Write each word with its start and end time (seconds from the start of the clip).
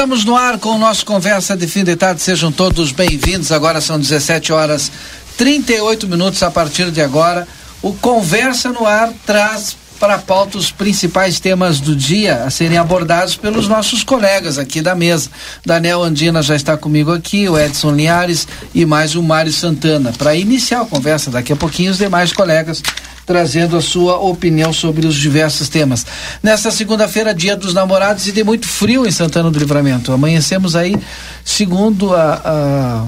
Estamos 0.00 0.24
no 0.24 0.34
ar 0.34 0.58
com 0.58 0.70
o 0.70 0.78
nosso 0.78 1.04
Conversa 1.04 1.54
de 1.54 1.66
Fim 1.66 1.84
de 1.84 1.94
Tarde. 1.94 2.22
Sejam 2.22 2.50
todos 2.50 2.90
bem-vindos. 2.90 3.52
Agora 3.52 3.82
são 3.82 4.00
17 4.00 4.50
horas 4.50 4.90
38 5.36 6.08
minutos 6.08 6.42
a 6.42 6.50
partir 6.50 6.90
de 6.90 7.02
agora. 7.02 7.46
O 7.82 7.92
Conversa 7.92 8.72
no 8.72 8.86
Ar 8.86 9.12
traz 9.26 9.76
para 10.00 10.14
a 10.14 10.18
pauta 10.18 10.56
os 10.56 10.72
principais 10.72 11.38
temas 11.38 11.78
do 11.78 11.94
dia 11.94 12.44
a 12.44 12.50
serem 12.50 12.78
abordados 12.78 13.36
pelos 13.36 13.68
nossos 13.68 14.02
colegas 14.02 14.56
aqui 14.56 14.80
da 14.80 14.94
mesa. 14.94 15.28
Daniel 15.64 16.02
Andina 16.02 16.42
já 16.42 16.56
está 16.56 16.74
comigo 16.74 17.12
aqui, 17.12 17.46
o 17.46 17.58
Edson 17.58 17.92
Linhares 17.92 18.48
e 18.74 18.86
mais 18.86 19.14
o 19.14 19.22
Mário 19.22 19.52
Santana. 19.52 20.10
Para 20.16 20.34
iniciar 20.34 20.80
a 20.80 20.86
conversa, 20.86 21.30
daqui 21.30 21.52
a 21.52 21.56
pouquinho 21.56 21.90
os 21.90 21.98
demais 21.98 22.32
colegas 22.32 22.82
trazendo 23.26 23.76
a 23.76 23.82
sua 23.82 24.18
opinião 24.18 24.72
sobre 24.72 25.06
os 25.06 25.14
diversos 25.14 25.68
temas. 25.68 26.04
Nesta 26.42 26.70
segunda-feira, 26.72 27.32
dia 27.32 27.54
dos 27.54 27.72
namorados, 27.72 28.26
e 28.26 28.32
tem 28.32 28.42
muito 28.42 28.66
frio 28.66 29.06
em 29.06 29.10
Santana 29.12 29.50
do 29.50 29.58
Livramento. 29.58 30.10
Amanhecemos 30.12 30.74
aí, 30.74 30.96
segundo 31.44 32.12
a, 32.12 32.40
a, 32.44 33.06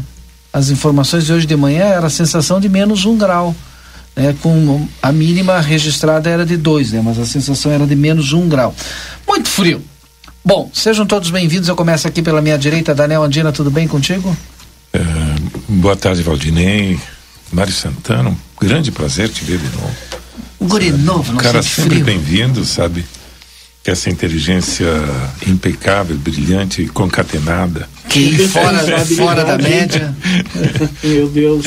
as 0.52 0.68
informações 0.70 1.24
de 1.24 1.32
hoje 1.32 1.46
de 1.46 1.56
manhã, 1.56 1.86
era 1.86 2.06
a 2.06 2.10
sensação 2.10 2.60
de 2.60 2.68
menos 2.68 3.04
um 3.04 3.16
grau. 3.16 3.52
Né, 4.14 4.34
com 4.42 4.86
a 5.02 5.10
mínima 5.10 5.58
registrada 5.60 6.28
era 6.28 6.44
de 6.44 6.56
dois, 6.56 6.92
né, 6.92 7.00
mas 7.02 7.18
a 7.18 7.24
sensação 7.24 7.72
era 7.72 7.86
de 7.86 7.96
menos 7.96 8.32
um 8.32 8.48
grau. 8.48 8.74
Muito 9.26 9.48
frio. 9.48 9.82
Bom, 10.44 10.70
sejam 10.74 11.06
todos 11.06 11.30
bem-vindos. 11.30 11.68
Eu 11.68 11.76
começo 11.76 12.06
aqui 12.06 12.20
pela 12.20 12.42
minha 12.42 12.58
direita. 12.58 12.94
Daniel 12.94 13.22
Andina, 13.22 13.52
tudo 13.52 13.70
bem 13.70 13.86
contigo? 13.86 14.36
É, 14.92 15.00
boa 15.68 15.96
tarde, 15.96 16.22
Valdinei. 16.22 16.98
Mário 17.52 17.72
Santana, 17.72 18.30
um 18.30 18.36
grande 18.60 18.90
prazer 18.90 19.28
te 19.28 19.44
ver 19.44 19.58
de 19.58 19.76
novo. 19.76 19.94
Um 20.60 20.66
guri 20.66 20.90
novo, 20.90 21.32
não 21.32 21.38
Cara 21.38 21.62
sempre 21.62 22.02
bem-vindo, 22.02 22.64
sabe? 22.64 23.04
Essa 23.84 24.08
inteligência 24.08 24.86
impecável, 25.46 26.16
brilhante, 26.16 26.86
concatenada. 26.86 27.88
Que 28.08 28.48
fora, 28.48 29.04
fora 29.04 29.44
da 29.44 29.58
média. 29.58 30.14
Meu 31.02 31.28
Deus. 31.28 31.66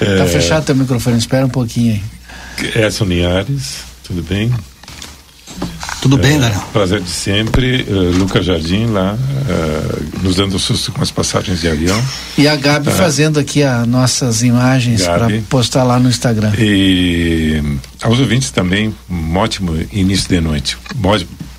É... 0.00 0.16
Tá 0.18 0.26
fechado 0.26 0.64
teu 0.64 0.74
microfone, 0.74 1.18
espera 1.18 1.46
um 1.46 1.50
pouquinho 1.50 1.94
aí. 1.94 2.84
Edson 2.84 3.04
Linhares, 3.04 3.78
tudo 4.04 4.22
bem? 4.22 4.52
Tudo 6.04 6.18
bem, 6.18 6.38
Daniel? 6.38 6.60
Prazer 6.70 7.00
de 7.00 7.08
sempre. 7.08 7.86
Uh, 7.88 8.18
Lucas 8.18 8.44
Jardim 8.44 8.84
lá, 8.88 9.14
uh, 9.14 10.22
nos 10.22 10.36
dando 10.36 10.58
susto 10.58 10.92
com 10.92 11.02
as 11.02 11.10
passagens 11.10 11.62
de 11.62 11.68
avião. 11.68 11.98
E 12.36 12.46
a 12.46 12.54
Gabi 12.56 12.90
uh, 12.90 12.92
fazendo 12.92 13.40
aqui 13.40 13.62
as 13.62 13.86
nossas 13.86 14.42
imagens 14.42 15.02
para 15.02 15.28
postar 15.48 15.82
lá 15.82 15.98
no 15.98 16.10
Instagram. 16.10 16.52
E 16.58 17.78
aos 18.02 18.20
ouvintes 18.20 18.50
também, 18.50 18.94
um 19.08 19.36
ótimo 19.38 19.74
início 19.90 20.28
de 20.28 20.42
noite. 20.42 20.76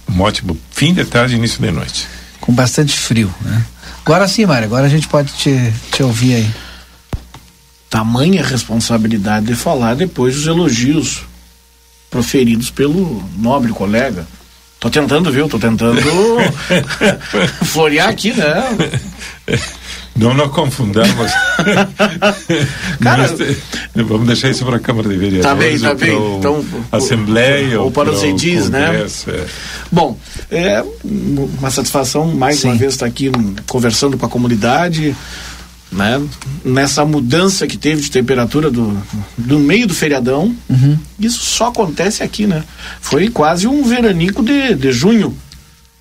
Um 0.07 0.21
ótimo 0.21 0.55
fim 0.69 0.93
de 0.93 1.03
tarde 1.05 1.33
e 1.33 1.37
início 1.37 1.59
de 1.59 1.71
noite. 1.71 2.07
Com 2.39 2.53
bastante 2.53 2.95
frio, 2.95 3.33
né? 3.41 3.65
Agora 4.05 4.27
sim, 4.27 4.45
Mário, 4.45 4.65
agora 4.65 4.85
a 4.85 4.89
gente 4.89 5.07
pode 5.07 5.33
te, 5.33 5.73
te 5.91 6.03
ouvir 6.03 6.35
aí. 6.35 6.51
Tamanha 7.95 8.44
responsabilidade 8.44 9.45
de 9.45 9.56
falar 9.56 9.95
depois 9.95 10.35
dos 10.35 10.47
elogios 10.47 11.22
proferidos 12.11 12.69
pelo 12.69 13.23
nobre 13.38 13.72
colega. 13.72 14.28
Tô 14.81 14.89
tentando, 14.89 15.31
viu? 15.31 15.47
Tô 15.47 15.57
tentando 15.57 16.01
florear 17.63 18.09
aqui, 18.09 18.34
né? 18.34 18.45
Não 20.13 20.34
nos 20.34 20.51
confundamos. 20.51 21.31
Cara, 23.00 23.34
vamos 23.95 24.28
deixar 24.28 24.50
isso 24.50 24.66
para 24.66 24.75
a 24.75 24.79
Câmara 24.79 25.07
de 25.07 25.16
Vereadores. 25.16 25.45
Tá 25.45 25.55
bem, 25.55 25.79
tá 25.79 25.94
bem. 25.94 26.38
Então, 26.38 26.66
Assembleia 26.91 27.79
ou, 27.79 27.85
ou 27.85 27.91
para 27.91 28.11
os 28.11 28.22
edis, 28.23 28.69
né? 28.69 29.05
É. 29.28 29.45
Bom, 29.89 30.19
é 30.51 30.84
uma 31.01 31.72
satisfação 31.72 32.28
mais 32.28 32.59
Sim. 32.59 32.67
uma 32.67 32.75
vez 32.75 32.91
estar 32.91 33.05
aqui 33.05 33.31
conversando 33.67 34.17
com 34.17 34.25
a 34.25 34.29
comunidade, 34.29 35.16
né? 35.95 36.22
Nessa 36.63 37.06
mudança 37.06 37.66
que 37.66 37.78
teve 37.78 38.01
de 38.01 38.11
temperatura 38.11 38.69
do, 38.69 38.95
do 39.38 39.57
meio 39.57 39.88
do 39.88 39.94
feriadão, 39.94 40.53
uhum. 40.69 41.00
isso 41.17 41.39
só 41.39 41.67
acontece 41.67 42.22
aqui, 42.22 42.45
né? 42.45 42.63
Foi 43.00 43.29
quase 43.29 43.66
um 43.66 43.83
veranico 43.83 44.44
de, 44.44 44.75
de 44.75 44.91
junho, 44.91 45.35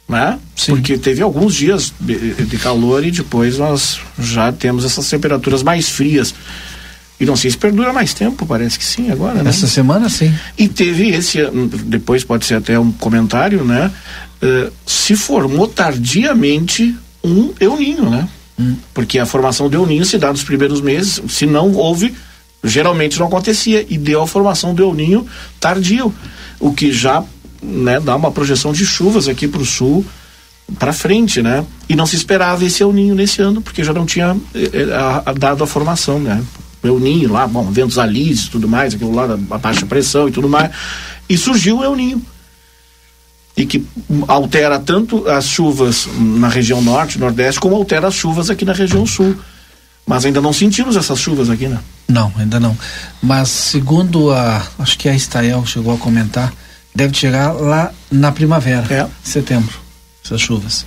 né? 0.09 0.39
Sim. 0.57 0.73
Porque 0.73 0.99
teve 0.99 1.23
alguns 1.23 1.55
dias 1.55 1.93
de, 2.01 2.35
de 2.45 2.59
calor 2.59 3.05
e 3.05 3.13
depois 3.13 3.57
nós 3.57 4.01
já 4.19 4.51
temos 4.51 4.85
essas 4.85 5.09
temperaturas 5.09 5.63
mais 5.63 5.89
frias. 5.89 6.35
E 7.21 7.25
não 7.25 7.37
sei 7.37 7.53
se 7.53 7.57
perdura 7.57 7.93
mais 7.93 8.13
tempo, 8.13 8.45
parece 8.45 8.77
que 8.77 8.85
sim, 8.85 9.13
agora, 9.13 9.45
né? 9.45 9.51
Essa 9.51 9.69
semana, 9.69 10.09
sim. 10.09 10.35
E 10.59 10.67
teve 10.67 11.11
esse, 11.11 11.39
depois 11.85 12.25
pode 12.25 12.45
ser 12.45 12.57
até 12.57 12.77
um 12.77 12.91
comentário, 12.91 13.65
né? 13.65 13.93
Uh, 14.43 14.73
se 14.85 15.15
formou 15.15 15.69
tardiamente 15.69 16.95
um 17.23 17.55
euninho, 17.61 18.11
né? 18.11 18.29
Porque 18.93 19.19
a 19.19 19.27
formação 19.27 19.69
do 19.69 19.85
Ninho 19.85 20.05
se 20.05 20.17
dá 20.17 20.31
nos 20.31 20.45
primeiros 20.45 20.81
meses, 20.81 21.21
se 21.29 21.45
não 21.47 21.73
houve, 21.73 22.15
geralmente 22.63 23.19
não 23.19 23.27
acontecia, 23.27 23.85
e 23.89 23.99
deu 23.99 24.23
a 24.23 24.27
formação 24.27 24.75
do 24.75 24.93
Ninho 24.95 25.27
tardio, 25.59 26.15
o 26.61 26.73
que 26.73 26.93
já 26.93 27.23
né, 27.63 27.99
dá 27.99 28.15
uma 28.15 28.31
projeção 28.31 28.73
de 28.73 28.87
chuvas 28.87 29.29
aqui 29.29 29.49
para 29.49 29.61
o 29.61 29.65
sul 29.65 30.05
para 30.79 30.93
frente, 30.93 31.43
né? 31.43 31.65
E 31.89 31.95
não 31.95 32.07
se 32.07 32.17
esperava 32.17 32.65
esse 32.65 32.83
El 32.83 32.93
Ninho 32.93 33.15
nesse 33.15 33.43
ano, 33.43 33.61
porque 33.61 33.85
já 33.85 33.93
não 33.93 34.07
tinha 34.07 34.37
eh, 34.55 34.71
eh 34.73 34.95
a, 34.95 35.23
a, 35.27 35.33
dado 35.33 35.63
a 35.63 35.67
formação, 35.67 36.19
né? 36.19 36.43
El 36.83 36.99
Ninho 36.99 37.33
lá, 37.33 37.47
bom, 37.47 37.71
ventos 37.71 37.99
alísios 37.99 38.49
tudo 38.49 38.69
mais, 38.69 38.95
aquilo 38.95 39.15
lá 39.15 39.27
da 39.27 39.37
baixa 39.37 39.85
pressão 39.85 40.29
e 40.29 40.33
tudo 40.33 40.49
mais, 40.49 40.71
e 41.29 41.37
surgiu 41.37 41.79
o 41.79 41.85
El 41.85 41.97
Ninho 41.97 42.23
e 43.57 43.65
que 43.67 43.87
altera 44.27 44.79
tanto 44.79 45.29
as 45.29 45.47
chuvas 45.47 46.09
na 46.17 46.49
região 46.49 46.83
norte, 46.83 47.19
nordeste, 47.19 47.61
como 47.61 47.77
altera 47.77 48.09
as 48.09 48.15
chuvas 48.15 48.51
aqui 48.51 48.65
na 48.65 48.73
região 48.73 49.07
sul. 49.07 49.37
Mas 50.07 50.27
ainda 50.27 50.41
não 50.41 50.53
sentimos 50.53 50.97
essas 50.97 51.19
chuvas 51.19 51.49
aqui, 51.49 51.67
né? 51.67 51.81
Não, 52.09 52.31
ainda 52.37 52.61
não. 52.61 52.77
Mas 53.23 53.49
segundo 53.49 54.33
a, 54.33 54.63
acho 54.79 54.99
que 54.99 55.09
a 55.09 55.15
Estael 55.15 55.65
chegou 55.65 55.95
a 55.95 55.99
comentar, 55.99 56.53
deve 56.95 57.15
chegar 57.17 57.53
lá 57.53 57.91
na 58.11 58.31
primavera, 58.31 58.87
é. 58.93 59.07
setembro, 59.23 59.75
essas 60.23 60.41
chuvas. 60.41 60.85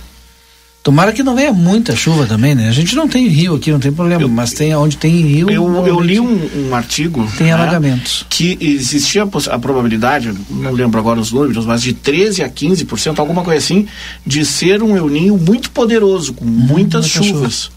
Tomara 0.88 1.12
que 1.12 1.22
não 1.22 1.34
venha 1.34 1.52
muita 1.52 1.94
chuva 1.94 2.24
também, 2.24 2.54
né? 2.54 2.66
A 2.66 2.72
gente 2.72 2.96
não 2.96 3.06
tem 3.06 3.28
rio 3.28 3.54
aqui, 3.54 3.70
não 3.70 3.78
tem 3.78 3.92
problema, 3.92 4.22
eu, 4.22 4.28
mas 4.30 4.54
tem 4.54 4.74
onde 4.74 4.96
tem 4.96 5.20
rio. 5.20 5.50
Eu, 5.50 5.86
eu 5.86 6.00
li 6.00 6.18
um, 6.18 6.70
um 6.70 6.74
artigo. 6.74 7.30
Tem 7.36 7.48
né, 7.48 7.52
alagamentos. 7.52 8.24
Que 8.26 8.56
existia 8.58 9.24
a, 9.24 9.58
probabilidade, 9.58 10.32
não 10.48 10.72
lembro 10.72 10.98
agora 10.98 11.20
os 11.20 11.30
números, 11.30 11.66
mas 11.66 11.82
de 11.82 11.92
13 11.92 12.42
a 12.42 12.48
15%, 12.48 13.18
alguma 13.18 13.44
coisa 13.44 13.58
assim, 13.58 13.86
de 14.26 14.46
ser 14.46 14.82
um 14.82 14.96
El 14.96 15.10
Ninho 15.10 15.36
muito 15.36 15.70
poderoso, 15.72 16.32
com 16.32 16.46
hum, 16.46 16.48
muitas 16.48 17.06
chuvas. 17.06 17.70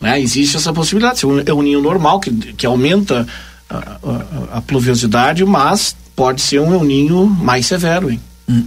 Né? 0.00 0.20
Existe 0.20 0.56
essa 0.56 0.72
possibilidade, 0.72 1.18
ser 1.18 1.26
um 1.26 1.40
El 1.40 1.62
Ninho 1.62 1.82
normal, 1.82 2.20
que, 2.20 2.30
que 2.30 2.64
aumenta 2.64 3.26
a, 3.68 3.76
a, 3.76 4.58
a 4.58 4.62
pluviosidade, 4.62 5.44
mas 5.44 5.96
pode 6.14 6.40
ser 6.40 6.60
um 6.60 6.72
El 6.72 6.84
Ninho 6.84 7.26
mais 7.26 7.66
severo, 7.66 8.08
hein? 8.08 8.20
Hum. 8.48 8.62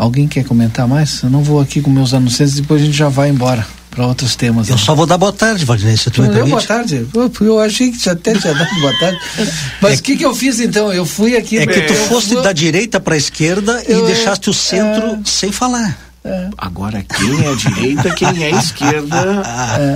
Alguém 0.00 0.26
quer 0.26 0.44
comentar 0.44 0.88
mais? 0.88 1.22
Eu 1.22 1.28
não 1.28 1.42
vou 1.42 1.60
aqui 1.60 1.82
com 1.82 1.90
meus 1.90 2.14
anunciantes, 2.14 2.54
depois 2.54 2.80
a 2.80 2.86
gente 2.86 2.96
já 2.96 3.10
vai 3.10 3.28
embora 3.28 3.66
para 3.90 4.06
outros 4.06 4.34
temas. 4.34 4.66
Eu 4.70 4.76
né? 4.76 4.80
só 4.82 4.94
vou 4.94 5.04
dar 5.04 5.18
boa 5.18 5.30
tarde, 5.30 5.62
Valdinei, 5.62 5.94
se 5.94 6.10
tu, 6.10 6.22
me 6.22 6.28
permite. 6.28 6.52
boa 6.52 6.62
tarde? 6.62 7.06
Eu, 7.12 7.30
eu 7.42 7.58
achei 7.60 7.90
que 7.90 8.02
já 8.02 8.12
até 8.12 8.32
tinha 8.32 8.54
dado 8.54 8.80
boa 8.80 8.98
tarde. 8.98 9.18
Mas 9.78 9.96
o 9.96 9.98
é 9.98 10.02
que, 10.02 10.16
que 10.16 10.24
eu 10.24 10.34
fiz 10.34 10.58
então? 10.58 10.90
Eu 10.90 11.04
fui 11.04 11.36
aqui... 11.36 11.58
É 11.58 11.66
que 11.66 11.82
tu 11.82 11.92
fosse 11.92 12.34
da 12.36 12.50
direita 12.50 12.98
para 12.98 13.12
a 13.12 13.18
esquerda 13.18 13.82
eu, 13.86 14.02
e 14.02 14.06
deixaste 14.06 14.48
o 14.48 14.54
centro 14.54 15.06
é... 15.06 15.18
sem 15.22 15.52
falar. 15.52 16.09
Agora, 16.58 17.02
quem 17.02 17.44
é 17.44 17.48
a 17.50 17.54
direita, 17.54 18.10
quem 18.14 18.44
é 18.44 18.52
a 18.54 18.58
esquerda, 18.58 19.16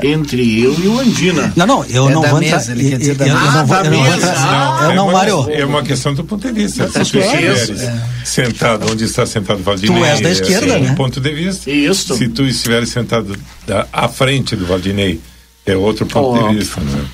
entre 0.03 0.63
eu 0.63 0.75
e 0.83 0.89
o 0.89 0.99
Andina. 0.99 1.53
Não, 1.55 1.67
não, 1.67 1.85
eu 1.85 2.09
É 2.09 2.13
não 2.15 2.23
vou 2.23 2.41
mesa, 2.41 2.57
entrar. 2.73 2.73
ele 2.77 2.91
quer 2.91 2.99
dizer 2.99 3.11
eu- 3.13 3.17
da 3.17 3.27
eu 3.27 3.35
não 3.35 3.67
vou- 3.67 3.77
eu 3.77 3.85
não 3.91 4.05
vou 4.05 4.15
entrar. 4.15 4.35
Ah, 4.37 4.85
Eu 4.85 4.91
é 4.91 4.95
não, 4.95 5.05
uma, 5.05 5.13
Mário. 5.13 5.51
É 5.51 5.65
uma 5.67 5.83
questão 5.83 6.15
do 6.15 6.25
ponto 6.25 6.47
de 6.47 6.53
vista. 6.53 6.87
Se 6.89 6.93
tu 6.93 7.19
estiveres 7.19 7.73
sentado 8.25 8.91
onde 8.91 9.05
está 9.05 9.27
sentado 9.27 9.61
o 9.61 9.63
Valdinei... 9.63 9.99
Tu 9.99 10.05
és 10.05 10.21
da 10.21 10.29
é 10.29 10.33
esquerda, 10.33 10.77
um 10.79 10.81
né? 10.81 10.95
ponto 10.97 11.21
de 11.21 11.31
vista. 11.35 11.71
Isso. 11.71 12.17
Se 12.17 12.29
tu 12.29 12.43
estiveres 12.47 12.89
sentado 12.89 13.37
da, 13.67 13.87
à 13.93 14.09
frente 14.09 14.57
do 14.57 14.65
Valdinei, 14.67 15.21
é 15.67 15.77
outro 15.77 16.07
ponto 16.07 16.39
Óbvio. 16.41 16.49
de 16.51 16.65
vista. 16.65 16.81
Né? 16.81 17.05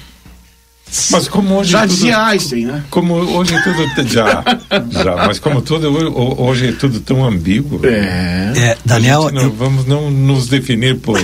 Mas 1.10 1.28
como 1.28 1.56
hoje 1.56 1.70
Já 1.70 1.80
tudo, 1.82 1.90
dizia 1.94 2.18
Einstein, 2.26 2.66
né? 2.66 2.84
como 2.90 3.14
hoje 3.14 3.54
tudo 3.62 4.08
já, 4.08 4.42
já, 4.90 5.16
mas 5.26 5.38
como 5.38 5.62
tudo 5.62 5.88
ho- 5.92 6.42
hoje 6.46 6.68
é 6.68 6.72
tudo 6.72 7.00
tão 7.00 7.24
ambíguo. 7.24 7.80
É. 7.86 8.52
É, 8.56 8.78
Daniel, 8.84 9.30
não, 9.30 9.42
eu- 9.42 9.52
vamos 9.52 9.86
não 9.86 10.10
nos 10.10 10.48
definir 10.48 10.96
por 10.98 11.20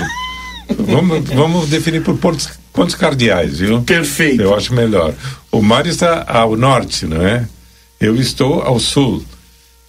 vamos, 0.78 1.28
vamos 1.30 1.68
definir 1.68 2.02
por 2.02 2.16
pontos, 2.18 2.48
pontos 2.72 2.94
cardeais, 2.94 3.58
viu? 3.58 3.82
Perfeito. 3.82 4.42
Eu 4.42 4.54
acho 4.54 4.72
melhor. 4.74 5.12
O 5.50 5.60
Mário 5.62 5.90
está 5.90 6.24
ao 6.28 6.56
norte, 6.56 7.06
não 7.06 7.24
é? 7.26 7.44
Eu 8.00 8.14
estou 8.16 8.62
ao 8.62 8.78
sul. 8.78 9.24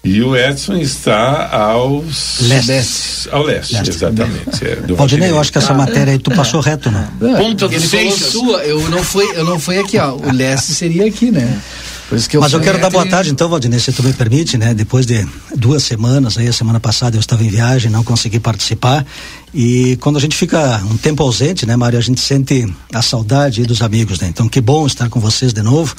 E 0.04 0.22
o 0.22 0.38
Edson 0.38 0.78
está 0.78 1.50
aos 1.52 2.38
Leste. 2.42 3.28
ao 3.30 3.44
leste, 3.44 3.74
Leste. 3.74 3.90
exatamente. 3.90 4.66
É, 4.66 4.76
do 4.78 4.96
Valdinei, 4.96 5.30
eu 5.32 5.40
acho 5.40 5.52
que 5.52 5.58
essa 5.58 5.74
Ah. 5.74 5.78
matéria 5.78 6.14
aí 6.14 6.20
tu 6.20 6.32
passou 6.32 6.62
reto, 6.62 6.90
né? 6.90 7.10
Ponta 7.20 7.66
Ele 7.66 7.80
Seixas. 7.80 8.32
sua, 8.32 8.60
eu 8.64 8.80
não 8.90 9.04
fui, 9.04 9.26
eu 9.36 9.44
não 9.44 9.60
fui 9.60 9.78
aqui, 9.78 9.98
ó. 9.98 10.14
O 10.14 10.32
leste 10.32 10.74
seria 10.74 11.06
aqui, 11.08 11.30
né? 11.30 11.60
Eu 12.10 12.40
Mas 12.40 12.54
eu 12.54 12.62
quero 12.62 12.80
dar 12.80 12.90
boa 12.90 13.06
tarde, 13.06 13.30
então, 13.30 13.50
Valdinei, 13.50 13.80
se 13.80 13.92
tu 13.92 14.02
me 14.02 14.14
permite, 14.14 14.58
né? 14.58 14.74
Depois 14.74 15.06
de 15.06 15.28
duas 15.54 15.84
semanas, 15.84 16.38
aí 16.38 16.48
a 16.48 16.54
semana 16.54 16.80
passada 16.80 17.18
eu 17.18 17.20
estava 17.20 17.44
em 17.44 17.50
viagem, 17.50 17.92
não 17.92 18.02
consegui 18.02 18.40
participar. 18.40 19.06
E 19.54 19.98
quando 19.98 20.16
a 20.16 20.20
gente 20.20 20.36
fica 20.36 20.82
um 20.90 20.96
tempo 20.96 21.22
ausente, 21.22 21.66
né, 21.66 21.76
Mário, 21.76 22.00
a 22.00 22.02
gente 22.02 22.22
sente 22.22 22.66
a 22.94 23.02
saudade 23.02 23.64
dos 23.64 23.82
amigos, 23.82 24.22
né? 24.22 24.28
Então, 24.30 24.48
que 24.48 24.62
bom 24.62 24.88
estar 24.88 25.10
com 25.10 25.20
vocês 25.20 25.52
de 25.52 25.62
novo. 25.62 25.94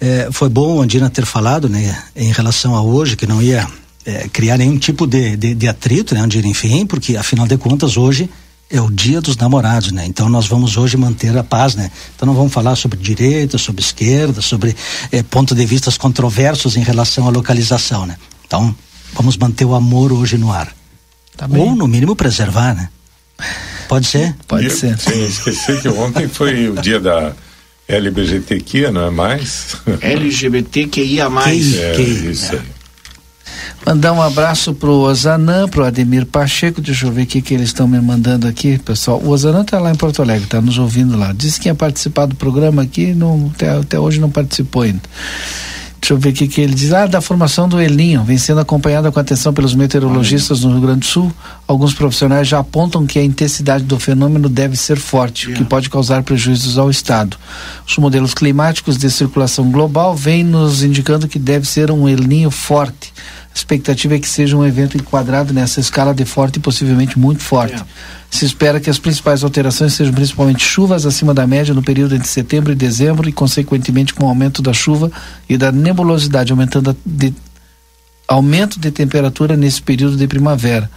É, 0.00 0.28
foi 0.30 0.48
bom 0.48 0.80
Andina 0.80 1.10
ter 1.10 1.26
falado, 1.26 1.68
né, 1.68 2.00
em 2.14 2.30
relação 2.30 2.76
a 2.76 2.82
hoje, 2.82 3.16
que 3.16 3.26
não 3.26 3.42
ia 3.42 3.66
é, 4.06 4.28
criar 4.28 4.56
nenhum 4.56 4.78
tipo 4.78 5.04
de, 5.04 5.36
de, 5.36 5.54
de 5.54 5.66
atrito, 5.66 6.14
né, 6.14 6.20
Andina, 6.20 6.46
enfim, 6.46 6.86
porque 6.86 7.16
afinal 7.16 7.48
de 7.48 7.56
contas 7.56 7.96
hoje 7.96 8.30
é 8.70 8.80
o 8.80 8.90
dia 8.90 9.20
dos 9.20 9.36
namorados, 9.36 9.90
né? 9.92 10.04
Então 10.06 10.28
nós 10.28 10.46
vamos 10.46 10.76
hoje 10.76 10.96
manter 10.96 11.36
a 11.36 11.42
paz, 11.42 11.74
né? 11.74 11.90
Então 12.14 12.24
não 12.26 12.34
vamos 12.34 12.52
falar 12.52 12.76
sobre 12.76 12.98
direita, 12.98 13.58
sobre 13.58 13.82
esquerda, 13.82 14.40
sobre 14.40 14.76
eh, 15.10 15.22
pontos 15.24 15.56
de 15.56 15.66
vistas 15.66 15.98
controversos 15.98 16.76
em 16.76 16.82
relação 16.82 17.26
à 17.26 17.30
localização, 17.30 18.06
né? 18.06 18.16
Então 18.46 18.74
vamos 19.14 19.36
manter 19.36 19.64
o 19.64 19.74
amor 19.74 20.12
hoje 20.12 20.36
no 20.38 20.52
ar. 20.52 20.72
Tá 21.36 21.48
bem. 21.48 21.60
Ou 21.62 21.74
no 21.74 21.88
mínimo 21.88 22.14
preservar, 22.14 22.74
né? 22.74 22.88
Pode 23.88 24.06
ser? 24.06 24.36
Pode 24.46 24.66
E- 24.66 24.70
ser. 24.70 24.96
Sim, 24.98 25.24
esqueci 25.24 25.78
que 25.80 25.88
ontem 25.88 26.28
foi 26.28 26.68
o 26.68 26.74
dia 26.80 27.00
da 27.00 27.32
LBGTQ, 27.88 28.90
não 28.92 29.06
é 29.06 29.10
mais? 29.10 29.74
LGBTQIA+. 30.00 31.26
É, 31.26 31.94
Que- 31.96 32.02
isso 32.02 32.52
aí. 32.54 32.60
Mandar 33.90 34.12
um 34.12 34.22
abraço 34.22 34.72
pro 34.72 34.92
Ozanã, 34.92 35.68
pro 35.68 35.84
Ademir 35.84 36.24
Pacheco, 36.24 36.80
deixa 36.80 37.06
eu 37.06 37.10
ver 37.10 37.22
o 37.22 37.26
que, 37.26 37.42
que 37.42 37.52
eles 37.52 37.70
estão 37.70 37.88
me 37.88 38.00
mandando 38.00 38.46
aqui, 38.46 38.78
pessoal. 38.78 39.20
O 39.20 39.30
Ozanã 39.30 39.64
tá 39.64 39.80
lá 39.80 39.90
em 39.90 39.96
Porto 39.96 40.22
Alegre, 40.22 40.46
tá 40.46 40.60
nos 40.60 40.78
ouvindo 40.78 41.18
lá. 41.18 41.32
Disse 41.32 41.58
que 41.58 41.68
ia 41.68 41.74
participar 41.74 42.26
do 42.26 42.36
programa 42.36 42.82
aqui, 42.82 43.12
não, 43.12 43.50
até, 43.52 43.68
até 43.68 43.98
hoje 43.98 44.20
não 44.20 44.30
participou 44.30 44.82
ainda. 44.82 45.00
Deixa 46.00 46.14
eu 46.14 46.18
ver 46.18 46.30
o 46.30 46.32
que, 46.32 46.46
que 46.46 46.60
ele 46.60 46.72
diz. 46.72 46.92
Ah, 46.92 47.06
da 47.06 47.20
formação 47.20 47.68
do 47.68 47.80
Elinho, 47.80 48.22
vem 48.22 48.38
sendo 48.38 48.60
acompanhada 48.60 49.10
com 49.10 49.18
atenção 49.18 49.52
pelos 49.52 49.74
meteorologistas 49.74 50.62
no 50.62 50.70
Rio 50.70 50.80
Grande 50.82 51.00
do 51.00 51.06
Sul. 51.06 51.32
Alguns 51.66 51.92
profissionais 51.92 52.46
já 52.46 52.60
apontam 52.60 53.04
que 53.04 53.18
a 53.18 53.24
intensidade 53.24 53.82
do 53.82 53.98
fenômeno 53.98 54.48
deve 54.48 54.76
ser 54.76 55.00
forte, 55.00 55.50
o 55.50 55.54
que 55.54 55.64
pode 55.64 55.90
causar 55.90 56.22
prejuízos 56.22 56.78
ao 56.78 56.90
Estado. 56.90 57.36
Os 57.84 57.96
modelos 57.98 58.34
climáticos 58.34 58.96
de 58.96 59.10
circulação 59.10 59.68
global 59.68 60.14
vêm 60.14 60.44
nos 60.44 60.84
indicando 60.84 61.26
que 61.26 61.40
deve 61.40 61.66
ser 61.66 61.90
um 61.90 62.08
Elinho 62.08 62.52
forte. 62.52 63.12
Expectativa 63.60 64.14
é 64.14 64.18
que 64.18 64.26
seja 64.26 64.56
um 64.56 64.64
evento 64.64 64.96
enquadrado 64.96 65.52
nessa 65.52 65.80
escala 65.80 66.14
de 66.14 66.24
forte 66.24 66.56
e 66.56 66.60
possivelmente 66.60 67.18
muito 67.18 67.42
forte. 67.42 67.74
É. 67.74 67.84
Se 68.30 68.46
espera 68.46 68.80
que 68.80 68.88
as 68.88 68.98
principais 68.98 69.44
alterações 69.44 69.92
sejam 69.92 70.14
principalmente 70.14 70.64
chuvas 70.64 71.04
acima 71.04 71.34
da 71.34 71.46
média 71.46 71.74
no 71.74 71.82
período 71.82 72.14
entre 72.14 72.26
setembro 72.26 72.72
e 72.72 72.74
dezembro 72.74 73.28
e, 73.28 73.32
consequentemente, 73.32 74.14
com 74.14 74.24
o 74.24 74.28
aumento 74.28 74.62
da 74.62 74.72
chuva 74.72 75.12
e 75.46 75.58
da 75.58 75.70
nebulosidade, 75.70 76.52
aumentando 76.52 76.90
a 76.90 76.96
de, 77.04 77.34
aumento 78.26 78.80
de 78.80 78.90
temperatura 78.90 79.58
nesse 79.58 79.82
período 79.82 80.16
de 80.16 80.26
primavera. 80.26 80.90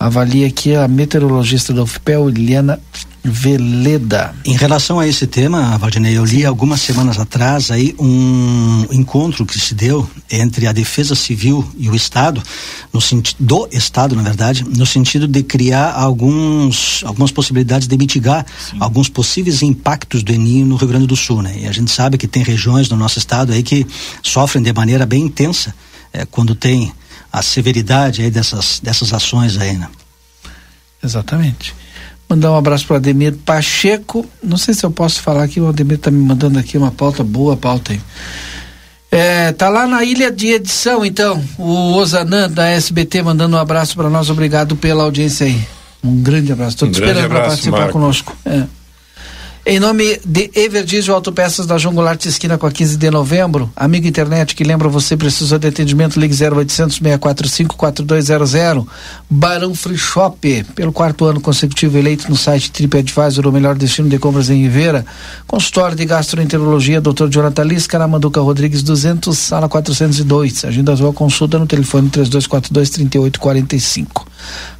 Avalia 0.00 0.46
aqui 0.46 0.74
a 0.74 0.88
meteorologista 0.88 1.74
da 1.74 1.82
UFPEL, 1.82 2.30
Eliana 2.30 2.80
Veleda. 3.24 4.34
Em 4.44 4.56
relação 4.56 4.98
a 4.98 5.06
esse 5.06 5.28
tema, 5.28 5.78
Valdinei, 5.78 6.18
eu 6.18 6.24
li 6.24 6.44
algumas 6.44 6.80
semanas 6.80 7.18
atrás 7.20 7.70
aí 7.70 7.94
um 7.96 8.84
encontro 8.90 9.46
que 9.46 9.58
se 9.60 9.76
deu 9.76 10.08
entre 10.28 10.66
a 10.66 10.72
Defesa 10.72 11.14
Civil 11.14 11.64
e 11.78 11.88
o 11.88 11.94
Estado, 11.94 12.42
no 12.92 13.00
sentido 13.00 13.36
do 13.38 13.68
Estado, 13.70 14.16
na 14.16 14.22
verdade, 14.22 14.64
no 14.64 14.84
sentido 14.84 15.28
de 15.28 15.42
criar 15.44 15.92
alguns 15.92 17.04
algumas 17.04 17.30
possibilidades 17.30 17.86
de 17.86 17.96
mitigar 17.96 18.44
alguns 18.80 19.08
possíveis 19.08 19.62
impactos 19.62 20.24
do 20.24 20.32
Eninho 20.32 20.66
no 20.66 20.74
Rio 20.74 20.88
Grande 20.88 21.06
do 21.06 21.16
Sul, 21.16 21.42
né? 21.42 21.54
E 21.60 21.66
a 21.68 21.72
gente 21.72 21.92
sabe 21.92 22.18
que 22.18 22.26
tem 22.26 22.42
regiões 22.42 22.88
no 22.88 22.96
nosso 22.96 23.20
estado 23.20 23.52
aí 23.52 23.62
que 23.62 23.86
sofrem 24.20 24.64
de 24.64 24.72
maneira 24.72 25.06
bem 25.06 25.22
intensa 25.22 25.72
eh, 26.12 26.26
quando 26.28 26.56
tem 26.56 26.92
a 27.32 27.40
severidade 27.40 28.20
aí 28.22 28.30
dessas 28.32 28.80
dessas 28.80 29.12
ações 29.12 29.56
aí, 29.56 29.74
né? 29.74 29.88
Exatamente. 31.02 31.72
Mandar 32.28 32.50
um 32.52 32.56
abraço 32.56 32.86
para 32.86 32.96
Ademir 32.96 33.34
Pacheco. 33.44 34.24
Não 34.42 34.56
sei 34.56 34.72
se 34.72 34.84
eu 34.84 34.90
posso 34.90 35.20
falar 35.20 35.44
aqui, 35.44 35.60
o 35.60 35.68
Ademir 35.68 35.96
está 35.96 36.10
me 36.10 36.24
mandando 36.24 36.58
aqui 36.58 36.78
uma 36.78 36.90
pauta 36.90 37.22
boa, 37.22 37.56
pauta 37.56 37.92
aí. 37.92 38.00
É, 39.10 39.52
tá 39.52 39.68
lá 39.68 39.86
na 39.86 40.02
ilha 40.02 40.30
de 40.32 40.48
edição, 40.52 41.04
então. 41.04 41.42
O 41.58 41.92
Ozanã 41.94 42.48
da 42.48 42.68
SBT 42.68 43.22
mandando 43.22 43.56
um 43.56 43.60
abraço 43.60 43.94
para 43.94 44.08
nós. 44.08 44.30
Obrigado 44.30 44.74
pela 44.74 45.02
audiência 45.04 45.46
aí. 45.46 45.60
Um 46.02 46.22
grande 46.22 46.50
abraço. 46.50 46.76
Estou 46.76 46.88
Um 46.88 46.92
te 46.92 46.94
esperando 46.94 47.28
para 47.28 47.40
participar 47.42 47.78
Marco. 47.78 47.92
conosco. 47.92 48.34
É. 48.46 48.62
Em 49.64 49.78
nome 49.78 50.18
de 50.24 50.50
Everdiesel 50.56 51.14
Autopeças 51.14 51.68
da 51.68 51.78
João 51.78 51.94
Goulart 51.94 52.26
Esquina 52.26 52.58
com 52.58 52.66
a 52.66 52.72
15 52.72 52.96
de 52.96 53.08
novembro, 53.12 53.70
amigo 53.76 54.08
internet 54.08 54.56
que 54.56 54.64
lembra 54.64 54.88
você 54.88 55.16
precisou 55.16 55.56
de 55.56 55.68
atendimento, 55.68 56.18
ligue 56.18 56.34
0800 56.34 56.96
645 56.96 57.76
4200. 57.76 58.84
Barão 59.30 59.72
Free 59.72 59.96
Shop, 59.96 60.64
pelo 60.74 60.92
quarto 60.92 61.26
ano 61.26 61.40
consecutivo 61.40 61.96
eleito 61.96 62.28
no 62.28 62.34
site 62.34 62.72
TripAdvisor, 62.72 63.46
o 63.46 63.52
melhor 63.52 63.76
destino 63.76 64.08
de 64.08 64.18
compras 64.18 64.50
em 64.50 64.62
Ribeira. 64.62 65.06
Consultório 65.46 65.96
de 65.96 66.06
Gastroenterologia, 66.06 67.00
Dr. 67.00 67.28
Jonathan 67.28 67.62
Lisca, 67.62 68.00
na 68.00 68.08
Manduca 68.08 68.40
Rodrigues 68.40 68.82
200, 68.82 69.38
sala 69.38 69.68
402. 69.68 70.64
Agenda 70.64 70.96
sua 70.96 71.12
consulta 71.12 71.56
no 71.60 71.68
telefone 71.68 72.10
3242 72.10 72.90
3845. 72.90 74.31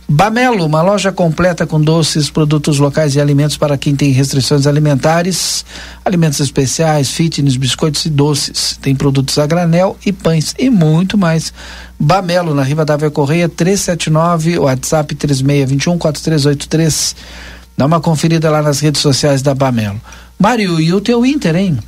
Bamelo, 0.08 0.66
uma 0.66 0.82
loja 0.82 1.10
completa 1.10 1.66
com 1.66 1.80
doces, 1.80 2.28
produtos 2.28 2.78
locais 2.78 3.14
e 3.14 3.20
alimentos 3.20 3.56
para 3.56 3.78
quem 3.78 3.96
tem 3.96 4.10
restrições 4.10 4.66
alimentares, 4.66 5.64
alimentos 6.04 6.38
especiais, 6.40 7.10
fitness, 7.10 7.56
biscoitos 7.56 8.04
e 8.04 8.10
doces. 8.10 8.78
Tem 8.82 8.94
produtos 8.94 9.38
a 9.38 9.46
granel 9.46 9.96
e 10.04 10.12
pães 10.12 10.54
e 10.58 10.68
muito 10.68 11.16
mais. 11.16 11.54
Bamelo, 11.98 12.54
na 12.54 12.62
Riva 12.62 12.84
Dávia 12.84 13.10
Correia, 13.10 13.48
379, 13.48 14.58
WhatsApp 14.58 15.14
3621-4383. 15.14 17.14
Dá 17.76 17.86
uma 17.86 18.00
conferida 18.00 18.50
lá 18.50 18.60
nas 18.60 18.80
redes 18.80 19.00
sociais 19.00 19.40
da 19.40 19.54
Bamelo. 19.54 20.00
Mário, 20.38 20.78
e 20.78 20.92
o 20.92 21.00
teu 21.00 21.24
Inter, 21.24 21.56
hein? 21.56 21.78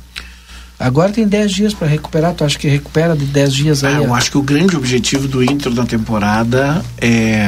Agora 0.79 1.11
tem 1.11 1.27
10 1.27 1.51
dias 1.51 1.73
para 1.73 1.87
recuperar, 1.87 2.33
tu 2.33 2.43
acha 2.43 2.57
que 2.59 2.67
recupera 2.67 3.15
de 3.15 3.25
10 3.25 3.53
dias 3.53 3.83
aí? 3.83 3.95
Ah, 3.95 3.97
eu 4.03 4.13
acho 4.13 4.29
que 4.31 4.37
o 4.37 4.41
grande 4.41 4.75
objetivo 4.75 5.27
do 5.27 5.43
Inter 5.43 5.73
na 5.73 5.85
temporada 5.85 6.83
é 6.97 7.47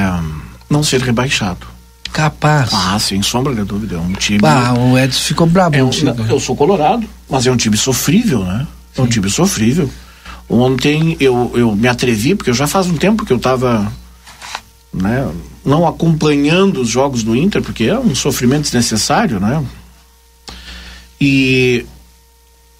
não 0.69 0.81
ser 0.81 1.01
rebaixado. 1.01 1.67
Capaz. 2.13 2.69
Ah, 2.73 2.97
sem 2.99 3.21
sombra 3.21 3.53
de 3.53 3.63
dúvida. 3.63 3.95
É 3.95 3.99
um 3.99 4.13
time. 4.13 4.39
Bah, 4.39 4.73
o 4.73 4.97
Edson 4.97 5.19
ficou 5.21 5.45
brabo 5.45 5.75
É 5.75 5.83
um- 5.83 5.91
eu 6.29 6.39
sou 6.39 6.55
colorado, 6.55 7.05
mas 7.29 7.45
é 7.45 7.51
um 7.51 7.57
time 7.57 7.75
sofrível, 7.77 8.43
né? 8.45 8.65
É 8.97 9.01
um 9.01 9.07
time 9.07 9.29
sofrível. 9.29 9.89
Ontem 10.49 11.17
eu, 11.19 11.51
eu 11.53 11.75
me 11.75 11.87
atrevi, 11.89 12.33
porque 12.33 12.53
já 12.53 12.65
faz 12.65 12.87
um 12.87 12.95
tempo 12.95 13.25
que 13.25 13.33
eu 13.33 13.37
estava 13.37 13.91
né, 14.93 15.29
não 15.65 15.85
acompanhando 15.85 16.81
os 16.81 16.87
jogos 16.89 17.21
do 17.21 17.35
Inter, 17.35 17.61
porque 17.61 17.83
é 17.83 17.99
um 17.99 18.15
sofrimento 18.15 18.63
desnecessário, 18.63 19.39
né? 19.39 19.63
E 21.19 21.85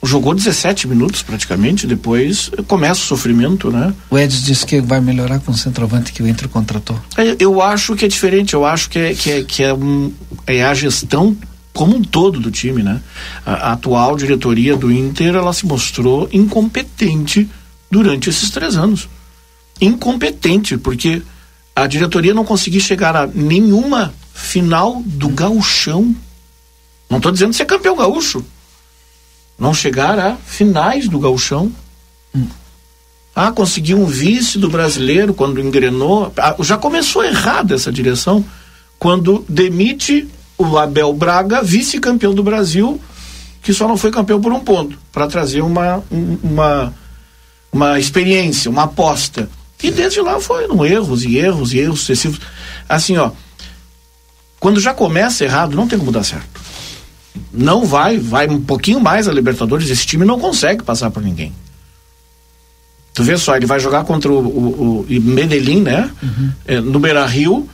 jogou 0.03 0.33
17 0.33 0.87
minutos 0.87 1.21
praticamente, 1.23 1.87
depois 1.87 2.49
começa 2.67 3.01
o 3.01 3.05
sofrimento, 3.05 3.71
né? 3.71 3.93
O 4.09 4.17
Edson 4.17 4.43
disse 4.45 4.65
que 4.65 4.79
vai 4.79 5.01
melhorar 5.01 5.39
com 5.39 5.51
o 5.51 5.57
centroavante 5.57 6.11
que 6.13 6.21
o 6.23 6.27
Inter 6.27 6.47
contratou. 6.47 6.99
É, 7.17 7.35
Eu 7.39 7.61
acho 7.61 7.95
que 7.95 8.05
é 8.05 8.07
diferente, 8.07 8.53
eu 8.53 8.65
acho 8.65 8.89
que 8.89 8.99
é, 8.99 9.13
que 9.13 9.31
é, 9.31 9.43
que 9.43 9.63
é, 9.63 9.73
um- 9.73 10.11
é 10.45 10.63
a 10.63 10.73
gestão 10.73 11.35
como 11.73 11.95
um 11.95 12.01
todo 12.01 12.39
do 12.39 12.49
time, 12.51 12.81
né? 12.83 13.01
A, 13.45 13.53
a 13.53 13.71
atual 13.73 14.15
diretoria 14.15 14.75
do 14.75 14.91
Inter, 14.91 15.35
ela 15.35 15.51
se 15.53 15.65
mostrou 15.65 16.29
incompetente 16.31 17.49
durante 17.91 18.29
esses 18.29 18.49
três 18.49 18.75
anos. 18.75 19.07
Incompetente, 19.81 20.77
porque 20.77 21.21
a 21.75 21.85
diretoria 21.87 22.33
não 22.33 22.43
conseguir 22.43 22.79
chegar 22.81 23.15
a 23.15 23.27
nenhuma 23.27 24.13
final 24.33 25.01
do 25.05 25.29
gauchão. 25.29 26.15
Não 27.09 27.17
estou 27.17 27.31
dizendo 27.31 27.53
ser 27.53 27.65
campeão 27.65 27.95
gaúcho. 27.95 28.43
Não 29.57 29.73
chegar 29.73 30.19
a 30.19 30.35
finais 30.35 31.07
do 31.07 31.19
gauchão. 31.19 31.71
Hum. 32.35 32.47
Ah, 33.35 33.51
conseguiu 33.51 33.99
um 33.99 34.05
vice 34.05 34.57
do 34.57 34.69
brasileiro 34.69 35.33
quando 35.33 35.61
engrenou. 35.61 36.31
Ah, 36.37 36.55
já 36.59 36.77
começou 36.77 37.23
errado 37.23 37.73
essa 37.73 37.91
direção 37.91 38.43
quando 38.99 39.45
demite 39.47 40.27
o 40.57 40.77
Abel 40.77 41.13
Braga, 41.13 41.61
vice-campeão 41.61 42.33
do 42.33 42.43
Brasil, 42.43 42.99
que 43.61 43.73
só 43.73 43.87
não 43.87 43.95
foi 43.95 44.09
campeão 44.09 44.41
por 44.41 44.51
um 44.51 44.59
ponto, 44.59 44.97
para 45.11 45.27
trazer 45.27 45.61
uma, 45.61 46.03
uma, 46.09 46.93
uma 47.71 47.99
experiência, 47.99 48.71
uma 48.71 48.83
aposta. 48.83 49.49
E 49.81 49.91
desde 49.91 50.19
lá 50.21 50.39
foram 50.39 50.83
erros 50.83 51.23
e 51.23 51.37
erros 51.37 51.73
e 51.73 51.79
erros 51.79 51.99
sucessivos. 51.99 52.39
Assim, 52.89 53.17
ó, 53.17 53.31
quando 54.59 54.79
já 54.79 54.93
começa 54.93 55.43
errado, 55.43 55.75
não 55.75 55.87
tem 55.87 55.99
como 55.99 56.11
dar 56.11 56.23
certo. 56.23 56.66
Não 57.53 57.85
vai, 57.85 58.17
vai 58.17 58.47
um 58.47 58.61
pouquinho 58.61 58.99
mais 58.99 59.27
a 59.27 59.31
Libertadores, 59.31 59.89
esse 59.89 60.05
time 60.05 60.25
não 60.25 60.39
consegue 60.39 60.83
passar 60.83 61.11
por 61.11 61.23
ninguém. 61.23 61.53
Tu 63.13 63.23
vê 63.23 63.35
só, 63.37 63.55
ele 63.55 63.65
vai 63.65 63.79
jogar 63.79 64.03
contra 64.03 64.31
o, 64.31 64.37
o, 64.37 65.01
o 65.01 65.21
Medellín, 65.21 65.81
né? 65.81 66.11
Uhum. 66.21 66.51
É, 66.65 66.79
no 66.79 66.99
Beira 66.99 67.25
Rio, 67.25 67.67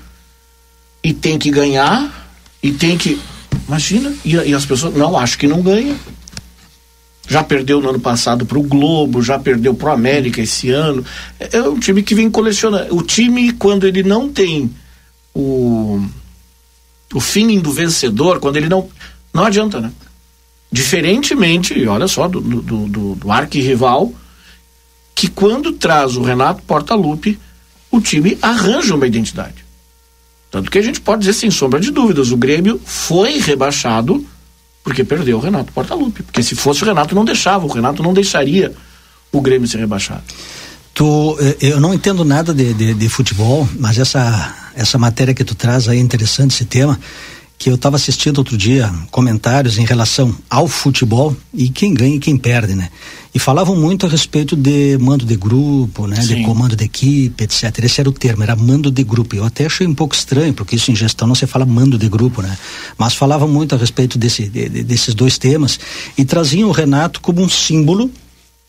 e 1.03 1.13
tem 1.13 1.37
que 1.37 1.51
ganhar, 1.51 2.31
e 2.61 2.71
tem 2.71 2.97
que. 2.97 3.19
Imagina, 3.67 4.13
e, 4.23 4.35
e 4.35 4.53
as 4.53 4.65
pessoas. 4.65 4.95
Não, 4.95 5.17
acho 5.17 5.37
que 5.37 5.47
não 5.47 5.61
ganha. 5.61 5.95
Já 7.27 7.43
perdeu 7.43 7.81
no 7.81 7.89
ano 7.89 7.99
passado 7.99 8.45
para 8.45 8.57
o 8.57 8.63
Globo, 8.63 9.21
já 9.21 9.37
perdeu 9.37 9.73
para 9.73 9.89
o 9.89 9.93
América 9.93 10.41
esse 10.41 10.69
ano. 10.69 11.05
É, 11.39 11.57
é 11.57 11.61
um 11.61 11.79
time 11.79 12.03
que 12.03 12.15
vem 12.15 12.29
colecionando. 12.29 12.95
O 12.95 13.01
time, 13.01 13.51
quando 13.53 13.85
ele 13.85 14.03
não 14.03 14.29
tem 14.29 14.71
o, 15.33 16.01
o 17.13 17.19
feeling 17.19 17.59
do 17.59 17.71
vencedor, 17.71 18.39
quando 18.39 18.57
ele 18.57 18.69
não. 18.69 18.87
Não 19.33 19.45
adianta, 19.45 19.81
né? 19.81 19.91
Diferentemente, 20.71 21.85
olha 21.87 22.07
só, 22.07 22.27
do, 22.27 22.39
do, 22.39 22.87
do, 22.87 23.15
do 23.15 23.31
arquirrival, 23.31 24.13
que 25.15 25.27
quando 25.27 25.73
traz 25.73 26.15
o 26.15 26.21
Renato 26.21 26.61
Portaluppi, 26.63 27.39
o 27.91 28.01
time 28.01 28.37
arranja 28.41 28.95
uma 28.95 29.07
identidade. 29.07 29.63
Tanto 30.49 30.69
que 30.69 30.77
a 30.77 30.81
gente 30.81 31.01
pode 31.01 31.21
dizer 31.21 31.33
sem 31.33 31.51
sombra 31.51 31.79
de 31.79 31.91
dúvidas, 31.91 32.31
o 32.31 32.37
Grêmio 32.37 32.79
foi 32.83 33.39
rebaixado 33.39 34.25
porque 34.83 35.03
perdeu 35.03 35.37
o 35.37 35.39
Renato 35.39 35.71
Portaluppi. 35.71 36.23
Porque 36.23 36.43
se 36.43 36.55
fosse 36.55 36.83
o 36.83 36.85
Renato, 36.85 37.15
não 37.15 37.23
deixava, 37.23 37.65
o 37.65 37.69
Renato 37.69 38.03
não 38.03 38.13
deixaria 38.13 38.73
o 39.31 39.41
Grêmio 39.41 39.67
ser 39.67 39.79
rebaixado. 39.79 40.23
Tu, 40.93 41.37
eh, 41.39 41.57
eu 41.61 41.79
não 41.79 41.93
entendo 41.93 42.23
nada 42.25 42.53
de, 42.53 42.73
de, 42.73 42.93
de 42.93 43.09
futebol, 43.09 43.67
mas 43.79 43.97
essa, 43.97 44.55
essa 44.75 44.97
matéria 44.97 45.33
que 45.33 45.43
tu 45.43 45.55
traz 45.55 45.87
aí 45.87 45.97
é 45.97 46.01
interessante, 46.01 46.53
esse 46.53 46.65
tema 46.65 46.99
que 47.63 47.69
eu 47.69 47.75
estava 47.75 47.95
assistindo 47.95 48.39
outro 48.39 48.57
dia 48.57 48.93
comentários 49.09 49.77
em 49.77 49.85
relação 49.85 50.35
ao 50.49 50.67
futebol 50.67 51.33
e 51.53 51.69
quem 51.69 51.93
ganha 51.93 52.17
e 52.17 52.19
quem 52.19 52.35
perde, 52.35 52.75
né? 52.75 52.89
E 53.33 53.39
falavam 53.39 53.73
muito 53.73 54.05
a 54.05 54.09
respeito 54.09 54.53
de 54.53 54.97
mando 54.99 55.25
de 55.25 55.37
grupo, 55.37 56.05
né? 56.05 56.21
Sim. 56.21 56.35
De 56.35 56.43
comando 56.43 56.75
de 56.75 56.83
equipe, 56.83 57.41
etc. 57.41 57.79
Esse 57.81 58.01
era 58.01 58.09
o 58.09 58.11
termo, 58.11 58.43
era 58.43 58.53
mando 58.53 58.91
de 58.91 59.01
grupo. 59.01 59.33
Eu 59.37 59.45
até 59.45 59.65
achei 59.65 59.87
um 59.87 59.95
pouco 59.95 60.13
estranho, 60.13 60.53
porque 60.53 60.75
isso 60.75 60.91
em 60.91 60.95
gestão 60.95 61.25
não 61.25 61.35
se 61.35 61.47
fala 61.47 61.65
mando 61.65 61.97
de 61.97 62.09
grupo, 62.09 62.41
né? 62.41 62.57
Mas 62.97 63.13
falavam 63.13 63.47
muito 63.47 63.73
a 63.73 63.77
respeito 63.77 64.17
desse, 64.17 64.49
de, 64.49 64.67
de, 64.67 64.83
desses 64.83 65.15
dois 65.15 65.37
temas 65.37 65.79
e 66.17 66.25
traziam 66.25 66.67
o 66.67 66.73
Renato 66.73 67.21
como 67.21 67.41
um 67.41 67.47
símbolo 67.47 68.11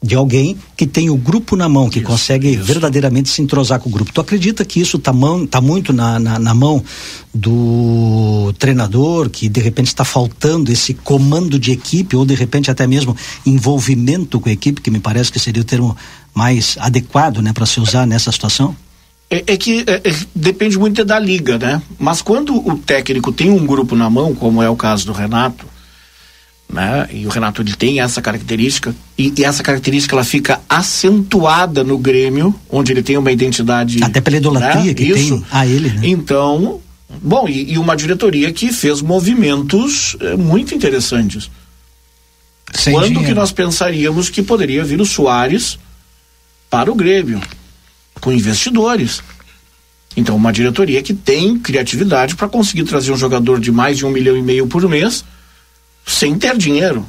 de 0.04 0.14
alguém 0.14 0.54
que 0.76 0.86
tem 0.86 1.08
o 1.08 1.16
grupo 1.16 1.56
na 1.56 1.66
mão, 1.66 1.88
que 1.88 2.00
isso, 2.00 2.06
consegue 2.06 2.50
isso. 2.50 2.62
verdadeiramente 2.62 3.30
se 3.30 3.40
entrosar 3.40 3.80
com 3.80 3.88
o 3.88 3.92
grupo. 3.92 4.12
Tu 4.12 4.20
acredita 4.20 4.62
que 4.62 4.78
isso 4.78 4.98
está 4.98 5.14
tá 5.50 5.60
muito 5.62 5.94
na, 5.94 6.18
na, 6.18 6.38
na, 6.38 6.52
mão 6.52 6.84
do 7.32 8.52
treinador, 8.58 9.30
que 9.30 9.48
de 9.48 9.60
repente 9.60 9.86
está 9.86 10.04
faltando 10.04 10.70
esse 10.70 10.92
comando 10.92 11.58
de 11.58 11.72
equipe, 11.72 12.14
ou 12.14 12.26
de 12.26 12.34
repente 12.34 12.70
até 12.70 12.86
mesmo 12.86 13.16
envolvimento 13.46 14.38
com 14.38 14.50
a 14.50 14.52
equipe, 14.52 14.82
que 14.82 14.90
me 14.90 15.00
parece 15.00 15.32
que 15.32 15.40
seria 15.40 15.62
o 15.62 15.64
termo 15.64 15.96
mais 16.34 16.76
adequado 16.78 17.40
né, 17.40 17.54
para 17.54 17.64
se 17.64 17.80
usar 17.80 18.06
nessa 18.06 18.30
situação? 18.30 18.76
É, 19.30 19.54
é 19.54 19.56
que 19.56 19.84
é, 19.86 20.02
é, 20.04 20.14
depende 20.34 20.78
muito 20.78 21.02
da 21.02 21.18
liga, 21.18 21.56
né? 21.56 21.80
Mas 21.98 22.20
quando 22.20 22.54
o 22.54 22.76
técnico 22.76 23.32
tem 23.32 23.50
um 23.50 23.64
grupo 23.64 23.96
na 23.96 24.10
mão, 24.10 24.34
como 24.34 24.62
é 24.62 24.68
o 24.68 24.76
caso 24.76 25.06
do 25.06 25.12
Renato, 25.12 25.66
né? 26.68 27.08
E 27.12 27.26
o 27.26 27.28
Renato 27.28 27.62
ele 27.62 27.74
tem 27.74 28.00
essa 28.00 28.20
característica 28.20 28.94
e, 29.16 29.32
e, 29.36 29.44
essa 29.44 29.62
característica 29.62 30.14
ela 30.14 30.24
fica 30.24 30.60
acentuada 30.68 31.84
no 31.84 31.98
Grêmio, 31.98 32.54
onde 32.68 32.92
ele 32.92 33.02
tem 33.02 33.16
uma 33.16 33.30
identidade 33.30 34.02
até 34.02 34.20
pela 34.20 34.36
idolatria 34.36 34.84
né? 34.84 34.94
que 34.94 35.04
Isso. 35.04 35.36
tem 35.36 35.46
a 35.50 35.66
ele. 35.66 35.90
Né? 35.90 36.00
Então, 36.04 36.80
bom 37.22 37.48
e, 37.48 37.72
e, 37.72 37.78
uma 37.78 37.96
diretoria 37.96 38.52
que 38.52 38.72
fez 38.72 39.02
movimentos 39.02 40.16
é, 40.20 40.36
muito 40.36 40.74
interessantes. 40.74 41.50
Sem 42.72 42.92
Quando 42.92 43.06
dinheiro. 43.06 43.28
que 43.28 43.34
nós 43.34 43.52
pensaríamos 43.52 44.28
que 44.28 44.42
poderia 44.42 44.82
vir 44.82 45.00
o 45.00 45.06
Soares 45.06 45.78
para 46.68 46.90
o 46.90 46.94
Grêmio 46.94 47.40
com 48.20 48.32
investidores? 48.32 49.22
Então, 50.16 50.34
uma 50.34 50.52
diretoria 50.52 51.02
que 51.02 51.12
tem 51.12 51.58
criatividade 51.58 52.36
para 52.36 52.48
conseguir 52.48 52.84
trazer 52.84 53.12
um 53.12 53.16
jogador 53.16 53.60
de 53.60 53.70
mais 53.70 53.98
de 53.98 54.06
um 54.06 54.10
milhão 54.10 54.36
e 54.36 54.42
meio 54.42 54.66
por 54.66 54.88
mês 54.88 55.24
sem 56.06 56.38
ter 56.38 56.56
dinheiro. 56.56 57.06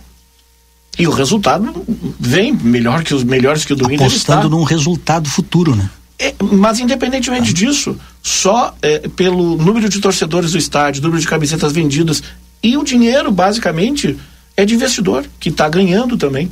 E 0.97 1.07
o 1.07 1.11
resultado 1.11 1.83
vem 2.19 2.53
melhor 2.53 3.03
que 3.03 3.13
os 3.13 3.23
melhores 3.23 3.65
que 3.65 3.73
o 3.73 3.75
do 3.75 3.91
Inter 3.91 4.07
Apostando 4.07 4.49
num 4.49 4.63
resultado 4.63 5.29
futuro, 5.29 5.75
né? 5.75 5.89
É, 6.17 6.33
mas 6.39 6.79
independentemente 6.79 7.51
ah. 7.51 7.53
disso, 7.53 7.97
só 8.23 8.73
é, 8.81 8.99
pelo 9.09 9.57
número 9.57 9.89
de 9.89 9.99
torcedores 9.99 10.51
do 10.53 10.57
estádio, 10.57 11.01
número 11.01 11.19
de 11.19 11.27
camisetas 11.27 11.73
vendidas 11.73 12.23
e 12.63 12.77
o 12.77 12.83
dinheiro, 12.83 13.31
basicamente, 13.31 14.17
é 14.55 14.65
de 14.65 14.73
investidor, 14.73 15.25
que 15.39 15.49
está 15.49 15.67
ganhando 15.67 16.17
também. 16.17 16.49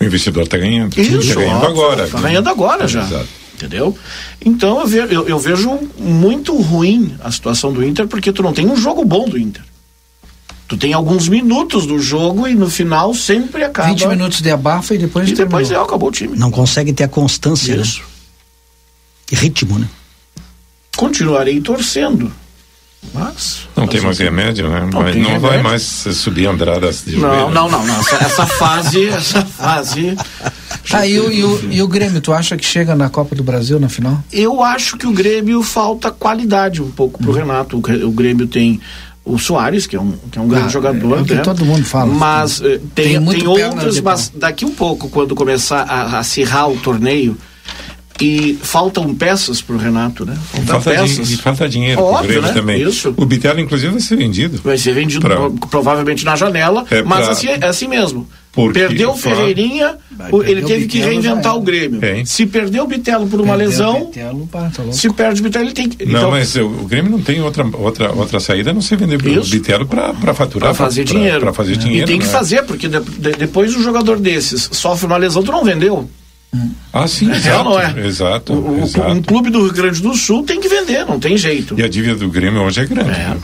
O 0.00 0.04
investidor 0.04 0.42
está 0.42 0.58
ganhando. 0.58 0.98
Isso, 0.98 1.18
está 1.18 1.34
ganhando 1.34 1.66
agora. 1.66 2.04
Está 2.04 2.20
ganhando 2.20 2.48
agora 2.48 2.88
já. 2.88 3.02
Exato. 3.02 3.28
Entendeu? 3.54 3.96
Então 4.44 4.80
eu, 4.80 4.86
ve, 4.86 4.98
eu, 4.98 5.28
eu 5.28 5.38
vejo 5.38 5.78
muito 5.98 6.54
ruim 6.56 7.16
a 7.22 7.30
situação 7.30 7.72
do 7.72 7.84
Inter, 7.84 8.06
porque 8.06 8.32
tu 8.32 8.42
não 8.42 8.52
tem 8.52 8.66
um 8.66 8.76
jogo 8.76 9.04
bom 9.04 9.28
do 9.28 9.38
Inter. 9.38 9.62
Tu 10.68 10.76
tem 10.76 10.92
alguns 10.92 11.30
minutos 11.30 11.86
do 11.86 11.98
jogo 11.98 12.46
e 12.46 12.54
no 12.54 12.68
final 12.68 13.14
sempre 13.14 13.64
acaba. 13.64 13.88
20 13.88 14.06
minutos 14.08 14.42
de 14.42 14.50
abafa 14.50 14.94
e 14.94 14.98
depois 14.98 15.30
E 15.30 15.32
depois 15.32 15.70
é, 15.70 15.76
acabou 15.76 16.10
o 16.10 16.12
time. 16.12 16.36
Não 16.36 16.50
consegue 16.50 16.92
ter 16.92 17.04
a 17.04 17.08
constância. 17.08 17.74
Né? 17.74 17.82
Isso. 17.82 18.00
Né? 18.00 18.06
E 19.32 19.34
ritmo, 19.34 19.78
né? 19.78 19.88
Continuarei 20.94 21.58
torcendo. 21.62 22.30
Mas. 23.14 23.66
Não 23.74 23.86
tem 23.86 24.00
mais 24.00 24.18
remédio, 24.18 24.68
né? 24.68 24.80
Não, 24.80 25.00
Mas 25.00 25.16
não 25.16 25.22
remédio. 25.22 25.40
vai 25.40 25.62
mais 25.62 25.82
subir 25.82 26.46
andradas 26.46 27.04
de 27.06 27.16
Não, 27.16 27.50
não, 27.50 27.70
não, 27.70 27.86
não. 27.86 28.00
Essa, 28.00 28.16
essa 28.16 28.46
fase. 28.46 29.08
essa 29.08 29.44
fase. 29.46 30.16
Tá, 30.90 31.06
e 31.06 31.18
o, 31.18 31.30
e, 31.30 31.44
o, 31.44 31.72
e 31.72 31.82
o 31.82 31.88
Grêmio, 31.88 32.20
tu 32.20 32.32
acha 32.32 32.56
que 32.56 32.64
chega 32.64 32.94
na 32.94 33.08
Copa 33.08 33.34
do 33.34 33.42
Brasil 33.42 33.78
na 33.78 33.88
final? 33.88 34.22
Eu 34.32 34.62
acho 34.62 34.96
que 34.96 35.06
o 35.06 35.12
Grêmio 35.12 35.62
falta 35.62 36.10
qualidade 36.10 36.82
um 36.82 36.90
pouco 36.90 37.18
pro 37.18 37.30
hum. 37.30 37.34
Renato. 37.34 37.76
O, 37.76 38.06
o 38.06 38.10
Grêmio 38.10 38.46
tem 38.46 38.80
o 39.28 39.38
Soares, 39.38 39.86
que 39.86 39.94
é 39.94 40.00
um, 40.00 40.12
que 40.30 40.38
é 40.38 40.42
um 40.42 40.48
grande 40.48 40.66
ah, 40.66 40.70
jogador. 40.70 41.20
É, 41.20 41.24
que 41.24 41.34
né? 41.34 41.42
todo 41.42 41.64
mundo 41.64 41.84
fala. 41.84 42.12
Mas 42.12 42.60
eh, 42.60 42.80
tem, 42.94 43.22
tem, 43.22 43.24
tem 43.24 43.46
outros, 43.46 44.00
mas 44.00 44.32
daqui 44.34 44.64
um 44.64 44.72
pouco, 44.72 45.08
quando 45.08 45.34
começar 45.34 45.82
a 45.82 46.18
acirrar 46.18 46.70
o 46.70 46.76
torneio, 46.78 47.36
e 48.20 48.58
faltam 48.62 49.14
peças 49.14 49.60
para 49.62 49.76
o 49.76 49.78
Renato, 49.78 50.24
né? 50.26 50.36
Falta, 50.50 50.66
falta 50.66 50.90
peças. 50.90 51.30
e 51.30 51.36
falta 51.36 51.68
dinheiro 51.68 52.02
Óbvio, 52.02 52.28
Grêmio 52.28 52.48
né? 52.48 52.52
também. 52.52 52.82
Isso. 52.82 53.14
O 53.16 53.24
Bitelo, 53.24 53.60
inclusive, 53.60 53.92
vai 53.92 54.00
ser 54.00 54.16
vendido. 54.16 54.60
Vai 54.62 54.76
ser 54.76 54.92
vendido 54.92 55.20
pra... 55.20 55.36
provavelmente 55.70 56.24
na 56.24 56.34
janela, 56.34 56.84
é 56.90 57.02
mas 57.02 57.24
pra... 57.24 57.32
assim, 57.32 57.48
é 57.48 57.64
assim 57.64 57.86
mesmo. 57.86 58.28
Porque, 58.58 58.80
perdeu 58.80 59.12
o 59.12 59.16
Ferreirinha, 59.16 59.94
ele 60.44 60.62
teve 60.62 60.86
que 60.88 60.98
reinventar 60.98 61.56
o 61.56 61.60
Grêmio. 61.60 62.04
É. 62.04 62.24
Se 62.24 62.44
perdeu 62.44 62.82
o 62.82 62.86
Bitelo 62.88 63.28
por 63.28 63.40
uma 63.40 63.56
perdeu 63.56 63.68
lesão, 63.68 64.06
Bitelo, 64.06 64.48
pá, 64.48 64.68
tá 64.74 64.82
se 64.90 65.12
perde 65.12 65.40
o 65.40 65.44
Bitelo, 65.44 65.66
ele 65.66 65.72
tem 65.72 65.88
que. 65.88 66.04
Não, 66.04 66.18
então, 66.18 66.30
mas 66.32 66.56
o, 66.56 66.66
o, 66.66 66.84
Grêmio 66.84 67.12
não 67.12 67.22
tem 67.22 67.40
outra, 67.40 67.64
outra, 67.72 68.10
outra 68.12 68.40
saída 68.40 68.70
a 68.70 68.74
não 68.74 68.80
ser 68.80 68.96
vender 68.96 69.14
o 69.14 69.44
Bitelo 69.44 69.86
para 69.86 70.34
faturar. 70.34 70.70
Para 70.70 70.86
fazer 70.86 71.04
pra, 71.04 71.12
dinheiro. 71.12 71.40
Para 71.40 71.52
fazer 71.52 71.74
é. 71.74 71.76
dinheiro. 71.76 72.04
E 72.04 72.06
tem 72.06 72.18
que 72.18 72.26
né? 72.26 72.32
fazer, 72.32 72.64
porque 72.64 72.88
de, 72.88 72.98
de, 72.98 73.30
depois 73.32 73.76
um 73.76 73.82
jogador 73.82 74.18
desses 74.18 74.68
sofre 74.72 75.06
uma 75.06 75.16
lesão, 75.16 75.40
tu 75.40 75.52
não 75.52 75.64
vendeu. 75.64 76.10
Ah, 76.92 77.06
sim, 77.06 77.30
é, 77.30 77.36
exato, 77.36 77.64
não 77.64 77.80
é? 77.80 78.06
Exato, 78.06 78.52
o, 78.54 78.82
exato. 78.82 79.12
Um 79.12 79.22
clube 79.22 79.50
do 79.50 79.62
Rio 79.62 79.72
Grande 79.72 80.02
do 80.02 80.16
Sul 80.16 80.42
tem 80.42 80.60
que 80.60 80.68
vender, 80.68 81.04
não 81.06 81.20
tem 81.20 81.36
jeito. 81.36 81.78
E 81.78 81.84
a 81.84 81.88
dívida 81.88 82.16
do 82.16 82.28
Grêmio 82.28 82.62
hoje 82.62 82.80
é 82.80 82.86
grande. 82.86 83.10
É. 83.10 83.28
Né? 83.28 83.36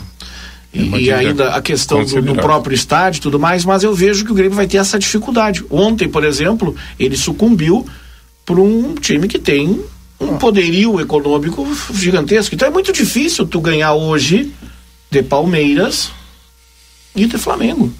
E, 0.75 1.05
e 1.05 1.11
ainda 1.11 1.49
a 1.49 1.61
questão 1.61 2.03
do, 2.03 2.21
do, 2.21 2.35
próprio 2.35 2.75
estádio 2.75 3.19
e 3.19 3.21
tudo 3.21 3.39
mais, 3.39 3.63
mas 3.63 3.83
eu 3.83 3.93
vejo 3.93 4.25
que 4.25 4.31
o 4.31 4.35
Grêmio 4.35 4.55
vai 4.55 4.67
ter 4.67 4.77
essa 4.77 4.99
dificuldade. 4.99 5.63
Ontem, 5.69 6.09
por 6.09 6.23
exemplo, 6.23 6.75
ele 6.99 7.15
sucumbiu 7.15 7.85
por 8.45 8.59
um 8.59 8.93
time 8.95 9.27
que 9.27 9.39
tem 9.39 9.81
um 10.19 10.37
poderio 10.37 10.99
econômico 10.99 11.65
gigantesco. 11.93 12.53
Então 12.53 12.67
é 12.67 12.71
muito 12.71 12.91
difícil 12.91 13.47
tu 13.47 13.61
ganhar 13.61 13.93
hoje 13.93 14.51
de 15.09 15.23
Palmeiras 15.23 16.11
e 17.15 17.25
de 17.25 17.37
Flamengo. 17.37 17.91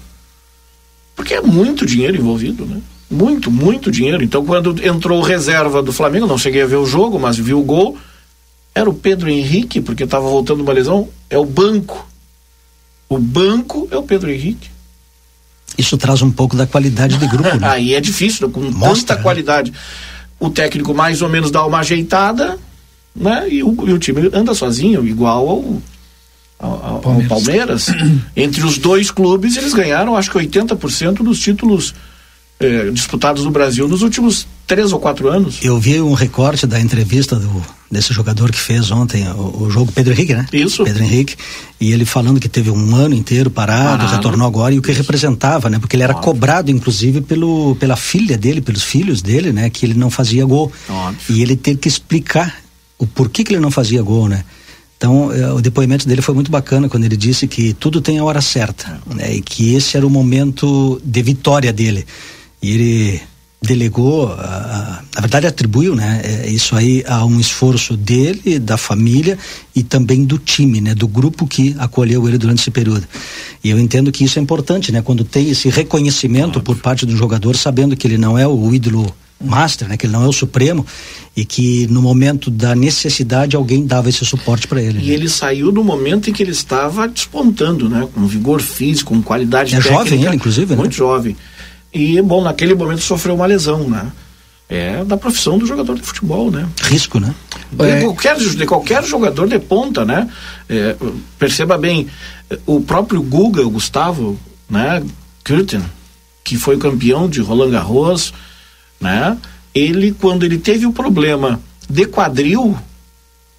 Porque 1.14 1.32
é 1.32 1.40
muito 1.40 1.86
dinheiro 1.86 2.16
envolvido, 2.16 2.66
né? 2.66 2.80
Muito, 3.10 3.50
muito 3.50 3.90
dinheiro. 3.90 4.22
Então, 4.22 4.44
quando 4.44 4.84
entrou 4.84 5.22
reserva 5.22 5.82
do 5.82 5.92
Flamengo, 5.92 6.26
não 6.26 6.36
cheguei 6.36 6.62
a 6.62 6.66
ver 6.66 6.76
o 6.76 6.84
jogo, 6.84 7.18
mas 7.18 7.38
vi 7.38 7.54
o 7.54 7.62
gol 7.62 7.96
era 8.76 8.90
o 8.90 8.94
Pedro 8.94 9.30
Henrique, 9.30 9.80
porque 9.80 10.04
estava 10.04 10.28
voltando 10.28 10.60
uma 10.60 10.72
lesão, 10.74 11.08
é 11.30 11.38
o 11.38 11.46
banco. 11.46 12.06
O 13.08 13.18
banco 13.18 13.88
é 13.90 13.96
o 13.96 14.02
Pedro 14.02 14.30
Henrique. 14.30 14.68
Isso 15.78 15.96
traz 15.98 16.22
um 16.22 16.30
pouco 16.30 16.56
da 16.56 16.66
qualidade 16.66 17.18
de 17.18 17.26
grupo, 17.28 17.54
né? 17.56 17.68
Aí 17.70 17.94
é 17.94 18.00
difícil, 18.00 18.48
com 18.50 18.60
Mostra, 18.60 18.96
tanta 18.98 19.14
né? 19.16 19.22
qualidade. 19.22 19.72
O 20.40 20.50
técnico 20.50 20.94
mais 20.94 21.22
ou 21.22 21.28
menos 21.28 21.50
dá 21.50 21.64
uma 21.64 21.78
ajeitada, 21.78 22.58
né? 23.14 23.46
E 23.48 23.62
o, 23.62 23.88
e 23.88 23.92
o 23.92 23.98
time 23.98 24.28
anda 24.32 24.54
sozinho, 24.54 25.06
igual 25.06 25.48
ao, 25.48 25.82
ao, 26.58 26.70
ao- 26.84 26.94
ao 26.94 27.00
Palmeiras. 27.00 27.28
Palmeiras. 27.28 27.86
Entre 28.36 28.64
os 28.64 28.78
dois 28.78 29.10
clubes, 29.10 29.56
eles 29.56 29.72
ganharam, 29.74 30.16
acho 30.16 30.30
que 30.30 30.38
80% 30.38 31.22
dos 31.22 31.38
títulos 31.40 31.94
eh, 32.60 32.90
disputados 32.92 33.44
no 33.44 33.50
Brasil 33.50 33.86
nos 33.88 34.02
últimos 34.02 34.46
três 34.66 34.92
ou 34.92 34.98
quatro 34.98 35.28
anos. 35.28 35.58
Eu 35.62 35.78
vi 35.78 36.00
um 36.00 36.14
recorte 36.14 36.66
da 36.66 36.80
entrevista 36.80 37.36
do, 37.36 37.62
desse 37.90 38.12
jogador 38.12 38.50
que 38.50 38.58
fez 38.58 38.90
ontem 38.90 39.28
o, 39.28 39.64
o 39.64 39.70
jogo, 39.70 39.92
Pedro 39.92 40.12
Henrique, 40.12 40.34
né? 40.34 40.46
Isso. 40.52 40.82
Pedro 40.84 41.02
Henrique, 41.04 41.36
e 41.80 41.92
ele 41.92 42.04
falando 42.04 42.40
que 42.40 42.48
teve 42.48 42.70
um 42.70 42.96
ano 42.96 43.14
inteiro 43.14 43.50
parado, 43.50 43.98
Parado. 43.98 44.16
retornou 44.16 44.46
agora, 44.46 44.74
e 44.74 44.78
o 44.78 44.82
que 44.82 44.92
representava, 44.92 45.70
né? 45.70 45.78
Porque 45.78 45.94
ele 45.96 46.02
era 46.02 46.14
Óbvio. 46.14 46.32
cobrado, 46.32 46.70
inclusive, 46.70 47.20
pelo, 47.20 47.76
pela 47.76 47.96
filha 47.96 48.36
dele, 48.36 48.60
pelos 48.60 48.82
filhos 48.82 49.22
dele, 49.22 49.52
né? 49.52 49.70
Que 49.70 49.86
ele 49.86 49.94
não 49.94 50.10
fazia 50.10 50.44
gol. 50.44 50.72
Óbvio. 50.88 51.36
E 51.36 51.42
ele 51.42 51.56
teve 51.56 51.78
que 51.78 51.88
explicar 51.88 52.56
o 52.98 53.06
porquê 53.06 53.44
que 53.44 53.52
ele 53.52 53.60
não 53.60 53.70
fazia 53.70 54.02
gol, 54.02 54.28
né? 54.28 54.44
Então, 54.96 55.30
eh, 55.30 55.52
o 55.52 55.60
depoimento 55.60 56.08
dele 56.08 56.22
foi 56.22 56.34
muito 56.34 56.50
bacana 56.50 56.88
quando 56.88 57.04
ele 57.04 57.18
disse 57.18 57.46
que 57.46 57.74
tudo 57.74 58.00
tem 58.00 58.18
a 58.18 58.24
hora 58.24 58.40
certa, 58.40 58.98
né? 59.14 59.34
E 59.34 59.42
que 59.42 59.74
esse 59.74 59.96
era 59.96 60.06
o 60.06 60.10
momento 60.10 61.00
de 61.04 61.22
vitória 61.22 61.70
dele. 61.72 62.06
E 62.66 62.70
ele 62.72 63.20
delegou, 63.62 64.28
a- 64.28 64.34
a- 64.34 65.02
na 65.14 65.20
verdade 65.20 65.46
atribuiu, 65.46 65.94
né? 65.96 66.20
eh, 66.24 66.50
Isso 66.50 66.76
aí 66.76 67.02
a 67.06 67.24
um 67.24 67.40
esforço 67.40 67.96
dele, 67.96 68.58
da 68.58 68.76
família 68.76 69.38
e 69.74 69.82
também 69.82 70.24
do 70.24 70.38
time, 70.38 70.80
né? 70.80 70.94
Do 70.94 71.08
grupo 71.08 71.46
que 71.46 71.74
acolheu 71.78 72.26
ele 72.28 72.38
durante 72.38 72.60
esse 72.60 72.70
período. 72.70 73.04
E 73.64 73.70
eu 73.70 73.78
entendo 73.78 74.12
que 74.12 74.24
isso 74.24 74.38
é 74.38 74.42
importante, 74.42 74.92
né? 74.92 75.00
Quando 75.02 75.24
tem 75.24 75.48
esse 75.50 75.68
reconhecimento 75.68 76.60
por 76.60 76.76
parte 76.76 77.04
do 77.06 77.16
jogador, 77.16 77.56
sabendo 77.56 77.96
que 77.96 78.06
ele 78.06 78.18
não 78.18 78.38
é 78.38 78.46
o 78.46 78.74
ídolo 78.74 79.12
master, 79.42 79.88
né? 79.88 79.96
Que 79.96 80.06
ele 80.06 80.12
não 80.12 80.24
é 80.24 80.28
o 80.28 80.32
supremo 80.32 80.84
e 81.36 81.44
que 81.44 81.86
no 81.88 82.00
momento 82.00 82.50
da 82.50 82.74
necessidade 82.74 83.56
alguém 83.56 83.84
dava 83.86 84.08
esse 84.08 84.24
suporte 84.24 84.66
para 84.68 84.80
ele. 84.82 84.98
E 85.02 85.08
né? 85.08 85.14
ele 85.14 85.28
saiu 85.28 85.72
do 85.72 85.82
momento 85.82 86.30
em 86.30 86.32
que 86.32 86.42
ele 86.42 86.52
estava 86.52 87.08
despontando, 87.08 87.88
né? 87.88 88.06
Com 88.14 88.26
vigor 88.26 88.60
físico, 88.62 89.12
com 89.14 89.22
qualidade 89.22 89.74
É 89.74 89.78
técnica. 89.78 90.04
jovem 90.04 90.24
ele, 90.24 90.36
inclusive, 90.36 90.70
né? 90.74 90.76
Muito 90.76 90.94
jovem. 90.94 91.36
E, 91.96 92.20
bom, 92.20 92.42
naquele 92.42 92.74
momento 92.74 93.00
sofreu 93.00 93.34
uma 93.34 93.46
lesão, 93.46 93.88
né? 93.88 94.12
É 94.68 95.02
da 95.04 95.16
profissão 95.16 95.56
do 95.56 95.64
jogador 95.64 95.94
de 95.94 96.02
futebol, 96.02 96.50
né? 96.50 96.68
Risco, 96.82 97.18
né? 97.18 97.34
É. 97.78 97.98
De, 97.98 98.04
qualquer, 98.04 98.36
de 98.36 98.66
qualquer 98.66 99.04
jogador 99.04 99.48
de 99.48 99.58
ponta, 99.58 100.04
né? 100.04 100.28
É, 100.68 100.94
perceba 101.38 101.78
bem, 101.78 102.08
o 102.66 102.80
próprio 102.82 103.22
Guga, 103.22 103.62
o 103.62 103.70
Gustavo, 103.70 104.38
né? 104.68 105.02
Curtin, 105.42 105.82
que 106.44 106.58
foi 106.58 106.76
campeão 106.76 107.30
de 107.30 107.40
Roland 107.40 107.70
Garros, 107.70 108.34
né? 109.00 109.38
Ele, 109.74 110.12
quando 110.12 110.44
ele 110.44 110.58
teve 110.58 110.84
o 110.84 110.92
problema 110.92 111.58
de 111.88 112.04
quadril, 112.04 112.76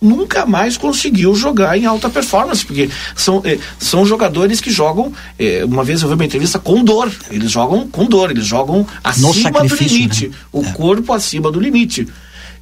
nunca 0.01 0.45
mais 0.45 0.77
conseguiu 0.77 1.33
jogar 1.35 1.77
em 1.77 1.85
alta 1.85 2.09
performance, 2.09 2.65
porque 2.65 2.89
são, 3.15 3.41
eh, 3.43 3.57
são 3.79 4.05
jogadores 4.05 4.61
que 4.61 4.69
jogam, 4.69 5.11
eh, 5.39 5.63
uma 5.65 5.83
vez 5.83 6.01
eu 6.01 6.07
vi 6.07 6.13
uma 6.13 6.25
entrevista 6.25 6.59
com 6.59 6.83
dor, 6.83 7.11
eles 7.31 7.49
jogam 7.51 7.87
com 7.87 8.05
dor, 8.05 8.29
eles 8.31 8.45
jogam 8.45 8.85
acima 9.03 9.61
do 9.67 9.75
limite, 9.75 10.27
né? 10.29 10.35
o 10.51 10.61
É. 10.63 10.71
corpo 10.73 11.13
acima 11.13 11.51
do 11.51 11.59
limite. 11.59 12.07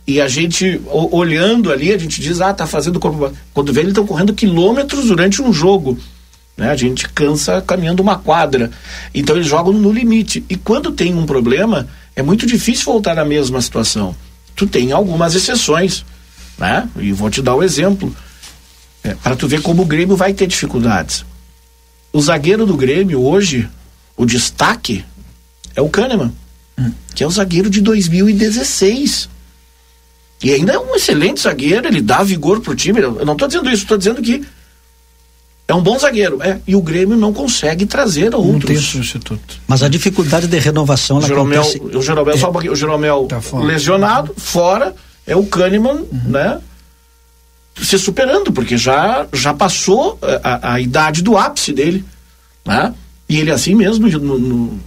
E 0.07 0.21
a 0.21 0.27
gente, 0.27 0.79
o- 0.85 1.17
olhando 1.17 1.71
ali, 1.71 1.91
a 1.91 1.97
gente 1.97 2.21
diz, 2.21 2.39
ah, 2.39 2.53
tá 2.53 2.65
fazendo 2.67 2.97
o 2.97 2.99
corpo. 2.99 3.33
Quando 3.53 3.73
vê, 3.73 3.79
eles 3.81 3.89
estão 3.91 4.05
correndo 4.05 4.33
quilômetros 4.33 5.05
durante 5.07 5.41
um 5.41 5.51
jogo. 5.51 5.97
Né? 6.55 6.69
A 6.69 6.75
gente 6.75 7.09
cansa 7.09 7.59
caminhando 7.61 8.01
uma 8.01 8.15
quadra. 8.17 8.71
Então 9.13 9.35
eles 9.35 9.47
jogam 9.47 9.73
no 9.73 9.91
limite. 9.91 10.45
E 10.47 10.55
quando 10.55 10.91
tem 10.91 11.13
um 11.15 11.25
problema, 11.25 11.87
é 12.15 12.21
muito 12.21 12.45
difícil 12.45 12.85
voltar 12.85 13.17
à 13.19 13.25
mesma 13.25 13.59
situação. 13.61 14.15
Tu 14.55 14.65
tem 14.67 14.91
algumas 14.93 15.33
exceções. 15.35 16.05
Né? 16.57 16.87
E 16.97 17.11
vou 17.11 17.29
te 17.29 17.41
dar 17.41 17.55
o 17.55 17.63
exemplo. 17.63 18.15
É, 19.03 19.13
para 19.15 19.35
tu 19.35 19.47
ver 19.47 19.61
como 19.61 19.83
o 19.83 19.85
Grêmio 19.85 20.15
vai 20.15 20.33
ter 20.33 20.47
dificuldades. 20.47 21.23
O 22.11 22.21
zagueiro 22.21 22.65
do 22.65 22.75
Grêmio 22.77 23.21
hoje, 23.21 23.67
o 24.17 24.25
destaque, 24.25 25.03
é 25.75 25.81
o 25.81 25.89
Kahneman, 25.89 26.31
que 27.13 27.23
é 27.23 27.27
o 27.27 27.31
zagueiro 27.31 27.69
de 27.69 27.81
2016. 27.81 29.29
E 30.43 30.51
ainda 30.53 30.73
é 30.73 30.79
um 30.79 30.95
excelente 30.95 31.41
zagueiro, 31.41 31.87
ele 31.87 32.01
dá 32.01 32.23
vigor 32.23 32.61
pro 32.61 32.75
time. 32.75 32.99
Eu 33.01 33.25
não 33.25 33.33
estou 33.33 33.47
dizendo 33.47 33.69
isso, 33.69 33.83
estou 33.83 33.97
dizendo 33.97 34.21
que 34.21 34.43
é 35.67 35.73
um 35.73 35.81
bom 35.81 35.97
zagueiro. 35.99 36.41
É, 36.41 36.59
e 36.67 36.75
o 36.75 36.81
Grêmio 36.81 37.17
não 37.17 37.33
consegue 37.33 37.85
trazer 37.85 38.31
Não 38.31 38.41
tem 38.43 38.53
outros. 38.53 38.85
substituto. 38.85 39.59
Mas 39.67 39.83
a 39.83 39.87
dificuldade 39.89 40.47
de 40.47 40.57
renovação 40.59 41.17
O 41.17 41.19
ela 41.19 41.27
Jeromel, 41.27 41.61
acontece. 41.61 41.97
o 41.97 42.01
Jeromel, 42.01 42.37
só 42.37 42.51
um 42.51 42.71
o 42.71 42.75
Jeromel 42.75 43.25
Tá 43.27 43.41
fora. 43.41 43.65
lesionado, 43.65 44.33
fora, 44.37 44.95
é 45.27 45.35
o 45.35 45.45
Kahneman, 45.45 46.01
Uhum. 46.11 46.21
né? 46.25 46.59
Se 47.81 47.99
superando, 47.99 48.51
porque 48.53 48.77
já, 48.77 49.27
já 49.33 49.53
passou 49.53 50.17
a, 50.43 50.73
a- 50.73 50.79
idade 50.79 51.21
do 51.21 51.37
ápice 51.37 51.73
dele, 51.73 52.05
né? 52.65 52.93
E 53.27 53.37
ele 53.39 53.51
assim 53.51 53.75
mesmo, 53.75 54.07
no- 54.07 54.39
no- 54.39 54.79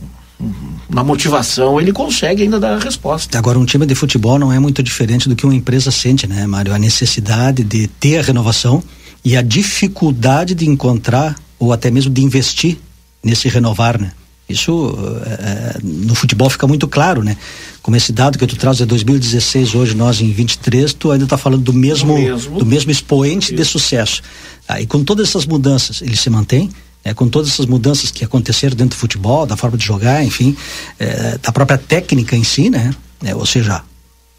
na 0.88 1.04
motivação, 1.04 1.78
ele 1.80 1.92
consegue 1.92 2.42
ainda 2.44 2.58
dar 2.58 2.76
a 2.76 2.78
resposta. 2.78 3.36
Agora, 3.36 3.58
um 3.58 3.66
time 3.66 3.84
de 3.84 3.94
futebol 3.94 4.38
não 4.38 4.50
é 4.52 4.58
muito 4.58 4.82
diferente 4.82 5.28
do 5.28 5.36
que 5.36 5.44
uma 5.44 5.54
empresa 5.54 5.90
sente, 5.90 6.26
né, 6.26 6.46
Mário? 6.46 6.72
A 6.72 6.78
necessidade 6.78 7.62
de 7.62 7.86
ter 7.88 8.18
a 8.18 8.22
renovação 8.22 8.82
e 9.24 9.36
a 9.36 9.42
dificuldade 9.42 10.54
de 10.54 10.66
encontrar 10.66 11.36
ou 11.58 11.72
até 11.72 11.90
mesmo 11.90 12.10
de 12.12 12.22
investir 12.22 12.78
nesse 13.22 13.48
renovar, 13.48 14.00
né? 14.00 14.12
Isso 14.48 14.96
eh, 15.26 15.38
eh, 15.40 15.78
no 15.82 16.14
futebol 16.14 16.48
fica 16.48 16.66
muito 16.66 16.88
claro, 16.88 17.22
né? 17.22 17.36
Como 17.82 17.96
esse 17.96 18.12
dado 18.12 18.38
que 18.38 18.46
tu 18.46 18.56
traz 18.56 18.80
é 18.80 18.86
2016, 18.86 19.74
hoje 19.74 19.94
nós 19.94 20.20
em 20.22 20.32
23, 20.32 20.94
tu 20.94 21.10
ainda 21.10 21.24
está 21.24 21.36
falando 21.36 21.62
do 21.62 21.72
mesmo, 21.72 22.14
mesmo. 22.14 22.58
do 22.58 22.64
mesmo 22.64 22.90
expoente 22.90 23.54
de 23.54 23.64
sucesso. 23.64 24.22
Ah, 24.66 24.80
e 24.80 24.86
com 24.86 25.04
todas 25.04 25.28
essas 25.28 25.44
mudanças, 25.44 26.00
ele 26.00 26.16
se 26.16 26.30
mantém? 26.30 26.70
É, 27.04 27.14
com 27.14 27.28
todas 27.28 27.48
essas 27.48 27.66
mudanças 27.66 28.10
que 28.10 28.24
aconteceram 28.24 28.74
dentro 28.74 28.96
do 28.96 29.00
futebol, 29.00 29.46
da 29.46 29.56
forma 29.56 29.78
de 29.78 29.84
jogar, 29.84 30.24
enfim, 30.24 30.56
é, 30.98 31.38
da 31.38 31.52
própria 31.52 31.78
técnica 31.78 32.34
em 32.34 32.42
si, 32.42 32.68
né? 32.68 32.90
É, 33.24 33.34
ou 33.34 33.46
seja, 33.46 33.82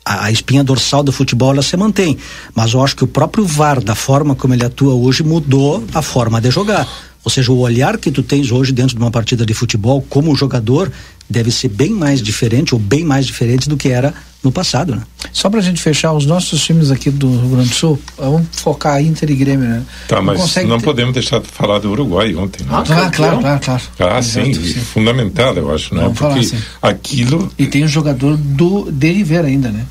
a, 0.06 0.26
a 0.26 0.32
espinha 0.32 0.64
dorsal 0.64 1.04
do 1.04 1.12
futebol 1.12 1.52
ela 1.52 1.62
se 1.62 1.78
mantém, 1.78 2.18
mas 2.56 2.74
eu 2.74 2.84
acho 2.84 2.96
que 2.96 3.04
o 3.04 3.08
próprio 3.08 3.46
VAR, 3.46 3.82
da 3.82 3.96
forma 3.96 4.36
como 4.36 4.54
ele 4.54 4.66
atua 4.66 4.94
hoje, 4.94 5.24
mudou 5.24 5.84
a 5.94 6.02
forma 6.02 6.42
de 6.42 6.50
jogar. 6.50 6.88
Ou 7.30 7.32
seja, 7.32 7.52
o 7.52 7.60
olhar 7.60 7.96
que 8.00 8.10
tu 8.10 8.24
tens 8.24 8.50
hoje 8.52 8.72
dentro 8.72 8.96
de 8.98 9.02
uma 9.04 9.12
partida 9.12 9.46
de 9.46 9.54
futebol 9.54 10.02
como 10.10 10.36
jogador 10.36 10.92
deve 11.30 11.52
ser 11.52 11.68
bem 11.68 11.92
mais 11.92 12.24
diferente 12.24 12.74
ou 12.74 12.80
bem 12.82 13.04
mais 13.06 13.28
diferente 13.28 13.70
do 13.70 13.78
que 13.78 13.90
era 13.90 14.16
no 14.44 14.52
passado, 14.52 14.96
né? 14.96 15.04
Só 15.32 15.48
pra 15.48 15.62
gente 15.62 15.80
fechar, 15.80 16.12
os 16.14 16.26
nossos 16.26 16.60
times 16.66 16.90
aqui 16.90 17.12
do 17.12 17.30
Rio 17.30 17.50
Grande 17.50 17.70
do 17.70 17.76
Sul, 17.76 18.00
vamos 18.18 18.48
focar 18.54 19.00
Inter 19.00 19.30
e 19.30 19.36
Grêmio, 19.36 19.68
né? 19.70 19.84
Tá, 20.08 20.20
mas 20.24 20.40
consegue 20.42 20.68
não 20.68 20.80
ter- 20.80 20.86
podemos 20.86 21.14
deixar 21.14 21.40
de 21.40 21.48
falar 21.50 21.78
do 21.78 21.92
Uruguai 21.92 22.34
ontem. 22.34 22.64
Né? 22.64 22.70
Ah, 22.72 22.80
Ah, 22.80 23.12
claro, 23.12 23.40
claro, 23.42 23.60
claro. 23.64 23.82
Ah, 24.00 24.18
Exato, 24.18 24.56
sim, 24.56 24.74
fundamental, 24.80 25.56
eu 25.56 25.72
acho, 25.72 25.94
né? 25.94 26.02
Vamos 26.02 26.18
falar 26.18 26.34
Porque 26.34 26.48
assim. 26.56 26.64
aquilo, 26.82 27.52
E 27.60 27.68
tem 27.68 27.84
um 27.86 27.88
jogador 27.88 28.36
do 28.38 28.92
de 28.92 29.12
Rivera 29.12 29.48
ainda, 29.48 29.70
né? 29.70 29.86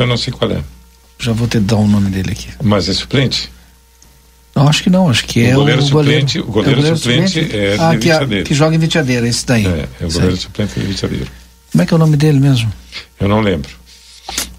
eu 0.00 0.06
não 0.08 0.16
sei 0.16 0.32
qual 0.32 0.50
é, 0.50 0.60
Já 1.20 1.32
vou 1.32 1.46
te 1.46 1.60
dar 1.60 1.76
o 1.76 1.86
nome 1.86 2.10
dele 2.10 2.32
aqui. 2.32 2.48
mas 2.60 2.88
é 2.88 2.92
suplente. 2.92 3.52
Não, 4.54 4.68
acho 4.68 4.82
que 4.82 4.90
não, 4.90 5.08
acho 5.08 5.24
que 5.24 5.40
O 5.42 5.46
é 5.46 5.52
goleiro 5.54 5.80
o 5.82 5.86
suplente- 5.86 6.38
o 6.40 6.44
goleiro 6.44 6.96
suplente 6.96 7.38
é 7.56 7.76
ah, 7.80 7.92
de 7.92 7.98
que, 7.98 8.10
a- 8.10 8.18
Vitiadeiro. 8.18 8.44
que 8.44 8.54
joga 8.54 8.76
em 8.76 8.78
Vitiadeira, 8.78 9.26
esse 9.26 9.46
daí. 9.46 9.66
É, 9.66 9.88
é 10.00 10.06
o 10.06 10.12
goleiro 10.12 10.36
suplente 10.36 10.78
de 10.78 10.86
Vitiadeiro. 10.86 11.26
Como 11.72 11.82
é 11.82 11.86
que 11.86 11.94
é 11.94 11.96
o 11.96 11.98
nome 11.98 12.16
dele 12.18 12.38
mesmo? 12.38 12.70
Eu 13.18 13.28
não 13.28 13.40
lembro. 13.40 13.70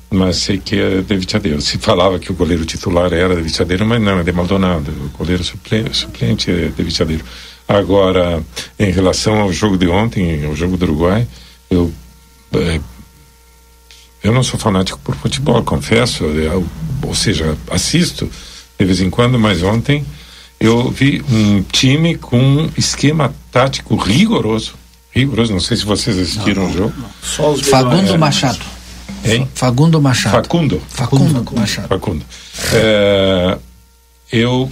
Mas 0.10 0.38
sei 0.38 0.58
que 0.58 0.79
é 0.79 1.01
de 1.01 1.17
Vitiadeiro. 1.17 1.62
Se 1.62 1.77
falava 1.77 2.17
que 2.19 2.32
o 2.32 2.36
goleiro 2.36 2.65
titular 2.65 3.12
era 3.13 3.36
de 3.36 3.41
Vitiadeiro, 3.41 3.86
mas 3.86 4.01
não, 4.01 4.19
é 4.19 4.23
de 4.23 4.32
Maldonado. 4.32 4.91
O 4.91 5.17
goleiro 5.17 5.43
suplente, 5.43 5.95
suplente 5.95 6.49
é 6.49 6.67
de 6.75 6.84
Vitiadeiro. 6.84 7.23
Agora, 7.67 8.43
em 8.79 8.91
relação 8.91 9.41
ao 9.41 9.53
jogo 9.53 9.77
de 9.77 9.88
ontem, 9.88 10.43
ao 10.45 10.56
jogo 10.56 10.75
do 10.77 10.86
Uruguai, 10.86 11.27
eu. 11.69 11.91
eh, 12.53 12.79
eu 14.23 14.32
não 14.34 14.43
sou 14.43 14.60
fanático 14.60 14.99
por 15.03 15.15
futebol, 15.15 15.62
confesso. 15.63 16.23
eu- 16.25 16.65
ou 17.03 17.13
seja, 17.15 17.58
assisto 17.69 18.29
de 18.83 18.87
vez 18.87 19.01
em 19.01 19.09
quando, 19.09 19.39
mas 19.39 19.63
ontem 19.63 20.05
eu 20.59 20.89
vi 20.91 21.23
um 21.29 21.61
time 21.63 22.15
com 22.15 22.37
um 22.39 22.69
esquema 22.77 23.33
tático 23.51 23.95
rigoroso. 23.95 24.75
Rigoroso, 25.11 25.51
não 25.53 25.59
sei 25.59 25.77
se 25.77 25.85
vocês 25.85 26.17
assistiram 26.17 26.67
o 26.69 26.73
jogo. 26.73 26.93
Só 27.21 27.51
os 27.51 27.61
Fagundo. 27.61 28.17
Machado. 28.17 28.59
Hein? 29.25 29.47
Fagundo 29.53 30.01
Machado. 30.01 30.33
Facundo. 30.33 30.81
Facundo 30.89 31.51
Machado. 31.55 31.87
Facundo. 31.87 32.25
É, 32.73 33.57
eu 34.31 34.69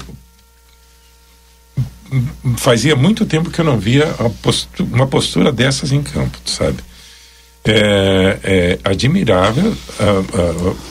fazia 2.57 2.95
muito 2.95 3.25
tempo 3.25 3.49
que 3.49 3.59
eu 3.59 3.65
não 3.65 3.77
via 3.79 4.13
a 4.19 4.29
postu- 4.29 4.83
uma 4.83 5.07
postura 5.07 5.51
dessas 5.51 5.91
em 5.91 6.01
campo, 6.01 6.37
sabe? 6.45 6.77
É, 7.63 8.39
é 8.43 8.79
admirável, 8.83 9.75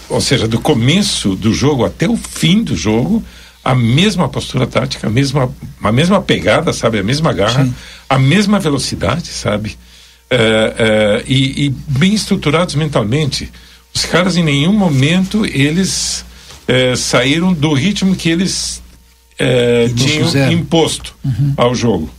ou 0.08 0.20
seja, 0.20 0.46
do 0.46 0.60
começo 0.60 1.34
do 1.34 1.52
jogo 1.52 1.84
até 1.84 2.08
o 2.08 2.16
fim 2.16 2.62
do 2.62 2.76
jogo, 2.76 3.24
a 3.64 3.74
mesma 3.74 4.28
postura 4.28 4.66
tática, 4.66 5.06
a 5.06 5.10
mesma, 5.10 5.52
a 5.82 5.92
mesma 5.92 6.20
pegada, 6.20 6.72
sabe, 6.72 6.98
a 6.98 7.02
mesma 7.02 7.32
garra, 7.32 7.64
Sim. 7.64 7.74
a 8.08 8.18
mesma 8.18 8.58
velocidade, 8.58 9.28
sabe, 9.28 9.76
é, 10.30 11.24
e, 11.26 11.66
e, 11.66 11.68
bem 11.88 12.14
estruturados 12.14 12.74
mentalmente. 12.76 13.50
Os 13.92 14.04
caras 14.04 14.36
em 14.36 14.44
nenhum 14.44 14.72
momento 14.72 15.44
eles 15.44 16.24
é, 16.68 16.94
saíram 16.94 17.52
do 17.52 17.72
ritmo 17.72 18.14
que 18.14 18.28
eles 18.28 18.80
tinham 19.96 20.52
imposto 20.52 21.14
uhum. 21.24 21.54
ao 21.56 21.74
jogo. 21.74 22.10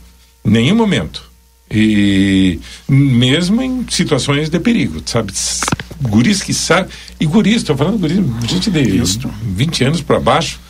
Em 0.44 0.50
nenhum 0.50 0.74
momento. 0.74 1.31
E 1.74 2.60
mesmo 2.86 3.62
em 3.62 3.86
situações 3.88 4.50
de 4.50 4.60
perigo, 4.60 5.00
sabe? 5.06 5.32
Guris 6.02 6.42
que 6.42 6.52
sabem. 6.52 6.90
E 7.18 7.24
guris, 7.24 7.56
estou 7.56 7.74
falando 7.74 7.98
guris, 7.98 8.18
gente 8.46 8.70
de 8.70 8.80
Isso. 8.80 9.18
20 9.42 9.84
anos 9.84 10.02
para 10.02 10.20
baixo. 10.20 10.60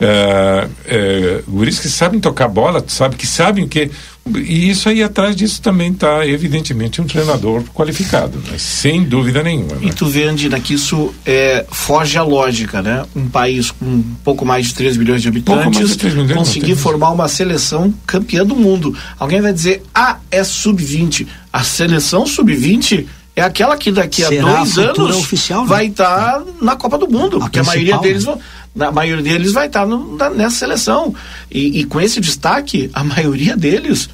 É, 0.00 0.68
é, 0.86 1.42
guris 1.48 1.80
que 1.80 1.88
sabem 1.88 2.20
tocar 2.20 2.46
bola, 2.46 2.84
sabe 2.86 3.16
que 3.16 3.26
sabem 3.26 3.64
o 3.64 3.68
que 3.68 3.90
e 4.36 4.70
isso 4.70 4.88
aí 4.88 5.02
atrás 5.02 5.34
disso 5.34 5.60
também 5.60 5.92
está 5.92 6.26
evidentemente 6.26 7.00
um 7.00 7.06
treinador 7.06 7.62
qualificado, 7.74 8.38
né? 8.38 8.56
sem 8.58 9.04
dúvida 9.04 9.42
nenhuma. 9.42 9.76
Né? 9.76 9.88
E 9.88 9.92
tu 9.92 10.06
vê, 10.06 10.24
Andina, 10.24 10.58
que 10.60 10.74
isso 10.74 11.14
é, 11.24 11.64
foge 11.70 12.18
à 12.18 12.22
lógica, 12.22 12.82
né? 12.82 13.04
Um 13.14 13.28
país 13.28 13.70
com 13.70 13.84
um 13.84 14.02
pouco 14.24 14.44
mais 14.44 14.66
de 14.66 14.74
3 14.74 14.96
milhões 14.96 15.22
de 15.22 15.28
habitantes 15.28 15.96
de 15.96 16.10
milhões, 16.10 16.32
conseguir 16.32 16.76
formar 16.76 17.10
uma 17.10 17.28
seleção 17.28 17.92
campeã 18.06 18.44
do 18.44 18.56
mundo. 18.56 18.96
Alguém 19.18 19.40
vai 19.40 19.52
dizer, 19.52 19.82
ah, 19.94 20.18
é 20.30 20.42
sub-20. 20.44 21.26
A 21.52 21.62
seleção 21.62 22.26
sub-20 22.26 23.06
é 23.38 23.42
aquela 23.42 23.76
que 23.76 23.92
daqui 23.92 24.24
a 24.24 24.28
Será 24.28 24.56
dois 24.56 24.78
a 24.78 24.82
anos 24.82 25.16
oficial, 25.16 25.62
né? 25.62 25.68
vai 25.68 25.86
estar 25.86 26.40
tá 26.40 26.44
na 26.60 26.74
Copa 26.74 26.98
do 26.98 27.08
Mundo, 27.08 27.36
a 27.36 27.40
porque 27.40 27.60
a 27.60 27.64
maioria 27.64 27.98
deles 27.98 28.24
vão 28.24 28.38
a 28.78 28.92
maioria 28.92 29.22
deles 29.22 29.52
vai 29.52 29.66
estar 29.66 29.86
tá 30.18 30.30
nessa 30.30 30.56
seleção. 30.56 31.14
E, 31.50 31.80
e, 31.80 31.84
com 31.84 32.00
esse 32.00 32.20
destaque, 32.20 32.90
a 32.92 33.02
maioria 33.02 33.56
deles 33.56 34.08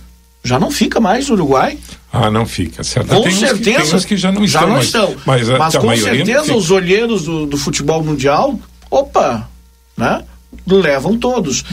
já 0.45 0.61
não 0.61 0.71
fica 0.71 1.01
mais 1.01 1.29
no 1.29 1.35
Uruguai. 1.35 1.79
Ah, 2.13 2.31
não 2.31 2.45
fica, 2.45 2.85
certo. 2.85 3.09
Com 3.09 3.23
tem 3.23 3.33
certeza. 3.33 3.97
Uns 3.97 4.05
que, 4.05 4.15
que 4.15 4.17
já 4.19 4.31
não 4.31 4.45
estão. 4.45 4.61
Já 4.61 4.67
não 4.67 4.77
mas, 4.77 4.85
estão. 4.85 5.17
Mas, 5.25 5.49
mas 5.49 5.77
com 5.77 5.97
certeza 5.97 6.55
os 6.55 6.71
olheiros 6.71 7.25
do, 7.25 7.47
do, 7.47 7.57
futebol 7.57 8.05
mundial, 8.05 8.59
opa, 8.91 9.49
né? 9.97 10.23
Levam 10.67 11.17
todos. 11.17 11.65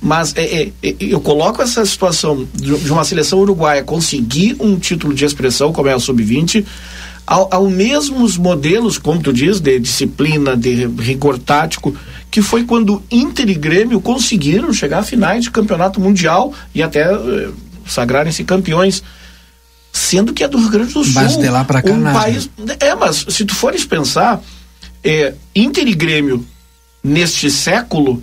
Mas 0.00 0.34
é, 0.36 0.62
é, 0.62 0.72
é, 0.82 0.94
eu 1.00 1.20
coloco 1.20 1.60
essa 1.60 1.84
situação 1.84 2.46
de, 2.54 2.78
de 2.78 2.92
uma 2.92 3.04
seleção 3.04 3.40
uruguaia 3.40 3.82
conseguir 3.82 4.56
um 4.60 4.78
título 4.78 5.12
de 5.12 5.24
expressão, 5.24 5.72
como 5.72 5.88
é 5.88 5.92
a 5.92 5.98
Sub-20, 5.98 6.64
ao, 7.26 7.48
ao 7.52 7.68
mesmos 7.68 8.38
modelos, 8.38 8.96
como 8.96 9.20
tu 9.20 9.32
diz, 9.32 9.60
de 9.60 9.78
disciplina, 9.78 10.56
de 10.56 10.86
rigor 10.86 11.38
tático, 11.38 11.94
que 12.30 12.40
foi 12.40 12.64
quando 12.64 13.02
Inter 13.10 13.50
e 13.50 13.54
Grêmio 13.54 14.00
conseguiram 14.00 14.72
chegar 14.72 15.00
a 15.00 15.02
finais 15.02 15.44
de 15.44 15.50
campeonato 15.50 16.00
mundial 16.00 16.54
e 16.74 16.82
até 16.82 17.02
eh, 17.02 17.50
sagrarem-se 17.86 18.44
campeões 18.44 19.02
sendo 19.92 20.32
que 20.32 20.44
é 20.44 20.48
do 20.48 20.58
Rio 20.58 20.70
Grande 20.70 20.92
do 20.92 21.04
Sul. 21.04 21.14
Mas 21.14 21.36
de 21.36 21.48
lá 21.48 21.64
para 21.64 21.82
cá 21.82 21.92
um 21.92 22.02
país 22.02 22.48
É, 22.78 22.94
mas 22.94 23.26
se 23.28 23.44
tu 23.44 23.54
fores 23.54 23.84
pensar, 23.84 24.40
é, 25.02 25.34
Inter 25.54 25.86
e 25.86 25.94
Grêmio 25.94 26.46
neste 27.02 27.50
século, 27.50 28.22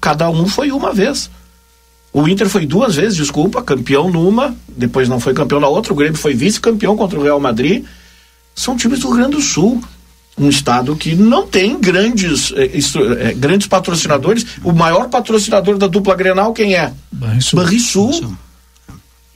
cada 0.00 0.28
um 0.28 0.46
foi 0.46 0.70
uma 0.70 0.92
vez. 0.92 1.30
O 2.12 2.26
Inter 2.28 2.48
foi 2.48 2.66
duas 2.66 2.96
vezes, 2.96 3.16
desculpa, 3.16 3.62
campeão 3.62 4.10
numa, 4.10 4.56
depois 4.68 5.08
não 5.08 5.20
foi 5.20 5.34
campeão 5.34 5.60
na 5.60 5.68
outra, 5.68 5.92
o 5.92 5.96
Grêmio 5.96 6.16
foi 6.16 6.34
vice-campeão 6.34 6.96
contra 6.96 7.18
o 7.18 7.22
Real 7.22 7.38
Madrid. 7.38 7.84
São 8.54 8.76
times 8.76 9.00
do 9.00 9.08
Rio 9.08 9.16
Grande 9.16 9.36
do 9.36 9.42
Sul. 9.42 9.82
Um 10.38 10.50
estado 10.50 10.94
que 10.96 11.14
não 11.14 11.46
tem 11.46 11.80
grandes, 11.80 12.52
é, 12.52 12.64
é, 13.28 13.34
grandes 13.34 13.66
patrocinadores. 13.66 14.46
O 14.62 14.72
maior 14.72 15.08
patrocinador 15.08 15.78
da 15.78 15.86
dupla 15.86 16.14
Grenal, 16.14 16.52
quem 16.52 16.74
é? 16.74 16.92
Banrisul. 17.10 17.58
Banrisul. 17.58 18.36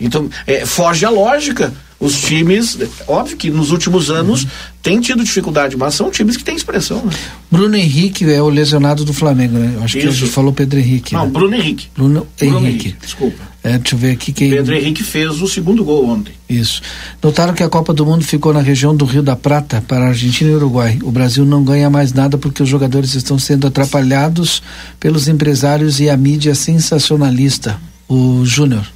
Então, 0.00 0.28
é, 0.46 0.64
foge 0.64 1.04
a 1.04 1.10
lógica. 1.10 1.72
Os 2.00 2.18
times, 2.18 2.78
óbvio 3.06 3.36
que 3.36 3.50
nos 3.50 3.70
últimos 3.70 4.08
anos 4.08 4.44
uhum. 4.44 4.50
têm 4.82 5.00
tido 5.00 5.22
dificuldade, 5.22 5.76
mas 5.76 5.94
são 5.94 6.10
times 6.10 6.34
que 6.34 6.42
têm 6.42 6.56
expressão. 6.56 7.04
Né? 7.04 7.12
Bruno 7.50 7.76
Henrique 7.76 8.24
é 8.24 8.40
o 8.40 8.48
lesionado 8.48 9.04
do 9.04 9.12
Flamengo, 9.12 9.58
né? 9.58 9.76
Acho 9.82 9.98
Isso. 9.98 10.06
que 10.06 10.12
a 10.14 10.16
gente 10.16 10.32
falou 10.32 10.50
Pedro 10.50 10.78
Henrique. 10.78 11.12
Não, 11.12 11.26
né? 11.26 11.30
Bruno 11.30 11.54
Henrique. 11.54 11.88
Bruno, 11.94 12.26
Bruno 12.38 12.58
Henrique. 12.60 12.88
Henrique. 12.88 12.96
Desculpa. 13.02 13.50
É, 13.62 13.76
deixa 13.76 13.94
eu 13.94 13.98
ver 13.98 14.12
aqui 14.12 14.32
quem. 14.32 14.48
Pedro 14.48 14.74
Henrique 14.74 15.02
fez 15.02 15.42
o 15.42 15.46
segundo 15.46 15.84
gol 15.84 16.06
ontem. 16.06 16.32
Isso. 16.48 16.80
Notaram 17.22 17.52
que 17.52 17.62
a 17.62 17.68
Copa 17.68 17.92
do 17.92 18.06
Mundo 18.06 18.24
ficou 18.24 18.54
na 18.54 18.62
região 18.62 18.96
do 18.96 19.04
Rio 19.04 19.22
da 19.22 19.36
Prata 19.36 19.84
para 19.86 20.06
Argentina 20.06 20.50
e 20.50 20.54
Uruguai. 20.54 20.98
O 21.02 21.10
Brasil 21.10 21.44
não 21.44 21.62
ganha 21.62 21.90
mais 21.90 22.14
nada 22.14 22.38
porque 22.38 22.62
os 22.62 22.68
jogadores 22.68 23.14
estão 23.14 23.38
sendo 23.38 23.66
atrapalhados 23.66 24.62
pelos 24.98 25.28
empresários 25.28 26.00
e 26.00 26.08
a 26.08 26.16
mídia 26.16 26.54
sensacionalista. 26.54 27.78
O 28.08 28.42
Júnior. 28.46 28.86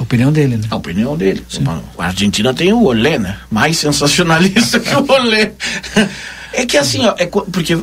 A 0.00 0.02
opinião 0.02 0.32
dele, 0.32 0.56
né? 0.56 0.64
A 0.70 0.76
opinião 0.76 1.14
dele. 1.14 1.44
Sim. 1.46 1.62
A 1.98 2.06
Argentina 2.06 2.54
tem 2.54 2.72
o 2.72 2.84
Olé, 2.84 3.18
né? 3.18 3.38
Mais 3.50 3.76
sensacionalista 3.76 4.80
que 4.80 4.94
o 4.94 5.04
Olé. 5.06 5.52
É 6.54 6.64
que 6.64 6.78
assim, 6.78 7.04
ó, 7.04 7.14
é, 7.18 7.26
porque 7.26 7.74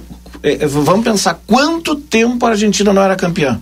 é, 0.42 0.64
é, 0.64 0.68
vamos 0.68 1.06
pensar 1.06 1.40
quanto 1.46 1.96
tempo 1.96 2.44
a 2.48 2.50
Argentina 2.50 2.92
não 2.92 3.04
era 3.04 3.16
campeã. 3.16 3.62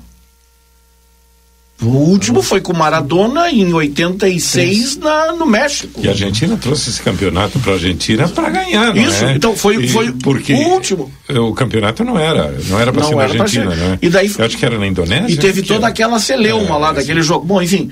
O 1.81 1.87
último 1.87 2.41
foi 2.41 2.61
com 2.61 2.71
Maradona 2.71 3.51
em 3.51 3.73
86 3.73 4.95
na, 4.95 5.33
no 5.33 5.45
México. 5.45 5.99
E 6.01 6.07
a 6.07 6.11
Argentina 6.11 6.55
trouxe 6.55 6.89
esse 6.89 7.01
campeonato 7.01 7.59
para 7.59 7.73
a 7.73 7.75
Argentina 7.75 8.29
para 8.29 8.49
ganhar, 8.49 8.95
não 8.95 9.03
Isso, 9.03 9.25
é? 9.25 9.35
então 9.35 9.53
foi, 9.53 9.85
foi 9.89 10.13
porque 10.13 10.53
o 10.53 10.69
último. 10.69 11.11
O 11.27 11.53
campeonato 11.53 12.05
não 12.05 12.17
era, 12.17 12.55
não 12.69 12.79
era 12.79 12.93
para 12.93 13.03
ser 13.03 13.15
na 13.15 13.23
Argentina, 13.23 13.75
né? 13.75 13.99
E 14.01 14.07
daí, 14.07 14.31
Eu 14.37 14.45
acho 14.45 14.57
que 14.57 14.65
era 14.65 14.79
na 14.79 14.87
Indonésia. 14.87 15.33
E 15.33 15.35
teve 15.35 15.61
toda 15.61 15.79
era. 15.79 15.87
aquela 15.87 16.17
celeuma 16.19 16.75
é, 16.75 16.79
lá 16.79 16.93
daquele 16.93 17.21
jogo. 17.21 17.45
Bom, 17.45 17.61
enfim, 17.61 17.91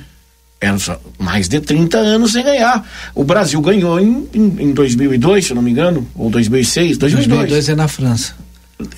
eram 0.64 0.78
mais 1.20 1.48
de 1.48 1.60
30 1.60 1.98
anos 1.98 2.32
sem 2.32 2.44
ganhar. 2.44 2.88
O 3.14 3.24
Brasil 3.24 3.60
ganhou 3.62 4.00
em, 4.00 4.28
em, 4.34 4.56
em 4.60 4.72
2002, 4.74 5.48
se 5.48 5.54
não 5.54 5.62
me 5.62 5.72
engano, 5.72 6.08
ou 6.16 6.30
2006. 6.30 6.98
2002. 6.98 7.40
2002 7.40 7.70
é 7.70 7.76
na 7.76 7.88
França. 7.88 8.36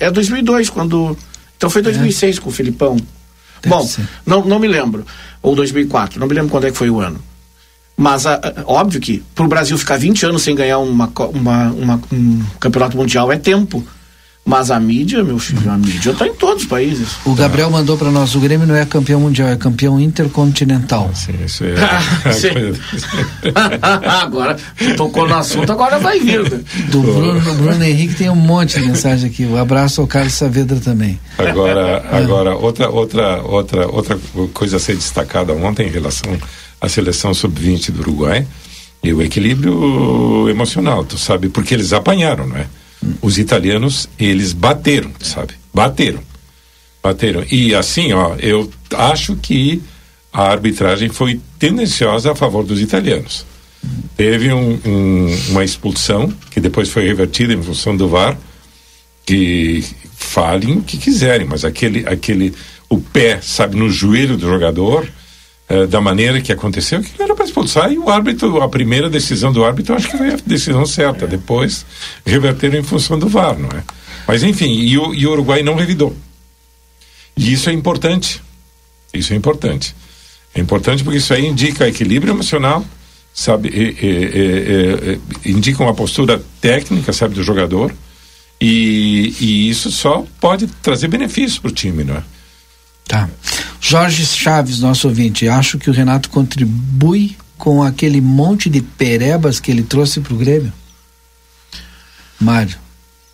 É 0.00 0.10
2002, 0.10 0.70
quando. 0.70 1.16
Então 1.56 1.70
foi 1.70 1.82
2006 1.82 2.38
é. 2.38 2.40
com 2.40 2.48
o 2.48 2.52
Filipão. 2.52 2.96
Deve 3.62 3.68
Bom, 3.68 3.88
não, 4.24 4.44
não 4.44 4.58
me 4.58 4.68
lembro. 4.68 5.04
Ou 5.42 5.54
2004, 5.54 6.18
não 6.18 6.26
me 6.26 6.34
lembro 6.34 6.50
quando 6.50 6.66
é 6.66 6.70
que 6.70 6.76
foi 6.76 6.90
o 6.90 7.00
ano. 7.00 7.20
Mas, 7.96 8.26
a, 8.26 8.34
a, 8.34 8.62
óbvio 8.66 9.00
que 9.00 9.22
para 9.34 9.44
o 9.44 9.48
Brasil 9.48 9.78
ficar 9.78 9.96
20 9.96 10.26
anos 10.26 10.42
sem 10.42 10.54
ganhar 10.54 10.78
uma, 10.78 11.10
uma, 11.32 11.70
uma, 11.70 12.00
um 12.12 12.42
campeonato 12.60 12.96
mundial 12.96 13.32
é 13.32 13.38
tempo. 13.38 13.86
Mas 14.46 14.70
a 14.70 14.78
mídia, 14.78 15.24
meu 15.24 15.40
filho, 15.40 15.68
a 15.68 15.76
mídia 15.76 16.12
está 16.12 16.24
em 16.24 16.32
todos 16.32 16.62
os 16.62 16.68
países. 16.68 17.16
O 17.24 17.34
Gabriel 17.34 17.68
mandou 17.68 17.98
para 17.98 18.12
nós: 18.12 18.32
o 18.36 18.38
Grêmio 18.38 18.64
não 18.64 18.76
é 18.76 18.86
campeão 18.86 19.18
mundial, 19.18 19.48
é 19.48 19.56
campeão 19.56 19.98
intercontinental. 19.98 21.10
Sim, 21.14 21.32
isso 21.44 21.64
é. 21.64 21.74
agora, 23.82 24.56
tocou 24.96 25.26
no 25.26 25.34
assunto, 25.34 25.72
agora 25.72 25.98
vai 25.98 26.20
vir. 26.20 26.48
Né? 26.48 26.60
Do 26.92 27.00
Bruno, 27.02 27.54
Bruno 27.54 27.82
Henrique 27.82 28.14
tem 28.14 28.30
um 28.30 28.36
monte 28.36 28.78
de 28.78 28.86
mensagem 28.86 29.28
aqui. 29.28 29.44
Um 29.44 29.56
abraço 29.56 30.00
ao 30.00 30.06
Carlos 30.06 30.34
Saavedra 30.34 30.78
também. 30.78 31.18
Agora, 31.36 32.04
agora 32.16 32.54
outra, 32.54 32.88
outra, 32.88 33.42
outra, 33.42 33.88
outra 33.88 34.16
coisa 34.54 34.76
a 34.76 34.80
ser 34.80 34.94
destacada 34.94 35.52
ontem 35.54 35.88
em 35.88 35.90
relação 35.90 36.38
à 36.80 36.88
seleção 36.88 37.34
sub-20 37.34 37.90
do 37.90 37.98
Uruguai 38.00 38.46
e 39.02 39.12
o 39.12 39.20
equilíbrio 39.20 40.48
emocional, 40.48 41.04
tu 41.04 41.18
sabe, 41.18 41.48
porque 41.48 41.74
eles 41.74 41.92
apanharam, 41.92 42.46
não 42.46 42.56
é? 42.56 42.66
Os 43.22 43.38
italianos, 43.38 44.08
eles 44.18 44.52
bateram, 44.52 45.10
sabe? 45.20 45.54
Bateram. 45.72 46.20
Bateram. 47.02 47.44
E 47.50 47.74
assim, 47.74 48.12
ó, 48.12 48.34
eu 48.36 48.70
acho 48.94 49.36
que 49.36 49.82
a 50.32 50.50
arbitragem 50.50 51.08
foi 51.08 51.40
tendenciosa 51.58 52.32
a 52.32 52.34
favor 52.34 52.64
dos 52.64 52.80
italianos. 52.80 53.46
Teve 54.16 54.52
um, 54.52 54.78
um, 54.84 55.38
uma 55.50 55.64
expulsão, 55.64 56.32
que 56.50 56.60
depois 56.60 56.90
foi 56.90 57.06
revertida 57.06 57.52
em 57.52 57.62
função 57.62 57.96
do 57.96 58.08
VAR, 58.08 58.36
que 59.24 59.84
falem 60.16 60.78
o 60.78 60.82
que 60.82 60.98
quiserem, 60.98 61.46
mas 61.46 61.64
aquele, 61.64 62.06
aquele, 62.08 62.54
o 62.88 62.98
pé, 62.98 63.40
sabe, 63.40 63.76
no 63.76 63.88
joelho 63.88 64.36
do 64.36 64.46
jogador, 64.46 65.08
eh, 65.68 65.86
da 65.86 66.00
maneira 66.00 66.40
que 66.40 66.52
aconteceu, 66.52 67.02
que 67.02 67.20
era 67.20 67.34
para 67.34 67.44
expulsar, 67.44 67.92
e 67.92 67.98
o 67.98 68.08
árbitro, 68.08 68.62
a 68.62 68.68
primeira 68.68 69.10
decisão 69.10 69.52
do 69.52 69.64
árbitro, 69.64 69.96
acho 69.96 70.08
que 70.08 70.16
foi 70.16 70.30
a 70.32 70.36
decisão 70.46 70.86
certa. 70.86 71.26
Depois 71.26 71.84
reverteram 72.24 72.78
em 72.78 72.84
função 72.84 73.18
do 73.18 73.28
VAR, 73.28 73.58
não 73.58 73.68
é? 73.70 73.82
Mas 74.28 74.44
enfim, 74.44 74.72
e 74.72 74.96
o, 74.96 75.12
e 75.12 75.26
o 75.26 75.32
Uruguai 75.32 75.62
não 75.64 75.74
revidou. 75.74 76.16
E 77.36 77.52
isso 77.52 77.68
é 77.68 77.72
importante. 77.72 78.40
Isso 79.12 79.32
é 79.32 79.36
importante. 79.36 79.94
É 80.54 80.60
importante 80.60 81.02
porque 81.02 81.18
isso 81.18 81.34
aí 81.34 81.44
indica 81.44 81.88
equilíbrio 81.88 82.32
emocional, 82.32 82.84
sabe? 83.34 83.70
Indica 85.44 85.82
uma 85.82 85.94
postura 85.94 86.42
técnica, 86.60 87.12
sabe, 87.12 87.34
do 87.34 87.42
jogador. 87.42 87.92
E, 88.60 89.34
e 89.40 89.68
isso 89.68 89.90
só 89.90 90.24
pode 90.40 90.66
trazer 90.82 91.08
benefício 91.08 91.60
para 91.60 91.70
o 91.70 91.74
time, 91.74 92.04
não 92.04 92.16
é? 92.16 92.22
Tá. 93.06 93.28
Jorge 93.80 94.26
Chaves, 94.26 94.80
nosso 94.80 95.08
ouvinte, 95.08 95.48
acho 95.48 95.78
que 95.78 95.88
o 95.88 95.92
Renato 95.92 96.28
contribui 96.28 97.36
com 97.56 97.82
aquele 97.82 98.20
monte 98.20 98.68
de 98.68 98.82
perebas 98.82 99.60
que 99.60 99.70
ele 99.70 99.82
trouxe 99.82 100.20
para 100.20 100.34
o 100.34 100.36
Grêmio? 100.36 100.72
Mário. 102.38 102.76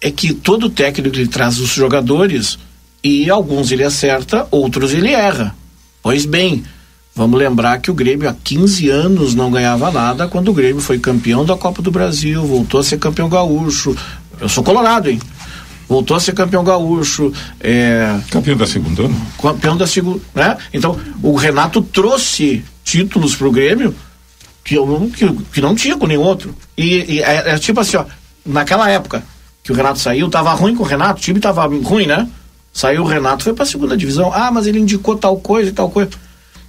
É 0.01 0.11
que 0.11 0.35
todo 0.35 0.71
técnico 0.71 1.17
ele 1.17 1.29
traz 1.29 1.59
os 1.59 1.71
jogadores 1.71 2.59
e 3.03 3.31
alguns 3.31 3.73
ele 3.73 3.85
acerta, 3.85 4.47
outros 4.51 4.93
ele 4.93 5.11
erra. 5.11 5.55
Pois 6.03 6.27
bem, 6.27 6.65
vamos 7.15 7.39
lembrar 7.39 7.81
que 7.81 7.91
o 7.91 7.95
Grêmio 7.95 8.29
há 8.29 8.35
15 8.35 8.89
anos 8.89 9.35
não 9.35 9.51
ganhava 9.51 9.91
nada 9.91 10.29
quando 10.29 10.49
o 10.49 10.55
Grêmio 10.55 10.83
foi 10.83 10.99
campeão 10.99 11.45
da 11.45 11.57
Copa 11.57 11.81
do 11.81 11.91
Brasil, 11.91 12.45
voltou 12.45 12.81
a 12.81 12.85
ser 12.85 12.99
campeão 12.99 13.29
gaúcho. 13.29 13.97
Eu 14.41 14.49
sou 14.49 14.63
colorado, 14.63 15.09
hein? 15.09 15.21
Voltou 15.93 16.17
a 16.17 16.21
ser 16.21 16.33
campeão 16.33 16.65
gaúcho. 16.65 17.31
É... 17.61 18.19
Campeão 18.31 18.57
da 18.57 18.67
segunda, 18.67 19.03
ano? 19.03 19.27
Campeão 19.43 19.77
da 19.77 19.87
segunda, 19.87 20.23
né? 20.35 20.57
Então, 20.73 20.99
o 21.23 21.37
Renato 21.37 21.83
trouxe 21.83 22.65
títulos 22.83 23.37
pro 23.37 23.53
Grêmio 23.53 23.95
que, 24.65 24.75
eu, 24.75 25.11
que, 25.15 25.31
que 25.53 25.61
não 25.61 25.75
tinha 25.75 25.95
com 25.99 26.07
nenhum 26.07 26.23
outro. 26.23 26.55
E, 26.79 27.17
e 27.17 27.21
é, 27.21 27.51
é, 27.51 27.59
tipo 27.59 27.79
assim, 27.79 27.99
ó, 27.99 28.07
naquela 28.47 28.89
época 28.89 29.23
que 29.63 29.71
o 29.71 29.75
Renato 29.75 29.99
saiu, 29.99 30.31
tava 30.31 30.55
ruim 30.55 30.75
com 30.75 30.83
o 30.83 30.87
Renato, 30.87 31.21
o 31.21 31.23
time 31.23 31.39
tava 31.39 31.67
ruim, 31.67 32.07
né? 32.07 32.27
Saiu 32.73 33.03
o 33.03 33.07
Renato, 33.07 33.45
foi 33.45 33.53
pra 33.53 33.67
segunda 33.67 33.95
divisão. 33.95 34.33
Ah, 34.33 34.51
mas 34.51 34.67
ele 34.67 34.79
indicou 34.79 35.15
tal 35.19 35.37
coisa 35.37 35.69
e 35.69 35.75
tal 35.75 35.91
coisa. 35.91 36.13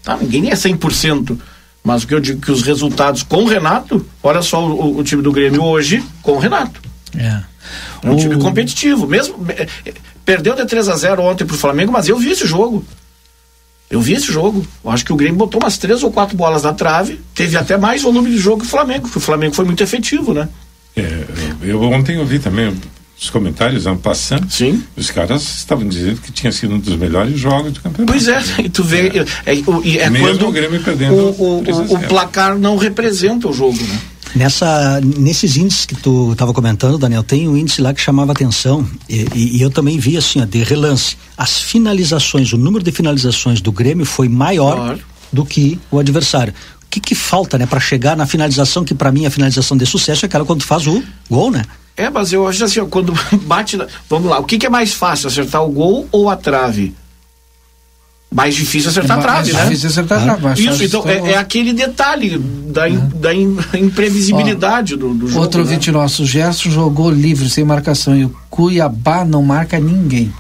Ah, 0.06 0.18
ninguém 0.18 0.50
é 0.50 0.54
100%. 0.54 1.40
Mas 1.82 2.04
o 2.04 2.08
que 2.08 2.14
eu 2.14 2.20
digo 2.20 2.42
que 2.42 2.52
os 2.52 2.62
resultados 2.62 3.24
com 3.24 3.44
o 3.44 3.48
Renato, 3.48 4.06
olha 4.22 4.42
só 4.42 4.68
o, 4.68 4.98
o 4.98 5.04
time 5.04 5.22
do 5.22 5.32
Grêmio 5.32 5.64
hoje 5.64 6.04
com 6.22 6.34
o 6.34 6.40
Renato. 6.40 6.82
É. 7.18 7.53
É 8.02 8.10
um 8.10 8.14
o... 8.14 8.18
time 8.18 8.38
competitivo. 8.38 9.08
Mesmo 9.08 9.46
é, 9.50 9.68
é, 9.86 9.94
perdeu 10.26 10.56
de 10.56 10.66
3 10.66 10.90
a 10.90 10.96
0 10.96 11.22
ontem 11.22 11.46
pro 11.46 11.58
Flamengo, 11.58 11.92
mas 11.92 12.08
eu 12.08 12.18
vi 12.18 12.32
esse 12.32 12.46
jogo. 12.46 12.86
Eu 13.90 14.02
vi 14.02 14.14
esse 14.14 14.32
jogo. 14.32 14.66
Eu 14.84 14.90
acho 14.90 15.06
que 15.06 15.14
o 15.14 15.16
Grêmio 15.16 15.38
botou 15.38 15.62
umas 15.62 15.78
três 15.78 16.02
ou 16.02 16.12
quatro 16.12 16.36
bolas 16.36 16.64
na 16.64 16.74
trave. 16.74 17.22
Teve 17.36 17.56
até 17.58 17.78
mais 17.78 18.02
volume 18.02 18.32
de 18.32 18.38
jogo 18.38 18.62
que 18.62 18.66
o 18.66 18.70
Flamengo, 18.70 19.04
porque 19.04 19.20
o 19.20 19.22
Flamengo 19.22 19.54
foi 19.54 19.66
muito 19.66 19.84
efetivo, 19.84 20.34
né? 20.34 20.50
É, 20.96 21.26
eu 21.62 21.82
ontem 21.82 22.16
eu 22.16 22.26
vi 22.26 22.40
também 22.40 22.76
os 23.20 23.30
comentários 23.30 23.86
ano 23.86 24.00
passando. 24.00 24.50
Sim. 24.50 24.84
Os 24.98 25.12
caras 25.12 25.44
estavam 25.44 25.88
dizendo 25.88 26.22
que 26.22 26.32
tinha 26.32 26.52
sido 26.52 26.74
um 26.74 26.80
dos 26.80 26.96
melhores 26.96 27.40
jogos 27.40 27.74
do 27.74 27.82
campeonato. 27.82 28.12
Pois 28.12 28.28
é, 28.28 28.42
e 28.66 28.70
tu 28.70 28.84
vê. 28.84 29.10
É, 29.46 29.54
é, 29.54 29.98
é 29.98 30.10
Mesmo 30.10 30.28
quando 30.28 30.48
o 30.48 30.52
Grêmio 30.52 30.82
perdendo. 30.82 31.14
O, 31.14 31.30
o, 31.30 31.64
o, 31.64 31.94
o 31.94 32.00
placar 32.08 32.58
não 32.58 32.78
representa 32.78 33.48
o 33.48 33.54
jogo, 33.54 33.78
né? 33.78 34.00
Nessa, 34.36 35.00
nesses 35.02 35.58
índices 35.58 35.86
que 35.86 35.96
tu 35.96 36.32
estava 36.32 36.54
comentando, 36.54 36.98
Daniel, 36.98 37.24
tem 37.24 37.48
um 37.48 37.56
índice 37.56 37.82
lá 37.82 37.94
que 37.94 38.02
chamava 38.02 38.32
atenção 38.32 38.88
e, 39.08 39.28
e, 39.36 39.58
e, 39.58 39.62
eu 39.62 39.70
também 39.70 40.00
vi 40.00 40.18
assim, 40.18 40.42
ó, 40.42 40.46
de 40.46 40.64
relance, 40.64 41.16
as 41.38 41.60
finalizações, 41.60 42.52
o 42.52 42.58
número 42.58 42.84
de 42.84 42.92
finalizações 42.92 43.62
do 43.62 43.72
Grêmio 43.72 44.06
foi 44.06 44.28
maior 44.28 44.76
claro. 44.76 45.00
do 45.32 45.46
que 45.46 45.80
o 45.92 46.00
adversário. 46.00 46.54
O 46.84 46.88
que, 46.90 47.00
que 47.00 47.14
falta, 47.14 47.60
né, 47.60 47.68
para 47.68 47.80
chegar 47.80 48.18
na 48.18 48.26
finalização 48.26 48.84
que 48.84 48.96
para 48.96 49.12
mim 49.12 49.26
a 49.28 49.32
finalização 49.32 49.78
de 49.78 49.86
sucesso 49.86 50.26
é 50.26 50.28
aquela 50.28 50.46
quando 50.46 50.64
faz 50.64 50.88
o 50.88 51.04
gol, 51.30 51.52
né? 51.52 51.64
É, 51.96 52.10
mas 52.10 52.34
eu 52.34 52.48
acho 52.48 52.64
assim, 52.64 52.80
ó, 52.80 52.86
quando 52.86 53.14
bate, 53.46 53.78
na... 53.78 53.88
vamos 54.10 54.30
lá, 54.30 54.40
o 54.40 54.44
que, 54.44 54.58
que 54.58 54.66
é 54.66 54.70
mais 54.70 54.94
fácil, 54.94 55.28
acertar 55.28 55.64
o 55.64 55.70
gol 55.70 56.08
ou 56.12 56.28
a 56.28 56.36
trave? 56.36 56.96
Mais 58.34 58.56
difícil 58.56 58.90
acertar 58.90 59.18
é 59.18 59.20
a 59.20 59.24
trave, 59.24 59.54
mais 59.54 59.64
né? 59.64 59.70
Difícil 59.70 59.90
acertar 59.90 60.30
a 60.30 60.36
trave. 60.36 60.68
Isso, 60.68 60.84
então 60.84 61.08
é, 61.08 61.32
é, 61.32 61.38
aquele 61.38 61.72
detalhe 61.72 62.38
da, 62.38 62.90
in, 62.90 63.00
da 63.16 63.34
in, 63.34 63.58
imprevisibilidade 63.76 64.96
Ó, 64.96 64.98
do, 64.98 65.14
do, 65.14 65.28
jogo. 65.28 65.42
Outro 65.42 65.60
né? 65.60 65.66
ouvinte 65.66 65.92
nosso, 65.92 66.24
o 66.24 66.26
Gerson 66.26 66.72
jogou 66.72 67.12
livre, 67.12 67.50
sem 67.50 67.64
marcação, 67.64 68.16
e 68.16 68.26
o 68.26 68.36
Cuiabá 68.50 69.24
não 69.24 69.44
marca 69.44 69.80
ninguém. 69.80 70.34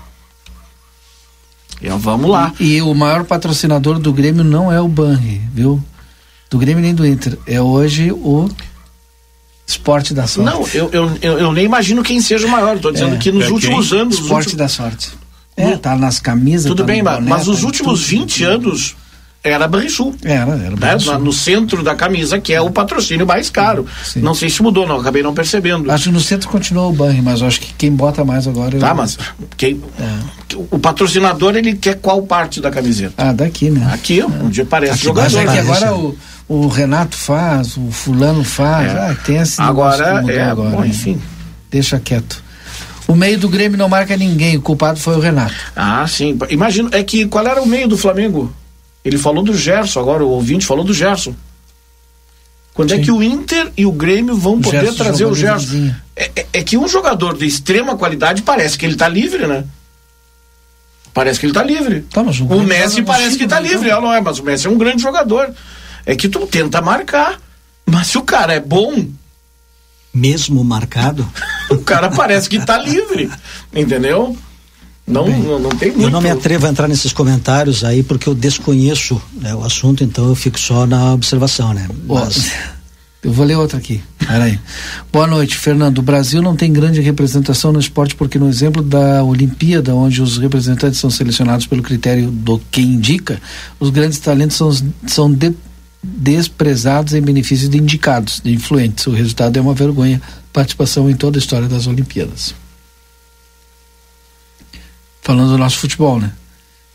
Então, 1.82 1.99
vamos 1.99 2.29
lá. 2.29 2.53
E, 2.60 2.77
e, 2.77 2.82
o 2.82 2.93
maior 2.93 3.25
patrocinador 3.25 3.99
do 3.99 4.12
Grêmio 4.12 4.43
não 4.43 4.71
é 4.71 4.82
o 4.82 4.88
Banri, 4.88 5.41
viu? 5.53 5.84
Do 6.49 6.58
Grêmio 6.58 6.82
nem 6.82 6.95
do 6.95 7.06
Inter. 7.06 7.38
É 7.45 7.62
hoje 7.62 8.12
o 8.12 8.49
Esporte 9.67 10.13
da 10.13 10.25
Sorte. 10.25 10.49
Não, 10.49 10.65
eu, 10.73 10.89
eu, 10.91 11.17
eu, 11.21 11.39
eu 11.39 11.51
nem 11.51 11.65
imagino 11.65 12.01
quem 12.01 12.21
seja 12.21 12.47
o 12.47 12.49
maior. 12.49 12.77
Estou 12.77 12.91
dizendo 12.91 13.15
é, 13.15 13.17
que 13.17 13.32
nos 13.32 13.45
é 13.45 13.49
últimos 13.49 13.89
quem? 13.89 13.99
anos. 13.99 14.15
Esporte 14.15 14.47
últimos... 14.47 14.58
da 14.58 14.67
Sorte. 14.67 15.23
É, 15.56 15.78
tá 15.78 15.96
nas 15.96 16.20
camisas. 16.20 16.66
Tudo 16.66 16.84
tá 16.84 16.88
bem, 16.88 17.04
mas 17.04 17.48
os 17.48 17.60
tá 17.62 17.66
últimos 17.66 18.02
tudo, 18.02 18.10
20 18.10 18.44
anos 18.44 18.96
era 19.44 19.68
Banrisul. 19.68 20.16
Era, 20.24 20.54
era 20.54 20.76
né? 20.76 21.18
No 21.20 21.34
centro 21.34 21.84
da 21.84 21.94
camisa, 21.94 22.39
que 22.39 22.54
é 22.54 22.62
o 22.62 22.72
patrocínio 22.72 23.28
mais 23.28 23.50
caro. 23.50 23.86
Sim. 24.06 24.22
Não 24.22 24.34
sei 24.34 24.50
se 24.50 24.63
mudou, 24.63 24.88
não, 24.88 25.02
acabei 25.02 25.22
não 25.22 25.34
percebendo. 25.34 25.92
Acho 25.92 26.06
que 26.06 26.12
no 26.12 26.22
centro 26.22 26.48
continuou 26.48 26.92
o 26.92 26.94
Banri, 26.94 27.22
mas 27.22 27.42
acho 27.42 27.60
que 27.60 27.74
quem 27.74 27.92
bota 27.92 28.24
mais 28.24 28.48
agora 28.48 28.78
é 28.78 28.80
Tá, 28.80 28.94
mas 28.94 29.18
quem, 29.58 29.82
é. 30.00 30.56
o 30.72 30.80
patrocinador 30.80 31.58
ele 31.58 31.76
quer 31.76 31.96
qual 31.96 32.22
parte 32.22 32.62
da 32.62 32.72
camiseta? 32.72 33.16
Ah, 33.18 33.34
daqui, 33.34 33.70
né? 33.70 33.89
Aqui, 33.94 34.22
é. 34.22 34.26
onde 34.26 34.62
aparece 34.62 34.94
aqui, 34.94 35.04
jogador. 35.04 35.36
Mas 35.36 35.50
é 35.50 35.52
que 35.52 35.60
agora 35.60 35.94
o, 35.94 36.18
o 36.48 36.68
Renato 36.68 37.18
faz, 37.18 37.76
o 37.76 37.92
fulano 37.92 38.46
faz, 38.46 38.94
é. 38.94 38.98
ah, 38.98 39.18
tem 39.26 39.38
esse 39.38 39.62
agora, 39.62 40.24
é, 40.32 40.42
agora, 40.42 40.70
bom, 40.70 40.86
enfim. 40.86 41.22
Deixa 41.70 42.00
quieto. 42.00 42.42
O 43.08 43.16
meio 43.16 43.38
do 43.38 43.50
Grêmio 43.50 43.78
não 43.78 43.89
marca 43.89 44.16
ninguém, 44.16 44.58
o 44.58 44.62
culpado 44.62 45.00
foi 45.00 45.16
o 45.16 45.20
Renato. 45.20 45.54
Ah, 45.76 46.06
sim. 46.08 46.38
Imagino, 46.50 46.89
é 46.92 47.04
que 47.04 47.26
qual 47.28 47.46
era 47.46 47.62
o 47.62 47.68
meio 47.68 47.88
do 47.88 47.98
Flamengo? 47.98 48.54
Ele 49.04 49.18
falou 49.18 49.44
do 49.44 49.56
Gerson, 49.56 50.00
agora 50.00 50.24
o 50.24 50.30
ouvinte 50.30 50.66
falou 50.66 50.84
do 50.84 50.94
Gerson. 50.94 51.36
Quando 52.74 52.92
é 52.92 52.96
sim. 52.96 53.02
é 53.02 53.04
que 53.04 53.12
o 53.12 53.22
Inter 53.22 53.72
e 53.78 53.86
o 53.86 53.92
Grêmio 53.92 54.36
vão 54.36 54.56
o 54.56 54.62
poder 54.62 54.86
Gerson 54.86 55.04
trazer 55.04 55.26
o 55.26 55.36
Gerson? 55.36 55.94
É, 56.16 56.32
é, 56.36 56.46
é, 56.54 56.63
que 56.63 56.78
um 56.78 56.88
jogador 56.88 57.38
de 57.38 57.46
extrema 57.46 57.98
qualidade 57.98 58.42
parece 58.42 58.78
que 58.78 58.86
ele 58.86 58.94
está 58.94 59.08
livre, 59.08 59.46
né? 59.46 59.66
Parece 61.13 61.39
que 61.39 61.46
ele 61.46 61.52
está 61.52 61.63
livre. 61.63 62.02
Tá, 62.10 62.22
o, 62.22 62.58
o 62.58 62.63
Messi 62.63 63.04
parece 63.04 63.38
que 63.38 63.44
está 63.44 63.60
livre, 63.60 63.89
ela 63.89 64.02
não 64.02 64.13
é, 64.13 64.20
mas 64.20 64.39
o 64.39 64.44
Messi 64.44 64.66
é 64.66 64.70
um 64.70 64.78
grande 64.78 65.02
jogador. 65.02 65.54
É 66.06 66.16
que 66.16 66.28
tu 66.28 66.48
tenta 66.48 66.82
marcar, 66.82 67.39
mas 67.86 68.08
se 68.08 68.18
o 68.18 68.24
cara 68.24 68.54
é 68.54 68.60
bom, 68.60 69.06
mesmo 70.13 70.63
marcado. 70.63 71.28
o 71.69 71.78
cara 71.80 72.10
parece 72.10 72.49
que 72.49 72.58
está 72.58 72.78
livre, 72.78 73.30
entendeu? 73.73 74.38
Não, 75.06 75.28
não, 75.28 75.60
não, 75.60 75.69
tem 75.71 75.89
muito. 75.89 76.04
Eu 76.04 76.10
não 76.10 76.21
me 76.21 76.30
atrevo 76.30 76.65
a 76.65 76.69
entrar 76.69 76.88
nesses 76.88 77.12
comentários 77.12 77.84
aí 77.84 78.04
porque 78.04 78.28
eu 78.30 78.34
desconheço 78.34 79.21
né, 79.34 79.54
o 79.54 79.63
assunto, 79.63 80.04
então 80.04 80.30
eu 80.30 80.36
fico 80.36 80.58
só 80.58 80.86
na 80.86 81.13
observação, 81.13 81.73
né? 81.73 81.89
Mas... 82.08 82.52
Eu 83.23 83.32
vou 83.32 83.45
ler 83.45 83.56
outra 83.56 83.78
aqui. 83.78 84.02
Peraí. 84.19 84.60
Boa 85.10 85.26
noite, 85.26 85.56
Fernando. 85.56 85.99
O 85.99 86.02
Brasil 86.02 86.41
não 86.41 86.58
tem 86.58 86.73
grande 86.73 86.99
representação 86.99 87.71
no 87.71 87.80
esporte 87.80 88.15
porque, 88.15 88.38
no 88.38 88.49
exemplo 88.49 88.84
da 88.84 89.23
Olimpíada, 89.23 89.95
onde 89.95 90.21
os 90.21 90.38
representantes 90.38 90.99
são 90.99 91.10
selecionados 91.10 91.65
pelo 91.65 91.82
critério 91.82 92.30
do 92.30 92.60
que 92.69 92.82
indica, 92.82 93.41
os 93.80 93.89
grandes 93.89 94.19
talentos 94.19 94.58
são, 94.58 94.71
são 95.08 95.32
de, 95.32 95.54
desprezados 96.04 97.13
em 97.13 97.22
benefício 97.22 97.70
de 97.70 97.78
indicados, 97.78 98.42
de 98.44 98.52
influentes. 98.52 99.08
O 99.08 99.12
resultado 99.12 99.58
é 99.58 99.62
uma 99.62 99.74
vergonha. 99.74 100.22
Participação 100.52 101.10
em 101.10 101.16
toda 101.16 101.38
a 101.38 101.39
história 101.39 101.68
das 101.68 101.88
Olimpíadas. 101.88 102.54
Falando 105.22 105.52
do 105.52 105.58
nosso 105.58 105.80
futebol, 105.80 106.20
né? 106.20 106.34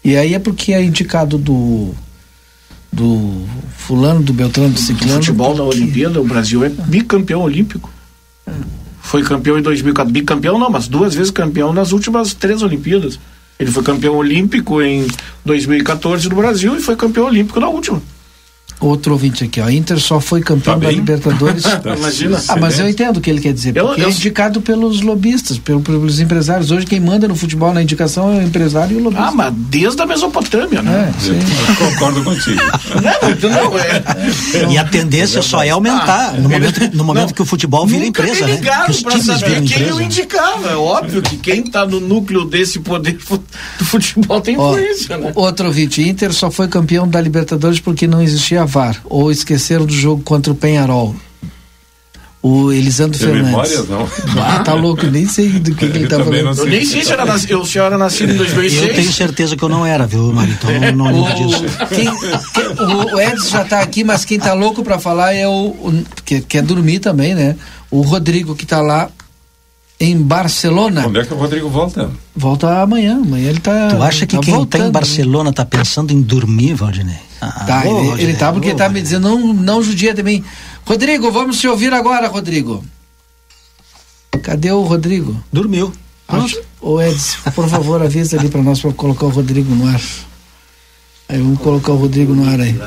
E 0.05 0.17
aí 0.17 0.35
é 0.35 0.39
porque 0.39 0.73
é 0.73 0.83
indicado 0.83 1.39
do 1.39 1.95
do 2.91 3.47
fulano, 3.77 4.23
do 4.23 4.33
Beltrano, 4.33 4.71
do 4.71 4.81
Ciclano. 4.81 5.15
No 5.15 5.21
futebol 5.21 5.55
porque... 5.55 5.63
na 5.63 5.69
Olimpíada, 5.69 6.21
o 6.21 6.25
Brasil 6.25 6.65
é 6.65 6.69
bicampeão 6.69 7.41
olímpico. 7.43 7.93
Foi 9.01 9.23
campeão 9.23 9.59
em 9.59 9.63
2004. 9.63 10.13
Bicampeão 10.13 10.59
não, 10.59 10.71
mas 10.71 10.89
duas 10.89 11.15
vezes 11.15 11.31
campeão 11.31 11.73
nas 11.73 11.93
últimas 11.93 12.35
três 12.35 12.63
Olimpíadas. 12.63 13.19
Ele 13.59 13.71
foi 13.71 13.83
campeão 13.83 14.15
olímpico 14.15 14.81
em 14.81 15.07
2014 15.45 16.29
no 16.29 16.37
Brasil 16.37 16.77
e 16.77 16.81
foi 16.81 16.97
campeão 16.97 17.27
olímpico 17.27 17.59
na 17.59 17.69
última. 17.69 18.01
Outro 18.81 19.13
ouvinte 19.13 19.43
aqui, 19.43 19.61
ó. 19.61 19.65
A 19.65 19.73
Inter 19.73 19.99
só 19.99 20.21
foi 20.21 20.41
campeão 20.41 20.79
tá 20.79 20.87
da 20.87 20.93
Libertadores. 20.93 21.65
Imagina. 21.85 22.41
Ah, 22.47 22.57
mas 22.57 22.79
eu 22.79 22.89
entendo 22.89 23.17
o 23.17 23.21
que 23.21 23.29
ele 23.29 23.41
quer 23.41 23.53
dizer. 23.53 23.73
Porque 23.73 24.01
eu, 24.01 24.05
eu... 24.05 24.09
é 24.09 24.13
indicado 24.13 24.61
pelos 24.61 25.01
lobistas, 25.01 25.59
pelo, 25.59 25.81
pelos 25.81 26.21
empresários. 26.21 26.71
Hoje 26.71 26.87
quem 26.87 27.01
manda 27.01 27.27
no 27.27 27.35
futebol 27.35 27.75
na 27.75 27.83
indicação 27.83 28.33
é 28.33 28.39
o 28.39 28.43
empresário 28.43 28.97
e 28.97 29.01
o 29.01 29.03
lobista. 29.03 29.27
Ah, 29.27 29.33
mas 29.33 29.53
desde 29.53 30.01
a 30.01 30.07
Mesopotâmia, 30.07 30.81
né? 30.81 31.13
É, 31.13 31.21
sim. 31.21 31.39
concordo 31.77 32.23
contigo. 32.23 32.61
não, 33.43 33.51
não, 33.51 33.79
é, 33.79 34.03
é. 34.55 34.73
E 34.73 34.79
a 34.79 34.85
tendência 34.85 35.43
só 35.43 35.65
é 35.65 35.71
aumentar 35.71 36.35
ah, 36.35 36.39
no 36.39 36.49
momento, 36.49 36.97
no 36.97 37.05
momento 37.05 37.35
que 37.35 37.43
o 37.43 37.47
futebol 37.47 37.85
vira 37.85 38.07
empresa, 38.07 38.47
né? 38.47 38.59
Que 38.59 38.91
os 38.93 39.03
times 39.03 39.41
viram 39.41 39.65
quem 39.65 39.79
empresa. 39.79 39.95
o 39.95 40.03
indicava. 40.03 40.71
É 40.71 40.77
óbvio 40.77 41.21
que 41.21 41.37
quem 41.37 41.63
está 41.63 41.85
no 41.85 41.99
núcleo 41.99 42.45
desse 42.45 42.79
poder 42.79 43.19
do 43.79 43.85
futebol 43.85 44.41
tem 44.41 44.55
influência, 44.55 45.19
né? 45.19 45.33
Outro 45.35 45.67
ouvinte, 45.67 46.01
Inter 46.01 46.33
só 46.33 46.49
foi 46.49 46.69
campeão 46.69 47.09
da 47.09 47.21
Libertadores 47.21 47.81
porque 47.81 48.07
não 48.07 48.23
existia 48.23 48.68
Ou 49.05 49.31
esqueceram 49.31 49.87
do 49.87 49.93
jogo 49.93 50.23
contra 50.23 50.53
o 50.53 50.57
Penharol? 50.57 51.15
O 52.41 52.73
Elisandro 52.73 53.19
Tem 53.19 53.29
Fernandes. 53.29 53.51
Memória, 53.51 53.83
não. 53.89 54.09
Ah, 54.41 54.61
tá 54.61 54.73
louco, 54.73 55.05
nem 55.07 55.27
sei 55.27 55.49
do 55.49 55.75
que, 55.75 55.87
que 55.91 55.99
ele 55.99 56.07
tá 56.07 56.19
falando. 56.23 56.59
Eu 56.59 56.67
nem 56.67 56.85
sei 56.85 57.05
se 57.05 57.13
era, 57.13 57.25
nas, 57.25 57.51
eu, 57.51 57.65
se 57.65 57.79
era 57.79 57.99
nascido 57.99 58.33
em 58.33 58.37
2006. 58.37 58.83
Eu 58.83 58.95
tenho 58.95 59.13
certeza 59.13 59.57
que 59.57 59.63
eu 59.63 59.69
não 59.69 59.85
era, 59.85 60.07
viu, 60.07 60.33
Mário? 60.33 60.55
Então 60.55 60.71
eu 60.71 60.93
não 60.95 61.07
lembro 61.07 61.35
disso. 61.49 61.65
Quem, 61.89 62.05
quem, 62.05 63.15
o 63.15 63.21
Edson 63.21 63.49
já 63.51 63.65
tá 63.65 63.81
aqui, 63.81 64.05
mas 64.05 64.25
quem 64.25 64.39
tá 64.39 64.55
louco 64.55 64.85
para 64.85 65.01
falar 65.01 65.35
é 65.35 65.49
o, 65.49 65.51
o 65.51 66.05
que 66.25 66.41
quer 66.41 66.63
dormir 66.63 67.01
também, 67.01 67.35
né? 67.35 67.57
O 67.91 68.03
Rodrigo 68.03 68.55
que 68.55 68.65
tá 68.65 68.81
lá 68.81 69.11
em 70.01 70.17
Barcelona. 70.17 71.03
Quando 71.03 71.21
é 71.21 71.25
que 71.25 71.35
o 71.35 71.37
Rodrigo 71.37 71.69
volta? 71.69 72.09
Volta 72.37 72.83
amanhã. 72.83 73.17
Amanhã 73.17 73.51
ele 73.51 73.61
tá. 73.61 73.89
Tu 73.89 74.03
acha 74.03 74.27
que 74.27 74.37
tá 74.37 74.43
quem 74.43 74.55
voltando, 74.55 74.83
tá 74.83 74.89
em 74.89 74.93
Barcelona 74.93 75.53
tá 75.53 75.65
pensando 75.65 76.13
em 76.13 76.21
dormir, 76.21 76.75
Valdinei? 76.75 77.28
Ah, 77.41 77.65
tá, 77.65 77.81
boa, 77.83 78.15
ele, 78.15 78.23
ele 78.23 78.35
tá 78.35 78.53
porque 78.53 78.69
boa, 78.69 78.79
tá 78.79 78.89
me 78.89 79.01
dizendo, 79.01 79.29
não, 79.29 79.53
não 79.53 79.83
judia 79.83 80.13
de 80.13 80.23
mim. 80.23 80.45
Rodrigo, 80.85 81.31
vamos 81.31 81.59
te 81.59 81.69
ouvir 81.69 81.93
agora, 81.93 82.29
Rodrigo. 82.29 82.85
Cadê 84.43 84.73
o 84.73 84.83
Rodrigo? 84.83 85.43
Dormiu. 85.53 85.93
Acho, 86.27 86.61
ô 86.81 87.01
Edson, 87.01 87.51
por 87.55 87.69
favor, 87.69 88.03
avisa 88.03 88.39
ali 88.39 88.49
para 88.49 88.63
nós 88.63 88.81
para 88.81 88.93
colocar 88.93 89.27
o 89.27 89.31
Rodrigo 89.31 89.75
no 89.75 89.87
ar. 89.89 90.01
Aí 91.29 91.39
vamos 91.39 91.59
colocar 91.61 91.93
o 91.93 91.97
Rodrigo 91.97 92.35
no 92.35 92.49
ar 92.49 92.61
aí. 92.61 92.79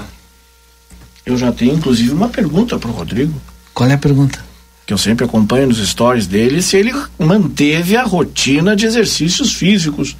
Eu 1.25 1.37
já 1.37 1.51
tenho 1.51 1.75
inclusive 1.75 2.11
uma 2.11 2.29
pergunta 2.29 2.77
para 2.77 2.89
o 2.89 2.93
Rodrigo. 2.93 3.33
Qual 3.73 3.89
é 3.89 3.93
a 3.93 3.97
pergunta? 3.97 4.43
Que 4.85 4.93
eu 4.93 4.97
sempre 4.97 5.25
acompanho 5.25 5.67
nos 5.67 5.77
stories 5.77 6.27
dele, 6.27 6.61
se 6.61 6.77
ele 6.77 6.93
manteve 7.17 7.95
a 7.95 8.03
rotina 8.03 8.75
de 8.75 8.85
exercícios 8.85 9.53
físicos 9.53 10.15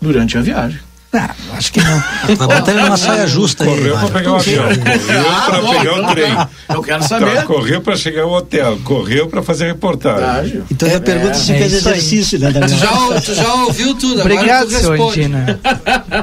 durante 0.00 0.36
a 0.36 0.40
viagem. 0.40 0.80
Ah, 1.12 1.34
acho 1.54 1.72
que 1.72 1.80
não. 1.80 2.36
Vai 2.36 2.46
botar 2.46 2.70
ele 2.70 2.82
numa 2.82 2.96
saia 2.96 3.26
justa 3.26 3.64
aí. 3.64 3.70
Correu 3.70 3.98
para 3.98 4.08
pegar 4.10 4.32
o 4.32 4.36
avião, 4.36 4.64
correu 4.64 5.28
ah, 5.28 5.42
para 5.46 5.78
pegar 5.78 5.94
o 5.94 6.06
trem. 6.14 6.48
Eu 6.68 6.82
quero 6.82 7.02
saber. 7.02 7.34
Tá, 7.34 7.42
correu 7.42 7.80
para 7.80 7.96
chegar 7.96 8.22
ao 8.22 8.30
hotel, 8.30 8.78
correu 8.84 9.28
para 9.28 9.42
fazer 9.42 9.66
reportagem. 9.66 10.62
Então 10.70 10.88
é, 10.88 10.94
a 10.94 11.00
pergunta 11.00 11.32
é, 11.32 11.34
se 11.34 11.52
é 11.52 11.58
fez 11.58 11.72
exercício, 11.72 12.38
né, 12.38 12.52
Daniel? 12.52 12.70
Tu 12.70 12.76
já, 12.76 13.20
tu 13.22 13.34
já 13.34 13.54
ouviu 13.54 13.94
tudo, 13.96 14.20
Obrigado, 14.20 14.70
senhor 14.70 15.08
Andina. 15.08 15.60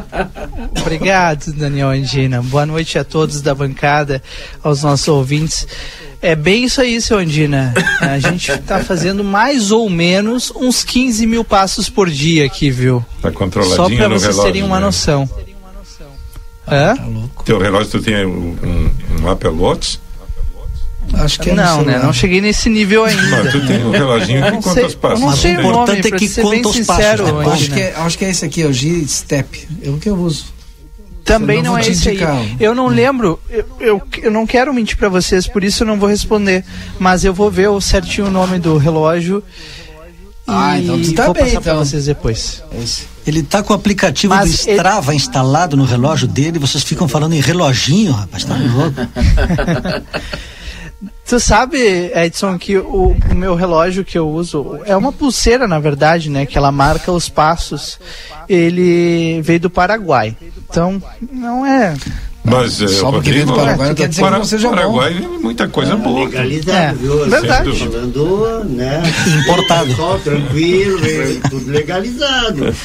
Obrigado, 0.80 1.54
Daniel 1.54 1.90
Andina. 1.90 2.42
Boa 2.42 2.66
noite 2.66 2.98
a 2.98 3.04
todos 3.04 3.42
da 3.42 3.54
bancada, 3.54 4.24
aos 4.64 4.84
nossos 4.84 5.08
ouvintes. 5.10 5.68
É 6.22 6.36
bem 6.36 6.64
isso 6.64 6.82
aí, 6.82 7.00
seu 7.00 7.20
Andina. 7.20 7.74
A 8.02 8.18
gente 8.20 8.52
está 8.52 8.84
fazendo 8.84 9.24
mais 9.24 9.72
ou 9.72 9.90
menos 9.90 10.52
uns 10.56 10.84
15 10.84 11.28
mil 11.28 11.44
passos 11.44 11.90
por 11.90 12.10
dia 12.10 12.46
aqui, 12.46 12.72
viu? 12.72 13.06
Tá 13.22 13.32
controladinho 13.32 13.76
Só 13.78 13.90
para 13.90 14.08
vocês 14.08 14.36
relógio, 14.36 14.44
terem 14.44 14.64
uma 14.64 14.80
né? 14.80 14.86
noção. 14.86 15.30
Ah, 16.66 16.96
Tá 16.98 17.44
Teu 17.46 17.60
relógio, 17.60 17.92
tu 17.92 18.02
tem 18.02 18.26
um, 18.26 18.90
um 19.22 19.30
Apple 19.30 19.50
Watch? 19.50 20.00
Acho 21.14 21.40
que 21.40 21.52
é 21.52 21.54
não, 21.54 21.84
né? 21.84 22.00
Não 22.00 22.12
cheguei 22.12 22.42
nesse 22.42 22.70
nível 22.70 23.06
ainda. 23.06 23.44
Mas 23.44 23.52
tu 23.54 23.66
tem 23.66 23.86
um 23.86 23.92
reloginho 23.92 24.44
que 24.44 24.62
conta 24.62 24.86
os 24.86 24.96
passos. 24.96 25.20
Não 25.22 25.36
sei 25.36 25.56
o 25.56 25.60
importante 25.62 26.08
é 26.08 26.12
que 26.12 26.42
conta 26.42 26.68
os 26.68 26.80
passos. 26.82 27.32
Né? 27.32 27.54
Acho, 27.54 27.72
que 27.72 27.80
é, 27.80 27.96
acho 27.96 28.18
que 28.18 28.26
é 28.26 28.30
esse 28.30 28.46
aqui, 28.46 28.62
é 28.62 28.66
o 28.66 28.74
G-Step. 28.74 29.68
É 29.82 29.90
o 29.90 29.98
que 29.98 30.10
eu 30.10 30.16
uso. 30.18 30.57
Também 31.28 31.62
não, 31.62 31.72
não 31.72 31.78
é 31.78 31.88
esse 31.88 32.10
aí. 32.10 32.20
Eu 32.60 32.74
não 32.74 32.88
lembro, 32.88 33.40
eu, 33.50 33.66
eu, 33.80 34.02
eu 34.24 34.32
não 34.32 34.48
quero 34.48 34.74
mentir 34.74 34.98
para 34.98 35.10
vocês, 35.10 35.46
por 35.48 35.64
isso 35.64 35.84
eu 35.84 35.88
não 35.88 36.00
vou 36.00 36.10
responder. 36.10 36.64
Mas 36.98 37.24
eu 37.26 37.34
vou 37.34 37.52
ver 37.52 37.68
o 37.68 37.82
certinho 37.82 38.28
o 38.28 38.32
nome 38.32 38.58
do 38.60 38.78
relógio. 38.78 39.44
Ah, 40.48 40.80
então 40.80 41.02
tu 41.02 41.14
tá 41.14 41.26
vou 41.26 41.34
bem, 41.34 41.44
passar 41.44 41.60
então. 41.60 41.62
pra 41.62 41.74
vocês 41.76 42.06
depois. 42.06 42.64
Ele 43.26 43.44
tá 43.44 43.62
com 43.62 43.74
o 43.74 43.76
aplicativo 43.76 44.34
Mas 44.34 44.50
do 44.50 44.56
Strava 44.56 45.12
ele... 45.12 45.18
instalado 45.18 45.76
no 45.76 45.84
relógio 45.84 46.26
dele, 46.26 46.58
vocês 46.58 46.84
ficam 46.84 47.08
falando 47.08 47.34
em 47.34 47.42
reloginho, 47.42 48.14
rapaz, 48.14 48.46
tá 48.46 48.58
jogo. 48.58 48.96
Tu 51.28 51.40
sabe, 51.40 51.78
Edson, 52.16 52.58
que 52.58 52.78
o, 52.78 53.12
o, 53.12 53.36
meu 53.36 53.54
relógio 53.54 54.04
que 54.04 54.18
eu 54.18 54.28
uso 54.28 54.80
é 54.86 54.96
uma 54.98 55.12
pulseira, 55.12 55.68
na 55.68 55.78
verdade, 55.78 56.30
né? 56.30 56.46
Que 56.46 56.58
ela 56.58 56.72
marca 56.72 57.12
os 57.12 57.30
passos. 57.30 58.00
Ele 58.50 59.40
veio 59.44 59.60
do 59.60 59.70
Paraguai. 59.70 60.36
Então, 60.58 61.02
não 61.32 61.66
é 61.66 61.96
mas 62.50 62.82
é, 62.82 62.88
Só 62.88 63.12
porque 63.12 63.32
vem 63.32 63.46
do 63.46 63.54
Paraguai 63.54 63.90
não 63.90 63.96
quer 63.96 64.08
dizer 64.08 64.22
para, 64.22 64.40
que 64.40 64.48
seja 64.48 64.70
Paraguai 64.70 65.14
bom. 65.14 65.36
é 65.36 65.40
muita 65.40 65.68
coisa 65.68 65.94
é, 65.94 65.96
boa. 65.98 66.26
Legalizado, 66.26 66.78
é, 66.78 66.94
viu? 66.94 67.30
Verdade. 67.30 67.78
Falando, 67.78 68.64
né? 68.70 69.04
Importado. 69.42 69.96
Só, 69.96 70.18
tranquilo, 70.20 71.00
tudo 71.50 71.70
legalizado. 71.70 72.76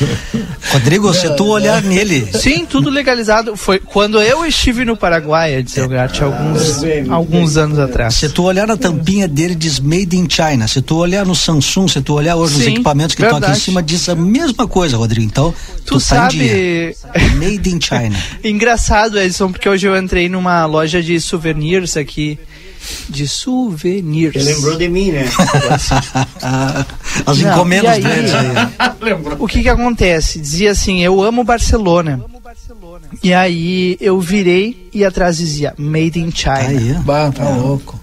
Rodrigo, 0.73 1.15
se 1.15 1.31
tu 1.37 1.47
olhar 1.47 1.81
nele. 1.81 2.29
Sim, 2.33 2.67
tudo 2.67 2.91
legalizado. 2.91 3.57
Foi 3.57 3.79
quando 3.79 4.21
eu 4.21 4.45
estive 4.45 4.85
no 4.85 4.97
Paraguai, 4.97 5.55
Edson 5.55 5.87
Gatti, 5.87 6.25
alguns, 6.25 6.83
ah, 6.83 7.15
alguns 7.15 7.57
anos 7.57 7.79
atrás. 7.79 8.15
Se 8.15 8.29
tu 8.29 8.43
olhar 8.43 8.67
na 8.67 8.77
tampinha 8.77 9.29
dele, 9.29 9.55
diz 9.55 9.79
Made 9.79 10.17
in 10.17 10.27
China. 10.29 10.67
Se 10.67 10.83
tu 10.83 10.97
olhar 10.97 11.25
no 11.25 11.37
Samsung, 11.37 11.87
se 11.87 12.01
tu 12.01 12.15
olhar 12.15 12.35
hoje 12.35 12.55
Sim, 12.55 12.59
nos 12.59 12.69
equipamentos 12.69 13.15
que 13.15 13.23
estão 13.23 13.39
aqui 13.39 13.51
em 13.53 13.55
cima, 13.55 13.83
diz 13.83 14.09
a 14.09 14.17
mesma 14.17 14.67
coisa, 14.67 14.97
Rodrigo. 14.97 15.25
Então, 15.25 15.55
tu, 15.85 15.85
tu 15.85 15.95
tá 15.95 16.01
sabe... 16.01 16.97
Made 17.37 17.71
in 17.71 17.81
China. 17.81 18.17
Engraçado, 18.43 19.21
Edson, 19.21 19.52
porque 19.53 19.69
hoje 19.69 19.87
eu 19.87 19.97
entrei 19.97 20.29
numa 20.29 20.65
loja 20.67 21.03
de 21.03 21.21
souvenirs 21.21 21.97
aqui. 21.97 22.39
De 23.09 23.29
souvenirs. 23.29 24.35
Você 24.35 24.55
lembrou 24.55 24.77
de 24.77 24.89
mim, 24.89 25.13
né? 25.13 25.25
As 27.25 27.39
Não, 27.39 27.53
encomendas 27.53 27.91
aí, 27.93 28.05
aí. 28.05 29.33
O 29.39 29.47
que 29.47 29.63
que 29.63 29.69
acontece? 29.69 30.41
Dizia 30.41 30.73
assim, 30.73 31.01
eu 31.01 31.23
amo 31.23 31.45
Barcelona. 31.45 32.21
E 33.23 33.33
aí 33.33 33.97
eu 34.01 34.21
virei 34.21 34.89
e 34.93 35.05
atrás 35.05 35.37
dizia 35.37 35.75
Made 35.79 36.19
in 36.19 36.31
China. 36.33 36.55
Aí, 36.57 36.95
bah, 37.05 37.31
tá 37.31 37.45
é. 37.45 37.55
louco. 37.55 38.01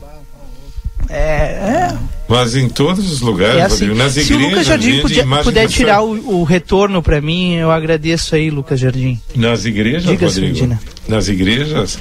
É, 1.10 1.18
é. 1.18 1.98
Mas 2.30 2.56
em 2.56 2.70
todos 2.70 3.12
os 3.12 3.22
lugares, 3.22 3.58
é 3.58 3.62
assim. 3.64 3.88
nas 3.88 4.16
igrejas. 4.16 4.28
Se 4.28 4.34
o 4.34 4.38
Lucas 4.38 4.66
Jardim 4.68 5.02
puder, 5.02 5.26
puder 5.44 5.68
tirar 5.68 6.04
o, 6.04 6.42
o, 6.42 6.44
retorno 6.44 7.02
para 7.02 7.20
mim, 7.20 7.56
eu 7.56 7.72
agradeço 7.72 8.36
aí, 8.36 8.52
Lucas 8.52 8.80
Jardim. 8.80 9.20
Nas 9.36 9.66
igrejas, 9.66 10.04
Diga 10.04 10.28
Rodrigo, 10.28 10.78
nas 11.08 11.28
igrejas 11.28 11.98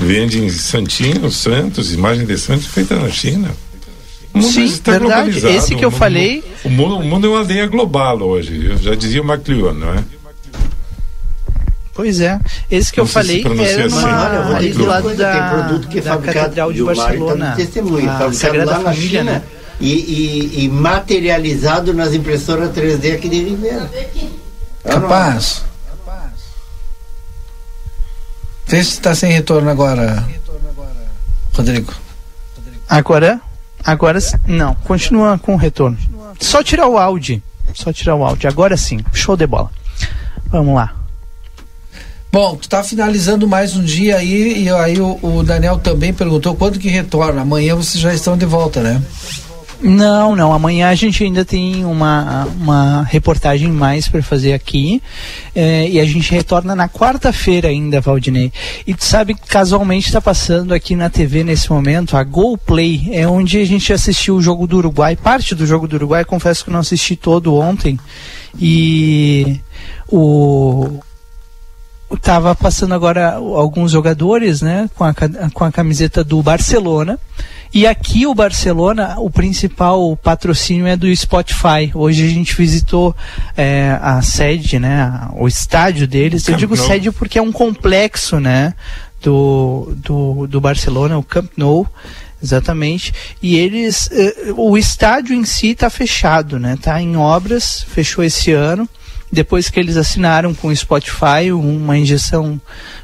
vendem 0.00 0.48
santinhos, 0.50 1.34
santos, 1.34 1.92
imagens 1.92 2.28
de 2.28 2.38
santos 2.38 2.66
feitas 2.66 3.02
na 3.02 3.10
China. 3.10 3.50
Sim, 4.40 4.72
verdade. 4.84 5.46
Esse 5.48 5.74
que 5.74 5.84
eu 5.84 5.90
mundo, 5.90 5.98
falei. 5.98 6.44
O 6.64 6.70
mundo, 6.70 6.98
o 6.98 7.04
mundo 7.04 7.26
é 7.26 7.30
uma 7.30 7.38
aldeia 7.40 7.66
global 7.66 8.22
hoje. 8.22 8.64
Eu 8.64 8.78
já 8.78 8.94
dizia 8.94 9.20
o 9.20 9.30
McLuhan, 9.30 9.74
não 9.74 9.92
é? 9.94 10.04
Pois 11.92 12.20
é, 12.20 12.40
esse 12.70 12.90
que 12.90 12.98
não 12.98 13.04
eu 13.04 13.08
falei 13.08 13.44
era 13.44 13.86
assim. 13.86 13.96
numa, 13.96 14.56
ali 14.56 14.72
do 14.72 14.86
lado 14.86 15.14
da, 15.14 15.32
tem 15.32 15.58
produto 15.58 15.88
que 15.88 15.98
é 15.98 16.02
da 16.02 16.16
Catedral 16.16 16.72
de 16.72 16.82
Barcelona, 16.84 17.56
tá 18.18 18.26
a 18.26 18.32
Sagrada 18.32 18.80
Família, 18.80 19.24
né? 19.24 19.42
E, 19.80 19.92
e, 19.92 20.64
e, 20.64 20.68
materializado 20.68 21.92
nas 21.92 22.14
impressoras 22.14 22.70
3D 22.70 23.16
aqui 23.16 23.28
de 23.28 23.42
Ribeira. 23.42 23.90
Capaz. 24.84 25.64
Vê 28.66 28.82
se 28.82 28.92
está 28.92 29.14
sem 29.14 29.32
retorno 29.32 29.68
agora, 29.68 30.26
Rodrigo. 31.52 31.92
Agora? 32.88 33.40
Agora 33.84 34.18
não, 34.46 34.74
continua 34.76 35.38
com 35.38 35.54
o 35.54 35.58
retorno. 35.58 35.98
Só 36.40 36.62
tirar 36.62 36.86
o 36.88 36.96
áudio. 36.96 37.42
Só 37.74 37.92
tirar 37.92 38.14
o 38.14 38.24
áudio. 38.24 38.48
Agora 38.48 38.76
sim, 38.76 39.00
show 39.12 39.36
de 39.36 39.46
bola. 39.46 39.70
Vamos 40.50 40.74
lá. 40.74 40.94
Bom, 42.32 42.56
tu 42.56 42.66
tá 42.66 42.82
finalizando 42.82 43.46
mais 43.46 43.76
um 43.76 43.82
dia 43.82 44.16
aí 44.16 44.64
e 44.64 44.70
aí 44.70 44.98
o, 44.98 45.18
o, 45.20 45.42
Daniel 45.42 45.78
também 45.78 46.14
perguntou 46.14 46.56
quando 46.56 46.78
que 46.78 46.88
retorna. 46.88 47.42
Amanhã 47.42 47.76
vocês 47.76 48.02
já 48.02 48.14
estão 48.14 48.38
de 48.38 48.46
volta, 48.46 48.80
né? 48.80 49.02
Não, 49.82 50.36
não. 50.36 50.52
Amanhã 50.52 50.88
a 50.88 50.94
gente 50.94 51.24
ainda 51.24 51.44
tem 51.44 51.84
uma, 51.84 52.44
uma 52.44 53.02
reportagem 53.02 53.68
mais 53.68 54.06
para 54.06 54.22
fazer 54.22 54.52
aqui 54.52 55.02
é, 55.54 55.88
e 55.88 55.98
a 55.98 56.04
gente 56.04 56.30
retorna 56.32 56.76
na 56.76 56.88
quarta-feira 56.88 57.68
ainda, 57.68 58.00
Valdinei. 58.00 58.52
E 58.86 58.94
tu 58.94 59.04
sabe 59.04 59.34
que 59.34 59.46
casualmente 59.48 60.06
está 60.06 60.20
passando 60.20 60.72
aqui 60.72 60.94
na 60.94 61.10
TV 61.10 61.42
nesse 61.42 61.70
momento 61.70 62.16
a 62.16 62.22
Go 62.22 62.56
Play, 62.56 63.08
é 63.12 63.26
onde 63.26 63.58
a 63.58 63.64
gente 63.64 63.92
assistiu 63.92 64.36
o 64.36 64.42
jogo 64.42 64.68
do 64.68 64.76
Uruguai, 64.76 65.16
parte 65.16 65.52
do 65.52 65.66
jogo 65.66 65.88
do 65.88 65.96
Uruguai. 65.96 66.24
Confesso 66.24 66.64
que 66.64 66.70
não 66.70 66.80
assisti 66.80 67.16
todo 67.16 67.56
ontem 67.56 67.98
e 68.60 69.60
o 70.08 71.00
estava 72.14 72.54
passando 72.54 72.94
agora 72.94 73.32
alguns 73.34 73.90
jogadores, 73.90 74.60
né, 74.60 74.88
com 74.94 75.02
a, 75.02 75.14
com 75.52 75.64
a 75.64 75.72
camiseta 75.72 76.22
do 76.22 76.42
Barcelona. 76.42 77.18
E 77.74 77.86
aqui 77.86 78.26
o 78.26 78.34
Barcelona, 78.34 79.14
o 79.18 79.30
principal 79.30 80.14
patrocínio 80.16 80.86
é 80.86 80.94
do 80.94 81.14
Spotify. 81.16 81.90
Hoje 81.94 82.22
a 82.24 82.28
gente 82.28 82.54
visitou 82.54 83.16
é, 83.56 83.98
a 84.02 84.20
sede, 84.20 84.78
né, 84.78 85.28
o 85.32 85.48
estádio 85.48 86.06
deles. 86.06 86.46
Eu 86.46 86.56
digo 86.56 86.76
sede 86.76 87.10
porque 87.10 87.38
é 87.38 87.42
um 87.42 87.50
complexo, 87.50 88.38
né, 88.38 88.74
do, 89.22 89.94
do, 89.96 90.46
do 90.46 90.60
Barcelona, 90.60 91.16
o 91.16 91.22
Camp 91.22 91.50
Nou. 91.56 91.86
Exatamente. 92.42 93.14
E 93.40 93.56
eles, 93.56 94.10
eh, 94.10 94.52
o 94.56 94.76
estádio 94.76 95.32
em 95.32 95.44
si 95.44 95.68
está 95.68 95.88
fechado, 95.88 96.58
né? 96.58 96.74
Está 96.74 97.00
em 97.00 97.16
obras, 97.16 97.86
fechou 97.88 98.24
esse 98.24 98.50
ano 98.50 98.88
depois 99.32 99.70
que 99.70 99.80
eles 99.80 99.96
assinaram 99.96 100.52
com 100.52 100.68
o 100.68 100.76
Spotify, 100.76 101.50
uma 101.52 101.96
injeção 101.96 102.60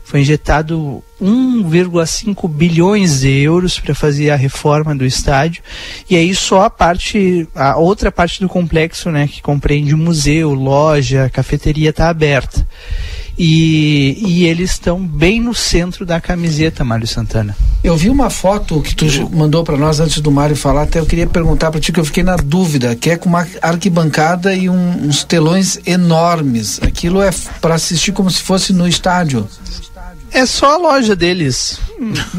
foi 0.09 0.23
injetado 0.23 1.05
1,5 1.21 2.49
bilhões 2.49 3.21
de 3.21 3.29
euros 3.43 3.79
para 3.79 3.95
fazer 3.95 4.31
a 4.31 4.37
reforma 4.37 4.97
do 4.97 5.05
estádio. 5.05 5.63
E 6.09 6.17
aí 6.17 6.35
só 6.35 6.63
a 6.65 6.71
parte, 6.71 7.47
a 7.55 7.77
outra 7.77 8.11
parte 8.11 8.41
do 8.41 8.49
complexo, 8.49 9.11
né, 9.11 9.29
que 9.29 9.43
compreende 9.43 9.95
museu, 9.95 10.55
loja, 10.55 11.29
cafeteria 11.31 11.91
está 11.91 12.09
aberta. 12.09 12.67
E, 13.39 14.19
e 14.27 14.47
eles 14.47 14.73
estão 14.73 14.99
bem 14.99 15.41
no 15.41 15.55
centro 15.55 16.07
da 16.07 16.21
camiseta, 16.21 16.83
Mário 16.83 17.07
Santana. 17.07 17.55
Eu 17.85 17.97
vi 17.97 18.09
uma 18.09 18.31
foto 18.31 18.81
que 18.81 18.97
tu 18.97 19.07
mandou 19.31 19.63
para 19.63 19.77
nós 19.77 20.01
antes 20.01 20.21
do 20.21 20.33
Mário 20.33 20.57
falar, 20.57 20.83
até 20.83 20.99
eu 20.99 21.07
queria 21.07 21.27
perguntar 21.27 21.71
para 21.71 21.81
ti 21.81 21.93
que 21.93 22.01
eu 22.01 22.05
fiquei 22.05 22.25
na 22.25 22.35
dúvida, 22.35 22.97
que 22.97 23.11
é 23.11 23.17
com 23.17 23.29
uma 23.29 23.47
arquibancada 23.63 24.55
e 24.55 24.69
um, 24.69 25.07
uns 25.07 25.23
telões 25.23 25.79
enormes. 25.87 26.81
Aquilo 26.83 27.23
é 27.23 27.31
para 27.61 27.75
assistir 27.75 28.11
como 28.11 28.29
se 28.29 28.43
fosse 28.43 28.73
no 28.73 28.89
estádio. 28.89 29.47
É 30.33 30.47
só 30.47 30.74
a 30.74 30.76
loja 30.76 31.16
deles. 31.16 31.81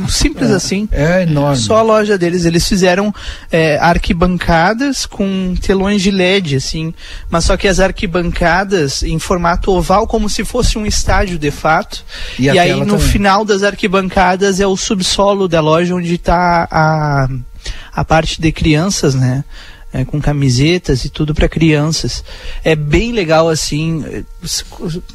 Simples 0.08 0.52
é, 0.52 0.54
assim. 0.54 0.88
É 0.92 1.24
enorme. 1.24 1.58
Só 1.58 1.78
a 1.78 1.82
loja 1.82 2.18
deles. 2.18 2.46
Eles 2.46 2.68
fizeram 2.68 3.14
é, 3.52 3.78
arquibancadas 3.78 5.06
com 5.06 5.56
telões 5.62 6.02
de 6.02 6.12
LED, 6.12 6.56
assim. 6.56 6.94
Mas 7.30 7.46
só 7.46 7.58
que 7.58 7.68
as 7.68 7.80
arquibancadas 7.80 9.04
em 9.04 9.20
formato 9.20 9.72
oval, 9.72 10.08
como 10.08 10.30
se 10.30 10.46
fosse 10.46 10.78
um 10.78 10.86
estádio 10.86 11.38
de 11.38 11.52
fato. 11.52 12.04
E, 12.38 12.44
e 12.46 12.60
aí 12.60 12.74
no 12.74 12.86
também. 12.86 13.00
final 13.00 13.44
das 13.44 13.64
arquibancadas 13.64 14.60
é 14.60 14.68
o 14.68 14.78
subsolo 14.78 15.48
da 15.48 15.62
loja 15.62 15.96
onde 15.96 16.16
está 16.16 16.68
a, 16.72 17.28
a 17.94 18.06
parte 18.06 18.42
de 18.42 18.52
crianças, 18.52 19.16
né? 19.16 19.44
É, 19.92 20.06
com 20.06 20.22
camisetas 20.22 21.04
e 21.04 21.10
tudo 21.10 21.34
para 21.34 21.50
crianças. 21.50 22.24
É 22.64 22.76
bem 22.76 23.12
legal 23.12 23.50
assim. 23.50 24.24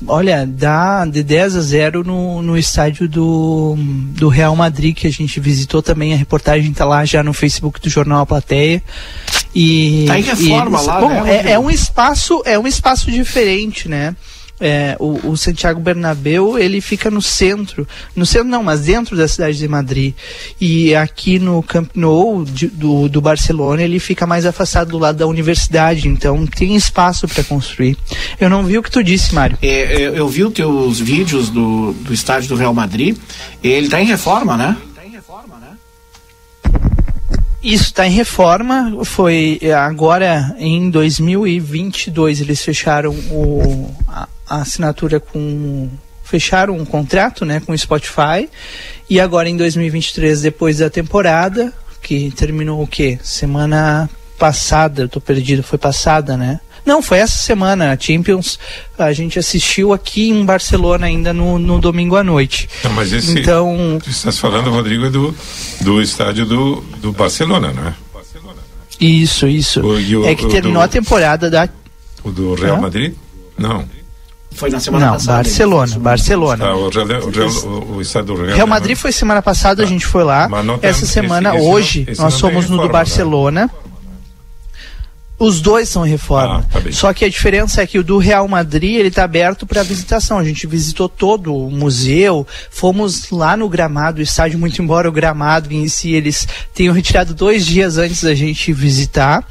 Olha, 0.06 0.46
dá 0.46 1.04
de 1.04 1.22
10 1.22 1.56
a 1.56 1.60
0 1.60 2.04
no, 2.04 2.42
no 2.42 2.58
estádio 2.58 3.08
do, 3.08 3.76
do 3.78 4.28
Real 4.28 4.54
Madrid, 4.56 4.96
que 4.96 5.06
a 5.06 5.12
gente 5.12 5.38
visitou 5.38 5.82
também. 5.82 6.12
A 6.12 6.16
reportagem 6.16 6.70
está 6.70 6.84
lá 6.84 7.04
já 7.04 7.22
no 7.22 7.32
Facebook 7.32 7.80
do 7.80 7.88
Jornal 7.88 8.20
A 8.20 8.26
Plateia. 8.26 8.82
E, 9.54 10.04
tá 10.08 10.18
em 10.18 10.22
reforma 10.22 10.76
eles, 10.76 10.86
lá, 10.86 11.00
bom, 11.00 11.22
né? 11.22 11.36
É, 11.36 11.52
é 11.52 11.58
um 11.58 11.70
espaço, 11.70 12.42
é 12.44 12.58
um 12.58 12.66
espaço 12.66 13.10
diferente, 13.10 13.88
né? 13.88 14.16
É, 14.60 14.96
o, 15.00 15.30
o, 15.30 15.36
Santiago 15.36 15.80
Bernabéu 15.80 16.58
ele 16.58 16.80
fica 16.80 17.10
no 17.10 17.20
centro, 17.20 17.86
no 18.14 18.24
centro 18.24 18.48
não, 18.48 18.62
mas 18.62 18.82
dentro 18.82 19.16
da 19.16 19.26
cidade 19.26 19.58
de 19.58 19.66
Madrid. 19.66 20.14
E 20.60 20.94
aqui 20.94 21.38
no 21.38 21.62
Camp 21.62 21.90
Nou 21.94 22.44
de, 22.44 22.68
do, 22.68 23.08
do 23.08 23.20
Barcelona 23.20 23.82
ele 23.82 23.98
fica 23.98 24.26
mais 24.26 24.46
afastado 24.46 24.90
do 24.90 24.98
lado 24.98 25.16
da 25.16 25.26
universidade, 25.26 26.08
então 26.08 26.46
tem 26.46 26.76
espaço 26.76 27.26
para 27.26 27.42
construir. 27.42 27.96
Eu 28.40 28.48
não 28.48 28.64
vi 28.64 28.78
o 28.78 28.82
que 28.82 28.90
tu 28.90 29.02
disse, 29.02 29.34
Mário. 29.34 29.58
É, 29.60 30.02
é 30.02 30.18
eu 30.18 30.28
vi 30.28 30.44
os 30.44 30.52
teus 30.52 31.00
vídeos 31.00 31.50
do, 31.50 31.92
do 31.92 32.14
estádio 32.14 32.48
do 32.48 32.56
Real 32.56 32.72
Madrid. 32.72 33.16
Ele 33.62 33.86
está 33.86 34.00
em 34.00 34.06
reforma, 34.06 34.56
né? 34.56 34.76
Isso 37.64 37.84
está 37.84 38.06
em 38.06 38.10
reforma. 38.10 38.92
Foi 39.06 39.58
agora 39.74 40.54
em 40.58 40.90
2022 40.90 42.42
eles 42.42 42.62
fecharam 42.62 43.12
o, 43.30 43.90
a, 44.06 44.28
a 44.46 44.56
assinatura 44.56 45.18
com 45.18 45.88
fecharam 46.22 46.76
um 46.76 46.84
contrato, 46.84 47.46
né, 47.46 47.60
com 47.60 47.72
o 47.72 47.78
Spotify. 47.78 48.50
E 49.08 49.18
agora 49.18 49.48
em 49.48 49.56
2023, 49.56 50.42
depois 50.42 50.78
da 50.78 50.90
temporada, 50.90 51.72
que 52.02 52.30
terminou 52.32 52.82
o 52.82 52.86
quê? 52.86 53.18
Semana 53.22 54.10
passada, 54.38 55.02
eu 55.02 55.08
tô 55.08 55.18
perdido, 55.18 55.62
foi 55.62 55.78
passada, 55.78 56.36
né? 56.36 56.60
Não, 56.84 57.00
foi 57.02 57.18
essa 57.18 57.38
semana. 57.38 57.92
A 57.92 57.98
Champions 57.98 58.58
a 58.98 59.12
gente 59.12 59.38
assistiu 59.38 59.92
aqui 59.92 60.28
em 60.28 60.44
Barcelona 60.44 61.06
ainda 61.06 61.32
no, 61.32 61.58
no 61.58 61.80
domingo 61.80 62.16
à 62.16 62.22
noite. 62.22 62.68
Não, 62.84 62.92
mas 62.92 63.12
esse, 63.12 63.38
então, 63.38 63.98
tu 64.02 64.10
estás 64.10 64.38
falando, 64.38 64.70
Rodrigo, 64.70 65.06
é 65.06 65.10
do, 65.10 65.34
do 65.80 66.02
estádio 66.02 66.44
do, 66.44 66.80
do 66.98 67.12
Barcelona, 67.12 67.72
não 67.72 67.88
é? 67.88 67.94
Isso, 69.00 69.46
isso. 69.48 69.80
O, 69.80 69.94
o, 70.22 70.26
é 70.26 70.34
que 70.34 70.46
terminou 70.46 70.80
do, 70.80 70.84
a 70.84 70.88
temporada 70.88 71.50
da. 71.50 71.68
O 72.22 72.30
do 72.30 72.54
Real 72.54 72.80
Madrid? 72.80 73.14
Não. 73.58 73.84
Foi 74.52 74.70
na 74.70 74.78
semana 74.78 75.06
não, 75.06 75.12
passada. 75.14 75.42
Barcelona, 75.42 75.98
Barcelona. 75.98 76.64
Ah, 76.66 76.76
o, 76.76 76.88
Real, 76.88 77.06
o, 77.06 77.30
Real, 77.30 77.48
o, 77.96 78.00
estado 78.00 78.26
do 78.26 78.36
Real, 78.36 78.56
Real 78.56 78.66
Madrid 78.68 78.96
foi 78.96 79.10
semana 79.10 79.42
passada, 79.42 79.82
a 79.82 79.86
gente 79.86 80.06
foi 80.06 80.22
lá. 80.22 80.48
Essa 80.80 81.06
semana, 81.06 81.50
esse, 81.50 81.58
esse 81.58 81.68
hoje, 81.68 82.06
não, 82.16 82.24
nós 82.24 82.34
somos 82.34 82.70
no 82.70 82.76
do 82.76 82.86
né? 82.86 82.92
Barcelona. 82.92 83.62
Né? 83.64 83.70
Os 85.44 85.60
dois 85.60 85.90
são 85.90 86.04
reforma. 86.04 86.64
Ah, 86.70 86.80
tá 86.80 86.90
Só 86.90 87.12
que 87.12 87.22
a 87.22 87.28
diferença 87.28 87.82
é 87.82 87.86
que 87.86 87.98
o 87.98 88.02
do 88.02 88.16
Real 88.16 88.48
Madrid 88.48 88.96
ele 88.96 89.08
está 89.08 89.24
aberto 89.24 89.66
para 89.66 89.82
visitação. 89.82 90.38
A 90.38 90.44
gente 90.44 90.66
visitou 90.66 91.06
todo 91.06 91.54
o 91.54 91.70
museu, 91.70 92.46
fomos 92.70 93.30
lá 93.30 93.54
no 93.54 93.68
gramado, 93.68 94.20
o 94.20 94.22
estádio, 94.22 94.58
muito 94.58 94.80
embora 94.80 95.06
o 95.06 95.12
gramado 95.12 95.70
em 95.70 95.86
si 95.86 96.14
eles 96.14 96.48
tenham 96.72 96.94
retirado 96.94 97.34
dois 97.34 97.66
dias 97.66 97.98
antes 97.98 98.22
da 98.22 98.34
gente 98.34 98.72
visitar. 98.72 99.46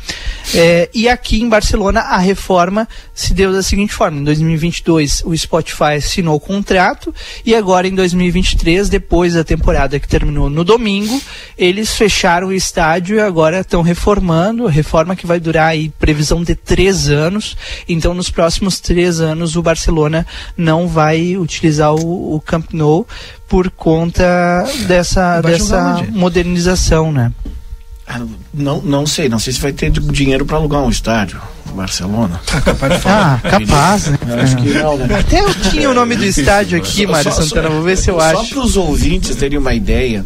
É, 0.56 0.89
e 0.96 1.08
aqui 1.08 1.39
em 1.39 1.48
Barcelona 1.48 2.00
a 2.00 2.18
reforma 2.18 2.88
se 3.14 3.36
deu 3.36 3.54
da 3.54 3.62
seguinte 3.62 3.94
forma: 3.94 4.20
em 4.20 4.24
2022 4.24 5.22
o 5.26 5.38
Spotify 5.38 5.98
assinou 5.98 6.38
o 6.38 6.39
contrato 6.39 7.14
e 7.46 7.54
agora 7.54 7.88
em 7.88 7.94
2023, 7.94 8.89
depois 8.89 9.36
da 9.36 9.44
temporada 9.44 10.00
que 10.00 10.08
terminou 10.08 10.50
no 10.50 10.64
domingo, 10.64 11.22
eles 11.56 11.94
fecharam 11.94 12.48
o 12.48 12.54
estádio 12.54 13.18
e 13.18 13.20
agora 13.20 13.60
estão 13.60 13.84
reformando. 13.84 14.66
A 14.66 14.72
reforma 14.72 15.16
que 15.16 15.28
vai 15.28 15.39
durar 15.39 15.68
aí 15.68 15.82
previsão 15.99 16.43
de 16.43 16.55
três 16.55 17.09
anos. 17.09 17.55
Então, 17.88 18.13
nos 18.13 18.29
próximos 18.29 18.79
três 18.79 19.19
anos, 19.19 19.55
o 19.55 19.61
Barcelona 19.61 20.25
não 20.57 20.88
vai 20.88 21.38
utilizar 21.38 21.93
o, 21.93 22.36
o 22.36 22.41
Camp 22.41 22.73
Nou 22.73 23.07
por 23.47 23.69
conta 23.69 24.65
dessa, 24.88 25.41
dessa 25.41 26.05
modernização, 26.11 27.11
né? 27.11 27.31
Ah, 28.05 28.21
não, 28.53 28.81
não 28.81 29.05
sei, 29.05 29.29
não 29.29 29.39
sei 29.39 29.53
se 29.53 29.61
vai 29.61 29.71
ter 29.71 29.89
dinheiro 29.89 30.45
para 30.45 30.57
alugar 30.57 30.81
um 30.81 30.89
estádio. 30.89 31.41
Barcelona. 31.73 32.39
Ah, 33.05 33.39
capaz, 33.41 34.07
né? 34.07 34.17
Acho 34.41 34.57
que 34.57 34.69
não, 34.69 34.97
né? 34.97 35.19
Até 35.19 35.41
eu 35.41 35.53
tinha 35.55 35.89
o 35.89 35.93
nome 35.93 36.15
do 36.15 36.25
estádio 36.25 36.77
aqui, 36.77 37.05
Mário 37.07 37.31
Santana, 37.31 37.69
vou 37.69 37.81
ver 37.81 37.97
se 37.97 38.09
eu 38.09 38.19
acho. 38.19 38.45
Só 38.45 38.53
para 38.53 38.59
os 38.59 38.77
ouvintes 38.77 39.36
terem 39.36 39.57
uma 39.57 39.73
ideia, 39.73 40.25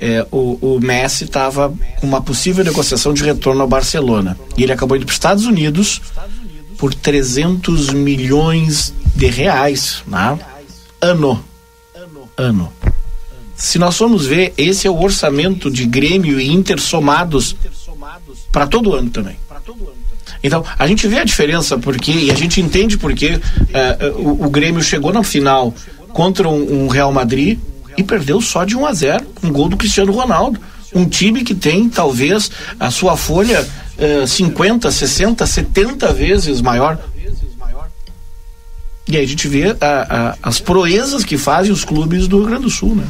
é, 0.00 0.26
o, 0.30 0.58
o, 0.60 0.80
Messi 0.80 1.24
estava 1.24 1.72
com 2.00 2.06
uma 2.06 2.20
possível 2.20 2.64
negociação 2.64 3.12
de 3.12 3.22
retorno 3.22 3.62
ao 3.62 3.68
Barcelona. 3.68 4.38
E 4.56 4.62
ele 4.62 4.72
acabou 4.72 4.96
indo 4.96 5.06
para 5.06 5.12
os 5.12 5.16
Estados 5.16 5.44
Unidos 5.44 6.00
por 6.76 6.94
300 6.94 7.90
milhões 7.90 8.94
de 9.14 9.26
reais, 9.26 10.02
né? 10.06 10.38
Ano. 11.00 11.42
Ano. 12.36 12.72
Se 13.56 13.78
nós 13.78 13.96
formos 13.96 14.24
ver, 14.24 14.54
esse 14.56 14.86
é 14.86 14.90
o 14.90 15.00
orçamento 15.00 15.68
de 15.68 15.84
Grêmio 15.84 16.40
e 16.40 16.48
Inter 16.48 16.80
somados 16.80 17.56
para 18.52 18.66
todo 18.68 18.94
ano 18.94 19.10
também. 19.10 19.36
Então, 20.42 20.64
a 20.78 20.86
gente 20.86 21.08
vê 21.08 21.18
a 21.18 21.24
diferença 21.24 21.76
porque, 21.76 22.12
e 22.12 22.30
a 22.30 22.34
gente 22.34 22.60
entende 22.60 22.96
porque 22.96 23.34
uh, 23.34 24.18
o, 24.18 24.46
o, 24.46 24.50
Grêmio 24.50 24.82
chegou 24.82 25.12
na 25.12 25.24
final 25.24 25.74
contra 26.12 26.48
um, 26.48 26.84
um 26.84 26.88
Real 26.88 27.12
Madrid 27.12 27.58
e 27.96 28.04
perdeu 28.04 28.40
só 28.40 28.64
de 28.64 28.76
1 28.76 28.86
a 28.86 28.92
0 28.92 29.17
um 29.42 29.50
gol 29.50 29.68
do 29.68 29.76
Cristiano 29.76 30.12
Ronaldo. 30.12 30.60
Um 30.94 31.06
time 31.06 31.44
que 31.44 31.54
tem 31.54 31.88
talvez 31.88 32.50
a 32.80 32.90
sua 32.90 33.16
folha 33.16 33.66
uh, 33.98 34.26
50, 34.26 34.90
60, 34.90 35.46
70 35.46 36.12
vezes 36.12 36.60
maior. 36.60 36.98
E 39.06 39.16
aí 39.16 39.24
a 39.24 39.28
gente 39.28 39.48
vê 39.48 39.74
a, 39.80 40.36
a, 40.42 40.48
as 40.48 40.60
proezas 40.60 41.24
que 41.24 41.38
fazem 41.38 41.72
os 41.72 41.82
clubes 41.82 42.28
do 42.28 42.38
Rio 42.38 42.46
Grande 42.46 42.64
do 42.64 42.70
Sul, 42.70 42.94
né? 42.94 43.06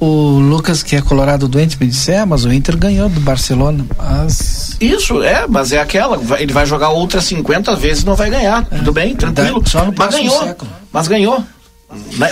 O 0.00 0.38
Lucas, 0.38 0.82
que 0.82 0.94
é 0.94 1.02
colorado 1.02 1.48
doente, 1.48 1.76
me 1.78 1.86
disse, 1.86 2.12
é, 2.12 2.24
mas 2.24 2.44
o 2.44 2.52
Inter 2.52 2.76
ganhou 2.76 3.08
do 3.08 3.20
Barcelona. 3.20 3.84
Mas... 3.98 4.76
Isso, 4.80 5.22
é, 5.22 5.44
mas 5.48 5.72
é 5.72 5.80
aquela. 5.80 6.18
Ele 6.40 6.52
vai 6.52 6.64
jogar 6.64 6.90
outras 6.90 7.24
50 7.24 7.74
vezes 7.74 8.04
não 8.04 8.14
vai 8.14 8.30
ganhar. 8.30 8.66
É. 8.70 8.78
Tudo 8.78 8.92
bem, 8.92 9.14
tranquilo. 9.16 9.62
Só 9.66 9.84
no 9.84 9.92
mas 9.96 10.14
ganhou. 10.14 10.44
Século. 10.44 10.70
Mas 10.92 11.08
ganhou. 11.08 11.44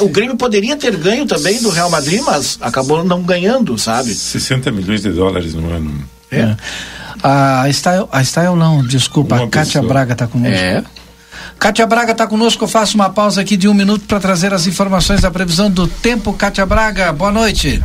O 0.01 0.09
Grêmio 0.09 0.37
poderia 0.37 0.77
ter 0.77 0.95
ganho 0.97 1.27
também 1.27 1.61
do 1.63 1.71
Real 1.71 1.89
Madrid, 1.89 2.23
mas 2.25 2.59
acabou 2.61 3.03
não 3.03 3.23
ganhando, 3.23 3.79
sabe? 3.79 4.15
60 4.15 4.71
milhões 4.71 5.01
de 5.01 5.11
dólares 5.11 5.55
no 5.55 5.71
ano. 5.71 6.07
É. 6.31 6.41
é. 6.41 6.57
A 7.23 7.69
Style, 7.71 8.07
a 8.13 8.23
Style 8.23 8.55
não, 8.55 8.85
desculpa, 8.85 9.37
uma 9.37 9.45
a 9.45 9.49
Kátia 9.49 9.81
pessoa. 9.81 9.89
Braga 9.89 10.13
está 10.13 10.27
conosco. 10.27 10.55
É. 10.55 10.85
Kátia 11.59 11.87
Braga 11.87 12.13
está 12.13 12.27
conosco, 12.27 12.65
eu 12.65 12.69
faço 12.69 12.97
uma 12.97 13.09
pausa 13.09 13.41
aqui 13.41 13.57
de 13.57 13.67
um 13.67 13.73
minuto 13.73 14.05
para 14.07 14.21
trazer 14.21 14.53
as 14.53 14.67
informações 14.67 15.23
da 15.23 15.31
previsão 15.31 15.71
do 15.71 15.89
tempo. 15.89 16.35
Kátia 16.35 16.67
Braga, 16.67 17.11
boa 17.13 17.33
noite. 17.33 17.83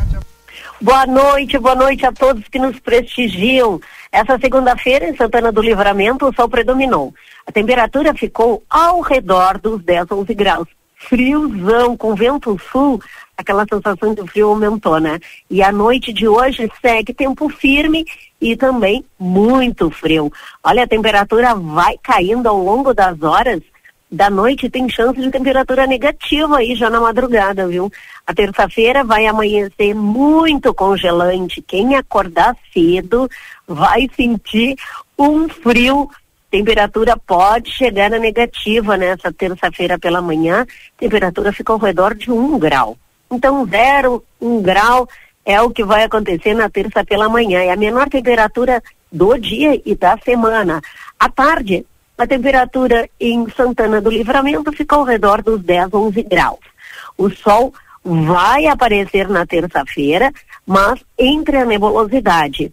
Boa 0.78 1.06
noite, 1.06 1.58
boa 1.58 1.74
noite 1.74 2.04
a 2.04 2.12
todos 2.12 2.44
que 2.50 2.58
nos 2.58 2.78
prestigiam. 2.80 3.80
Essa 4.10 4.38
segunda-feira, 4.38 5.08
em 5.08 5.16
Santana 5.16 5.50
do 5.50 5.62
Livramento, 5.62 6.28
o 6.28 6.34
sol 6.34 6.48
predominou. 6.50 7.14
A 7.46 7.52
temperatura 7.52 8.12
ficou 8.12 8.62
ao 8.68 9.00
redor 9.00 9.58
dos 9.58 9.82
10, 9.82 10.10
11 10.10 10.34
graus 10.34 10.68
friozão, 11.08 11.96
com 11.96 12.14
vento 12.14 12.58
sul, 12.70 13.00
aquela 13.36 13.66
sensação 13.70 14.14
de 14.14 14.26
frio 14.28 14.48
aumentou, 14.48 14.98
né? 14.98 15.18
E 15.50 15.62
a 15.62 15.72
noite 15.72 16.12
de 16.12 16.28
hoje 16.28 16.70
segue 16.80 17.12
tempo 17.12 17.48
firme 17.48 18.04
e 18.40 18.56
também 18.56 19.04
muito 19.18 19.90
frio. 19.90 20.32
Olha, 20.62 20.84
a 20.84 20.88
temperatura 20.88 21.54
vai 21.54 21.98
caindo 22.02 22.48
ao 22.48 22.58
longo 22.58 22.94
das 22.94 23.20
horas. 23.22 23.60
Da 24.10 24.28
noite 24.28 24.68
tem 24.68 24.88
chance 24.90 25.18
de 25.18 25.30
temperatura 25.30 25.86
negativa 25.86 26.58
aí 26.58 26.74
já 26.74 26.90
na 26.90 27.00
madrugada, 27.00 27.66
viu? 27.66 27.90
A 28.26 28.34
terça-feira 28.34 29.02
vai 29.02 29.26
amanhecer 29.26 29.94
muito 29.94 30.74
congelante. 30.74 31.62
Quem 31.62 31.96
acordar 31.96 32.54
cedo 32.72 33.28
vai 33.66 34.08
sentir 34.14 34.76
um 35.18 35.48
frio 35.48 36.10
Temperatura 36.52 37.16
pode 37.16 37.70
chegar 37.70 38.10
na 38.10 38.18
negativa 38.18 38.94
nessa 38.94 39.32
terça-feira 39.32 39.98
pela 39.98 40.20
manhã. 40.20 40.66
Temperatura 40.98 41.50
fica 41.50 41.72
ao 41.72 41.78
redor 41.78 42.14
de 42.14 42.30
um 42.30 42.58
grau. 42.58 42.94
Então, 43.30 43.66
zero, 43.66 44.22
um 44.38 44.60
grau 44.60 45.08
é 45.46 45.58
o 45.62 45.70
que 45.70 45.82
vai 45.82 46.04
acontecer 46.04 46.52
na 46.52 46.68
terça 46.68 47.02
pela 47.06 47.26
manhã. 47.26 47.60
É 47.60 47.70
a 47.70 47.76
menor 47.76 48.10
temperatura 48.10 48.82
do 49.10 49.38
dia 49.38 49.80
e 49.82 49.94
da 49.94 50.18
semana. 50.18 50.82
À 51.18 51.26
tarde, 51.30 51.86
a 52.18 52.26
temperatura 52.26 53.08
em 53.18 53.48
Santana 53.56 53.98
do 54.02 54.10
Livramento 54.10 54.70
fica 54.72 54.94
ao 54.94 55.04
redor 55.04 55.42
dos 55.42 55.62
10, 55.62 55.94
11 55.94 56.22
graus. 56.24 56.60
O 57.16 57.30
sol 57.30 57.72
vai 58.04 58.66
aparecer 58.66 59.26
na 59.26 59.46
terça-feira, 59.46 60.30
mas 60.66 61.00
entre 61.18 61.56
a 61.56 61.64
nebulosidade. 61.64 62.70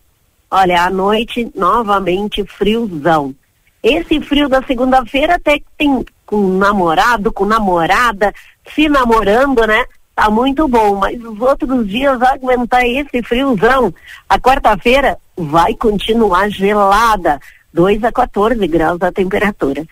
Olha, 0.51 0.83
à 0.83 0.89
noite, 0.89 1.49
novamente, 1.55 2.43
friozão. 2.43 3.33
Esse 3.81 4.19
frio 4.21 4.49
da 4.49 4.61
segunda-feira 4.63 5.35
até 5.35 5.59
que 5.59 5.65
tem 5.77 6.05
com 6.25 6.57
namorado, 6.57 7.31
com 7.31 7.45
namorada, 7.45 8.33
se 8.73 8.87
namorando, 8.89 9.65
né? 9.65 9.83
Tá 10.13 10.29
muito 10.29 10.67
bom, 10.67 10.95
mas 10.95 11.23
os 11.23 11.39
outros 11.39 11.87
dias 11.87 12.21
aguentar 12.21 12.85
esse 12.85 13.23
friozão. 13.23 13.93
A 14.27 14.37
quarta-feira 14.37 15.17
vai 15.35 15.73
continuar 15.73 16.49
gelada, 16.49 17.39
2 17.73 18.03
a 18.03 18.11
14 18.11 18.67
graus 18.67 19.01
a 19.01 19.11
temperatura. 19.11 19.85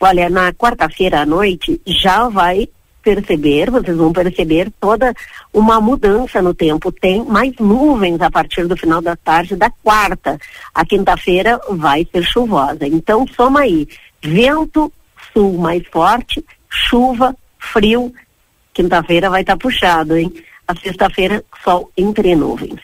Olha, 0.00 0.30
na 0.30 0.52
quarta-feira 0.52 1.20
à 1.20 1.26
noite 1.26 1.80
já 1.86 2.28
vai 2.28 2.68
perceber, 3.06 3.70
vocês 3.70 3.96
vão 3.96 4.12
perceber 4.12 4.68
toda 4.80 5.14
uma 5.54 5.80
mudança 5.80 6.42
no 6.42 6.52
tempo. 6.52 6.90
Tem 6.90 7.24
mais 7.24 7.54
nuvens 7.60 8.20
a 8.20 8.28
partir 8.28 8.66
do 8.66 8.76
final 8.76 9.00
da 9.00 9.14
tarde 9.14 9.54
da 9.54 9.70
quarta. 9.70 10.36
A 10.74 10.84
quinta-feira 10.84 11.60
vai 11.70 12.04
ser 12.10 12.24
chuvosa. 12.24 12.84
Então, 12.84 13.24
soma 13.28 13.60
aí: 13.60 13.86
vento 14.20 14.92
sul 15.32 15.56
mais 15.56 15.86
forte, 15.86 16.44
chuva, 16.68 17.32
frio. 17.60 18.12
Quinta-feira 18.74 19.30
vai 19.30 19.42
estar 19.42 19.56
tá 19.56 19.58
puxado, 19.58 20.16
hein? 20.16 20.34
A 20.66 20.74
sexta-feira, 20.74 21.44
sol 21.62 21.88
entre 21.96 22.34
nuvens. 22.34 22.80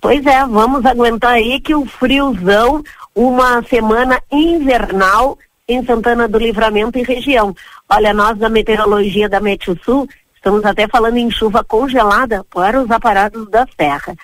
Pois 0.00 0.24
é, 0.24 0.46
vamos 0.46 0.86
aguentar 0.86 1.32
aí 1.32 1.60
que 1.60 1.74
o 1.74 1.84
friozão, 1.84 2.82
uma 3.14 3.62
semana 3.64 4.18
invernal 4.32 5.38
em 5.68 5.84
Santana 5.84 6.28
do 6.28 6.38
Livramento 6.38 6.98
e 6.98 7.02
região. 7.02 7.54
Olha, 7.88 8.14
nós 8.14 8.38
da 8.38 8.48
meteorologia 8.48 9.28
da 9.28 9.40
Meteo 9.40 9.78
Sul 9.84 10.08
estamos 10.34 10.64
até 10.64 10.86
falando 10.88 11.16
em 11.16 11.30
chuva 11.30 11.64
congelada 11.64 12.44
para 12.44 12.80
os 12.80 12.90
aparados 12.90 13.48
da 13.50 13.66
serra. 13.78 14.14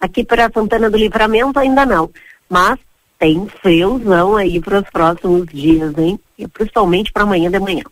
Aqui 0.00 0.24
para 0.24 0.50
Santana 0.52 0.90
do 0.90 0.96
Livramento 0.96 1.58
ainda 1.58 1.84
não, 1.84 2.10
mas 2.48 2.78
tem 3.18 3.46
friozão 3.60 4.36
aí 4.36 4.60
para 4.60 4.80
os 4.80 4.90
próximos 4.90 5.46
dias, 5.46 5.96
hein? 5.98 6.18
E 6.38 6.48
principalmente 6.48 7.12
para 7.12 7.22
amanhã 7.22 7.50
de 7.50 7.58
manhã. 7.58 7.84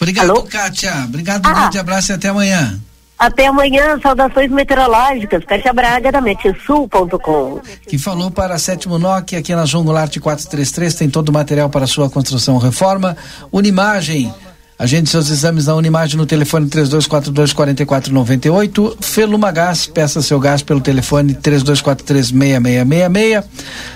Obrigado, 0.00 0.30
Alô? 0.30 0.42
Kátia. 0.42 0.92
Obrigado, 1.04 1.46
um 1.46 1.50
ah. 1.50 1.54
grande 1.54 1.78
abraço 1.78 2.10
e 2.10 2.14
até 2.14 2.28
amanhã. 2.28 2.80
Até 3.22 3.46
amanhã, 3.46 4.00
saudações 4.02 4.50
meteorológicas. 4.50 5.44
Cátia 5.44 5.72
Braga, 5.72 6.10
da 6.10 6.20
Metesul.com. 6.20 7.60
Que 7.86 7.96
falou 7.96 8.32
para 8.32 8.58
Sétimo 8.58 8.98
NOC, 8.98 9.36
aqui 9.36 9.54
na 9.54 9.64
João 9.64 9.84
Goulart 9.84 10.18
433, 10.18 10.92
tem 10.92 11.08
todo 11.08 11.28
o 11.28 11.32
material 11.32 11.70
para 11.70 11.86
sua 11.86 12.10
construção 12.10 12.58
reforma. 12.58 13.16
Unimagem, 13.52 14.34
agende 14.76 15.08
seus 15.08 15.30
exames 15.30 15.66
na 15.66 15.76
Unimagem 15.76 16.16
no 16.16 16.26
telefone 16.26 16.68
3242 16.68 17.52
4498. 17.52 18.96
Feluma 19.00 19.52
Gás, 19.52 19.86
peça 19.86 20.20
seu 20.20 20.40
gás 20.40 20.60
pelo 20.60 20.80
telefone 20.80 21.32
3243 21.32 22.26
6666. 22.26 23.44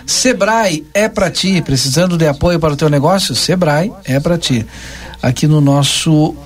Sebrae 0.06 0.86
é 0.94 1.08
para 1.08 1.32
ti, 1.32 1.60
precisando 1.62 2.16
de 2.16 2.28
apoio 2.28 2.60
para 2.60 2.74
o 2.74 2.76
teu 2.76 2.88
negócio? 2.88 3.34
Sebrae 3.34 3.92
é 4.04 4.20
para 4.20 4.38
ti. 4.38 4.64
Aqui 5.20 5.48
no 5.48 5.60
nosso 5.60 6.36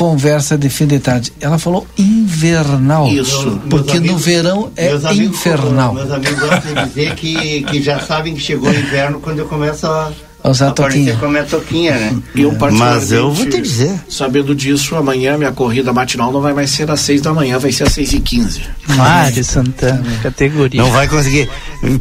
conversa 0.00 0.56
de 0.56 0.70
fim 0.70 0.86
de 0.86 0.98
tarde. 0.98 1.30
Ela 1.38 1.58
falou 1.58 1.86
invernal. 1.98 3.06
Isso. 3.08 3.60
Porque 3.68 3.98
amigos, 3.98 4.12
no 4.12 4.18
verão 4.18 4.72
é 4.74 4.88
meus 4.88 5.04
amigos, 5.04 5.36
infernal. 5.36 5.92
Meus 5.92 6.10
amigos 6.10 6.40
gostam 6.40 6.72
de 6.72 6.88
dizer 6.88 7.14
que, 7.16 7.62
que 7.64 7.82
já 7.82 8.00
sabem 8.00 8.34
que 8.34 8.40
chegou 8.40 8.70
o 8.70 8.74
inverno 8.74 9.20
quando 9.20 9.40
eu 9.40 9.46
começo 9.46 9.86
a 9.86 10.10
usar 10.48 10.68
a 10.68 10.70
toquinha. 10.72 11.16
como 11.16 11.36
é 11.36 11.42
toquinha, 11.42 11.92
né? 11.92 12.16
Eu, 12.34 12.56
Mas 12.72 13.12
eu 13.12 13.30
vou 13.30 13.46
te 13.46 13.60
dizer. 13.60 13.92
Sabendo 14.08 14.54
disso, 14.54 14.96
amanhã 14.96 15.36
minha 15.36 15.52
corrida 15.52 15.92
matinal 15.92 16.32
não 16.32 16.40
vai 16.40 16.52
mais 16.52 16.70
ser 16.70 16.90
às 16.90 17.00
seis 17.00 17.20
da 17.20 17.32
manhã, 17.32 17.58
vai 17.58 17.72
ser 17.72 17.84
às 17.84 17.92
seis 17.92 18.12
e 18.12 18.20
quinze. 18.20 18.62
Mário 18.96 19.44
Santana, 19.44 20.04
categoria. 20.22 20.80
Não 20.80 20.90
vai 20.90 21.06
conseguir. 21.08 21.48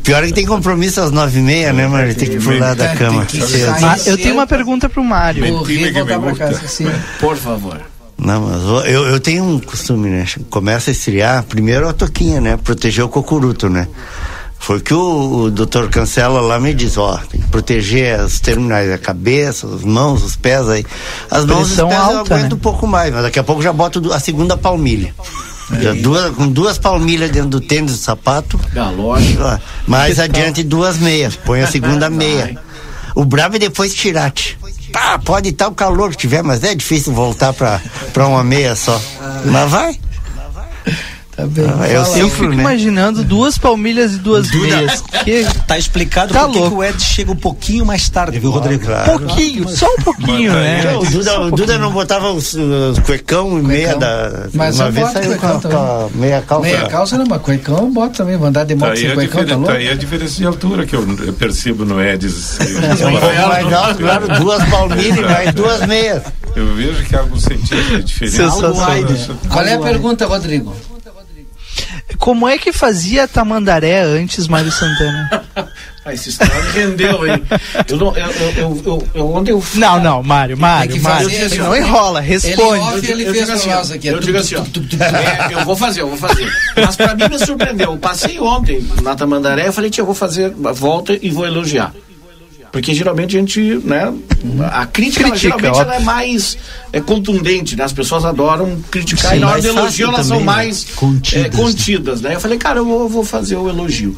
Pior 0.04 0.24
é 0.24 0.28
que 0.28 0.34
tem 0.34 0.46
compromisso 0.46 1.02
às 1.02 1.12
nove 1.12 1.40
e 1.40 1.42
meia, 1.42 1.74
né, 1.74 1.88
Mário? 1.88 2.16
Tem 2.16 2.30
que 2.30 2.40
pular 2.40 2.76
da 2.76 2.96
cama. 2.96 3.28
eu 4.06 4.18
tenho 4.18 4.34
uma 4.34 4.48
pergunta 4.48 4.88
pro 4.88 5.04
Mário. 5.04 5.42
Por 7.20 7.36
favor. 7.36 7.80
Não, 8.18 8.42
mas 8.42 8.88
eu, 8.90 9.08
eu 9.08 9.20
tenho 9.20 9.44
um 9.46 9.60
costume, 9.60 10.10
né? 10.10 10.26
Começa 10.50 10.92
a 10.92 10.94
estrear, 10.94 11.44
primeiro 11.44 11.88
a 11.88 11.94
toquinha, 11.94 12.42
né? 12.42 12.58
Proteger 12.58 13.04
o 13.06 13.10
cocuruto, 13.10 13.70
né? 13.70 13.88
Foi 14.60 14.80
que 14.82 14.94
o, 14.94 15.44
o 15.46 15.52
doutor 15.52 15.90
Cancela 15.90 16.42
lá 16.42 16.60
me 16.60 16.74
diz, 16.74 16.98
ó, 16.98 17.18
tem 17.18 17.40
que 17.42 17.48
proteger 17.48 18.20
as 18.20 18.40
terminais, 18.40 18.92
a 18.92 18.98
cabeça, 18.98 19.66
as 19.66 19.84
mãos, 19.84 20.22
os 20.22 20.36
pés 20.36 20.68
aí. 20.70 20.86
As 21.32 21.46
mãos 21.46 21.70
e 21.70 21.72
os 21.72 21.78
pés 21.78 21.94
alta, 21.94 22.14
eu 22.14 22.20
aguento 22.20 22.52
né? 22.52 22.56
um 22.56 22.60
pouco 22.60 22.86
mais, 22.86 23.12
mas 23.12 23.24
daqui 23.24 23.40
a 23.40 23.44
pouco 23.44 23.62
já 23.62 23.72
boto 23.72 24.14
a 24.14 24.20
segunda 24.20 24.58
palmilha. 24.58 25.16
Já 25.80 25.94
duas, 25.94 26.36
com 26.36 26.48
duas 26.48 26.78
palmilhas 26.78 27.30
dentro 27.32 27.50
do 27.50 27.62
tênis 27.62 27.92
do 27.92 27.98
sapato. 27.98 28.60
Galoche. 28.74 29.38
Mais 29.88 30.20
adiante 30.20 30.64
duas 30.64 30.98
meias. 30.98 31.36
Põe 31.36 31.62
a 31.62 31.68
segunda 31.68 32.10
meia. 32.12 32.60
O 33.16 33.24
brabo 33.24 33.56
é 33.56 33.60
depois 33.60 33.94
tirate. 33.94 34.58
Tá, 34.92 35.20
pode 35.20 35.50
estar 35.50 35.68
o 35.68 35.74
calor 35.74 36.10
que 36.12 36.18
tiver, 36.18 36.42
mas 36.42 36.64
é 36.64 36.74
difícil 36.74 37.14
voltar 37.14 37.54
para 37.54 38.28
uma 38.28 38.44
meia 38.44 38.76
só. 38.76 39.00
Mas 39.46 39.70
vai. 39.70 40.00
Tá 41.40 41.48
bem. 41.48 41.66
Ah, 41.80 41.88
eu, 41.88 42.18
eu 42.18 42.30
fico 42.30 42.50
né? 42.50 42.56
imaginando 42.56 43.24
duas 43.24 43.58
palmilhas 43.58 44.14
e 44.14 44.18
duas 44.18 44.50
Duda, 44.50 44.76
meias. 44.76 45.02
Que... 45.24 45.46
Tá 45.66 45.78
explicado 45.78 46.34
tá 46.34 46.46
porque 46.46 46.60
o 46.60 46.84
Ed 46.84 47.02
chega 47.02 47.32
um 47.32 47.36
pouquinho 47.36 47.86
mais 47.86 48.10
tarde, 48.10 48.38
viu, 48.40 48.52
Rodrigo? 48.52 48.86
Claro. 48.86 49.20
Pouquinho, 49.20 49.70
só 49.70 49.88
um 49.88 50.04
pouquinho, 50.04 50.52
né? 50.52 50.98
O 50.98 51.06
Duda, 51.06 51.42
um 51.42 51.52
Duda 51.52 51.78
não 51.78 51.92
botava 51.92 52.32
os, 52.32 52.54
os 52.54 53.00
cuecão 53.00 53.58
e 53.58 53.64
meia 53.64 53.96
da. 53.96 54.48
Mas 54.54 54.78
uma 54.78 54.92
vez 54.92 55.12
saiu 55.12 55.38
com, 55.38 55.48
a, 55.48 55.62
com 55.62 55.78
a 55.78 56.10
meia 56.14 56.42
calça. 56.42 56.68
Meia 56.68 56.88
calça 56.88 57.18
não, 57.18 57.26
mas 57.26 57.42
cuecão 57.42 57.90
bota 57.92 58.18
também. 58.18 58.38
Mandar 58.38 58.66
de 58.66 58.76
moto 58.76 58.90
tá 58.90 58.96
sem 58.98 59.14
cuecão, 59.14 59.46
tá 59.46 59.56
louco? 59.56 59.72
Tá 59.72 59.78
aí 59.78 59.90
a 59.90 59.96
diferença 59.96 60.36
de 60.36 60.46
altura 60.46 60.86
que 60.86 60.96
eu, 60.96 61.08
eu 61.26 61.34
percebo 61.34 61.86
no 61.86 62.02
Ed. 62.02 62.28
mais 63.48 63.74
alto, 63.74 64.00
claro, 64.00 64.28
duas 64.40 64.64
palmilhas 64.66 65.18
e 65.18 65.22
mais 65.22 65.54
duas 65.56 65.86
meias. 65.86 66.24
Eu 66.56 66.74
vejo 66.76 67.04
que 67.06 67.16
há 67.16 67.20
algum 67.20 67.40
centímetro 67.40 67.98
de 68.00 68.04
diferença. 68.04 68.74
Qual 69.50 69.64
é 69.64 69.74
a 69.76 69.80
pergunta, 69.80 70.26
Rodrigo? 70.26 70.76
Como 72.18 72.48
é 72.48 72.58
que 72.58 72.72
fazia 72.72 73.28
Tamandaré 73.28 74.02
antes, 74.02 74.48
Mário 74.48 74.72
Santana? 74.72 75.46
ah, 76.06 76.14
esse 76.14 76.30
história 76.30 76.62
rendeu, 76.72 77.28
hein? 77.28 77.44
Eu, 77.88 77.98
não, 77.98 78.18
eu, 78.18 78.32
eu, 78.32 78.82
eu, 78.86 79.08
eu, 79.14 79.34
ontem 79.34 79.52
eu 79.52 79.64
Não, 79.76 80.02
não, 80.02 80.24
Mário, 80.24 80.58
Mário, 80.58 81.02
Mário. 81.02 81.28
Assim, 81.28 81.58
não 81.58 81.76
enrola, 81.76 82.20
responde. 82.20 83.12
Ele, 83.12 83.24
ele 83.24 83.34
fez 83.34 83.50
assim, 83.50 83.72
aqui. 83.94 84.08
Eu 84.08 84.20
digo 84.20 84.38
assim, 84.38 84.56
ó, 84.56 84.62
é, 84.62 85.54
eu 85.54 85.66
vou 85.66 85.76
fazer, 85.76 86.02
eu 86.02 86.10
vou 86.10 86.18
fazer. 86.18 86.52
Mas 86.76 86.96
pra 86.96 87.16
mim 87.16 87.30
me 87.30 87.40
surpreendeu. 87.40 87.92
Eu 87.92 87.98
passei 87.98 88.40
ontem 88.40 88.86
na 89.02 89.16
Tamandaré, 89.16 89.68
eu 89.68 89.74
falei, 89.74 89.90
tia, 89.90 90.02
eu 90.02 90.06
vou 90.06 90.16
fazer 90.16 90.54
a 90.66 90.72
volta 90.72 91.18
e 91.22 91.30
vou 91.30 91.46
elogiar. 91.46 91.94
Porque 92.72 92.94
geralmente 92.94 93.36
a 93.36 93.40
gente, 93.40 93.60
né, 93.84 94.14
a 94.72 94.86
crítica, 94.86 95.24
Critica, 95.26 95.38
geralmente 95.38 95.80
ela 95.80 95.96
é 95.96 96.00
mais 96.00 96.58
é, 96.94 97.02
contundente, 97.02 97.76
né? 97.76 97.84
As 97.84 97.94
pessoas 97.94 98.26
adoram 98.26 98.80
criticar 98.92 99.32
Sim, 99.32 99.38
e 99.38 99.40
na 99.40 99.50
hora 99.50 99.62
do 99.62 99.68
elogio 99.68 100.08
elas 100.08 100.28
são 100.28 100.40
né? 100.40 100.46
mais 100.46 100.86
contidas, 100.96 101.46
é, 101.46 101.50
contidas 101.50 102.22
né? 102.22 102.36
Eu 102.36 102.40
falei, 102.40 102.58
cara, 102.58 102.80
eu 102.80 102.86
vou, 102.86 103.10
vou 103.10 103.24
fazer 103.24 103.56
o 103.56 103.68
elogio. 103.68 104.16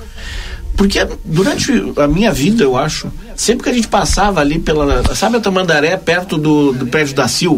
Porque 0.75 1.05
durante 1.23 1.71
a 1.97 2.07
minha 2.07 2.31
vida, 2.31 2.63
eu 2.63 2.77
acho, 2.77 3.11
sempre 3.35 3.63
que 3.63 3.69
a 3.69 3.73
gente 3.73 3.87
passava 3.87 4.41
ali 4.41 4.57
pela. 4.57 5.15
Sabe 5.15 5.37
a 5.37 5.39
Tamandaré, 5.39 5.95
perto 5.97 6.37
do, 6.37 6.73
do 6.73 6.87
prédio 6.87 7.15
da 7.15 7.27
Sil? 7.29 7.55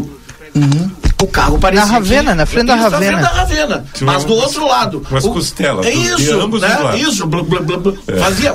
Uhum. 0.54 0.90
O 1.24 1.26
carro 1.26 1.58
parecia. 1.58 1.86
Na 1.86 1.92
Ravena, 1.92 2.30
que, 2.32 2.36
na 2.36 2.46
frente 2.46 2.66
da 2.66 2.76
Ravena. 2.76 3.12
Na 3.12 3.18
frente 3.18 3.22
da 3.22 3.40
Ravena. 3.40 3.84
Mas 4.02 4.24
do 4.24 4.34
outro 4.34 4.68
lado. 4.68 5.06
Umas 5.10 5.24
costelas. 5.24 5.86
É 5.86 5.90
isso, 5.90 6.48
né? 6.58 6.98
Isso. 6.98 7.26
Blu, 7.26 7.42
blu, 7.42 7.62
blu, 7.62 7.98
é. 8.06 8.16
Fazia. 8.18 8.54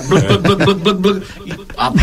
E 1.45 1.53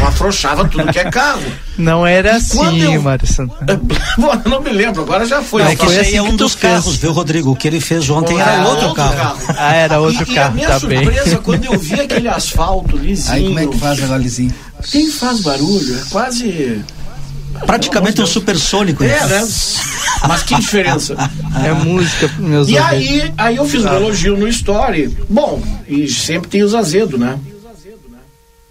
afrouxava 0.04 0.66
tudo 0.66 0.92
que 0.92 0.98
é 0.98 1.08
carro. 1.08 1.40
Não 1.78 2.04
era 2.04 2.30
e 2.30 2.32
assim, 2.32 2.82
eu... 2.82 3.00
Marcio. 3.00 3.48
não 4.44 4.60
me 4.60 4.70
lembro, 4.70 5.02
agora 5.02 5.24
já 5.24 5.40
foi. 5.40 5.62
Não, 5.62 5.70
é 5.70 5.76
que 5.76 5.84
foi 5.84 6.00
assim 6.00 6.16
é 6.16 6.22
um 6.22 6.34
dos 6.34 6.56
carros, 6.56 6.96
viu, 6.96 7.12
Rodrigo? 7.12 7.52
O 7.52 7.56
que 7.56 7.68
ele 7.68 7.80
fez 7.80 8.10
ontem 8.10 8.40
era, 8.40 8.52
era 8.54 8.68
outro, 8.68 8.94
carro. 8.94 9.14
carro. 9.14 9.38
Ah, 9.56 9.74
era 9.74 10.00
outro 10.00 10.24
e, 10.24 10.34
carro. 10.34 10.48
E 10.48 10.50
a 10.50 10.50
minha 10.50 10.68
tá 10.68 10.80
surpresa, 10.80 11.24
bem. 11.24 11.38
quando 11.44 11.64
eu 11.66 11.78
vi 11.78 12.00
aquele 12.00 12.28
asfalto 12.28 12.96
lisinho. 12.96 13.34
Aí 13.34 13.44
como 13.44 13.58
é 13.60 13.66
que 13.68 13.78
faz 13.78 14.02
agora 14.02 14.20
lisinho? 14.20 14.54
Quem 14.90 15.10
faz 15.10 15.40
barulho? 15.42 15.96
É 15.96 16.02
quase. 16.10 16.84
Praticamente 17.64 18.20
um 18.20 18.26
supersônico. 18.26 19.04
É, 19.04 19.26
né? 19.26 19.48
Mas 20.28 20.42
que 20.42 20.54
diferença. 20.56 21.16
É 21.64 21.72
música, 21.72 22.30
meus 22.38 22.68
E 22.68 22.76
aí, 22.76 23.32
aí 23.36 23.56
eu 23.56 23.66
fiz 23.66 23.84
um 23.84 23.94
elogio 23.94 24.36
no 24.36 24.48
Story. 24.48 25.16
Bom, 25.28 25.62
e 25.88 26.08
sempre 26.08 26.48
tem 26.48 26.62
os 26.62 26.74
azedos, 26.74 27.18
né? 27.18 27.38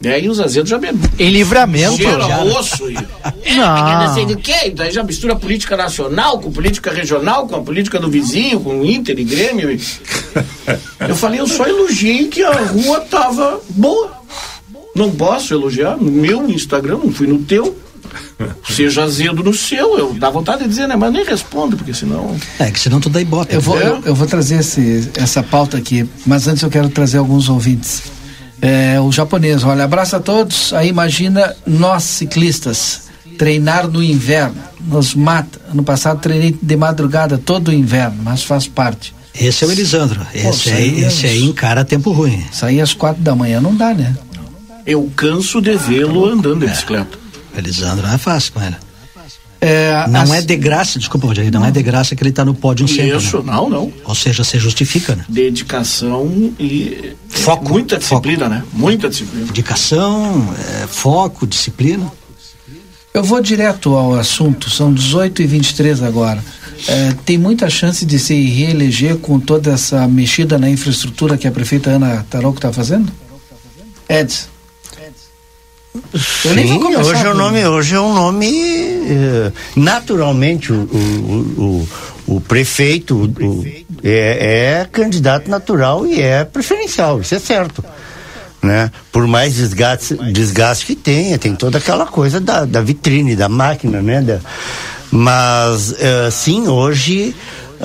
E 0.01 0.07
aí 0.07 0.29
os 0.29 0.39
azedos 0.39 0.69
já 0.69 0.77
bebem. 0.77 1.01
Em 1.17 1.29
livramento. 1.31 1.97
Cheira 1.97 2.27
já. 2.27 2.43
osso. 2.43 2.91
E, 2.91 2.95
é, 2.95 3.55
não. 3.55 4.13
sei 4.13 4.25
do 4.25 4.37
quê. 4.37 4.69
Daí 4.69 4.91
já 4.91 5.01
mistura 5.01 5.35
política 5.35 5.75
nacional 5.75 6.39
com 6.39 6.51
política 6.51 6.91
regional, 6.91 7.47
com 7.47 7.55
a 7.55 7.61
política 7.61 7.99
do 7.99 8.07
vizinho, 8.07 8.59
com 8.59 8.81
o 8.81 8.85
Inter 8.85 9.17
e 9.17 9.23
Grêmio. 9.23 9.71
E... 9.71 9.79
Eu 11.07 11.15
falei, 11.15 11.39
eu 11.39 11.47
só 11.47 11.67
elogiei 11.67 12.27
que 12.27 12.41
a 12.43 12.51
rua 12.51 12.99
tava 13.01 13.61
boa. 13.69 14.11
Não 14.95 15.11
posso 15.11 15.53
elogiar 15.53 15.97
no 15.97 16.11
meu 16.11 16.49
Instagram, 16.49 16.97
não 16.97 17.11
fui 17.11 17.27
no 17.27 17.39
teu. 17.39 17.77
Seja 18.69 19.03
azedo 19.03 19.43
no 19.43 19.53
seu, 19.53 19.97
eu 19.97 20.13
dá 20.13 20.29
vontade 20.29 20.63
de 20.63 20.69
dizer, 20.69 20.87
né? 20.87 20.95
Mas 20.95 21.11
nem 21.11 21.25
respondo, 21.25 21.77
porque 21.77 21.93
senão. 21.93 22.35
É, 22.59 22.71
que 22.71 22.79
senão 22.79 22.99
tu 22.99 23.09
dá 23.09 23.23
bota. 23.23 23.53
Eu 23.53 23.61
vou, 23.61 23.79
eu, 23.79 24.01
eu, 24.05 24.15
vou 24.15 24.27
trazer 24.27 24.59
esse, 24.59 25.09
essa 25.15 25.41
pauta 25.41 25.77
aqui, 25.77 26.07
mas 26.25 26.47
antes 26.47 26.63
eu 26.63 26.69
quero 26.69 26.89
trazer 26.89 27.17
alguns 27.17 27.49
ouvintes. 27.49 28.03
É, 28.61 28.99
o 28.99 29.11
japonês, 29.11 29.63
olha, 29.63 29.83
abraço 29.83 30.15
a 30.15 30.19
todos. 30.19 30.73
Aí 30.73 30.89
imagina 30.89 31.55
nós 31.65 32.03
ciclistas 32.03 33.05
treinar 33.37 33.87
no 33.87 34.01
inverno, 34.03 34.55
nos 34.87 35.13
mata. 35.13 35.59
Ano 35.71 35.83
passado 35.83 36.19
treinei 36.19 36.57
de 36.59 36.75
madrugada 36.75 37.37
todo 37.37 37.69
o 37.69 37.73
inverno, 37.73 38.17
mas 38.23 38.43
faz 38.43 38.67
parte. 38.67 39.13
Esse 39.39 39.65
é 39.65 39.67
o 39.67 39.71
Elisandro. 39.71 40.25
Esse, 40.33 40.69
Pô, 40.69 40.75
aí, 40.75 41.03
esse 41.03 41.25
aí 41.25 41.43
encara 41.43 41.83
tempo 41.83 42.11
ruim. 42.11 42.43
Sair 42.51 42.79
às 42.79 42.93
quatro 42.93 43.21
da 43.21 43.35
manhã 43.35 43.59
não 43.59 43.75
dá, 43.75 43.93
né? 43.93 44.15
Eu 44.85 45.11
canso 45.15 45.61
de 45.61 45.75
vê-lo 45.75 46.25
andando 46.25 46.59
de 46.59 46.67
bicicleta. 46.67 47.24
É. 47.55 47.59
Elisandro 47.59 48.05
não 48.05 48.13
é 48.13 48.17
fácil 48.17 48.53
com 48.53 48.61
ele. 48.61 48.75
É, 49.61 50.05
não 50.09 50.21
as... 50.21 50.31
é 50.31 50.41
de 50.41 50.55
graça, 50.57 50.99
desculpa, 50.99 51.25
Rogério, 51.27 51.51
não, 51.51 51.61
não 51.61 51.67
é 51.67 51.71
de 51.71 51.81
graça 51.81 52.15
que 52.15 52.21
ele 52.21 52.29
está 52.29 52.45
no 52.45 52.53
pódio 52.53 52.87
sempre. 52.87 53.17
Isso, 53.17 53.37
né? 53.37 53.51
não, 53.51 53.69
não. 53.69 53.93
Ou 54.03 54.13
seja, 54.13 54.43
você 54.43 54.59
justifica, 54.59 55.15
né? 55.15 55.25
Dedicação 55.27 56.53
e 56.59 57.13
foco. 57.27 57.69
Muita 57.69 57.97
disciplina, 57.97 58.45
foco. 58.45 58.55
né? 58.55 58.63
Muita 58.73 59.09
disciplina. 59.09 59.47
Dedicação, 59.47 60.53
é, 60.83 60.87
foco, 60.87 61.47
disciplina. 61.47 62.11
Eu 63.11 63.23
vou 63.23 63.41
direto 63.41 63.95
ao 63.95 64.13
assunto, 64.15 64.69
são 64.69 64.93
18 64.93 65.41
e 65.41 65.47
23 65.47 66.03
agora. 66.03 66.43
É, 66.87 67.13
tem 67.25 67.37
muita 67.37 67.69
chance 67.69 68.05
de 68.05 68.19
se 68.19 68.35
reeleger 68.49 69.17
com 69.17 69.39
toda 69.39 69.71
essa 69.71 70.05
mexida 70.07 70.59
na 70.59 70.69
infraestrutura 70.69 71.37
que 71.37 71.47
a 71.47 71.51
prefeita 71.51 71.91
Ana 71.91 72.25
Tarouco 72.29 72.57
está 72.57 72.73
fazendo? 72.73 73.11
Edson. 75.95 76.53
Sim, 76.53 76.83
hoje 76.97 77.25
é, 77.25 77.29
um 77.29 77.33
nome, 77.33 77.65
hoje 77.65 77.95
é 77.95 77.99
um 77.99 78.13
nome. 78.13 78.47
Eh, 78.47 79.51
naturalmente, 79.75 80.73
o, 80.73 80.75
o, 80.75 81.87
o, 82.27 82.35
o 82.35 82.41
prefeito 82.41 83.15
o, 83.15 83.65
é, 84.03 84.81
é, 84.81 84.87
candidato 84.91 85.49
natural 85.49 86.05
e 86.05 86.21
é 86.21 86.43
preferencial, 86.43 87.21
isso 87.21 87.35
é 87.35 87.39
certo. 87.39 87.83
Né? 88.61 88.91
Por 89.11 89.27
mais 89.27 89.55
desgaste, 89.55 90.15
desgaste 90.31 90.87
que 90.87 90.95
tenha, 90.95 91.37
tem 91.37 91.55
toda 91.55 91.77
aquela 91.77 92.07
coisa 92.07 92.41
da, 92.41 92.65
da 92.65 92.81
vitrine, 92.81 93.35
da 93.35 93.47
máquina, 93.47 94.01
né? 94.01 94.21
Da, 94.21 94.39
mas, 95.11 95.91
uh, 95.91 96.31
sim, 96.31 96.67
hoje. 96.67 97.35
Uh, 97.75 97.83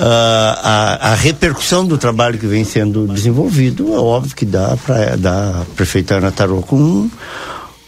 a, 0.63 1.11
a, 1.11 1.15
repercussão 1.15 1.85
do 1.85 1.97
trabalho 1.97 2.39
que 2.39 2.47
vem 2.47 2.63
sendo 2.63 3.05
desenvolvido 3.05 3.93
é 3.93 3.97
óbvio 3.97 4.33
que 4.33 4.45
dá 4.45 4.77
para 4.77 5.15
a 5.61 5.65
prefeita 5.75 6.15
Ana 6.15 6.31
Tarô 6.31 6.61
com 6.61 6.77
um, 6.77 7.11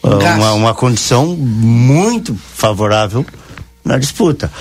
uma, 0.03 0.53
uma 0.53 0.73
condição 0.73 1.27
muito 1.35 2.35
favorável 2.35 3.25
na 3.83 3.97
disputa. 3.97 4.51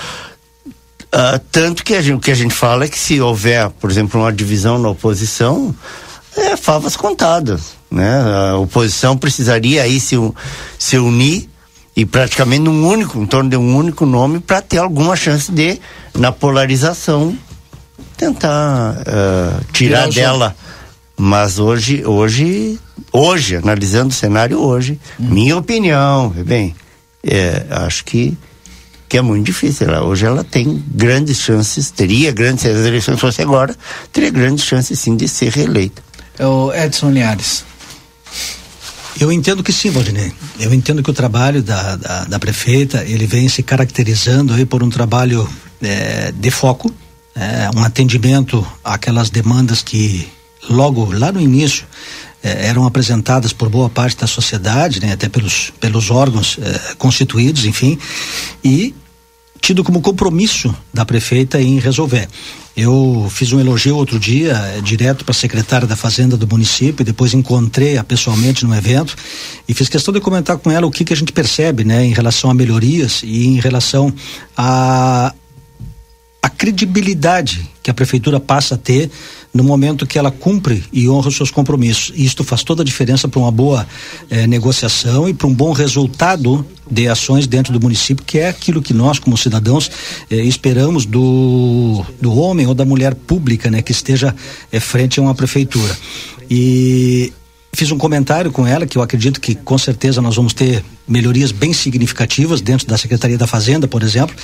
Uh, 1.13 1.39
tanto 1.51 1.83
que 1.83 1.93
a 1.93 2.01
gente, 2.01 2.15
o 2.15 2.19
que 2.19 2.31
a 2.31 2.35
gente 2.35 2.53
fala 2.53 2.85
é 2.85 2.87
que 2.87 2.97
se 2.97 3.21
houver, 3.21 3.69
por 3.69 3.91
exemplo, 3.91 4.19
uma 4.19 4.33
divisão 4.33 4.79
na 4.79 4.89
oposição, 4.89 5.75
é 6.35 6.57
favas 6.57 6.95
contadas. 6.95 7.73
Né? 7.91 8.09
A 8.49 8.57
oposição 8.57 9.15
precisaria 9.15 9.83
aí 9.83 9.99
se, 9.99 10.15
se 10.79 10.97
unir 10.97 11.47
e 11.95 12.05
praticamente 12.05 12.61
num 12.61 12.87
único, 12.87 13.19
em 13.19 13.25
torno 13.27 13.49
de 13.49 13.57
um 13.57 13.77
único 13.77 14.05
nome 14.05 14.39
para 14.39 14.61
ter 14.61 14.79
alguma 14.79 15.15
chance 15.15 15.51
de, 15.51 15.79
na 16.15 16.31
polarização, 16.31 17.37
tentar 18.17 18.95
uh, 19.01 19.63
tirar 19.71 20.09
dela. 20.09 20.55
Mas 21.23 21.57
hoje, 21.57 22.05
hoje, 22.05 22.77
hoje, 23.09 23.55
analisando 23.55 24.09
o 24.09 24.13
cenário 24.13 24.59
hoje, 24.59 24.99
hum. 25.17 25.29
minha 25.29 25.55
opinião, 25.55 26.29
bem, 26.45 26.75
é, 27.23 27.65
acho 27.69 28.03
que 28.03 28.37
que 29.07 29.17
é 29.17 29.21
muito 29.21 29.45
difícil. 29.45 29.87
Ela, 29.87 30.03
hoje 30.03 30.25
ela 30.25 30.43
tem 30.43 30.83
grandes 30.85 31.37
chances, 31.37 31.89
teria 31.91 32.29
grandes, 32.33 32.63
se 32.63 32.67
as 32.67 32.85
eleições 32.85 33.21
fossem 33.21 33.45
agora, 33.45 33.73
teria 34.11 34.31
grandes 34.31 34.65
chances 34.65 34.99
sim 34.99 35.15
de 35.15 35.29
ser 35.29 35.49
reeleita. 35.49 36.03
É 36.37 36.45
o 36.45 36.73
Edson 36.73 37.11
Linhares. 37.11 37.63
Eu 39.17 39.31
entendo 39.31 39.63
que 39.63 39.71
sim, 39.71 39.91
Valdinei. 39.91 40.33
Eu 40.59 40.73
entendo 40.73 41.01
que 41.01 41.09
o 41.09 41.13
trabalho 41.13 41.63
da, 41.63 41.95
da, 41.95 42.25
da 42.25 42.39
prefeita, 42.39 43.01
ele 43.05 43.27
vem 43.27 43.47
se 43.47 43.63
caracterizando 43.63 44.53
aí 44.53 44.65
por 44.65 44.83
um 44.83 44.89
trabalho 44.89 45.47
é, 45.81 46.33
de 46.33 46.51
foco, 46.51 46.93
é, 47.33 47.69
um 47.73 47.81
atendimento 47.81 48.67
àquelas 48.83 49.29
demandas 49.29 49.81
que 49.81 50.27
logo 50.69 51.11
lá 51.11 51.31
no 51.31 51.41
início 51.41 51.85
eh, 52.43 52.67
eram 52.67 52.85
apresentadas 52.85 53.53
por 53.53 53.69
boa 53.69 53.89
parte 53.89 54.17
da 54.17 54.27
sociedade, 54.27 54.99
né, 54.99 55.13
até 55.13 55.29
pelos, 55.29 55.71
pelos 55.79 56.11
órgãos 56.11 56.57
eh, 56.61 56.95
constituídos, 56.97 57.65
enfim, 57.65 57.97
e 58.63 58.93
tido 59.61 59.81
como 59.81 60.01
compromisso 60.01 60.75
da 60.93 61.05
prefeita 61.05 61.61
em 61.61 61.79
resolver. 61.79 62.27
Eu 62.75 63.29
fiz 63.31 63.53
um 63.53 63.61
elogio 63.61 63.95
outro 63.95 64.19
dia, 64.19 64.51
eh, 64.51 64.81
direto 64.81 65.23
para 65.23 65.31
a 65.31 65.35
secretária 65.35 65.87
da 65.87 65.95
Fazenda 65.95 66.35
do 66.35 66.45
município, 66.45 67.05
depois 67.05 67.33
encontrei-a 67.33 68.03
pessoalmente 68.03 68.65
no 68.65 68.75
evento 68.75 69.15
e 69.65 69.73
fiz 69.73 69.87
questão 69.87 70.13
de 70.13 70.19
comentar 70.19 70.57
com 70.57 70.69
ela 70.69 70.85
o 70.85 70.91
que, 70.91 71.05
que 71.05 71.13
a 71.13 71.15
gente 71.15 71.31
percebe, 71.31 71.85
né, 71.85 72.03
em 72.03 72.13
relação 72.13 72.49
a 72.49 72.53
melhorias 72.53 73.21
e 73.23 73.47
em 73.47 73.59
relação 73.59 74.13
a 74.57 75.33
a 76.43 76.49
credibilidade 76.49 77.71
que 77.81 77.89
a 77.89 77.93
prefeitura 77.93 78.37
passa 78.37 78.75
a 78.75 78.77
ter 78.77 79.09
no 79.53 79.63
momento 79.63 80.07
que 80.07 80.17
ela 80.17 80.31
cumpre 80.31 80.83
e 80.91 81.07
honra 81.07 81.27
os 81.27 81.35
seus 81.35 81.51
compromissos. 81.51 82.11
E 82.15 82.25
isto 82.25 82.43
faz 82.43 82.63
toda 82.63 82.81
a 82.81 82.85
diferença 82.85 83.27
para 83.27 83.39
uma 83.39 83.51
boa 83.51 83.87
eh, 84.29 84.47
negociação 84.47 85.29
e 85.29 85.33
para 85.33 85.45
um 85.45 85.53
bom 85.53 85.71
resultado 85.71 86.65
de 86.89 87.07
ações 87.07 87.45
dentro 87.45 87.71
do 87.71 87.79
município, 87.79 88.25
que 88.25 88.39
é 88.39 88.49
aquilo 88.49 88.81
que 88.81 88.93
nós, 88.93 89.19
como 89.19 89.37
cidadãos, 89.37 89.91
eh, 90.31 90.37
esperamos 90.37 91.05
do, 91.05 92.03
do 92.19 92.33
homem 92.33 92.65
ou 92.65 92.73
da 92.73 92.83
mulher 92.83 93.13
pública, 93.13 93.69
né, 93.69 93.83
que 93.83 93.91
esteja 93.91 94.35
eh, 94.71 94.79
frente 94.79 95.19
a 95.19 95.23
uma 95.23 95.35
prefeitura. 95.35 95.95
E 96.49 97.31
fiz 97.73 97.91
um 97.91 97.97
comentário 97.97 98.51
com 98.51 98.65
ela 98.65 98.87
que 98.87 98.97
eu 98.97 99.03
acredito 99.03 99.39
que 99.39 99.53
com 99.53 99.77
certeza 99.77 100.19
nós 100.19 100.35
vamos 100.35 100.53
ter 100.53 100.83
melhorias 101.07 101.51
bem 101.51 101.73
significativas 101.73 102.59
dentro 102.59 102.87
da 102.87 102.97
Secretaria 102.97 103.37
da 103.37 103.45
Fazenda, 103.45 103.87
por 103.87 104.01
exemplo, 104.01 104.35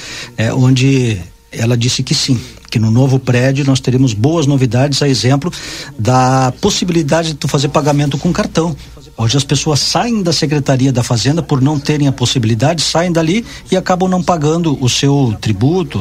onde 0.56 1.20
ela 1.52 1.76
disse 1.78 2.04
que 2.04 2.14
sim, 2.14 2.40
que 2.70 2.80
no 2.80 2.92
novo 2.92 3.20
prédio 3.20 3.66
nós 3.66 3.80
teremos 3.80 4.14
boas 4.14 4.46
novidades, 4.46 5.02
a 5.02 5.08
exemplo 5.08 5.52
da 5.98 6.54
possibilidade 6.62 7.30
de 7.30 7.36
tu 7.36 7.48
fazer 7.48 7.70
pagamento 7.70 8.18
com 8.18 8.32
cartão. 8.32 8.76
Hoje 9.20 9.36
as 9.36 9.44
pessoas 9.44 9.82
saem 9.82 10.24
da 10.24 10.32
Secretaria 10.32 10.94
da 10.94 11.04
Fazenda 11.04 11.44
por 11.44 11.62
não 11.62 11.78
terem 11.78 12.08
a 12.08 12.12
possibilidade, 12.12 12.82
saem 12.82 13.12
dali 13.12 13.46
e 13.70 13.76
acabam 13.76 14.10
não 14.10 14.24
pagando 14.24 14.78
o 14.80 14.88
seu 14.88 15.36
tributo, 15.42 16.00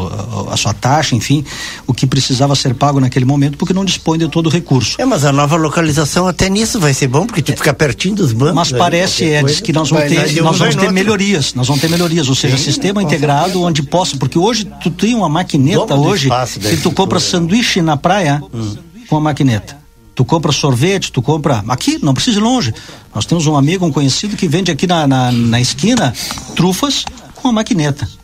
a, 0.48 0.54
a 0.54 0.56
sua 0.56 0.72
taxa, 0.72 1.16
enfim, 1.16 1.44
o 1.84 1.92
que 1.92 2.06
precisava 2.06 2.54
ser 2.54 2.74
pago 2.74 3.00
naquele 3.00 3.24
momento, 3.24 3.58
porque 3.58 3.74
não 3.74 3.84
dispõe 3.84 4.20
de 4.20 4.28
todo 4.28 4.46
o 4.46 4.48
recurso. 4.48 5.02
É, 5.02 5.04
mas 5.04 5.24
a 5.24 5.32
nova 5.32 5.56
localização 5.56 6.28
até 6.28 6.48
nisso 6.48 6.78
vai 6.78 6.94
ser 6.94 7.08
bom, 7.08 7.26
porque 7.26 7.42
tu 7.42 7.50
é, 7.50 7.56
fica 7.56 7.74
pertinho 7.74 8.14
dos 8.14 8.32
bancos. 8.32 8.54
Mas 8.54 8.70
parece, 8.70 9.24
Edson, 9.24 9.64
que 9.64 9.72
nós 9.72 9.90
vamos 9.90 10.08
ter, 10.08 10.40
nós 10.40 10.56
vamos 10.56 10.76
ter 10.76 10.92
melhorias, 10.92 11.54
nós 11.54 11.66
vamos 11.66 11.82
ter 11.82 11.90
melhorias, 11.90 12.28
ou 12.28 12.36
seja, 12.36 12.56
Sim, 12.56 12.62
sistema 12.62 13.02
integrado 13.02 13.60
onde 13.62 13.82
possa, 13.82 14.16
porque 14.16 14.38
hoje 14.38 14.64
tu 14.80 14.92
tem 14.92 15.16
uma 15.16 15.28
maquineta 15.28 15.96
hoje 15.96 16.28
que 16.70 16.76
tu 16.76 16.92
compra 16.92 17.18
sanduíche 17.18 17.82
na 17.82 17.96
praia 17.96 18.40
hum. 18.54 18.76
com 19.08 19.16
a 19.16 19.20
maquineta. 19.20 19.87
Tu 20.18 20.24
compra 20.24 20.50
sorvete, 20.50 21.12
tu 21.12 21.22
compra. 21.22 21.62
Aqui, 21.68 22.00
não 22.02 22.12
precisa 22.12 22.40
ir 22.40 22.42
longe. 22.42 22.74
Nós 23.14 23.24
temos 23.24 23.46
um 23.46 23.54
amigo, 23.54 23.86
um 23.86 23.92
conhecido, 23.92 24.36
que 24.36 24.48
vende 24.48 24.68
aqui 24.68 24.84
na, 24.84 25.06
na, 25.06 25.30
na 25.30 25.60
esquina 25.60 26.12
trufas 26.56 27.04
com 27.36 27.46
a 27.46 27.52
maquineta. 27.52 28.17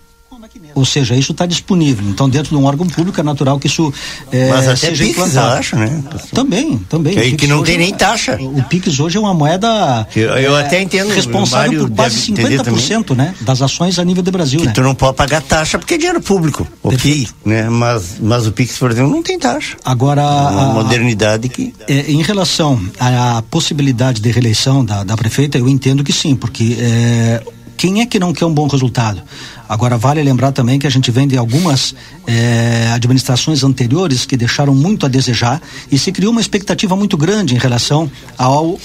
Ou 0.74 0.84
seja, 0.84 1.14
isso 1.14 1.32
está 1.32 1.46
disponível. 1.46 2.04
Então, 2.08 2.28
dentro 2.28 2.50
de 2.50 2.56
um 2.56 2.64
órgão 2.64 2.86
público, 2.86 3.20
é 3.20 3.22
natural 3.22 3.58
que 3.58 3.66
isso 3.66 3.92
é, 4.32 4.50
Mas 4.50 4.66
até 4.66 4.76
seja 4.76 5.04
Pix, 5.04 5.16
implantado. 5.16 5.54
acho, 5.54 5.76
né? 5.76 6.02
Também, 6.32 6.78
também. 6.88 7.14
Que, 7.14 7.32
que 7.36 7.46
não 7.46 7.62
tem 7.62 7.78
nem 7.78 7.94
taxa. 7.94 8.36
O 8.40 8.62
Pix 8.64 8.98
hoje 8.98 9.16
é 9.16 9.20
uma 9.20 9.32
moeda 9.32 10.06
eu, 10.14 10.30
eu 10.30 10.56
é, 10.56 10.60
até 10.62 10.82
entendo, 10.82 11.12
responsável 11.12 11.86
por 11.86 11.90
quase 11.94 12.32
50% 12.32 13.14
né, 13.16 13.34
das 13.40 13.62
ações 13.62 13.98
a 13.98 14.04
nível 14.04 14.22
do 14.22 14.32
Brasil. 14.32 14.60
Que 14.60 14.66
né? 14.66 14.72
tu 14.72 14.82
não 14.82 14.94
pode 14.94 15.16
pagar 15.16 15.40
taxa 15.42 15.78
porque 15.78 15.94
é 15.94 15.98
dinheiro 15.98 16.20
público. 16.20 16.66
O 16.82 16.90
PIX, 16.90 17.34
né? 17.44 17.68
Mas, 17.68 18.16
mas 18.20 18.46
o 18.46 18.52
Pix, 18.52 18.76
por 18.76 18.90
exemplo, 18.90 19.10
não 19.10 19.22
tem 19.22 19.38
taxa. 19.38 19.76
Agora. 19.84 20.22
É 20.22 20.24
uma 20.24 20.70
a, 20.70 20.74
modernidade 20.74 21.48
que. 21.48 21.72
É, 21.88 22.10
em 22.10 22.22
relação 22.22 22.80
à, 22.98 23.42
possibilidade 23.50 24.20
de 24.20 24.30
reeleição 24.30 24.84
da, 24.84 25.04
da 25.04 25.16
prefeita, 25.16 25.58
eu 25.58 25.68
entendo 25.68 26.02
que 26.02 26.12
sim, 26.12 26.34
porque 26.34 26.76
é, 26.78 27.42
quem 27.76 28.00
é 28.00 28.06
que 28.06 28.18
não 28.18 28.32
quer 28.32 28.46
um 28.46 28.52
bom 28.52 28.66
resultado? 28.66 29.22
Agora, 29.68 29.96
vale 29.96 30.22
lembrar 30.22 30.52
também 30.52 30.78
que 30.78 30.86
a 30.86 30.90
gente 30.90 31.10
vem 31.10 31.26
de 31.26 31.36
algumas 31.36 31.94
eh, 32.26 32.90
administrações 32.92 33.64
anteriores 33.64 34.26
que 34.26 34.36
deixaram 34.36 34.74
muito 34.74 35.06
a 35.06 35.08
desejar 35.08 35.60
e 35.90 35.98
se 35.98 36.12
criou 36.12 36.32
uma 36.32 36.40
expectativa 36.40 36.94
muito 36.94 37.16
grande 37.16 37.54
em 37.54 37.58
relação 37.58 38.10
ao 38.36 38.78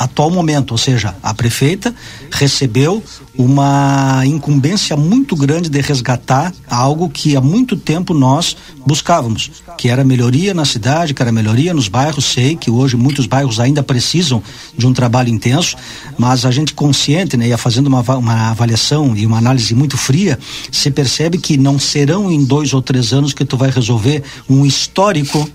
atual 0.00 0.30
momento, 0.30 0.70
ou 0.70 0.78
seja, 0.78 1.14
a 1.22 1.34
prefeita 1.34 1.94
recebeu 2.32 3.04
uma 3.36 4.22
incumbência 4.24 4.96
muito 4.96 5.36
grande 5.36 5.68
de 5.68 5.78
resgatar 5.80 6.54
algo 6.68 7.10
que 7.10 7.36
há 7.36 7.40
muito 7.40 7.76
tempo 7.76 8.14
nós 8.14 8.56
buscávamos, 8.86 9.50
que 9.76 9.90
era 9.90 10.02
melhoria 10.02 10.54
na 10.54 10.64
cidade, 10.64 11.12
que 11.12 11.20
era 11.20 11.30
melhoria 11.30 11.74
nos 11.74 11.86
bairros. 11.86 12.24
Sei 12.24 12.56
que 12.56 12.70
hoje 12.70 12.96
muitos 12.96 13.26
bairros 13.26 13.60
ainda 13.60 13.82
precisam 13.82 14.42
de 14.76 14.86
um 14.86 14.92
trabalho 14.94 15.28
intenso, 15.28 15.76
mas 16.18 16.46
a 16.46 16.50
gente 16.50 16.72
consciente, 16.72 17.36
né, 17.36 17.48
ia 17.48 17.58
fazendo 17.58 17.86
uma, 17.86 18.00
uma 18.00 18.50
avaliação 18.50 19.14
e 19.14 19.26
uma 19.26 19.36
análise 19.36 19.74
muito 19.74 19.98
fria, 19.98 20.38
se 20.72 20.90
percebe 20.90 21.36
que 21.36 21.58
não 21.58 21.78
serão 21.78 22.30
em 22.30 22.42
dois 22.42 22.72
ou 22.72 22.80
três 22.80 23.12
anos 23.12 23.34
que 23.34 23.44
tu 23.44 23.56
vai 23.56 23.70
resolver 23.70 24.22
um 24.48 24.64
histórico 24.64 25.46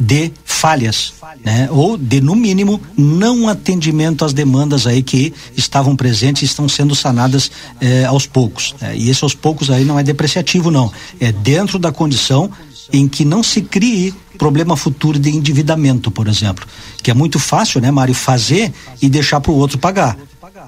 de 0.00 0.32
falhas, 0.46 1.12
né? 1.44 1.68
Ou 1.70 1.98
de 1.98 2.22
no 2.22 2.34
mínimo 2.34 2.80
não 2.96 3.48
atendimento 3.48 4.24
às 4.24 4.32
demandas 4.32 4.86
aí 4.86 5.02
que 5.02 5.34
estavam 5.54 5.94
presentes 5.94 6.42
e 6.42 6.46
estão 6.46 6.66
sendo 6.66 6.94
sanadas 6.94 7.50
eh, 7.82 8.06
aos 8.06 8.26
poucos. 8.26 8.74
Né? 8.80 8.96
E 8.96 9.10
esse 9.10 9.22
aos 9.22 9.34
poucos 9.34 9.70
aí 9.70 9.84
não 9.84 9.98
é 9.98 10.02
depreciativo 10.02 10.70
não, 10.70 10.90
é 11.20 11.30
dentro 11.30 11.78
da 11.78 11.92
condição 11.92 12.50
em 12.92 13.06
que 13.06 13.24
não 13.24 13.42
se 13.42 13.60
crie 13.60 14.14
problema 14.38 14.76
futuro 14.76 15.18
de 15.18 15.28
endividamento, 15.28 16.10
por 16.10 16.26
exemplo, 16.26 16.66
que 17.02 17.10
é 17.10 17.14
muito 17.14 17.38
fácil, 17.38 17.80
né, 17.80 17.90
Mário, 17.90 18.14
fazer 18.14 18.72
e 19.00 19.08
deixar 19.08 19.38
para 19.40 19.52
o 19.52 19.56
outro 19.56 19.78
pagar. 19.78 20.16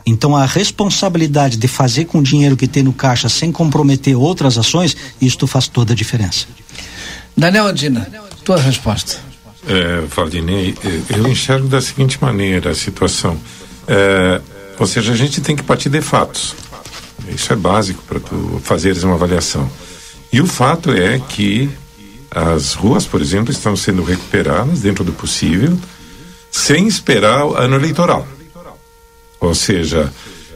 Então 0.05 0.37
a 0.37 0.45
responsabilidade 0.45 1.57
de 1.57 1.67
fazer 1.67 2.05
com 2.05 2.19
o 2.19 2.23
dinheiro 2.23 2.57
que 2.57 2.69
tem 2.69 2.83
no 2.83 2.93
caixa 2.93 3.29
sem 3.29 3.51
comprometer 3.51 4.15
outras 4.15 4.59
ações, 4.59 4.97
isto 5.21 5.47
faz 5.47 5.69
toda 5.69 5.95
a 5.95 5.97
diferença. 5.97 6.47
Daniel 7.37 7.67
Andina, 7.67 8.07
tua 8.45 8.57
resposta. 8.57 9.19
É, 9.67 10.01
Valdinei, 10.15 10.75
eu 11.09 11.27
enxergo 11.29 11.69
da 11.69 11.81
seguinte 11.81 12.19
maneira 12.21 12.71
a 12.71 12.75
situação. 12.75 13.39
É, 13.87 14.41
ou 14.79 14.87
seja, 14.87 15.13
a 15.13 15.17
gente 15.17 15.41
tem 15.41 15.55
que 15.55 15.63
partir 15.63 15.89
de 15.89 16.01
fatos. 16.01 16.55
Isso 17.29 17.53
é 17.53 17.57
básico 17.57 18.03
para 18.03 18.19
tu 18.19 18.61
fazeres 18.65 19.05
uma 19.05 19.15
avaliação. 19.15 19.71
E 20.33 20.41
o 20.41 20.47
fato 20.47 20.93
é 20.93 21.19
que 21.19 21.71
as 22.31 22.75
ruas, 22.75 23.07
por 23.07 23.21
exemplo, 23.21 23.53
estão 23.53 23.77
sendo 23.77 24.03
recuperadas 24.03 24.81
dentro 24.81 25.05
do 25.05 25.13
possível, 25.13 25.79
sem 26.51 26.87
esperar 26.89 27.47
o 27.47 27.55
ano 27.55 27.77
eleitoral. 27.77 28.27
Ou 29.39 29.55
seja, 29.55 30.13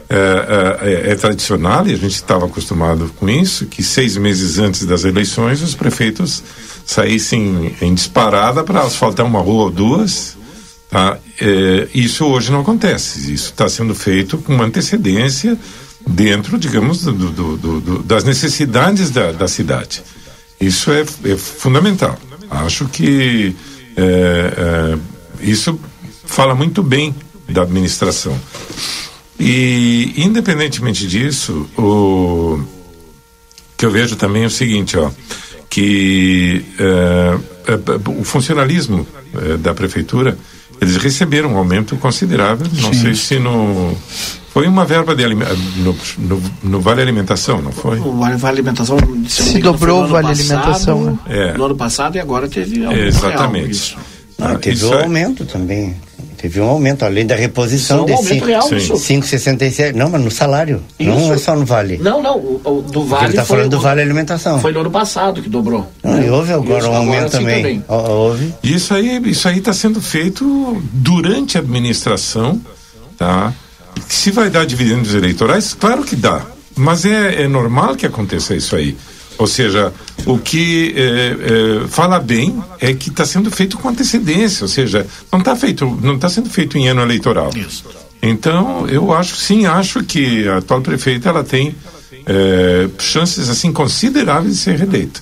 é, 0.09 1.09
é, 1.09 1.13
é, 1.13 1.15
tradicional 1.17 1.87
e 1.87 1.93
a 1.93 1.97
gente 1.97 2.15
estava 2.15 2.47
acostumado 2.47 3.11
com 3.17 3.29
isso, 3.29 3.67
que 3.67 3.83
seis 3.83 4.17
meses 4.17 4.59
antes 4.59 4.87
das 4.87 5.05
eleições 5.05 5.63
os 5.63 5.75
prefeitos 5.75 6.45
saíssem 6.85 7.75
em 7.81 7.93
disparada 7.93 8.63
para 8.63 8.83
asfaltar 8.83 9.27
uma 9.27 9.41
rua 9.41 9.65
ou 9.65 9.71
duas. 9.71 10.37
Tá? 10.89 11.19
É, 11.41 11.89
isso 11.93 12.25
hoje 12.25 12.53
não 12.53 12.61
acontece. 12.61 13.33
Isso 13.33 13.51
está 13.51 13.69
sendo 13.69 13.95
feito 13.95 14.39
com 14.39 14.63
antecedência 14.63 15.59
dentro, 16.07 16.57
digamos, 16.57 17.03
do, 17.03 17.13
do, 17.13 17.57
do, 17.57 18.03
das 18.05 18.23
necessidades 18.23 19.11
da, 19.11 19.33
da 19.33 19.49
cidade. 19.49 20.05
Isso 20.61 20.93
é, 20.93 21.01
é, 21.01 21.37
fundamental. 21.37 22.17
Acho 22.49 22.87
que 22.87 23.57
é, 23.97 24.03
é, 24.07 24.99
isso 25.41 25.79
fala 26.25 26.55
muito 26.55 26.83
bem 26.83 27.15
da 27.49 27.63
administração. 27.63 28.39
E, 29.39 30.15
independentemente 30.17 31.07
disso, 31.07 31.69
o 31.77 32.61
que 33.77 33.85
eu 33.85 33.91
vejo 33.91 34.17
também 34.17 34.45
é 34.45 34.47
o 34.47 34.51
seguinte, 34.51 34.97
ó, 34.97 35.11
que 35.69 36.65
é, 36.79 37.73
é, 37.73 38.11
o 38.11 38.25
funcionalismo 38.25 39.07
é, 39.35 39.57
da 39.59 39.75
prefeitura, 39.75 40.39
eles 40.81 40.97
receberam 40.97 41.53
um 41.53 41.59
aumento 41.59 41.97
considerável, 41.97 42.67
não 42.81 42.93
Sim. 42.93 43.01
sei 43.01 43.15
se 43.15 43.39
no 43.39 43.97
foi 44.57 44.67
uma 44.67 44.87
verba 44.87 45.15
de 45.15 45.23
no, 45.23 45.95
no, 46.17 46.43
no, 46.63 46.81
Vale 46.81 47.03
Alimentação, 47.03 47.61
não 47.61 47.73
foi? 47.73 47.99
O 47.99 48.17
Vale, 48.17 48.37
vale 48.37 48.59
Alimentação 48.61 48.97
se, 49.29 49.43
se 49.43 49.59
dobrou 49.59 50.05
o 50.05 50.09
Vale 50.09 50.29
passado, 50.29 50.59
Alimentação. 50.59 51.05
Né? 51.05 51.19
É. 51.27 51.59
No 51.59 51.67
ano 51.67 51.77
passado 51.77 52.17
e 52.17 52.21
agora 52.21 52.49
teve 52.49 52.83
aumento 52.83 53.03
Exatamente. 53.03 53.97
Real, 54.39 54.51
ah, 54.53 54.59
teve 54.59 54.83
um 54.87 54.95
aumento 54.95 55.45
também. 55.45 55.95
Teve 56.37 56.61
um 56.61 56.69
aumento, 56.69 57.05
além 57.05 57.27
da 57.27 57.35
reposição 57.35 58.05
de 58.05 58.13
5,67. 58.13 59.95
Não, 59.95 60.11
mas 60.11 60.21
no 60.21 60.31
salário. 60.31 60.83
Isso. 60.99 61.11
Não 61.11 61.33
é 61.33 61.39
só 61.39 61.57
no 61.57 61.65
Vale. 61.65 61.99
Não, 61.99 62.23
não. 62.23 62.37
O, 62.37 62.61
o 62.65 62.83
do 62.83 63.05
Vale. 63.05 63.25
Ele 63.25 63.33
está 63.33 63.45
falando 63.45 63.71
do 63.71 63.81
Vale 63.81 64.03
Alimentação. 64.03 64.61
Foi 64.61 64.73
no 64.73 64.81
ano 64.81 64.91
passado 64.91 65.41
que 65.43 65.49
dobrou. 65.49 65.91
Não, 66.03 66.23
e 66.23 66.29
houve 66.29 66.53
agora 66.53 66.81
isso, 66.81 66.91
um 66.91 66.97
aumento 66.97 67.31
também. 67.31 67.63
também. 67.63 67.85
Houve. 67.89 68.55
Isso 68.63 68.95
aí 68.95 69.21
isso 69.27 69.49
aí 69.49 69.59
está 69.59 69.73
sendo 69.73 70.01
feito 70.01 70.83
durante 70.93 71.57
a 71.57 71.61
administração, 71.61 72.61
tá? 73.17 73.53
Se 74.09 74.31
vai 74.31 74.51
dar 74.51 74.67
dividendos 74.67 75.15
eleitorais, 75.15 75.75
claro 75.75 76.05
que 76.05 76.15
dá. 76.15 76.43
Mas 76.77 77.07
é, 77.07 77.43
é 77.43 77.49
normal 77.49 77.97
que 77.97 78.05
aconteça 78.05 78.55
isso 78.55 78.77
aí. 78.77 78.97
Ou 79.39 79.47
seja, 79.47 79.93
o 80.25 80.39
que 80.39 80.95
é, 80.97 81.83
é, 81.85 81.89
fala 81.89 82.19
bem 82.19 82.63
é 82.81 82.95
que 82.95 83.11
está 83.11 83.25
sendo 83.27 83.51
feito 83.51 83.77
com 83.77 83.89
antecedência, 83.89 84.65
ou 84.65 84.69
seja, 84.69 85.07
não 85.31 85.41
está 85.41 85.55
feito, 85.55 85.85
não 86.03 86.15
está 86.15 86.29
sendo 86.29 86.49
feito 86.49 86.79
em 86.79 86.89
ano 86.89 87.03
eleitoral. 87.03 87.51
Isso. 87.55 87.85
Então, 88.23 88.89
eu 88.89 89.13
acho, 89.13 89.37
sim, 89.37 89.67
acho 89.67 90.03
que 90.03 90.49
a 90.49 90.59
atual 90.59 90.81
prefeita 90.81 91.29
ela 91.29 91.45
tem 91.45 91.75
é, 92.25 92.89
chances 92.99 93.51
assim 93.51 93.71
consideráveis 93.73 94.55
de 94.55 94.61
ser 94.61 94.77
reeleita. 94.77 95.21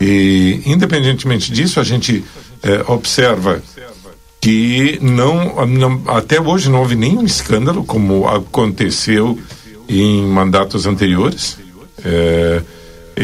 E, 0.00 0.62
independentemente 0.64 1.52
disso, 1.52 1.80
a 1.80 1.84
gente 1.84 2.24
observa 2.86 3.62
que 4.40 4.98
não, 5.02 5.66
não, 5.66 6.02
até 6.06 6.40
hoje 6.40 6.70
não 6.70 6.80
houve 6.80 6.94
nenhum 6.94 7.24
escândalo 7.24 7.84
como 7.84 8.28
aconteceu 8.28 9.38
em 9.88 10.22
mandatos 10.22 10.86
anteriores. 10.86 11.58
É, 12.04 12.62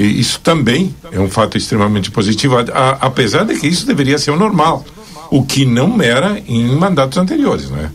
isso 0.01 0.41
também 0.41 0.95
é 1.13 1.21
um 1.21 1.31
fato 1.31 1.57
extremamente 1.57 2.11
positivo, 2.11 2.57
a, 2.59 2.91
apesar 3.01 3.45
de 3.45 3.59
que 3.59 3.67
isso 3.67 3.87
deveria 3.87 4.19
ser 4.19 4.31
o 4.31 4.37
normal, 4.37 4.85
o 5.31 5.45
que 5.45 5.65
não 5.65 6.01
era 6.01 6.43
em 6.47 6.67
mandatos 6.77 7.19
anteriores, 7.19 7.71
né? 7.71 7.91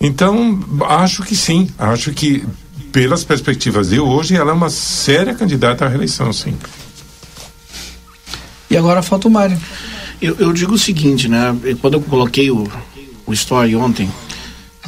Então, 0.00 0.60
acho 0.86 1.22
que 1.22 1.34
sim, 1.34 1.68
acho 1.78 2.12
que 2.12 2.44
pelas 2.92 3.24
perspectivas 3.24 3.90
de 3.90 4.00
hoje, 4.00 4.36
ela 4.36 4.50
é 4.50 4.54
uma 4.54 4.70
séria 4.70 5.34
candidata 5.34 5.84
à 5.84 5.88
reeleição, 5.88 6.32
sim. 6.32 6.56
E 8.70 8.76
agora 8.76 9.02
falta 9.02 9.28
o 9.28 9.30
Mário. 9.30 9.58
Eu, 10.20 10.36
eu 10.38 10.52
digo 10.52 10.74
o 10.74 10.78
seguinte, 10.78 11.28
né? 11.28 11.56
Quando 11.80 11.94
eu 11.94 12.00
coloquei 12.00 12.50
o, 12.50 12.68
o 13.26 13.32
story 13.32 13.74
ontem, 13.76 14.10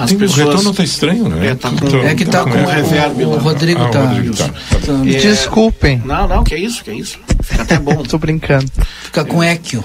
as 0.00 0.08
Tem, 0.08 0.18
pessoas... 0.18 0.38
O 0.38 0.48
retorno 0.48 0.70
está 0.70 0.82
estranho, 0.82 1.28
né? 1.28 1.48
É, 1.48 1.54
tá 1.54 1.70
com, 1.70 1.96
é 1.98 2.14
que 2.14 2.22
está 2.22 2.42
com, 2.42 2.50
com 2.50 2.64
reverb. 2.64 3.24
O, 3.24 3.28
o 3.30 3.38
Rodrigo 3.38 3.84
está. 3.84 4.00
Ah, 4.00 4.78
tá. 4.86 4.92
É... 5.06 5.18
Desculpem. 5.18 6.02
Não, 6.04 6.26
não, 6.26 6.42
que 6.42 6.54
é 6.54 6.58
isso, 6.58 6.82
que 6.82 6.90
é 6.90 6.94
isso. 6.94 7.18
Fica 7.42 7.62
até 7.62 7.78
bom. 7.78 7.96
Tô 8.08 8.16
brincando. 8.16 8.66
Fica 9.04 9.24
com 9.24 9.42
eco. 9.42 9.84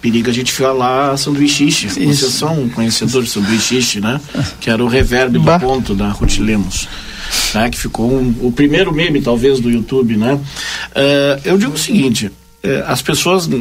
Periga 0.00 0.30
a 0.30 0.34
gente 0.34 0.52
falar 0.52 1.16
sanduíche. 1.18 1.70
Vocês 1.70 2.18
são 2.32 2.68
conhecedores 2.70 3.28
de 3.28 3.34
sanduíche, 3.34 4.00
né? 4.00 4.18
Que 4.58 4.70
era 4.70 4.82
o 4.82 4.88
reverb 4.88 5.38
bah. 5.38 5.58
do 5.58 5.66
ponto 5.66 5.94
da 5.94 6.08
Ruth 6.08 6.38
Lemos. 6.38 6.88
Né? 7.54 7.68
Que 7.68 7.78
ficou 7.78 8.10
um, 8.10 8.34
o 8.40 8.50
primeiro 8.50 8.90
meme, 8.90 9.20
talvez, 9.20 9.60
do 9.60 9.70
YouTube, 9.70 10.16
né? 10.16 10.32
Uh, 10.34 11.40
eu 11.44 11.58
digo 11.58 11.74
o 11.74 11.78
seguinte. 11.78 12.26
Uh, 12.64 12.84
as 12.86 13.02
pessoas, 13.02 13.46
uh, 13.46 13.52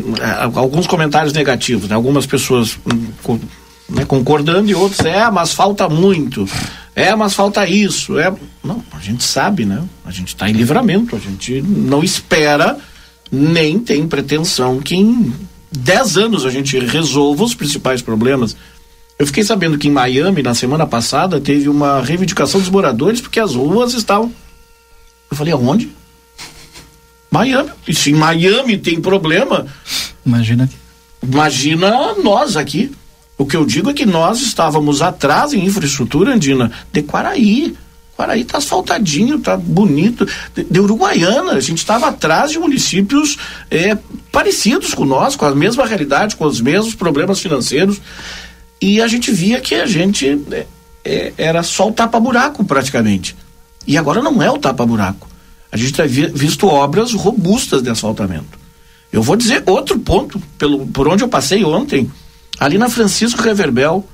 alguns 0.55 0.87
comentários 0.87 1.33
negativos, 1.33 1.89
né? 1.89 1.95
algumas 1.95 2.25
pessoas 2.25 2.79
um, 2.85 3.37
né, 3.89 4.05
concordando 4.05 4.69
e 4.69 4.75
outros, 4.75 4.99
é, 5.01 5.29
mas 5.29 5.53
falta 5.53 5.87
muito, 5.87 6.47
é, 6.95 7.15
mas 7.15 7.33
falta 7.33 7.67
isso, 7.67 8.17
é, 8.19 8.33
não, 8.63 8.83
a 8.91 8.99
gente 8.99 9.23
sabe, 9.23 9.65
né, 9.65 9.83
a 10.05 10.11
gente 10.11 10.29
está 10.29 10.49
em 10.49 10.53
livramento, 10.53 11.15
a 11.15 11.19
gente 11.19 11.61
não 11.61 12.03
espera, 12.03 12.77
nem 13.31 13.79
tem 13.79 14.07
pretensão 14.07 14.79
que 14.79 14.95
em 14.95 15.33
10 15.71 16.17
anos 16.17 16.45
a 16.45 16.49
gente 16.49 16.77
resolva 16.79 17.43
os 17.43 17.53
principais 17.53 18.01
problemas. 18.01 18.55
Eu 19.19 19.25
fiquei 19.25 19.43
sabendo 19.43 19.77
que 19.77 19.87
em 19.87 19.91
Miami, 19.91 20.43
na 20.43 20.53
semana 20.53 20.85
passada, 20.85 21.41
teve 21.41 21.67
uma 21.67 22.01
reivindicação 22.01 22.59
dos 22.59 22.69
moradores 22.69 23.19
porque 23.19 23.39
as 23.39 23.55
ruas 23.55 23.93
estavam. 23.93 24.31
Eu 25.29 25.35
falei, 25.35 25.53
aonde? 25.53 25.89
Miami. 27.31 27.71
E 27.87 27.93
se 27.93 28.11
em 28.11 28.15
Miami 28.15 28.77
tem 28.77 29.01
problema. 29.01 29.65
Imagina. 30.25 30.69
Imagina 31.21 32.13
nós 32.23 32.55
aqui. 32.55 32.91
O 33.37 33.45
que 33.45 33.55
eu 33.55 33.65
digo 33.65 33.89
é 33.89 33.93
que 33.93 34.05
nós 34.05 34.41
estávamos 34.41 35.01
atrás 35.01 35.53
em 35.53 35.63
infraestrutura, 35.63 36.33
Andina, 36.33 36.71
de 36.91 37.03
Quaraí. 37.03 37.75
Quaraí 38.15 38.41
está 38.41 38.57
asfaltadinho, 38.57 39.35
está 39.35 39.55
bonito. 39.55 40.27
De, 40.55 40.79
Uruguaiana, 40.79 41.51
a 41.51 41.59
gente 41.59 41.77
estava 41.77 42.07
atrás 42.07 42.49
de 42.49 42.57
municípios 42.57 43.37
é, 43.69 43.95
parecidos 44.31 44.95
com 44.95 45.05
nós, 45.05 45.35
com 45.35 45.45
a 45.45 45.53
mesma 45.53 45.85
realidade, 45.85 46.35
com 46.35 46.45
os 46.45 46.59
mesmos 46.59 46.95
problemas 46.95 47.39
financeiros. 47.39 48.01
E 48.81 48.99
a 48.99 49.07
gente 49.07 49.31
via 49.31 49.61
que 49.61 49.75
a 49.75 49.85
gente 49.85 50.41
é, 50.51 50.65
é, 51.05 51.33
era 51.37 51.61
só 51.61 51.89
o 51.89 51.91
tapa-buraco, 51.91 52.63
praticamente. 52.65 53.35
E 53.85 53.99
agora 53.99 54.19
não 54.19 54.41
é 54.41 54.49
o 54.49 54.57
tapa-buraco. 54.57 55.27
A 55.71 55.77
gente 55.77 55.93
tem 55.93 56.07
visto 56.07 56.65
obras 56.65 57.13
robustas 57.13 57.83
de 57.83 57.89
asfaltamento. 57.91 58.57
Eu 59.11 59.21
vou 59.21 59.35
dizer 59.35 59.61
outro 59.67 59.99
ponto, 59.99 60.41
pelo, 60.57 60.87
por 60.87 61.07
onde 61.07 61.23
eu 61.23 61.27
passei 61.27 61.63
ontem 61.63 62.09
Ali 62.59 62.77
na 62.77 62.89
Francisco 62.89 63.41
Reverbel, 63.41 64.05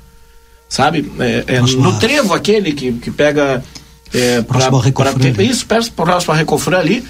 sabe? 0.67 1.11
É, 1.19 1.43
é, 1.47 1.61
no 1.61 1.99
trevo 1.99 2.33
aquele 2.33 2.73
que, 2.73 2.91
que 2.93 3.11
pega. 3.11 3.63
É, 4.13 4.41
próximo 4.43 4.79
pra, 4.93 5.09
a 5.09 5.13
pra, 5.13 5.43
isso, 5.43 5.65
próximo 5.65 6.33
a 6.33 6.37
Recofran 6.37 6.77
ali. 6.77 7.03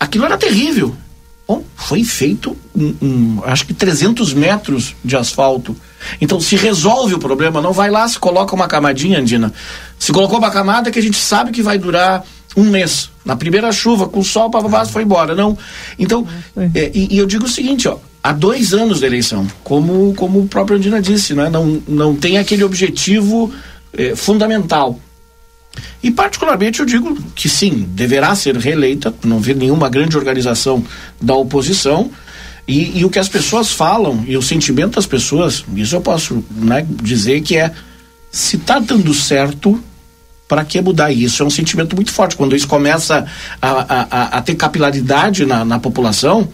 Aquilo 0.00 0.24
era 0.24 0.38
terrível. 0.38 0.94
Bom, 1.46 1.64
foi 1.74 2.04
feito, 2.04 2.54
um, 2.76 2.94
um, 3.00 3.42
acho 3.44 3.66
que 3.66 3.72
300 3.72 4.34
metros 4.34 4.94
de 5.02 5.16
asfalto. 5.16 5.74
Então, 6.20 6.38
se 6.38 6.56
resolve 6.56 7.14
o 7.14 7.18
problema, 7.18 7.62
não 7.62 7.72
vai 7.72 7.90
lá, 7.90 8.06
se 8.06 8.18
coloca 8.18 8.54
uma 8.54 8.68
camadinha, 8.68 9.18
Andina. 9.18 9.50
Se 9.98 10.12
colocou 10.12 10.38
uma 10.38 10.50
camada 10.50 10.90
que 10.90 10.98
a 10.98 11.02
gente 11.02 11.16
sabe 11.16 11.50
que 11.50 11.62
vai 11.62 11.78
durar 11.78 12.22
um 12.54 12.64
mês. 12.64 13.10
Na 13.24 13.34
primeira 13.34 13.72
chuva, 13.72 14.06
com 14.06 14.22
sol, 14.22 14.50
papapá, 14.50 14.84
foi 14.84 15.04
embora. 15.04 15.34
Não. 15.34 15.56
Então, 15.98 16.26
é, 16.74 16.90
e, 16.94 17.14
e 17.14 17.18
eu 17.18 17.26
digo 17.26 17.46
o 17.46 17.48
seguinte, 17.48 17.88
ó. 17.88 17.96
Há 18.28 18.32
dois 18.32 18.74
anos 18.74 19.00
da 19.00 19.06
eleição, 19.06 19.46
como, 19.64 20.12
como 20.12 20.40
o 20.40 20.46
próprio 20.46 20.76
Andina 20.76 21.00
disse, 21.00 21.32
né? 21.32 21.48
não, 21.48 21.82
não 21.88 22.14
tem 22.14 22.36
aquele 22.36 22.62
objetivo 22.62 23.50
eh, 23.90 24.14
fundamental. 24.14 25.00
E 26.02 26.10
particularmente 26.10 26.80
eu 26.80 26.84
digo 26.84 27.16
que 27.34 27.48
sim, 27.48 27.88
deverá 27.88 28.34
ser 28.34 28.54
reeleita, 28.58 29.14
não 29.24 29.40
vê 29.40 29.54
nenhuma 29.54 29.88
grande 29.88 30.14
organização 30.14 30.84
da 31.18 31.34
oposição. 31.34 32.10
E, 32.66 32.98
e 32.98 33.02
o 33.06 33.08
que 33.08 33.18
as 33.18 33.30
pessoas 33.30 33.72
falam 33.72 34.22
e 34.26 34.36
o 34.36 34.42
sentimento 34.42 34.96
das 34.96 35.06
pessoas, 35.06 35.64
isso 35.74 35.96
eu 35.96 36.02
posso 36.02 36.44
né, 36.50 36.86
dizer 37.02 37.40
que 37.40 37.56
é 37.56 37.72
se 38.30 38.56
está 38.56 38.78
dando 38.78 39.14
certo, 39.14 39.82
para 40.46 40.66
que 40.66 40.78
mudar 40.82 41.10
isso? 41.10 41.42
É 41.42 41.46
um 41.46 41.50
sentimento 41.50 41.96
muito 41.96 42.12
forte. 42.12 42.36
Quando 42.36 42.54
isso 42.54 42.68
começa 42.68 43.24
a, 43.62 43.70
a, 43.70 44.38
a, 44.38 44.42
ter 44.42 44.54
capilaridade 44.54 45.46
na, 45.46 45.64
na 45.64 45.78
população, 45.78 46.46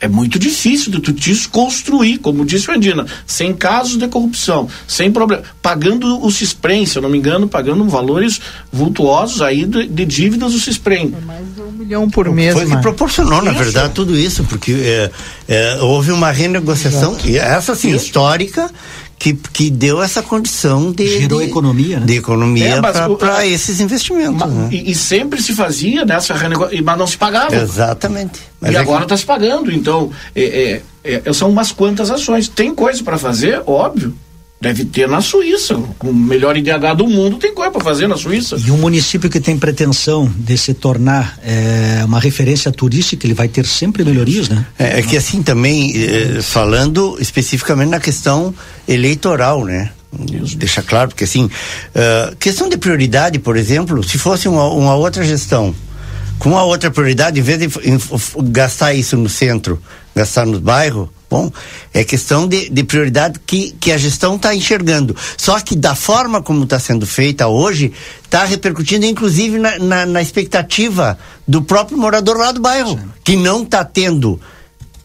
é 0.00 0.08
muito 0.08 0.38
difícil 0.38 0.90
de 0.90 1.00
tu 1.00 1.12
te 1.12 1.48
construir, 1.48 2.18
como 2.18 2.44
disse 2.44 2.70
o 2.70 2.74
Andina, 2.74 3.06
sem 3.26 3.52
casos 3.52 3.98
de 3.98 4.08
corrupção, 4.08 4.66
sem 4.88 5.12
problema, 5.12 5.42
pagando 5.60 6.24
o 6.24 6.30
CISPREM, 6.30 6.86
se 6.86 6.96
eu 6.96 7.02
não 7.02 7.10
me 7.10 7.18
engano, 7.18 7.46
pagando 7.46 7.84
valores 7.84 8.40
vultuosos 8.72 9.42
aí 9.42 9.66
de, 9.66 9.86
de 9.86 10.04
dívidas 10.06 10.52
do 10.52 10.58
CISPREM. 10.58 11.14
Mais 11.26 11.44
de 11.54 11.60
um 11.60 11.70
milhão 11.72 12.08
por 12.08 12.30
mês, 12.30 12.54
Foi 12.54 12.66
que 12.66 12.76
proporcionou, 12.78 13.42
na 13.42 13.52
verdade, 13.52 13.92
tudo 13.92 14.16
isso, 14.16 14.42
porque 14.44 14.72
é, 14.72 15.10
é, 15.46 15.82
houve 15.82 16.10
uma 16.10 16.30
renegociação, 16.30 17.16
e 17.24 17.36
essa 17.36 17.74
sim, 17.74 17.94
histórica, 17.94 18.70
que, 19.20 19.34
que 19.34 19.70
deu 19.70 20.02
essa 20.02 20.22
condição 20.22 20.90
de. 20.90 21.06
Gerou 21.20 21.40
de, 21.40 21.46
economia, 21.46 22.00
né? 22.00 22.06
De 22.06 22.16
economia 22.16 22.64
É, 22.76 22.80
mas 22.80 22.96
para 23.18 23.46
esses 23.46 23.78
investimentos. 23.78 24.34
Ma- 24.38 24.46
né? 24.46 24.68
e, 24.72 24.90
e 24.90 24.94
sempre 24.94 25.42
se 25.42 25.54
fazia 25.54 26.06
nessa 26.06 26.32
renegociação, 26.32 26.82
mas 26.84 26.98
não 26.98 27.06
se 27.06 27.18
pagava. 27.18 27.54
Exatamente. 27.54 28.40
Mas 28.58 28.72
e 28.72 28.74
é 28.74 28.78
que- 28.78 28.82
agora 28.82 29.02
está 29.02 29.14
se 29.18 29.26
pagando. 29.26 29.70
Então, 29.70 30.10
é, 30.34 30.82
é, 31.04 31.22
é, 31.26 31.32
são 31.34 31.50
umas 31.50 31.70
quantas 31.70 32.10
ações. 32.10 32.48
Tem 32.48 32.74
coisa 32.74 33.04
para 33.04 33.18
fazer, 33.18 33.62
óbvio. 33.66 34.14
Deve 34.60 34.84
ter 34.84 35.08
na 35.08 35.22
Suíça. 35.22 35.74
Com 35.98 36.10
o 36.10 36.14
melhor 36.14 36.54
IDH 36.54 36.94
do 36.94 37.06
mundo, 37.06 37.38
tem 37.38 37.54
coisa 37.54 37.70
para 37.70 37.82
fazer 37.82 38.06
na 38.06 38.16
Suíça. 38.16 38.56
E 38.62 38.70
um 38.70 38.76
município 38.76 39.30
que 39.30 39.40
tem 39.40 39.56
pretensão 39.58 40.30
de 40.36 40.58
se 40.58 40.74
tornar 40.74 41.38
eh, 41.42 42.02
uma 42.04 42.20
referência 42.20 42.70
turística, 42.70 43.26
ele 43.26 43.32
vai 43.32 43.48
ter 43.48 43.64
sempre 43.64 44.04
melhorias, 44.04 44.50
né? 44.50 44.66
É, 44.78 44.98
é 44.98 45.02
que 45.02 45.16
assim 45.16 45.42
também, 45.42 45.92
eh, 45.96 46.42
falando 46.42 47.16
especificamente 47.18 47.88
na 47.88 47.98
questão 48.00 48.54
eleitoral, 48.86 49.64
né? 49.64 49.92
Deixa 50.56 50.82
claro, 50.82 51.08
porque 51.08 51.24
assim, 51.24 51.48
eh, 51.94 52.34
questão 52.38 52.68
de 52.68 52.76
prioridade, 52.76 53.38
por 53.38 53.56
exemplo, 53.56 54.02
se 54.02 54.18
fosse 54.18 54.46
uma, 54.46 54.68
uma 54.68 54.94
outra 54.94 55.24
gestão, 55.24 55.74
com 56.38 56.50
uma 56.50 56.64
outra 56.64 56.90
prioridade, 56.90 57.40
em 57.40 57.42
vez 57.42 57.58
de 57.60 57.66
em- 57.88 57.98
gastar 58.50 58.92
isso 58.92 59.16
no 59.16 59.28
centro, 59.28 59.80
gastar 60.14 60.44
no 60.44 60.60
bairro, 60.60 61.10
bom, 61.30 61.52
é 61.94 62.02
questão 62.02 62.48
de, 62.48 62.68
de 62.68 62.82
prioridade 62.82 63.38
que, 63.46 63.70
que 63.78 63.92
a 63.92 63.96
gestão 63.96 64.34
está 64.34 64.52
enxergando. 64.52 65.16
Só 65.36 65.60
que 65.60 65.76
da 65.76 65.94
forma 65.94 66.42
como 66.42 66.64
está 66.64 66.80
sendo 66.80 67.06
feita 67.06 67.46
hoje, 67.46 67.92
está 68.24 68.44
repercutindo 68.44 69.06
inclusive 69.06 69.56
na, 69.56 69.78
na, 69.78 70.06
na 70.06 70.20
expectativa 70.20 71.16
do 71.46 71.62
próprio 71.62 71.96
morador 71.96 72.36
lá 72.36 72.50
do 72.50 72.60
bairro, 72.60 72.98
que 73.22 73.36
não 73.36 73.62
está 73.62 73.84
tendo 73.84 74.40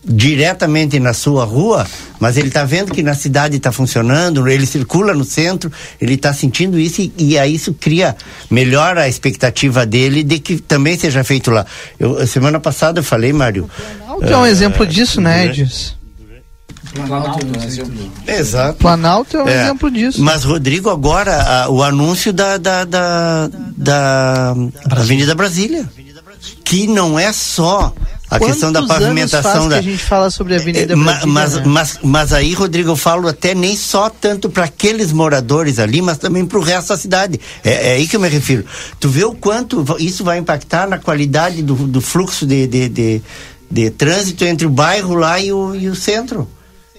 diretamente 0.08 1.00
na 1.00 1.14
sua 1.14 1.44
rua, 1.46 1.88
mas 2.20 2.38
ele 2.38 2.50
está 2.50 2.64
vendo 2.64 2.94
que 2.94 3.02
na 3.02 3.16
cidade 3.16 3.58
está 3.58 3.72
funcionando, 3.72 4.48
ele 4.48 4.66
circula 4.66 5.14
no 5.14 5.26
centro, 5.26 5.72
ele 6.00 6.14
está 6.14 6.32
sentindo 6.32 6.80
isso 6.80 7.02
e, 7.02 7.12
e 7.18 7.40
aí 7.40 7.56
isso 7.56 7.74
cria, 7.74 8.16
melhora 8.50 9.02
a 9.02 9.10
expectativa 9.10 9.86
dele 9.86 10.24
de 10.24 10.38
que 10.38 10.58
também 10.58 10.98
seja 10.98 11.24
feito 11.24 11.50
lá. 11.50 11.66
Eu, 12.00 12.26
semana 12.28 12.60
passada 12.60 13.00
eu 13.00 13.04
falei, 13.04 13.34
Mário. 13.34 13.68
Planalto 13.98 14.26
é 14.26 14.38
um 14.38 14.46
eh, 14.46 14.50
exemplo 14.52 14.86
disso, 14.86 15.20
né, 15.20 15.48
durante- 17.04 17.46
Edis? 17.80 18.10
Exato. 18.28 18.80
Planalto 18.80 19.38
é 19.38 19.44
um 19.44 19.48
É, 19.48 19.64
exemplo 19.64 19.92
disso. 19.92 20.22
Mas, 20.24 20.44
Rodrigo, 20.44 20.90
agora 20.90 21.64
a- 21.66 21.70
o 21.70 21.84
anúncio 21.84 22.32
da, 22.34 22.58
da, 22.58 22.84
da, 22.86 23.50
da 23.78 24.56
Avenida 24.90 25.36
Brasília, 25.36 25.90
que 26.64 26.88
não 26.88 27.18
é 27.20 27.32
só 27.34 27.94
a 28.30 28.40
questão 28.40 28.72
da 28.72 28.80
Quantos 28.82 28.96
anos 28.96 29.04
pavimentação 29.06 29.52
faz 29.52 29.64
da. 29.70 29.70
que 29.82 29.88
a 29.88 29.92
gente 29.92 30.04
fala 30.04 30.30
sobre 30.32 30.56
a 30.56 30.58
Avenida 30.58 30.94
É, 30.94 30.96
Brasília, 30.96 31.28
mas, 31.28 31.54
né? 31.56 31.64
mas, 31.66 32.00
mas 32.04 32.34
aí, 32.34 32.54
Rodrigo, 32.54 32.90
eu 32.90 32.96
falo 32.96 33.28
até 33.28 33.54
nem 33.54 33.78
só 33.78 34.10
tanto 34.10 34.50
para 34.50 34.66
aqueles 34.66 35.12
moradores 35.12 35.78
ali, 35.78 36.02
mas 36.02 36.18
também 36.18 36.44
para 36.46 36.58
o 36.58 36.62
resto 36.62 36.90
da 36.90 36.98
cidade. 36.98 37.40
É, 37.64 37.92
é 37.92 37.94
aí 37.94 38.08
que 38.08 38.16
eu 38.16 38.20
me 38.20 38.28
refiro. 38.28 38.66
Tu 39.00 39.08
vê 39.10 39.24
o 39.24 39.34
quanto 39.34 39.86
isso 40.00 40.24
vai 40.24 40.40
impactar 40.40 40.88
na 40.90 40.98
qualidade 40.98 41.62
do, 41.62 41.76
do 41.76 42.02
fluxo 42.02 42.46
de, 42.48 42.66
de, 42.66 42.90
de, 42.90 43.22
de 43.70 43.90
trânsito 43.92 44.44
entre 44.44 44.66
o 44.66 44.72
bairro 44.72 45.14
lá 45.14 45.40
e 45.40 45.54
o, 45.54 45.76
e 45.76 45.88
o 45.88 45.96
centro. 45.96 46.48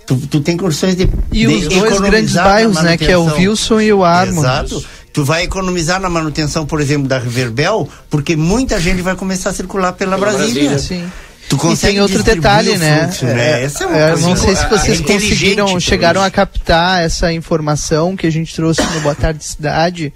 Tu, 0.06 0.16
tu 0.28 0.40
tem 0.40 0.56
condições 0.56 0.94
de. 0.96 1.08
E 1.32 1.46
de 1.46 1.46
os 1.46 1.68
dois 1.68 2.00
grandes 2.00 2.34
bairros, 2.34 2.80
né, 2.82 2.96
que 2.96 3.10
é 3.10 3.18
o. 3.18 3.24
Wilson 3.24 3.80
e 3.80 3.92
o 3.92 4.04
Armo. 4.04 4.40
Exato. 4.40 4.84
Tu 5.12 5.24
vai 5.24 5.44
economizar 5.44 5.98
na 6.00 6.10
manutenção, 6.10 6.66
por 6.66 6.80
exemplo, 6.80 7.08
da 7.08 7.18
Riverbel, 7.18 7.88
porque 8.10 8.36
muita 8.36 8.78
gente 8.78 9.00
vai 9.02 9.16
começar 9.16 9.50
a 9.50 9.52
circular 9.54 9.92
pela, 9.94 10.16
Brasília. 10.18 10.70
Brasília. 10.70 10.78
Sim. 10.78 11.10
Tu 11.48 11.56
E 11.56 11.58
consegue 11.58 11.92
tem 11.94 12.02
outro 12.02 12.22
detalhe, 12.22 12.76
né? 12.76 13.04
fluxo, 13.04 13.24
né? 13.26 13.62
Essa 13.62 13.84
é 13.84 13.86
uma 13.86 13.96
É, 13.96 14.08
coisa 14.10 14.28
não 14.28 14.36
sei 14.36 14.56
se 14.56 14.64
é 14.64 14.68
vocês 14.68 15.00
inteligente 15.00 15.30
conseguiram, 15.30 15.80
chegaram 15.80 16.22
a 16.22 16.30
captar 16.30 17.02
essa 17.04 17.32
informação 17.32 18.16
que 18.16 18.26
a 18.26 18.30
gente 18.30 18.54
trouxe 18.54 18.82
no 18.82 19.00
Boa 19.00 19.14
Tarde 19.14 19.44
Cidade, 19.44 20.12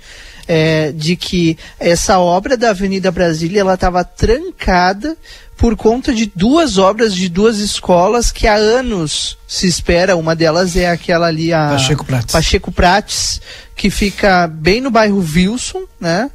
é, 0.52 0.90
de 0.90 1.14
que 1.14 1.56
essa 1.78 2.18
obra 2.18 2.56
da 2.56 2.70
Avenida 2.70 3.12
Brasília 3.12 3.60
ela 3.60 3.74
estava 3.74 4.02
trancada 4.02 5.16
por 5.56 5.76
conta 5.76 6.12
de 6.12 6.26
duas 6.34 6.76
obras 6.76 7.14
de 7.14 7.28
duas 7.28 7.58
escolas 7.58 8.32
que 8.32 8.48
há 8.48 8.56
anos 8.56 9.38
se 9.46 9.68
espera. 9.68 10.16
Uma 10.16 10.34
delas 10.34 10.74
é 10.74 10.90
aquela 10.90 11.28
ali, 11.28 11.52
a 11.52 11.68
Pacheco 11.68 12.04
Prates. 12.04 12.32
Pacheco 12.32 12.72
Prates, 12.72 13.40
que 13.76 13.90
fica 13.90 14.48
bem 14.48 14.80
no 14.80 14.90
bairro 14.90 15.24
Wilson, 15.24 15.84
né? 16.00 16.28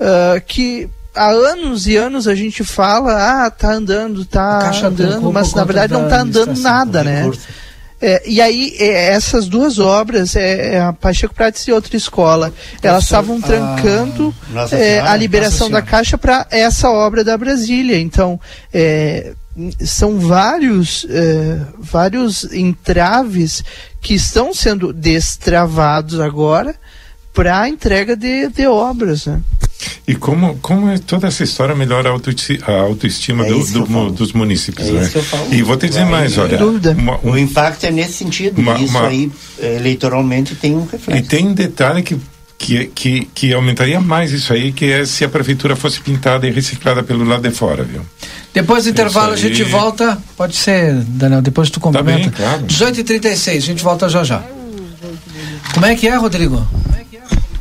Ah, 0.00 0.40
que 0.40 0.88
há 1.14 1.28
anos 1.28 1.86
e 1.86 1.98
anos 1.98 2.26
a 2.26 2.34
gente 2.34 2.64
fala, 2.64 3.44
ah, 3.44 3.50
tá 3.50 3.72
andando, 3.72 4.24
tá 4.24 4.70
andando, 4.70 5.30
mas 5.30 5.52
na 5.52 5.64
verdade 5.64 5.92
não 5.92 6.08
tá 6.08 6.22
andando 6.22 6.58
nada, 6.58 7.04
né? 7.04 7.18
recurso. 7.24 7.46
É, 8.02 8.22
e 8.26 8.40
aí, 8.40 8.74
é, 8.78 9.08
essas 9.12 9.46
duas 9.46 9.78
obras, 9.78 10.34
é, 10.34 10.74
é 10.76 10.80
a 10.80 10.92
Pacheco 10.92 11.34
Prates 11.34 11.66
e 11.68 11.72
outra 11.72 11.96
escola, 11.96 12.52
elas 12.82 13.04
estavam 13.04 13.36
a- 13.38 13.40
trancando 13.42 14.34
Nossa 14.50 14.74
é, 14.76 14.94
Senhora, 14.94 15.10
a 15.10 15.16
liberação 15.16 15.70
da 15.70 15.82
Caixa 15.82 16.16
para 16.16 16.46
essa 16.50 16.90
obra 16.90 17.22
da 17.22 17.36
Brasília. 17.36 17.98
Então, 17.98 18.40
é, 18.72 19.32
são 19.84 20.18
vários, 20.18 21.04
vários 21.78 22.44
entraves 22.52 23.62
que 24.00 24.14
estão 24.14 24.54
sendo 24.54 24.92
destravados 24.92 26.18
agora 26.20 26.74
para 27.34 27.60
a 27.60 27.68
entrega 27.68 28.16
de, 28.16 28.48
de 28.48 28.66
obras. 28.66 29.26
Né? 29.26 29.40
E 30.06 30.14
como, 30.14 30.56
como 30.60 30.88
é 30.90 30.98
toda 30.98 31.28
essa 31.28 31.42
história 31.42 31.74
melhora 31.74 32.08
a 32.08 32.12
autoesti- 32.12 32.60
a 32.66 32.72
autoestima 32.82 33.46
É 33.46 33.48
do- 33.48 33.64
do 33.86 34.10
dos 34.10 34.32
municípios, 34.32 34.88
É 34.88 34.92
né? 34.92 35.02
isso 35.02 35.10
que 35.12 35.18
eu 35.18 35.22
falo. 35.22 35.46
E 35.54 35.62
vou 35.62 35.76
te 35.76 35.88
dizer 35.88 36.02
Vai- 36.02 36.10
mais, 36.10 36.36
olha, 36.38 36.58
uma- 36.96 37.18
um- 37.24 37.30
O 37.32 37.38
impacto 37.38 37.84
é 37.84 37.90
nesse 37.90 38.12
sentido. 38.14 38.60
Uma- 38.60 38.76
e 38.78 38.84
isso 38.84 38.96
uma- 38.98 39.06
aí, 39.08 39.30
eleitoralmente, 39.58 40.54
tem 40.54 40.74
um 40.76 40.84
e 40.84 40.88
reflexo. 40.92 41.28
tem 41.30 41.46
um 41.46 41.54
detalhe 41.54 42.02
que, 42.02 42.16
que, 42.58 42.86
que, 42.94 43.28
que 43.34 43.52
aumentaria 43.54 44.00
mais 44.00 44.32
isso 44.32 44.52
aí, 44.52 44.70
que 44.72 44.84
é 44.90 45.04
se 45.06 45.24
a 45.24 45.28
prefeitura 45.28 45.74
fosse 45.74 46.00
pintada 46.00 46.46
e 46.46 46.50
reciclada 46.50 47.02
pelo 47.02 47.24
lado 47.24 47.42
de 47.48 47.54
fora, 47.54 47.82
viu? 47.82 48.02
Depois 48.52 48.84
do 48.84 48.90
intervalo 48.90 49.30
a 49.32 49.34
aí. 49.34 49.40
gente 49.40 49.62
volta. 49.62 50.18
Pode 50.36 50.56
ser, 50.56 50.92
Daniel, 51.04 51.40
depois 51.40 51.70
tu 51.70 51.80
complementa. 51.80 52.20
bem, 52.28 52.30
claro. 52.30 52.62
18h36, 52.66 53.56
a 53.56 53.66
gente 53.66 53.82
volta 53.82 54.08
já 54.08 54.24
já. 54.24 54.42
Como 55.72 55.86
é 55.86 55.94
que 55.94 56.06
é, 56.08 56.16
Rodrigo? 56.16 56.66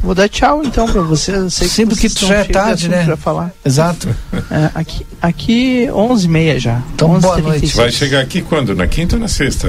Vou 0.01 0.15
dar 0.15 0.29
tchau 0.29 0.63
então 0.63 0.87
para 0.87 1.01
você. 1.01 1.35
Eu 1.35 1.49
sei 1.49 1.67
que 1.67 1.85
porque 1.85 2.09
vocês 2.09 2.13
tu 2.13 2.25
já 2.25 2.35
é 2.35 2.43
tarde, 2.45 2.87
né? 2.87 3.03
Pra 3.03 3.17
falar. 3.17 3.51
Exato. 3.65 4.07
É, 4.49 4.71
aqui, 4.73 5.05
aqui 5.21 5.87
11h30 5.91 6.59
já. 6.59 6.81
Então, 6.93 7.19
boa 7.19 7.37
11h36. 7.37 7.41
noite. 7.43 7.75
Vai 7.75 7.91
chegar 7.91 8.21
aqui 8.21 8.41
quando? 8.41 8.75
Na 8.75 8.87
quinta 8.87 9.15
ou 9.15 9.21
na 9.21 9.27
sexta? 9.27 9.67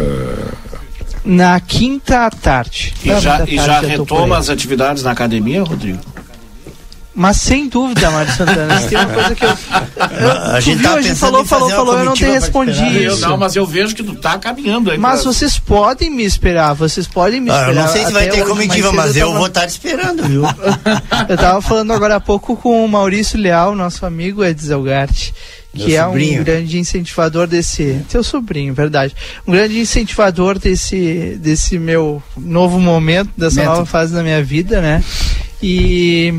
Na 1.24 1.58
quinta 1.60 2.26
à 2.26 2.30
tarde. 2.30 2.94
E 3.04 3.08
já, 3.20 3.38
quinta 3.38 3.50
e 3.50 3.56
já 3.56 3.66
tarde 3.66 3.86
retoma 3.88 4.38
as 4.38 4.48
atividades 4.48 5.02
na 5.02 5.10
academia, 5.10 5.62
Rodrigo? 5.62 5.98
Mas 7.20 7.36
sem 7.36 7.68
dúvida, 7.68 8.10
Mário 8.10 8.32
Santana, 8.34 8.80
tem 8.80 8.96
uma 8.96 9.06
coisa 9.12 9.34
que 9.34 9.44
eu. 9.44 9.48
eu 9.50 10.30
a 10.56 10.58
gente, 10.60 10.78
viu, 10.78 10.88
tá 10.88 10.94
a 10.96 11.02
gente 11.02 11.16
falou, 11.18 11.44
falou, 11.44 11.68
falou, 11.68 11.98
eu 11.98 12.04
não 12.06 12.14
te 12.14 12.24
respondi 12.24 12.82
Eu 13.04 13.12
isso. 13.12 13.20
não, 13.20 13.36
mas 13.36 13.54
eu 13.54 13.66
vejo 13.66 13.94
que 13.94 14.02
tu 14.02 14.14
tá 14.14 14.38
caminhando 14.38 14.90
aí. 14.90 14.96
Mas 14.96 15.20
pra- 15.20 15.30
vocês 15.30 15.58
podem 15.58 16.08
me 16.08 16.24
esperar, 16.24 16.72
vocês 16.72 17.06
podem 17.06 17.38
me 17.38 17.50
Ah, 17.50 17.60
esperar. 17.60 17.74
eu 17.76 17.82
não 17.82 17.88
sei 17.92 18.06
se 18.06 18.12
vai 18.12 18.28
ter 18.30 18.42
comitiva, 18.46 18.90
mas 18.92 19.14
eu 19.16 19.26
tava- 19.26 19.38
vou 19.38 19.46
estar 19.48 19.66
te 19.66 19.70
esperando, 19.70 20.22
viu? 20.26 20.44
Eu 21.28 21.36
tava 21.36 21.60
falando 21.60 21.92
agora 21.92 22.16
há 22.16 22.20
pouco 22.20 22.56
com 22.56 22.82
o 22.82 22.88
Maurício 22.88 23.38
Leal, 23.38 23.74
nosso 23.76 24.06
amigo 24.06 24.42
Ed 24.42 24.58
Zelgart, 24.64 25.30
que 25.74 25.88
Meu 25.88 26.00
é 26.00 26.04
sobrinho. 26.06 26.40
um 26.40 26.44
grande 26.44 26.78
incentivador 26.78 27.46
desse. 27.46 28.00
Teu 28.08 28.24
sobrinho, 28.24 28.72
verdade. 28.72 29.14
Um 29.46 29.52
grande 29.52 29.78
incentivador 29.78 30.58
desse, 30.58 31.38
desse 31.38 31.78
meu 31.78 32.22
novo 32.34 32.80
momento, 32.80 33.30
dessa 33.36 33.62
nova 33.62 33.84
fase 33.84 34.14
da 34.14 34.22
minha 34.22 34.42
vida, 34.42 34.80
né? 34.80 35.04
E. 35.62 36.32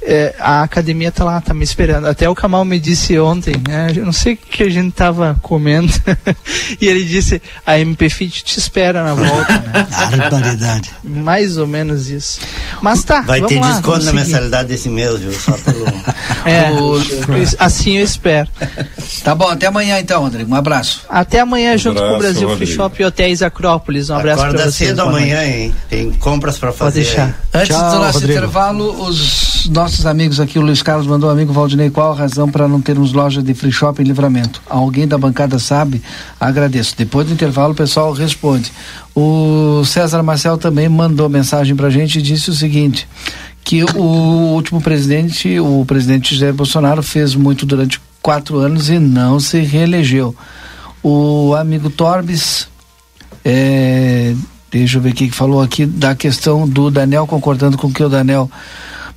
é, 0.00 0.34
a 0.38 0.62
academia 0.62 1.10
tá 1.10 1.24
lá, 1.24 1.40
tá 1.40 1.52
me 1.52 1.64
esperando. 1.64 2.06
Até 2.06 2.28
o 2.28 2.34
Kamal 2.34 2.64
me 2.64 2.78
disse 2.78 3.18
ontem, 3.18 3.54
né? 3.66 3.92
Eu 3.94 4.04
não 4.04 4.12
sei 4.12 4.34
o 4.34 4.36
que 4.36 4.62
a 4.62 4.68
gente 4.70 4.92
tava 4.92 5.36
comendo. 5.42 5.92
e 6.80 6.86
ele 6.86 7.04
disse: 7.04 7.42
a 7.66 7.78
MP 7.78 8.08
Fit 8.08 8.44
te 8.44 8.58
espera 8.58 9.02
na 9.02 9.14
volta, 9.14 9.52
né? 9.52 9.86
Barbaridade. 10.16 10.90
Mais 11.02 11.58
ou 11.58 11.66
menos 11.66 12.08
isso. 12.08 12.40
Mas 12.80 13.02
tá. 13.02 13.22
Vai 13.22 13.40
vamos 13.40 13.54
ter 13.54 13.60
lá, 13.60 13.72
desconto 13.72 13.90
vamos 13.90 14.04
na 14.06 14.12
mensalidade 14.12 14.68
desse 14.68 14.88
mês, 14.88 15.18
viu? 15.18 15.32
Só 15.32 15.52
pelo. 15.58 15.86
É, 16.44 16.68
assim 17.58 17.98
eu 17.98 18.04
espero. 18.04 18.48
Tá 19.22 19.34
bom, 19.34 19.48
até 19.48 19.66
amanhã 19.66 19.98
então, 19.98 20.22
Rodrigo. 20.22 20.50
Um 20.50 20.54
abraço. 20.54 21.02
Até 21.08 21.40
amanhã, 21.40 21.76
junto 21.76 21.96
com 21.96 22.02
o 22.02 22.06
abraço, 22.06 22.22
Brasil 22.22 22.40
Free 22.42 22.50
Rodrigo. 22.50 22.72
Shop 22.72 23.02
e 23.02 23.04
Hotéis 23.04 23.42
Acrópolis. 23.42 24.08
Um 24.08 24.14
abraço 24.14 24.42
Acorda 24.42 24.62
pra 24.62 24.70
vocês. 24.70 24.88
cedo 24.90 25.02
amanhã, 25.02 25.44
hein? 25.44 25.74
Tem 25.90 26.10
compras 26.12 26.56
pra 26.56 26.72
fazer. 26.72 27.02
deixar. 27.02 27.26
aí. 27.52 27.62
Antes 27.62 27.76
do 27.76 27.98
nosso 27.98 28.24
intervalo, 28.24 29.08
os 29.08 29.66
nossos 29.68 29.87
amigos 30.06 30.40
aqui, 30.40 30.58
o 30.58 30.62
Luiz 30.62 30.82
Carlos 30.82 31.06
mandou 31.06 31.28
um 31.28 31.32
amigo 31.32 31.52
Valdinei, 31.52 31.90
qual 31.90 32.12
a 32.12 32.14
razão 32.14 32.50
para 32.50 32.66
não 32.66 32.80
termos 32.80 33.12
loja 33.12 33.42
de 33.42 33.54
free 33.54 33.72
shop 33.72 34.00
em 34.00 34.04
livramento? 34.04 34.62
Alguém 34.68 35.06
da 35.06 35.18
bancada 35.18 35.58
sabe? 35.58 36.02
Agradeço. 36.38 36.94
Depois 36.96 37.26
do 37.26 37.32
intervalo 37.32 37.72
o 37.72 37.76
pessoal 37.76 38.12
responde. 38.12 38.72
O 39.14 39.82
César 39.84 40.22
Marcel 40.22 40.58
também 40.58 40.88
mandou 40.88 41.28
mensagem 41.28 41.76
pra 41.76 41.90
gente 41.90 42.18
e 42.18 42.22
disse 42.22 42.50
o 42.50 42.54
seguinte, 42.54 43.08
que 43.64 43.84
o 43.84 44.02
último 44.54 44.80
presidente, 44.80 45.60
o 45.60 45.84
presidente 45.86 46.34
Jair 46.34 46.54
Bolsonaro, 46.54 47.02
fez 47.02 47.34
muito 47.34 47.66
durante 47.66 48.00
quatro 48.22 48.58
anos 48.58 48.88
e 48.88 48.98
não 48.98 49.38
se 49.38 49.60
reelegeu. 49.60 50.34
O 51.02 51.54
amigo 51.54 51.90
Torbes 51.90 52.68
é, 53.44 54.34
deixa 54.70 54.98
eu 54.98 55.02
ver 55.02 55.10
o 55.10 55.14
que 55.14 55.30
falou 55.30 55.62
aqui 55.62 55.86
da 55.86 56.14
questão 56.14 56.68
do 56.68 56.90
Daniel, 56.90 57.26
concordando 57.26 57.76
com 57.76 57.88
o 57.88 57.92
que 57.92 58.02
o 58.02 58.08
Daniel. 58.08 58.50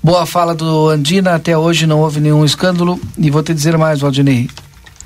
Boa 0.04 0.26
fala 0.26 0.56
do 0.56 0.90
Andina, 0.90 1.36
até 1.36 1.56
hoje 1.56 1.86
não 1.86 2.00
houve 2.00 2.20
nenhum 2.20 2.44
escândalo. 2.44 3.00
E 3.18 3.30
vou 3.30 3.44
te 3.44 3.54
dizer 3.54 3.78
mais, 3.78 4.00
Valdinei. 4.00 4.50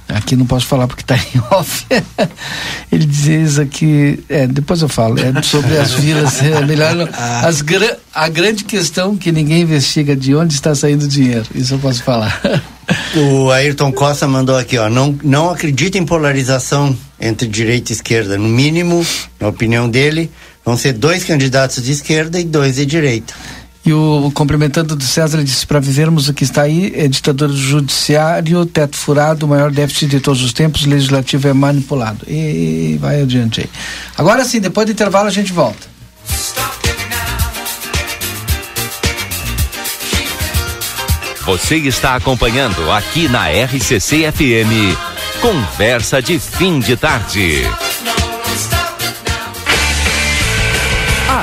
Aqui 0.08 0.36
não 0.36 0.46
posso 0.46 0.68
falar 0.68 0.88
porque 0.88 1.02
está 1.02 1.18
em 1.36 1.42
off. 1.52 1.86
Ele 2.92 3.06
diz 3.06 3.60
aqui, 3.60 4.24
é, 4.30 4.48
depois 4.48 4.82
eu 4.82 4.88
falo, 4.88 5.18
é 5.20 5.42
sobre 5.42 5.78
as 5.78 5.92
vilas. 5.94 6.42
É 6.42 6.66
melhor 6.66 6.96
não, 6.96 7.10
as 7.44 7.64
a 8.14 8.30
grande 8.30 8.64
questão 8.64 9.18
que 9.18 9.32
ninguém 9.32 9.62
investiga 9.62 10.16
de 10.16 10.34
onde 10.34 10.54
está 10.54 10.74
saindo 10.74 11.04
o 11.04 11.08
dinheiro. 11.08 11.46
Isso 11.54 11.74
eu 11.74 11.80
posso 11.80 12.02
falar. 12.02 12.42
O 13.16 13.50
Ayrton 13.50 13.92
Costa 13.92 14.28
mandou 14.28 14.58
aqui, 14.58 14.78
ó. 14.78 14.90
Não, 14.90 15.18
não 15.24 15.50
acredita 15.50 15.98
em 15.98 16.06
polarização 16.06 16.96
entre 17.20 17.48
direita 17.48 17.92
e 17.92 17.96
esquerda. 17.96 18.38
No 18.38 18.48
mínimo, 18.48 19.06
na 19.40 19.48
opinião 19.48 19.90
dele, 19.90 20.32
vão 20.64 20.78
ser 20.78 20.94
dois 20.94 21.24
candidatos 21.24 21.84
de 21.84 21.92
esquerda 21.92 22.40
e 22.40 22.44
dois 22.44 22.76
de 22.76 22.86
direita. 22.86 23.34
E 23.86 23.94
o 23.94 24.32
complementando 24.34 24.96
do 24.96 25.04
César, 25.04 25.44
disse: 25.44 25.66
para 25.68 25.80
vivermos 25.80 26.28
o 26.28 26.34
que 26.34 26.44
está 26.44 26.64
aí, 26.64 26.92
é 26.96 27.08
ditadura 27.08 27.52
do 27.52 27.58
judiciário, 27.58 28.66
teto 28.66 28.96
furado, 28.96 29.46
o 29.46 29.50
maior 29.50 29.72
déficit 29.72 30.08
de 30.08 30.20
todos 30.20 30.42
os 30.42 30.52
tempos, 30.52 30.86
legislativo 30.86 31.48
é 31.48 31.54
manipulado. 31.54 32.26
E 32.28 32.98
vai 33.00 33.22
adiante 33.22 33.62
aí. 33.62 33.70
Agora 34.18 34.44
sim, 34.44 34.60
depois 34.60 34.88
do 34.88 34.92
intervalo 34.92 35.28
a 35.28 35.32
gente 35.32 35.54
volta. 35.54 35.96
Você 41.46 41.76
está 41.76 42.16
acompanhando 42.16 42.92
aqui 42.92 43.28
na 43.28 43.50
RCC 43.50 44.32
FM. 44.32 44.98
Conversa 45.40 46.20
de 46.20 46.40
fim 46.40 46.80
de 46.80 46.98
tarde. 46.98 47.62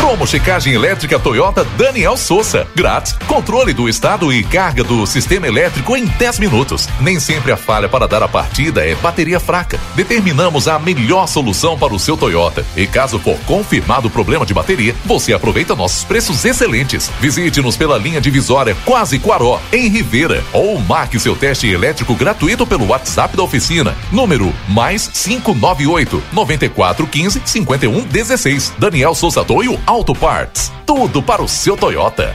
Promo 0.00 0.26
checagem 0.26 0.72
elétrica 0.72 1.18
Toyota 1.18 1.62
Daniel 1.76 2.16
Souza. 2.16 2.66
Grátis. 2.74 3.12
Controle 3.28 3.74
do 3.74 3.86
estado 3.86 4.32
e 4.32 4.42
carga 4.42 4.82
do 4.82 5.06
sistema 5.06 5.46
elétrico 5.46 5.94
em 5.94 6.06
10 6.06 6.38
minutos. 6.38 6.88
Nem 6.98 7.20
sempre 7.20 7.52
a 7.52 7.56
falha 7.56 7.86
para 7.86 8.08
dar 8.08 8.22
a 8.22 8.26
partida 8.26 8.84
é 8.84 8.94
bateria 8.94 9.38
fraca. 9.38 9.78
Determinamos 9.94 10.66
a 10.68 10.78
melhor 10.78 11.26
solução 11.26 11.78
para 11.78 11.92
o 11.92 11.98
seu 11.98 12.16
Toyota. 12.16 12.64
E 12.74 12.86
caso 12.86 13.18
for 13.18 13.38
confirmado 13.40 14.08
o 14.08 14.10
problema 14.10 14.46
de 14.46 14.54
bateria, 14.54 14.96
você 15.04 15.34
aproveita 15.34 15.76
nossos 15.76 16.02
preços 16.02 16.42
excelentes. 16.46 17.10
Visite-nos 17.20 17.76
pela 17.76 17.98
linha 17.98 18.22
divisória 18.22 18.74
Quase 18.86 19.18
Quaró, 19.18 19.60
em 19.70 19.86
Rivera. 19.88 20.42
Ou 20.54 20.80
marque 20.80 21.20
seu 21.20 21.36
teste 21.36 21.68
elétrico 21.68 22.14
gratuito 22.14 22.66
pelo 22.66 22.86
WhatsApp 22.86 23.36
da 23.36 23.42
oficina. 23.42 23.94
Número 24.10 24.52
mais 24.66 25.08
598 25.08 26.22
9415 26.32 27.42
5116. 27.44 28.72
Daniel 28.78 29.14
Souza 29.14 29.44
Toio 29.44 29.78
Auto 29.90 30.14
Parts. 30.14 30.70
Tudo 30.86 31.20
para 31.20 31.42
o 31.42 31.48
seu 31.48 31.76
Toyota. 31.76 32.32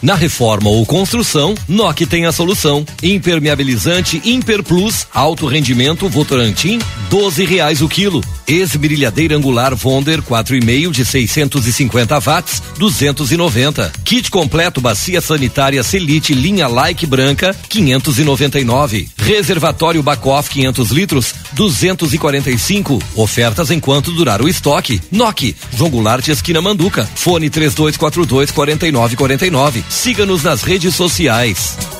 Na 0.00 0.14
reforma 0.14 0.70
ou 0.70 0.86
construção, 0.86 1.54
NOC 1.68 2.06
tem 2.06 2.24
a 2.24 2.32
solução. 2.32 2.82
Impermeabilizante 3.02 4.22
Imper 4.24 4.62
Plus, 4.62 5.06
alto 5.12 5.46
rendimento 5.46 6.08
Votorantim, 6.08 6.78
12 7.10 7.44
reais 7.44 7.82
o 7.82 7.88
quilo. 7.90 8.22
Esmerilhadeira 8.50 9.36
angular 9.36 9.76
Vonder 9.76 10.20
4,5 10.20 10.90
de 10.90 11.04
650 11.04 12.18
watts, 12.18 12.60
290. 12.78 13.92
Kit 14.04 14.28
completo 14.28 14.80
bacia 14.80 15.20
sanitária 15.20 15.84
Selite 15.84 16.34
linha 16.34 16.66
Like 16.66 17.06
branca, 17.06 17.54
599. 17.68 19.08
Reservatório 19.16 20.02
Bacoff 20.02 20.50
500 20.50 20.90
litros, 20.90 21.34
245. 21.52 23.00
Ofertas 23.14 23.70
enquanto 23.70 24.10
durar 24.10 24.42
o 24.42 24.48
estoque. 24.48 25.00
NOC, 25.12 25.54
João 25.76 25.90
Goulart 25.90 26.26
esquina 26.26 26.60
Manduca. 26.60 27.08
Fone 27.14 27.48
3242 27.48 28.50
4949. 28.50 29.84
Siga-nos 29.88 30.42
nas 30.42 30.62
redes 30.62 30.96
sociais. 30.96 31.99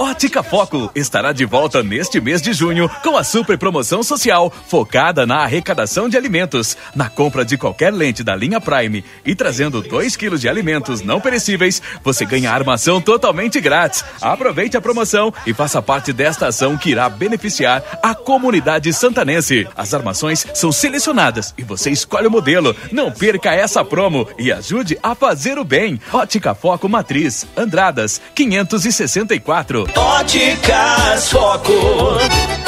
Ótica 0.00 0.44
Foco 0.44 0.88
estará 0.94 1.32
de 1.32 1.44
volta 1.44 1.82
neste 1.82 2.20
mês 2.20 2.40
de 2.40 2.52
junho 2.52 2.88
com 3.02 3.16
a 3.16 3.24
super 3.24 3.58
promoção 3.58 4.00
social 4.00 4.48
focada 4.68 5.26
na 5.26 5.38
arrecadação 5.38 6.08
de 6.08 6.16
alimentos. 6.16 6.76
Na 6.94 7.10
compra 7.10 7.44
de 7.44 7.58
qualquer 7.58 7.92
lente 7.92 8.22
da 8.22 8.36
linha 8.36 8.60
Prime 8.60 9.04
e 9.26 9.34
trazendo 9.34 9.82
2 9.82 10.14
quilos 10.14 10.40
de 10.40 10.48
alimentos 10.48 11.02
não 11.02 11.20
perecíveis, 11.20 11.82
você 12.04 12.24
ganha 12.24 12.52
armação 12.52 13.00
totalmente 13.00 13.60
grátis. 13.60 14.04
Aproveite 14.22 14.76
a 14.76 14.80
promoção 14.80 15.34
e 15.44 15.52
faça 15.52 15.82
parte 15.82 16.12
desta 16.12 16.46
ação 16.46 16.78
que 16.78 16.90
irá 16.90 17.08
beneficiar 17.08 17.82
a 18.00 18.14
comunidade 18.14 18.92
santanense. 18.92 19.66
As 19.76 19.92
armações 19.92 20.46
são 20.54 20.70
selecionadas 20.70 21.52
e 21.58 21.64
você 21.64 21.90
escolhe 21.90 22.28
o 22.28 22.30
modelo. 22.30 22.74
Não 22.92 23.10
perca 23.10 23.52
essa 23.52 23.84
promo 23.84 24.28
e 24.38 24.52
ajude 24.52 24.96
a 25.02 25.16
fazer 25.16 25.58
o 25.58 25.64
bem. 25.64 26.00
Ótica 26.12 26.54
Foco 26.54 26.88
Matriz, 26.88 27.48
Andradas, 27.56 28.20
564. 28.36 29.87
Óticas 29.96 31.30
Foco. 31.30 32.67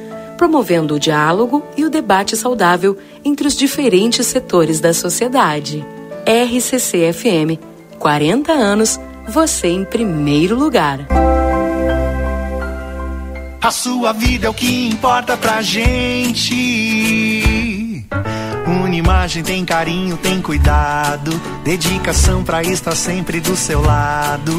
promovendo 0.41 0.95
o 0.95 0.99
diálogo 0.99 1.63
e 1.77 1.85
o 1.85 1.89
debate 1.91 2.35
saudável 2.35 2.97
entre 3.23 3.47
os 3.47 3.55
diferentes 3.55 4.25
setores 4.25 4.79
da 4.79 4.91
sociedade. 4.91 5.85
RCC-FM, 6.25 7.59
40 7.99 8.51
anos, 8.51 8.99
você 9.27 9.67
em 9.67 9.85
primeiro 9.85 10.57
lugar. 10.57 11.05
A 13.61 13.69
sua 13.69 14.13
vida 14.13 14.47
é 14.47 14.49
o 14.49 14.53
que 14.55 14.87
importa 14.87 15.37
pra 15.37 15.61
gente. 15.61 16.55
Uma 18.65 18.89
imagem 18.89 19.43
tem 19.43 19.63
carinho, 19.63 20.17
tem 20.17 20.41
cuidado, 20.41 21.39
dedicação 21.63 22.43
pra 22.43 22.63
estar 22.63 22.95
sempre 22.95 23.39
do 23.39 23.55
seu 23.55 23.79
lado. 23.79 24.53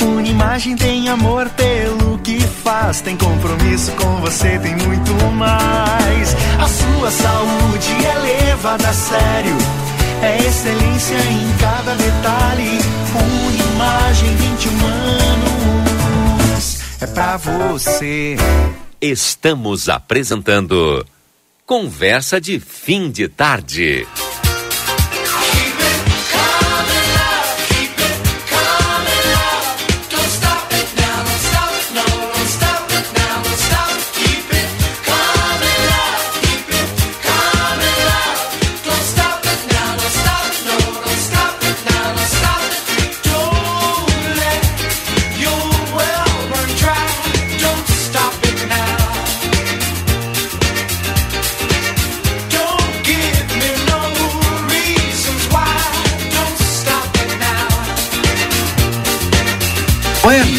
Uma 0.00 0.22
imagem 0.22 0.76
tem 0.76 1.10
amor 1.10 1.50
pelo 1.50 2.18
que 2.20 2.38
faz, 2.66 3.00
tem 3.00 3.16
compromisso 3.16 3.92
com 3.92 4.16
você, 4.16 4.58
tem 4.58 4.74
muito 4.74 5.12
mais. 5.34 6.34
A 6.58 6.66
sua 6.66 7.10
saúde 7.12 7.94
é 8.04 8.18
levada 8.18 8.88
a 8.88 8.92
sério, 8.92 9.56
é 10.20 10.36
excelência 10.38 11.14
em 11.14 11.56
cada 11.60 11.94
detalhe. 11.94 12.80
Uma 13.14 13.52
imagem 13.72 14.34
21 14.34 14.84
anos 15.30 16.80
é 17.00 17.06
pra 17.06 17.36
você. 17.36 18.36
Estamos 19.00 19.88
apresentando 19.88 21.06
Conversa 21.64 22.40
de 22.40 22.58
Fim 22.58 23.12
de 23.12 23.28
Tarde. 23.28 24.04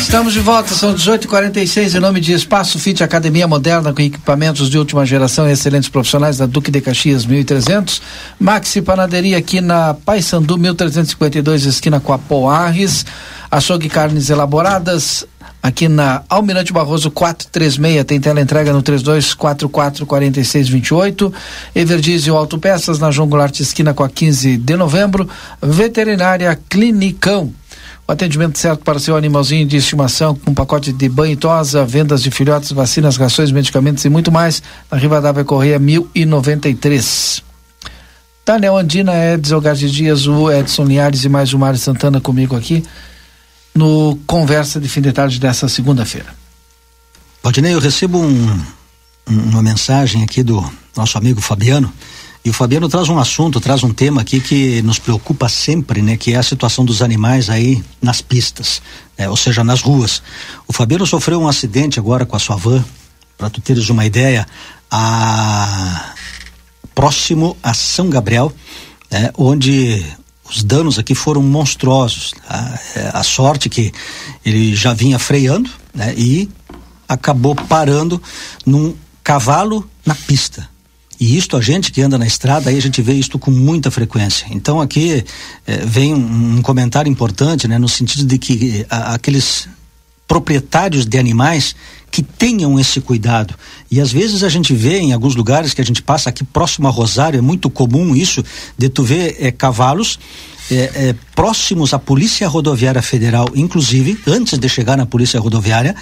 Estamos 0.08 0.32
de 0.32 0.40
volta, 0.40 0.74
são 0.74 0.96
18h46, 0.96 1.98
em 1.98 2.00
nome 2.00 2.22
de 2.22 2.32
Espaço 2.32 2.80
Fit 2.80 3.04
Academia 3.04 3.46
Moderna 3.46 3.92
com 3.92 4.02
equipamentos 4.02 4.70
de 4.70 4.78
última 4.78 5.06
geração 5.06 5.50
e 5.50 5.52
excelentes 5.52 5.90
profissionais 5.90 6.38
da 6.38 6.46
Duque 6.46 6.72
de 6.72 6.80
Caxias 6.80 7.26
1300. 7.26 8.02
Maxi 8.40 8.82
Panaderia 8.82 9.38
aqui 9.38 9.60
na 9.60 9.94
Paysandu 9.94 10.58
1352, 10.58 11.66
esquina 11.66 12.00
com 12.00 12.14
a 12.14 12.18
Poarres. 12.18 13.06
Açougue 13.52 13.90
Carnes 13.90 14.30
Elaboradas, 14.30 15.26
aqui 15.62 15.90
na 15.90 16.24
Almirante 16.30 16.72
Barroso 16.72 17.12
436, 17.12 18.06
tem 18.06 18.22
tela 18.22 18.40
entrega 18.40 18.72
no 18.72 18.82
32444628, 18.84 21.34
Everdizio 21.76 22.38
Autopeças 22.38 22.98
na 22.98 23.12
João 23.12 23.28
esquina 23.60 23.94
com 23.94 24.06
a 24.06 24.10
15 24.10 24.56
de 24.56 24.78
novembro, 24.78 25.28
Veterinária 25.62 26.58
Clinicão. 26.70 27.54
O 28.08 28.12
atendimento 28.14 28.58
certo 28.58 28.86
para 28.86 29.00
seu 29.00 29.18
animalzinho 29.18 29.68
de 29.68 29.76
estimação, 29.76 30.34
com 30.34 30.54
pacote 30.54 30.94
de 30.94 31.10
banho 31.10 31.34
e 31.34 31.36
tosa, 31.36 31.86
vendas 31.86 32.24
de 32.24 32.32
filhotes, 32.32 32.72
vacinas, 32.72 33.18
rações, 33.18 33.52
medicamentos 33.52 34.06
e 34.06 34.10
muito 34.10 34.32
mais, 34.32 34.64
na 34.90 34.98
Rivadavia 34.98 35.44
Correia 35.44 35.78
1093. 35.78 37.44
Daniel 38.46 38.78
Andina, 38.78 39.34
Edson 39.34 39.60
Garde 39.60 39.92
Dias, 39.92 40.26
o 40.26 40.50
Edson 40.50 40.86
Linhares 40.86 41.26
e 41.26 41.30
mais 41.30 41.52
o 41.52 41.60
Mário 41.60 41.78
Santana 41.78 42.22
comigo 42.22 42.56
aqui 42.56 42.82
no 43.76 44.18
Conversa 44.26 44.80
de 44.80 44.88
Fim 44.88 45.02
de 45.02 45.12
Tarde 45.12 45.38
dessa 45.38 45.68
segunda-feira. 45.68 46.34
Valdinei, 47.44 47.74
eu 47.74 47.80
recebo 47.80 48.20
um, 48.20 48.62
uma 49.28 49.62
mensagem 49.62 50.24
aqui 50.24 50.44
do 50.44 50.64
nosso 50.96 51.18
amigo 51.18 51.42
Fabiano. 51.42 51.92
E 52.48 52.50
o 52.50 52.54
Fabiano 52.54 52.88
traz 52.88 53.10
um 53.10 53.20
assunto, 53.20 53.60
traz 53.60 53.84
um 53.84 53.92
tema 53.92 54.22
aqui 54.22 54.40
que 54.40 54.82
nos 54.82 54.98
preocupa 54.98 55.50
sempre, 55.50 56.02
né? 56.02 56.16
Que 56.16 56.32
é 56.32 56.38
a 56.38 56.42
situação 56.42 56.86
dos 56.86 57.02
animais 57.02 57.50
aí 57.50 57.84
nas 58.02 58.22
pistas, 58.22 58.82
né, 59.18 59.28
ou 59.28 59.36
seja, 59.36 59.66
nas 59.66 59.82
ruas. 59.82 60.24
O 60.66 60.72
Fabiano 60.72 61.06
sofreu 61.06 61.42
um 61.42 61.48
acidente 61.50 62.00
agora 62.00 62.26
com 62.26 62.38
a 62.38 62.40
sua 62.40 62.56
van, 62.56 62.86
para 63.38 63.50
tu 63.50 63.60
teres 63.60 63.90
uma 63.90 64.06
ideia, 64.06 64.48
a 64.90 66.14
próximo 66.96 67.58
a 67.62 67.74
São 67.74 68.10
Gabriel, 68.10 68.50
né, 69.12 69.30
onde 69.38 70.06
os 70.50 70.64
danos 70.64 70.98
aqui 70.98 71.14
foram 71.14 71.44
monstruosos. 71.44 72.34
Tá? 72.48 72.80
É, 72.96 73.12
a 73.14 73.24
sorte 73.24 73.68
que 73.68 73.92
ele 74.46 74.74
já 74.74 74.94
vinha 74.94 75.20
freando 75.20 75.70
né, 75.94 76.14
e 76.16 76.50
acabou 77.10 77.56
parando 77.56 78.24
num 78.66 78.96
cavalo 79.22 79.86
na 80.06 80.16
pista. 80.16 80.77
E 81.20 81.38
isto 81.38 81.58
a 81.58 81.62
gente 81.62 81.92
que 81.92 82.02
anda 82.02 82.18
na 82.18 82.28
estrada, 82.28 82.70
aí 82.70 82.78
a 82.78 82.82
gente 82.82 83.02
vê 83.02 83.14
isto 83.14 83.40
com 83.40 83.52
muita 83.52 83.90
frequência. 83.90 84.48
Então 84.52 84.80
aqui 84.80 85.24
eh, 85.66 85.84
vem 85.86 86.14
um, 86.14 86.58
um, 86.58 86.62
comentário 86.62 87.10
importante, 87.10 87.68
né, 87.68 87.80
no 87.80 87.90
sentido 87.90 88.26
de 88.26 88.38
que 88.38 88.86
a, 88.90 89.16
aqueles 89.16 89.68
proprietários 90.28 91.06
de 91.06 91.18
animais 91.18 91.76
que 92.12 92.22
tenham 92.22 92.80
esse 92.80 93.02
cuidado. 93.02 93.56
E 93.90 94.00
às 94.00 94.12
vezes 94.12 94.44
a 94.44 94.50
gente 94.50 94.74
vê 94.74 95.00
em 95.00 95.14
alguns 95.14 95.36
lugares 95.36 95.74
que 95.74 95.82
a 95.82 95.86
gente 95.86 96.02
passa 96.02 96.30
aqui 96.30 96.44
próximo 96.44 96.88
a 96.88 96.92
Rosário, 96.92 97.38
é 97.38 97.42
muito 97.42 97.70
comum 97.70 98.16
isso, 98.16 98.44
de 98.78 98.90
tu 98.90 99.04
ver 99.04 99.38
é, 99.40 99.52
cavalos 99.52 100.20
é, 100.70 100.76
é, 100.76 101.16
próximos 101.34 101.94
à 101.94 102.00
Polícia 102.00 102.48
Rodoviária 102.48 103.02
Federal, 103.02 103.50
inclusive, 103.56 104.20
antes 104.28 104.60
de 104.60 104.68
chegar 104.68 104.98
na 104.98 105.06
Polícia 105.06 105.40
Rodoviária, 105.40 105.96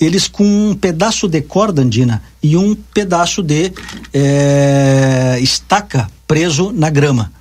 eles 0.00 0.28
com 0.28 0.44
um 0.44 0.74
pedaço 0.74 1.28
de 1.28 1.40
corda 1.40 1.82
andina 1.82 2.22
e 2.42 2.56
um 2.56 2.74
pedaço 2.74 3.42
de 3.42 3.72
estaca 5.40 6.08
preso 6.26 6.72
na 6.72 6.90
grama. 6.90 7.32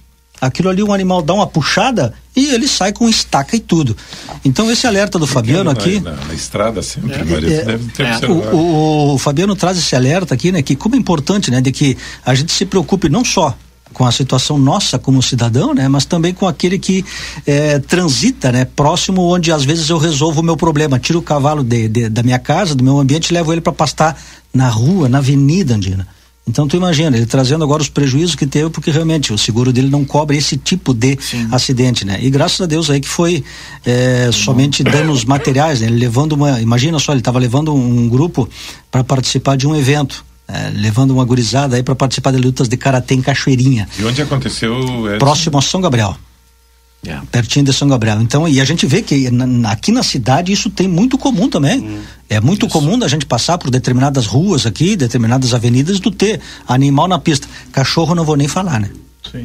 Aquilo 0.42 0.70
ali 0.70 0.82
um 0.82 0.92
animal 0.92 1.22
dá 1.22 1.36
uma 1.36 1.46
puxada 1.46 2.16
e 2.36 2.48
ele 2.48 2.68
sai 2.68 2.92
com 2.92 3.08
estaca 3.08 3.56
e 3.56 3.60
tudo. 3.60 3.96
Então 4.44 4.72
esse 4.72 4.88
alerta 4.88 5.20
do 5.20 5.28
Fabiano 5.28 5.70
aqui 5.70 6.00
na, 6.00 6.16
na, 6.16 6.34
estrada 6.34 6.82
sempre, 6.82 7.14
é, 7.14 7.24
Maria, 7.24 7.62
é, 7.62 7.66
deve 7.66 7.92
ter 7.92 8.06
é, 8.06 8.28
o, 8.28 8.56
o, 8.56 9.14
o, 9.14 9.18
Fabiano 9.20 9.56
traz 9.56 9.78
esse 9.78 9.96
alerta 9.96 10.34
aqui, 10.34 10.52
né, 10.52 10.64
que 10.64 10.76
como 10.76 10.96
é 10.96 10.98
importante, 10.98 11.52
né, 11.52 11.62
de 11.62 11.72
que 11.72 11.96
a 12.26 12.34
gente 12.34 12.52
se 12.52 12.66
preocupe 12.66 13.08
não 13.08 13.24
só 13.24 13.56
com 13.94 14.06
a 14.06 14.12
situação 14.12 14.58
nossa 14.58 14.98
como 14.98 15.22
cidadão, 15.22 15.74
né, 15.74 15.88
mas 15.88 16.06
também 16.06 16.34
com 16.34 16.48
aquele 16.48 16.80
que 16.80 17.04
é, 17.46 17.80
transita, 17.80 18.52
né, 18.52 18.66
próximo 18.66 19.22
onde 19.22 19.52
às 19.52 19.64
vezes 19.64 19.90
eu 19.90 19.98
resolvo 19.98 20.42
o 20.42 20.44
meu 20.44 20.58
problema, 20.58 21.00
tiro 21.00 21.20
o 21.20 21.22
cavalo 21.22 21.64
de, 21.64 21.88
de 21.88 22.10
da 22.10 22.24
minha 22.24 22.40
casa, 22.40 22.76
do 22.76 22.84
meu 22.84 23.00
ambiente, 23.00 23.30
e 23.30 23.34
levo 23.34 23.52
ele 23.52 23.62
para 23.62 23.74
pastar 23.74 24.20
na 24.54 24.70
rua, 24.70 25.08
na 25.08 25.20
avenida, 25.20 25.76
Andina. 25.76 26.08
Então 26.48 26.68
tu 26.68 26.76
imagina, 26.76 27.16
ele 27.16 27.26
trazendo 27.26 27.64
agora 27.64 27.82
os 27.82 27.90
prejuízos 27.90 28.36
que 28.36 28.48
teve, 28.48 28.70
porque 28.70 28.90
realmente 28.90 29.32
o 29.32 29.38
seguro 29.38 29.72
dele 29.72 29.90
não 29.90 30.04
cobre 30.04 30.38
esse 30.38 30.58
tipo 30.58 30.94
de 30.94 31.18
Sim. 31.22 31.48
acidente, 31.52 32.04
né? 32.04 32.18
E 32.22 32.30
graças 32.30 32.60
a 32.60 32.66
Deus 32.66 32.90
aí 32.90 33.00
que 33.00 33.08
foi 33.08 33.44
é, 33.86 34.30
somente 34.34 34.84
danos 34.84 35.24
materiais, 35.24 35.82
né? 35.82 35.88
Ele 35.88 35.98
levando 35.98 36.34
uma, 36.34 36.60
imagina 36.60 36.98
só, 36.98 37.12
ele 37.12 37.22
estava 37.22 37.38
levando 37.38 37.74
um 37.74 38.10
grupo 38.10 38.50
para 38.90 39.04
participar 39.04 39.56
de 39.56 39.68
um 39.68 39.76
evento. 39.76 40.26
É, 40.54 40.70
levando 40.76 41.12
uma 41.12 41.24
gurizada 41.24 41.78
aí 41.78 41.84
para 41.84 41.96
participar 41.96 42.32
de 42.32 42.38
lutas 42.38 42.68
de 42.68 42.76
karatê 42.76 43.16
em 43.16 43.22
Cachoeirinha. 43.22 43.88
E 43.98 44.04
onde 44.04 44.22
aconteceu? 44.22 44.74
Edson? 45.08 45.18
Próximo 45.18 45.58
a 45.58 45.62
São 45.62 45.80
Gabriel. 45.80 46.18
Yeah. 47.06 47.26
Pertinho 47.32 47.66
de 47.66 47.74
São 47.74 47.88
Gabriel. 47.88 48.22
Então, 48.22 48.48
e 48.48 48.60
a 48.60 48.66
gente 48.66 48.86
vê 48.86 49.02
que 49.02 49.32
na, 49.32 49.72
aqui 49.72 49.92
na 49.92 50.04
cidade 50.04 50.52
isso 50.52 50.70
tem 50.70 50.88
muito 50.88 51.18
comum 51.18 51.50
também. 51.50 51.80
Hum, 51.80 52.02
é 52.30 52.40
muito 52.42 52.66
isso. 52.66 52.74
comum 52.74 53.00
da 53.00 53.08
gente 53.08 53.26
passar 53.26 53.58
por 53.58 53.72
determinadas 53.72 54.28
ruas 54.28 54.66
aqui, 54.66 54.96
determinadas 54.96 55.54
avenidas, 55.54 56.00
do 56.00 56.12
ter 56.12 56.42
animal 56.68 57.08
na 57.08 57.18
pista. 57.18 57.48
Cachorro 57.72 58.14
não 58.14 58.26
vou 58.26 58.36
nem 58.36 58.48
falar, 58.48 58.80
né? 58.80 58.90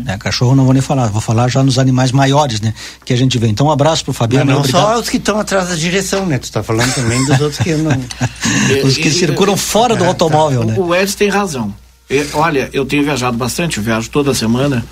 É, 0.07 0.17
cachorro 0.17 0.55
não 0.55 0.65
vou 0.65 0.73
nem 0.73 0.83
falar, 0.83 1.09
vou 1.09 1.21
falar 1.21 1.49
já 1.49 1.63
nos 1.63 1.79
animais 1.79 2.13
maiores, 2.13 2.61
né? 2.61 2.75
Que 3.05 3.13
a 3.13 3.17
gente 3.17 3.39
vê. 3.39 3.49
Então, 3.49 3.67
um 3.67 3.71
abraço 3.71 4.05
pro 4.05 4.13
Fabiano. 4.13 4.51
Não, 4.51 4.59
não 4.61 4.65
só 4.65 4.99
os 4.99 5.09
que 5.09 5.17
estão 5.17 5.39
atrás 5.39 5.69
da 5.69 5.75
direção, 5.75 6.27
né? 6.27 6.39
Tu 6.39 6.45
está 6.45 6.63
falando 6.63 6.95
também 6.95 7.25
dos 7.25 7.41
outros 7.41 7.59
que 7.59 7.75
não. 7.75 7.93
os 8.85 8.97
que 8.97 9.11
circulam 9.11 9.57
fora 9.57 9.95
é, 9.95 9.97
do 9.97 10.05
automóvel, 10.05 10.61
tá. 10.61 10.73
né? 10.73 10.79
O 10.79 10.95
Edson 10.95 11.17
tem 11.19 11.29
razão. 11.29 11.75
Eu, 12.09 12.27
olha, 12.35 12.71
eu 12.73 12.85
tenho 12.85 13.03
viajado 13.03 13.37
bastante, 13.37 13.79
eu 13.79 13.85
viajo 13.85 14.11
toda 14.11 14.35
semana. 14.35 14.85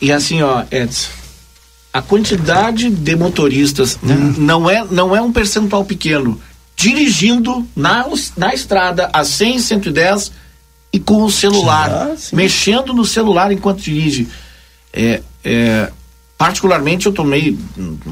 E 0.00 0.12
assim, 0.12 0.42
ó, 0.42 0.64
Edson, 0.70 1.08
a 1.92 2.00
quantidade 2.00 2.88
de 2.88 3.16
motoristas 3.16 3.98
não 4.02 4.70
é, 4.70 4.84
não 4.90 5.14
é 5.14 5.20
um 5.20 5.32
percentual 5.32 5.84
pequeno 5.84 6.40
dirigindo 6.76 7.66
na, 7.76 8.06
na 8.36 8.54
estrada 8.54 9.10
a 9.12 9.22
100, 9.22 9.58
110 9.58 10.32
e 10.92 10.98
com 10.98 11.22
o 11.22 11.30
celular, 11.30 11.90
ah, 11.90 12.16
mexendo 12.32 12.92
no 12.92 13.04
celular 13.04 13.52
enquanto 13.52 13.80
dirige. 13.80 14.28
É, 14.92 15.22
é, 15.44 15.92
particularmente 16.36 17.06
eu 17.06 17.12
tomei 17.12 17.56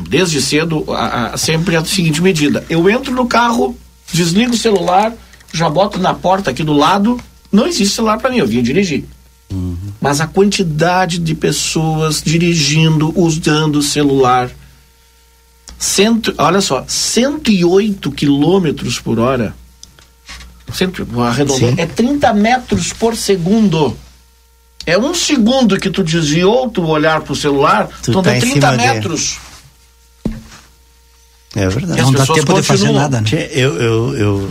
desde 0.08 0.40
cedo 0.40 0.84
a, 0.92 1.32
a, 1.34 1.36
sempre 1.36 1.76
a 1.76 1.84
seguinte 1.84 2.22
medida: 2.22 2.64
eu 2.70 2.88
entro 2.88 3.12
no 3.12 3.26
carro, 3.26 3.76
desligo 4.12 4.52
o 4.52 4.56
celular, 4.56 5.12
já 5.52 5.68
boto 5.68 5.98
na 5.98 6.14
porta 6.14 6.50
aqui 6.50 6.62
do 6.62 6.72
lado, 6.72 7.20
não 7.50 7.66
existe 7.66 7.94
celular 7.94 8.18
para 8.18 8.30
mim, 8.30 8.38
eu 8.38 8.46
vim 8.46 8.62
dirigir. 8.62 9.04
Uhum. 9.50 9.76
Mas 10.00 10.20
a 10.20 10.26
quantidade 10.26 11.18
de 11.18 11.34
pessoas 11.34 12.22
dirigindo, 12.22 13.12
usando 13.18 13.76
o 13.76 13.82
celular. 13.82 14.50
Cento, 15.78 16.34
olha 16.38 16.60
só, 16.60 16.84
108 16.86 18.10
quilômetros 18.12 18.98
por 18.98 19.18
hora. 19.18 19.54
É 21.76 21.86
30 21.86 22.32
metros 22.34 22.92
por 22.92 23.16
segundo. 23.16 23.96
É 24.86 24.96
um 24.96 25.12
segundo 25.14 25.78
que 25.78 25.90
tu 25.90 26.02
desviou 26.02 26.70
tu 26.70 26.86
olhar 26.86 27.20
pro 27.20 27.36
celular, 27.36 27.88
tu 28.02 28.10
então 28.10 28.22
tá 28.22 28.38
30 28.38 28.72
metros. 28.72 29.38
É 31.54 31.68
verdade. 31.68 32.00
Não 32.00 32.12
dá 32.12 32.26
tempo 32.26 32.54
de 32.54 32.62
fazer 32.62 32.92
nada, 32.92 33.20
né? 33.20 33.28
Eu, 33.52 33.76
eu, 33.76 34.16
eu 34.16 34.50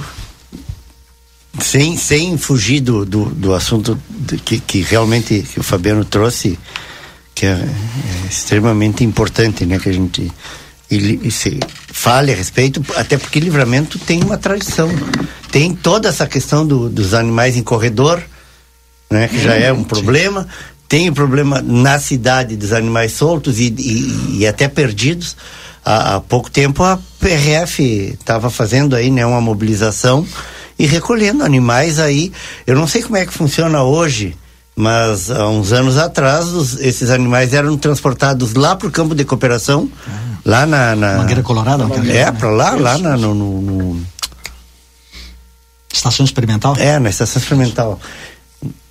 sem, 1.60 1.98
sem 1.98 2.38
fugir 2.38 2.82
do, 2.82 3.06
do, 3.06 3.26
do 3.26 3.54
assunto 3.54 4.00
que, 4.46 4.60
que 4.60 4.82
realmente 4.82 5.42
que 5.42 5.60
o 5.60 5.64
Fabiano 5.64 6.06
trouxe, 6.06 6.58
que 7.34 7.46
é, 7.46 7.52
é 7.52 8.28
extremamente 8.30 9.04
importante, 9.04 9.66
né? 9.66 9.80
Que 9.80 9.90
a 9.90 9.94
gente 9.94 10.32
ele, 10.90 11.30
se 11.32 11.60
fale 11.88 12.32
a 12.32 12.36
respeito, 12.36 12.84
até 12.96 13.18
porque 13.18 13.40
livramento 13.40 14.00
tem 14.00 14.24
uma 14.24 14.38
tradição. 14.38 14.90
Tem 15.52 15.74
toda 15.74 16.10
essa 16.10 16.26
questão 16.26 16.66
do, 16.66 16.90
dos 16.90 17.14
animais 17.14 17.56
em 17.58 17.64
corredor, 17.64 18.22
né? 19.10 19.28
Que 19.28 19.40
já 19.40 19.56
é 19.56 19.72
um 19.72 19.84
problema. 19.84 20.48
Tem 20.88 21.10
o 21.10 21.14
problema 21.14 21.62
na 21.62 22.00
cidade 22.00 22.56
dos 22.56 22.72
animais 22.72 23.12
soltos 23.12 23.60
e, 23.60 23.74
e, 23.78 24.38
e 24.40 24.48
até 24.48 24.68
perdidos. 24.68 25.36
Há, 25.84 26.16
há 26.16 26.22
pouco 26.22 26.50
tempo 26.50 26.84
a 26.84 26.98
PRF 27.20 28.16
estava 28.20 28.50
fazendo 28.50 28.96
aí 28.96 29.10
né, 29.10 29.26
uma 29.26 29.42
mobilização 29.42 30.26
e 30.80 30.86
recolhendo 30.86 31.44
animais 31.44 32.00
aí. 32.00 32.32
Eu 32.66 32.76
não 32.76 32.88
sei 32.88 33.02
como 33.02 33.18
é 33.18 33.26
que 33.26 33.34
funciona 33.34 33.84
hoje, 33.84 34.36
mas 34.76 35.32
há 35.32 35.48
uns 35.48 35.72
anos 35.74 35.98
atrás 35.98 36.48
os, 36.48 36.80
esses 36.80 37.10
animais 37.10 37.54
eram 37.54 37.76
transportados 37.78 38.54
lá 38.54 38.76
para 38.76 38.88
o 38.88 38.92
campo 38.92 39.16
de 39.16 39.26
cooperação, 39.26 39.90
ah. 40.08 40.37
Lá 40.48 40.66
na, 40.66 40.96
na, 40.96 41.18
Mangueira 41.18 41.44
Colorada. 41.44 41.84
É, 42.10 42.32
para 42.32 42.50
lá, 42.50 42.72
lá 42.72 42.98
na, 42.98 43.18
no, 43.18 43.36
no, 43.36 43.62
no, 43.62 44.02
Estação 45.92 46.26
Experimental? 46.26 46.76
É, 46.78 46.98
na 46.98 47.10
Estação 47.10 47.42
Experimental. 47.42 48.00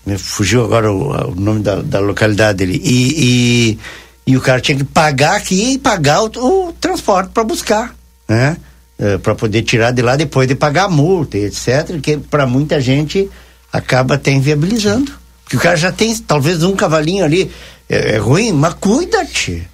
Me 0.04 0.18
fugiu 0.18 0.62
agora 0.62 0.92
o, 0.92 1.30
o 1.30 1.34
nome 1.34 1.60
da, 1.60 1.76
da 1.76 1.98
localidade 1.98 2.62
ali. 2.62 2.80
E, 2.84 3.78
e, 4.26 4.32
e, 4.32 4.36
o 4.36 4.40
cara 4.40 4.60
tinha 4.60 4.76
que 4.76 4.84
pagar 4.84 5.36
aqui 5.36 5.72
e 5.72 5.78
pagar 5.78 6.22
o, 6.22 6.26
o 6.26 6.72
transporte 6.74 7.30
para 7.30 7.42
buscar, 7.42 7.94
né? 8.28 8.58
Eh, 8.98 9.18
para 9.18 9.34
poder 9.34 9.62
tirar 9.62 9.90
de 9.90 10.00
lá 10.02 10.14
depois 10.14 10.46
de 10.46 10.54
pagar 10.54 10.84
a 10.84 10.88
multa, 10.88 11.38
etc. 11.38 12.00
Que 12.02 12.18
para 12.18 12.46
muita 12.46 12.80
gente 12.80 13.28
acaba 13.72 14.14
até 14.14 14.30
inviabilizando. 14.30 15.10
Porque 15.42 15.56
o 15.56 15.60
cara 15.60 15.76
já 15.76 15.90
tem 15.90 16.14
talvez 16.18 16.62
um 16.62 16.76
cavalinho 16.76 17.24
ali, 17.24 17.50
é, 17.88 18.14
é 18.14 18.18
ruim, 18.18 18.52
mas 18.52 18.74
cuida-te. 18.74 19.66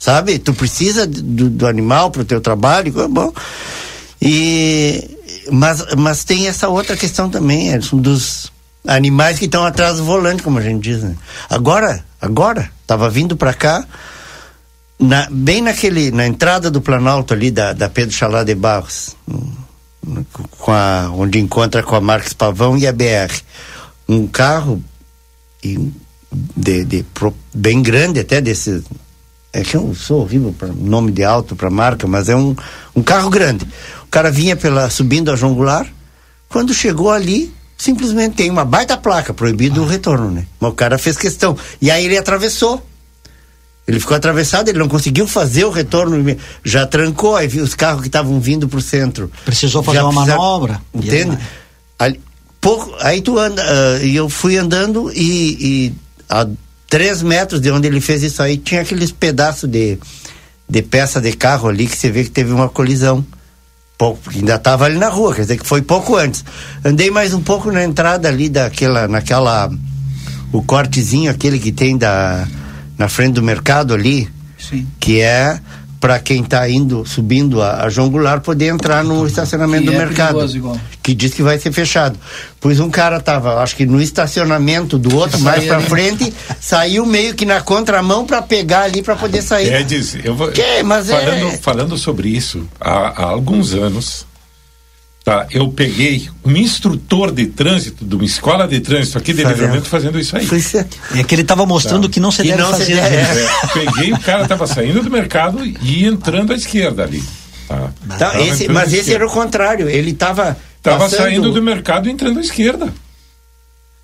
Sabe? 0.00 0.38
Tu 0.38 0.54
precisa 0.54 1.06
do, 1.06 1.50
do 1.50 1.66
animal 1.66 2.10
para 2.10 2.22
o 2.22 2.24
teu 2.24 2.40
trabalho, 2.40 3.00
é 3.00 3.06
bom. 3.06 3.32
E 4.20 5.18
mas, 5.52 5.84
mas 5.96 6.24
tem 6.24 6.48
essa 6.48 6.68
outra 6.68 6.96
questão 6.96 7.28
também, 7.28 7.72
Edson, 7.72 7.98
dos 7.98 8.50
animais 8.86 9.38
que 9.38 9.44
estão 9.44 9.64
atrás 9.64 9.98
do 9.98 10.04
volante, 10.04 10.42
como 10.42 10.58
a 10.58 10.62
gente 10.62 10.82
diz. 10.82 11.02
Né? 11.02 11.14
Agora, 11.48 12.04
agora, 12.20 12.70
estava 12.80 13.08
vindo 13.10 13.36
para 13.36 13.52
cá, 13.52 13.84
na, 14.98 15.28
bem 15.30 15.62
naquele, 15.62 16.10
na 16.10 16.26
entrada 16.26 16.70
do 16.70 16.80
Planalto 16.80 17.34
ali 17.34 17.50
da, 17.50 17.72
da 17.72 17.88
Pedro 17.88 18.14
Chalá 18.14 18.44
de 18.44 18.54
Barros, 18.54 19.16
com 20.58 20.72
a, 20.72 21.10
onde 21.14 21.38
encontra 21.38 21.82
com 21.82 21.94
a 21.94 22.00
Marques 22.00 22.32
Pavão 22.32 22.76
e 22.76 22.86
a 22.86 22.92
BR. 22.92 23.34
Um 24.08 24.26
carro 24.26 24.82
de, 25.62 25.92
de, 26.56 26.84
de 26.84 27.04
bem 27.54 27.82
grande 27.82 28.20
até 28.20 28.40
desse 28.40 28.82
é 29.52 29.62
que 29.62 29.76
eu 29.76 29.94
sou 29.94 30.20
horrível 30.20 30.54
para 30.56 30.68
nome 30.68 31.10
de 31.10 31.24
alto 31.24 31.56
para 31.56 31.70
marca, 31.70 32.06
mas 32.06 32.28
é 32.28 32.36
um, 32.36 32.54
um 32.94 33.02
carro 33.02 33.30
grande. 33.30 33.66
O 34.04 34.06
cara 34.08 34.30
vinha 34.30 34.54
pela 34.54 34.88
subindo 34.90 35.30
a 35.30 35.36
João 35.36 35.54
Goulart, 35.54 35.88
quando 36.48 36.72
chegou 36.72 37.10
ali, 37.10 37.52
simplesmente 37.76 38.36
tem 38.36 38.50
uma 38.50 38.64
baita 38.64 38.96
placa 38.96 39.34
proibido 39.34 39.80
ah. 39.80 39.84
o 39.84 39.86
retorno, 39.86 40.30
né? 40.30 40.46
Mas 40.58 40.70
o 40.70 40.74
cara 40.74 40.98
fez 40.98 41.16
questão. 41.16 41.56
E 41.80 41.90
aí 41.90 42.04
ele 42.04 42.16
atravessou. 42.16 42.86
Ele 43.88 43.98
ficou 43.98 44.16
atravessado, 44.16 44.68
ele 44.68 44.78
não 44.78 44.88
conseguiu 44.88 45.26
fazer 45.26 45.64
o 45.64 45.70
retorno, 45.70 46.36
já 46.62 46.86
trancou, 46.86 47.34
aí 47.34 47.48
viu 47.48 47.64
os 47.64 47.74
carros 47.74 48.02
que 48.02 48.06
estavam 48.06 48.38
vindo 48.38 48.68
para 48.68 48.78
o 48.78 48.82
centro. 48.82 49.32
Precisou 49.44 49.82
fazer 49.82 50.00
uma 50.00 50.12
precisa, 50.12 50.36
manobra. 50.36 50.80
Entende? 50.94 51.36
Aí, 51.98 52.20
pouco, 52.60 52.94
aí 53.00 53.20
tu 53.20 53.36
anda, 53.36 53.60
uh, 53.62 54.04
e 54.04 54.14
eu 54.14 54.28
fui 54.28 54.56
andando 54.56 55.10
e, 55.12 55.88
e 55.88 55.94
a 56.28 56.46
três 56.90 57.22
metros 57.22 57.60
de 57.60 57.70
onde 57.70 57.86
ele 57.86 58.00
fez 58.00 58.22
isso 58.22 58.42
aí, 58.42 58.58
tinha 58.58 58.82
aqueles 58.82 59.12
pedaços 59.12 59.70
de, 59.70 59.96
de 60.68 60.82
peça 60.82 61.20
de 61.20 61.32
carro 61.32 61.68
ali 61.68 61.86
que 61.86 61.96
você 61.96 62.10
vê 62.10 62.24
que 62.24 62.30
teve 62.30 62.52
uma 62.52 62.68
colisão. 62.68 63.24
Pouco, 63.96 64.30
ainda 64.34 64.56
estava 64.56 64.86
ali 64.86 64.98
na 64.98 65.08
rua, 65.08 65.34
quer 65.34 65.42
dizer 65.42 65.58
que 65.58 65.66
foi 65.66 65.82
pouco 65.82 66.16
antes. 66.16 66.44
Andei 66.84 67.10
mais 67.10 67.32
um 67.32 67.40
pouco 67.40 67.70
na 67.70 67.84
entrada 67.84 68.28
ali 68.28 68.48
daquela, 68.48 69.06
naquela, 69.06 69.70
o 70.52 70.62
cortezinho 70.62 71.30
aquele 71.30 71.58
que 71.58 71.70
tem 71.70 71.96
da, 71.96 72.48
na 72.98 73.08
frente 73.08 73.34
do 73.34 73.42
mercado 73.42 73.94
ali, 73.94 74.28
Sim. 74.58 74.86
que 74.98 75.20
é 75.20 75.60
para 76.00 76.18
quem 76.18 76.42
está 76.42 76.68
indo, 76.68 77.04
subindo 77.06 77.60
a, 77.60 77.84
a, 77.84 77.90
João 77.90 78.08
Goulart, 78.08 78.42
poder 78.42 78.68
entrar 78.68 79.04
no 79.04 79.26
estacionamento 79.26 79.84
do 79.84 79.92
é 79.92 79.98
mercado. 79.98 80.40
Que 81.02 81.14
diz 81.14 81.34
que 81.34 81.42
vai 81.42 81.58
ser 81.58 81.70
fechado. 81.72 82.18
Pois 82.58 82.80
um 82.80 82.88
cara 82.88 83.18
estava, 83.18 83.62
acho 83.62 83.76
que 83.76 83.84
no 83.84 84.00
estacionamento 84.00 84.98
do 84.98 85.14
outro, 85.14 85.38
mais 85.40 85.64
para 85.66 85.80
frente, 85.80 86.32
saiu 86.58 87.04
meio 87.04 87.34
que 87.34 87.44
na 87.44 87.60
contramão 87.60 88.24
para 88.24 88.40
pegar 88.40 88.84
ali 88.84 89.02
para 89.02 89.14
poder 89.14 89.42
sair. 89.42 89.70
É, 89.70 89.82
diz, 89.82 90.16
eu 90.24 90.34
vou. 90.34 90.48
Que, 90.48 90.82
mas 90.82 91.08
falando, 91.08 91.46
é... 91.48 91.56
falando 91.58 91.98
sobre 91.98 92.30
isso, 92.30 92.66
há, 92.80 93.22
há 93.22 93.24
alguns 93.24 93.74
anos, 93.74 94.26
Tá, 95.30 95.46
eu 95.52 95.68
peguei 95.68 96.28
um 96.44 96.56
instrutor 96.56 97.30
de 97.30 97.46
trânsito 97.46 98.04
de 98.04 98.16
uma 98.16 98.24
escola 98.24 98.66
de 98.66 98.80
trânsito 98.80 99.16
aqui 99.16 99.32
de 99.32 99.42
fazendo. 99.42 99.60
livramento 99.60 99.88
fazendo 99.88 100.18
isso 100.18 100.36
aí. 100.36 100.44
É 101.14 101.22
que 101.22 101.36
ele 101.36 101.42
estava 101.42 101.64
mostrando 101.64 102.08
tá. 102.08 102.14
que 102.14 102.18
não 102.18 102.32
se 102.32 102.42
deve 102.42 102.60
não 102.60 102.70
fazer. 102.72 102.84
Se 102.86 102.94
deve. 102.94 103.16
É, 103.16 103.48
peguei, 103.72 104.12
o 104.12 104.18
cara 104.18 104.42
estava 104.42 104.66
saindo 104.66 105.00
do 105.00 105.08
mercado 105.08 105.64
e 105.64 106.04
entrando 106.04 106.52
à 106.52 106.56
esquerda 106.56 107.04
ali. 107.04 107.22
Tá. 107.68 107.92
Tá, 108.18 108.40
esse, 108.40 108.68
mas 108.68 108.92
esse 108.92 109.14
era 109.14 109.24
o 109.24 109.30
contrário, 109.30 109.88
ele 109.88 110.10
estava 110.10 110.56
Estava 110.78 110.98
passando... 110.98 111.18
saindo 111.20 111.52
do 111.52 111.62
mercado 111.62 112.08
e 112.08 112.10
entrando 112.10 112.38
à 112.38 112.40
esquerda. 112.40 112.92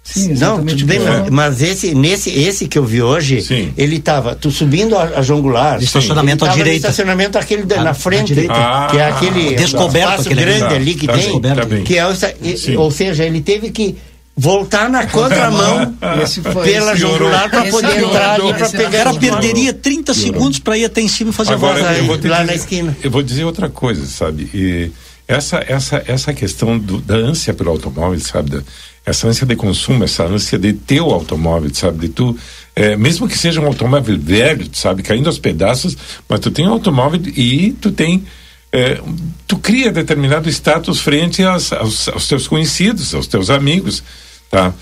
Sim, 0.07 0.35
não, 0.35 0.65
tudo 0.65 0.87
bem, 0.87 0.99
é. 0.99 1.31
mas 1.31 1.61
esse, 1.61 1.93
nesse, 1.95 2.31
esse 2.31 2.69
que 2.69 2.79
eu 2.79 2.85
vi 2.85 3.03
hoje, 3.03 3.43
Sim. 3.43 3.73
ele 3.77 3.97
estava, 3.97 4.37
tu 4.37 4.53
subindo 4.53 4.97
a, 4.97 5.03
a 5.03 5.23
João 5.23 5.43
Goulart, 5.43 5.83
estacionamento 5.83 6.45
à 6.45 6.49
direita. 6.49 6.89
estacionamento 6.89 7.37
aquele 7.37 7.65
da, 7.65 7.83
na 7.83 7.93
frente, 7.93 8.33
ah, 8.49 8.87
que 8.89 8.99
é 8.99 9.05
aquele 9.05 9.57
descoberto 9.57 10.21
aquele 10.21 10.41
grande 10.41 10.61
tá, 10.61 10.75
ali 10.75 10.95
que 10.95 11.07
tá 11.07 11.13
tem, 11.15 11.41
tá 11.41 11.67
que 11.85 11.99
é 11.99 12.07
o, 12.07 12.81
ou 12.81 12.91
seja, 12.91 13.25
ele 13.25 13.41
teve 13.41 13.71
que 13.71 13.97
voltar 14.37 14.89
na 14.89 15.07
contramão 15.07 15.97
pela 16.63 16.95
João 16.95 17.19
Goulart 17.19 17.51
para 17.51 17.65
poder 17.65 18.05
entrar 18.05 18.35
ali 18.35 18.55
para 18.55 18.69
pegar. 18.69 18.99
Ela 18.99 19.15
perderia 19.15 19.73
30 19.73 20.15
segundos 20.15 20.59
para 20.61 20.79
ir 20.79 20.85
até 20.85 21.01
em 21.01 21.09
cima 21.09 21.31
e 21.31 21.33
fazer 21.33 21.55
Agora, 21.55 21.81
a 21.81 22.03
volta 22.03 22.29
lá 22.29 22.37
dizer, 22.39 22.47
na 22.47 22.55
esquina. 22.55 22.97
Eu 23.03 23.11
vou 23.11 23.23
dizer 23.23 23.45
outra 23.45 23.69
coisa, 23.69 24.07
sabe? 24.07 24.49
E 24.55 24.91
essa 25.27 25.65
essa 25.67 26.03
essa 26.07 26.33
questão 26.33 26.79
do, 26.79 27.01
da 27.01 27.17
ânsia 27.17 27.53
pelo 27.55 27.71
automóvel, 27.71 28.21
sabe? 28.21 28.51
Da, 28.51 28.63
essa 29.07 29.29
ânsia 29.29 29.47
de 29.47 29.55
consumo, 29.55 30.03
essa 30.03 30.25
ânsia 30.25 30.59
de 30.59 30.73
ter 30.73 31.01
o 31.01 31.13
automóvel, 31.13 31.73
sabe? 31.73 32.01
De 32.01 32.09
tu, 32.09 32.37
é, 32.75 32.97
mesmo 32.97 33.29
que 33.29 33.39
seja 33.39 33.61
um 33.61 33.67
automóvel 33.67 34.19
velho, 34.19 34.69
sabe? 34.73 35.05
Caindo 35.05 35.29
aos 35.29 35.39
pedaços, 35.39 35.97
mas 36.29 36.41
tu 36.41 36.51
tem 36.51 36.67
um 36.67 36.73
automóvel 36.73 37.23
e 37.25 37.71
tu 37.81 37.93
tem. 37.93 38.27
É, 38.73 39.01
tu 39.47 39.57
cria 39.59 39.93
determinado 39.93 40.49
status 40.51 41.01
frente 41.01 41.41
aos, 41.45 41.73
aos, 41.73 42.09
aos, 42.09 42.27
teus 42.27 42.49
conhecidos, 42.49 43.15
aos 43.15 43.29
teus 43.29 43.49
amigos, 43.49 44.03
tá? 44.51 44.75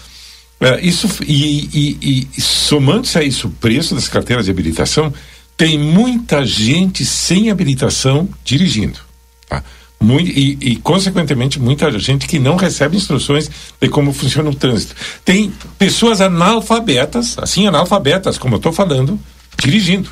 É, 0.58 0.80
isso, 0.80 1.06
e, 1.26 1.68
e, 2.00 2.28
e 2.34 2.40
somando-se 2.40 3.18
a 3.18 3.22
isso 3.22 3.48
o 3.48 3.50
preço 3.50 3.94
das 3.94 4.08
carteiras 4.08 4.46
de 4.46 4.50
habilitação, 4.50 5.12
tem 5.54 5.78
muita 5.78 6.46
gente 6.46 7.04
sem 7.04 7.50
habilitação 7.50 8.26
dirigindo, 8.42 8.98
tá? 9.46 9.62
Muito, 10.04 10.30
e, 10.30 10.58
e, 10.60 10.76
consequentemente, 10.76 11.58
muita 11.58 11.90
gente 11.98 12.26
que 12.26 12.38
não 12.38 12.56
recebe 12.56 12.94
instruções 12.94 13.50
de 13.80 13.88
como 13.88 14.12
funciona 14.12 14.50
o 14.50 14.54
trânsito. 14.54 14.94
Tem 15.24 15.50
pessoas 15.78 16.20
analfabetas, 16.20 17.36
assim, 17.38 17.66
analfabetas, 17.66 18.36
como 18.36 18.54
eu 18.54 18.58
estou 18.58 18.70
falando, 18.70 19.18
dirigindo. 19.58 20.10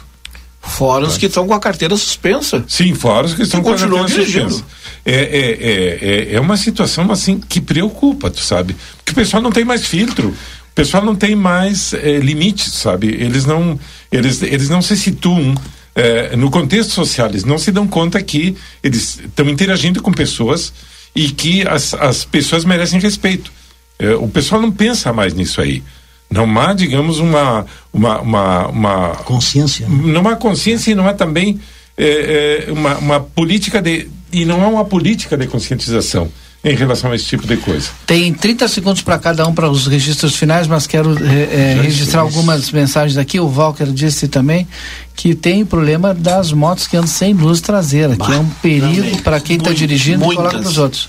Fora 0.63 1.05
os 1.05 1.19
que 1.19 1.27
estão 1.27 1.47
com 1.47 1.53
a 1.53 1.61
carteira 1.61 1.95
suspensa. 1.97 2.65
Sim, 2.69 2.95
fora 2.95 3.27
os 3.27 3.35
que 3.35 3.43
estão 3.43 3.61
com 3.61 3.71
a 3.71 3.77
carteira 3.77 4.07
dirigindo. 4.07 4.51
suspensa. 4.51 4.83
É, 5.05 5.15
é, 5.15 5.19
é, 5.19 6.33
é, 6.33 6.35
é 6.37 6.41
uma 6.41 6.57
situação 6.57 7.11
assim 7.11 7.39
que 7.39 7.61
preocupa, 7.61 8.31
tu 8.31 8.41
sabe? 8.41 8.75
Porque 8.97 9.13
o 9.13 9.15
pessoal 9.15 9.43
não 9.43 9.51
tem 9.51 9.65
mais 9.65 9.87
filtro, 9.87 10.29
o 10.29 10.75
pessoal 10.75 11.05
não 11.05 11.15
tem 11.15 11.37
mais 11.37 11.93
é, 11.93 12.19
limites, 12.19 12.73
sabe? 12.73 13.09
Eles 13.09 13.45
não, 13.45 13.79
eles, 14.11 14.41
eles 14.41 14.71
não 14.71 14.81
se 14.81 14.97
situam 14.97 15.55
é, 15.95 16.37
no 16.37 16.51
contexto 16.51 16.91
social, 16.91 17.29
eles 17.29 17.45
não 17.45 17.59
se 17.59 17.71
dão 17.71 17.87
conta 17.87 18.23
que 18.23 18.57
eles 18.83 19.21
estão 19.21 19.49
interagindo 19.49 20.03
com 20.03 20.13
pessoas 20.13 20.73
e 21.15 21.31
que 21.31 21.67
as, 21.67 21.93
as 21.95 22.25
pessoas 22.25 22.65
merecem 22.65 22.99
respeito. 22.99 23.53
É, 23.99 24.15
o 24.15 24.29
pessoal 24.29 24.61
não 24.61 24.71
pensa 24.71 25.13
mais 25.13 25.35
nisso 25.35 25.61
aí. 25.61 25.83
Não 26.31 26.59
há, 26.59 26.73
digamos, 26.73 27.19
uma. 27.19 27.67
uma, 27.93 28.21
uma, 28.21 28.67
uma 28.69 29.09
consciência. 29.17 29.87
Não 29.87 30.27
há 30.27 30.35
consciência 30.35 30.91
e 30.91 30.95
não 30.95 31.07
há 31.07 31.13
também 31.13 31.61
é, 31.97 32.67
é 32.69 32.73
uma, 32.73 32.97
uma 32.97 33.21
política 33.21 33.83
de. 33.83 34.09
E 34.33 34.47
não 34.47 34.65
há 34.65 34.69
uma 34.69 34.85
política 34.87 35.37
de 35.37 35.47
conscientização 35.47 36.33
em 36.65 36.77
relação 36.77 37.11
a 37.11 37.17
esse 37.17 37.25
tipo 37.25 37.47
de 37.47 37.57
coisa. 37.57 37.89
Tem 38.07 38.33
30 38.33 38.69
segundos 38.69 39.03
para 39.03 39.19
cada 39.19 39.47
um 39.47 39.53
para 39.53 39.69
os 39.69 39.87
registros 39.87 40.37
finais, 40.37 40.69
mas 40.69 40.87
quero 40.87 41.17
é, 41.25 41.73
é, 41.73 41.81
registrar 41.83 42.21
algumas 42.21 42.71
mensagens 42.71 43.19
aqui. 43.19 43.41
O 43.41 43.47
Walker 43.47 43.87
disse 43.87 44.29
também 44.29 44.69
que 45.17 45.35
tem 45.35 45.63
o 45.63 45.67
problema 45.67 46.15
das 46.15 46.53
motos 46.53 46.87
que 46.87 46.97
andam 46.97 47.09
sem 47.09 47.35
luz 47.35 47.61
traseira, 47.61 48.15
bah, 48.15 48.27
que 48.27 48.33
é 48.33 48.39
um 48.39 48.49
perigo 48.49 49.23
para 49.23 49.41
quem 49.41 49.57
está 49.57 49.73
dirigindo 49.73 50.25
muitas. 50.25 50.35
e 50.35 50.37
coloca 50.37 50.61
nos 50.61 50.79
outros. 50.79 51.09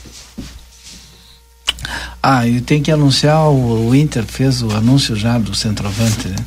Ah, 2.22 2.48
e 2.48 2.62
tem 2.62 2.82
que 2.82 2.90
anunciar, 2.90 3.48
o, 3.50 3.90
o 3.90 3.96
Inter 3.96 4.24
fez 4.24 4.62
o 4.64 4.72
anúncio 4.72 5.16
já 5.16 5.38
do 5.38 5.54
centroavante, 5.54 6.30
né? 6.30 6.38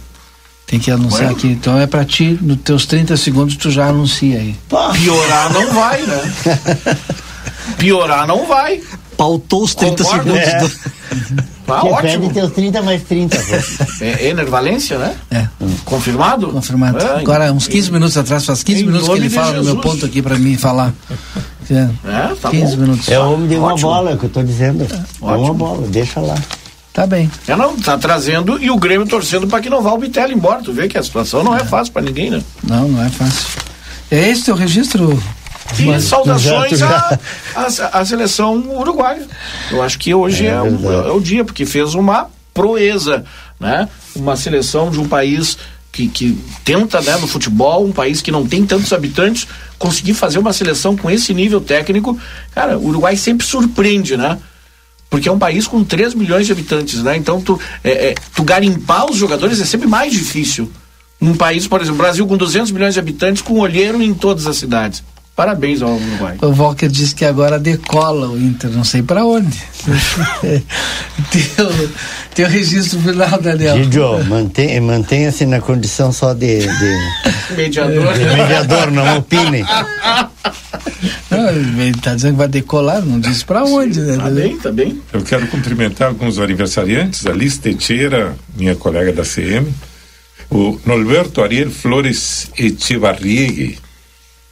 Tem 0.66 0.80
que 0.80 0.90
anunciar 0.90 1.30
aqui. 1.30 1.46
Então 1.46 1.78
é 1.78 1.86
para 1.86 2.04
ti, 2.04 2.36
nos 2.42 2.58
teus 2.62 2.86
30 2.86 3.16
segundos, 3.16 3.56
tu 3.56 3.70
já 3.70 3.86
anuncia 3.86 4.38
aí. 4.38 4.56
Piorar 4.68 5.52
não 5.52 5.72
vai, 5.72 6.02
né? 6.02 6.34
Piorar 7.78 8.26
não 8.26 8.46
vai. 8.46 8.80
Pautou 9.16 9.62
os 9.62 9.74
30 9.74 10.04
Concordo? 10.04 10.32
segundos. 10.32 10.48
É. 10.48 10.58
Do... 10.60 11.56
Ah, 11.68 11.80
que 11.80 11.88
ótimo. 11.88 12.32
teus 12.32 12.52
30 12.52 12.82
mais 12.82 13.02
30. 13.02 13.36
é 14.00 14.28
Ener 14.28 14.46
Valência, 14.46 14.98
né? 14.98 15.16
É. 15.30 15.48
Confirmado? 15.84 16.48
Confirmado. 16.48 16.98
É, 16.98 17.20
Agora, 17.20 17.52
uns 17.52 17.66
15 17.66 17.90
minutos 17.90 18.16
atrás, 18.16 18.44
faz 18.44 18.62
15 18.62 18.84
minutos 18.84 19.08
que 19.08 19.14
ele 19.14 19.30
fala 19.30 19.46
Jesus. 19.48 19.66
no 19.66 19.72
meu 19.72 19.82
ponto 19.82 20.06
aqui 20.06 20.22
para 20.22 20.38
mim 20.38 20.56
falar. 20.56 20.92
É, 21.68 21.74
é 21.74 22.34
tá 22.40 22.50
15 22.50 22.76
bom. 22.76 22.82
minutos. 22.82 23.08
É 23.08 23.18
o 23.18 23.32
homem 23.32 23.48
de 23.48 23.56
uma 23.56 23.72
ótimo. 23.72 23.88
bola, 23.88 24.16
que 24.16 24.24
eu 24.24 24.30
tô 24.30 24.42
dizendo. 24.42 24.84
É, 24.84 24.96
é 24.96 25.36
uma 25.36 25.52
bola, 25.52 25.88
deixa 25.88 26.20
lá. 26.20 26.36
Tá 26.92 27.06
bem. 27.06 27.30
É, 27.48 27.56
não, 27.56 27.76
tá 27.76 27.98
trazendo 27.98 28.62
e 28.62 28.70
o 28.70 28.76
Grêmio 28.76 29.06
torcendo 29.06 29.46
para 29.46 29.60
que 29.60 29.68
não 29.68 29.82
vá 29.82 29.92
o 29.92 29.98
Bitelli 29.98 30.34
embora. 30.34 30.62
Tu 30.62 30.72
vê 30.72 30.88
que 30.88 30.96
a 30.96 31.02
situação 31.02 31.42
não 31.42 31.56
é, 31.56 31.62
é 31.62 31.64
fácil 31.64 31.92
para 31.92 32.02
ninguém, 32.02 32.30
né? 32.30 32.42
Não, 32.62 32.88
não 32.88 33.04
é 33.04 33.08
fácil. 33.10 33.48
É 34.10 34.30
esse 34.30 34.44
teu 34.44 34.54
registro, 34.54 35.20
e 35.78 35.86
Mas, 35.86 36.04
saudações 36.04 36.82
à, 36.82 37.18
à, 37.92 38.04
seleção 38.04 38.54
uruguaia. 38.76 39.26
Eu 39.70 39.82
acho 39.82 39.98
que 39.98 40.14
hoje 40.14 40.46
é, 40.46 40.50
é, 40.50 40.62
o, 40.62 40.92
é, 40.92 41.12
o, 41.12 41.20
dia, 41.20 41.44
porque 41.44 41.66
fez 41.66 41.94
uma 41.94 42.28
proeza, 42.52 43.24
né? 43.58 43.88
Uma 44.14 44.36
seleção 44.36 44.90
de 44.90 44.98
um 44.98 45.08
país 45.08 45.58
que, 45.92 46.08
que 46.08 46.38
tenta, 46.64 47.00
né, 47.00 47.16
no 47.16 47.26
futebol, 47.26 47.84
um 47.84 47.92
país 47.92 48.20
que 48.20 48.30
não 48.30 48.46
tem 48.46 48.66
tantos 48.66 48.92
habitantes, 48.92 49.46
conseguir 49.78 50.14
fazer 50.14 50.38
uma 50.38 50.52
seleção 50.52 50.96
com 50.96 51.10
esse 51.10 51.32
nível 51.32 51.60
técnico. 51.60 52.18
Cara, 52.54 52.78
o 52.78 52.88
Uruguai 52.88 53.16
sempre 53.16 53.46
surpreende, 53.46 54.16
né? 54.16 54.38
Porque 55.08 55.28
é 55.28 55.32
um 55.32 55.38
país 55.38 55.66
com 55.66 55.82
3 55.82 56.14
milhões 56.14 56.46
de 56.46 56.52
habitantes, 56.52 57.02
né? 57.02 57.16
Então, 57.16 57.40
tu, 57.40 57.58
é, 57.82 58.10
é, 58.10 58.14
tu 58.34 58.42
garimpar 58.42 59.10
os 59.10 59.16
jogadores 59.16 59.60
é 59.60 59.64
sempre 59.64 59.86
mais 59.86 60.12
difícil. 60.12 60.70
Um 61.20 61.34
país, 61.34 61.66
por 61.66 61.80
exemplo, 61.80 61.98
Brasil 61.98 62.26
com 62.26 62.36
200 62.36 62.70
milhões 62.72 62.94
de 62.94 63.00
habitantes, 63.00 63.40
com 63.40 63.58
olheiro 63.58 64.02
em 64.02 64.12
todas 64.12 64.46
as 64.46 64.56
cidades. 64.56 65.02
Parabéns 65.36 65.82
ao 65.82 65.94
Uruguai. 65.94 66.38
O 66.40 66.46
Walker 66.46 66.88
disse 66.88 67.14
que 67.14 67.22
agora 67.22 67.58
decola 67.58 68.26
o 68.26 68.38
Inter, 68.38 68.70
não 68.70 68.82
sei 68.82 69.02
para 69.02 69.22
onde. 69.22 69.62
teu, 71.30 71.90
teu 72.34 72.48
registro 72.48 72.98
final, 73.00 73.38
Daniel. 73.38 73.76
Gidio, 73.76 74.24
mantenha, 74.24 74.80
mantenha-se 74.80 75.44
na 75.44 75.60
condição 75.60 76.10
só 76.10 76.32
de, 76.32 76.60
de 76.60 77.54
mediador. 77.54 78.14
De 78.14 78.24
mediador, 78.24 78.90
não 78.90 79.18
opine. 79.18 79.62
Não, 81.28 81.48
ele 81.50 81.90
está 81.90 82.14
dizendo 82.14 82.32
que 82.32 82.38
vai 82.38 82.48
decolar, 82.48 83.04
não 83.04 83.20
disse 83.20 83.44
para 83.44 83.64
onde, 83.64 84.00
né? 84.00 84.16
Tá 84.16 84.30
bem, 84.30 84.56
tá 84.58 84.72
bem. 84.72 85.02
Eu 85.12 85.22
quero 85.22 85.46
cumprimentar 85.48 86.08
alguns 86.08 86.38
aniversariantes, 86.38 87.26
a 87.26 87.32
Liz 87.32 87.58
Teixeira, 87.58 88.34
minha 88.56 88.74
colega 88.74 89.12
da 89.12 89.22
CM, 89.22 89.68
o 90.48 90.80
Norberto 90.86 91.42
Ariel 91.42 91.70
Flores 91.70 92.50
Echevarriegui, 92.56 93.78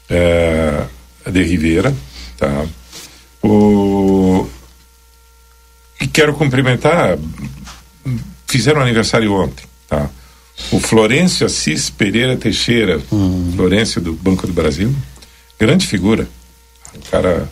é, 0.08 0.84
de 1.30 1.42
Ribeira, 1.42 1.94
tá? 2.38 2.66
O, 3.42 4.46
e 6.00 6.06
quero 6.06 6.34
cumprimentar, 6.34 7.18
fizeram 8.46 8.80
aniversário 8.80 9.32
ontem, 9.32 9.64
tá? 9.88 10.08
O 10.70 10.78
Florencio 10.80 11.46
Assis 11.46 11.90
Pereira 11.90 12.36
Teixeira, 12.36 13.00
Hum. 13.12 13.52
Florencio 13.56 14.00
do 14.00 14.12
Banco 14.12 14.46
do 14.46 14.52
Brasil, 14.52 14.94
grande 15.58 15.86
figura, 15.86 16.28
um 16.96 17.00
cara... 17.10 17.48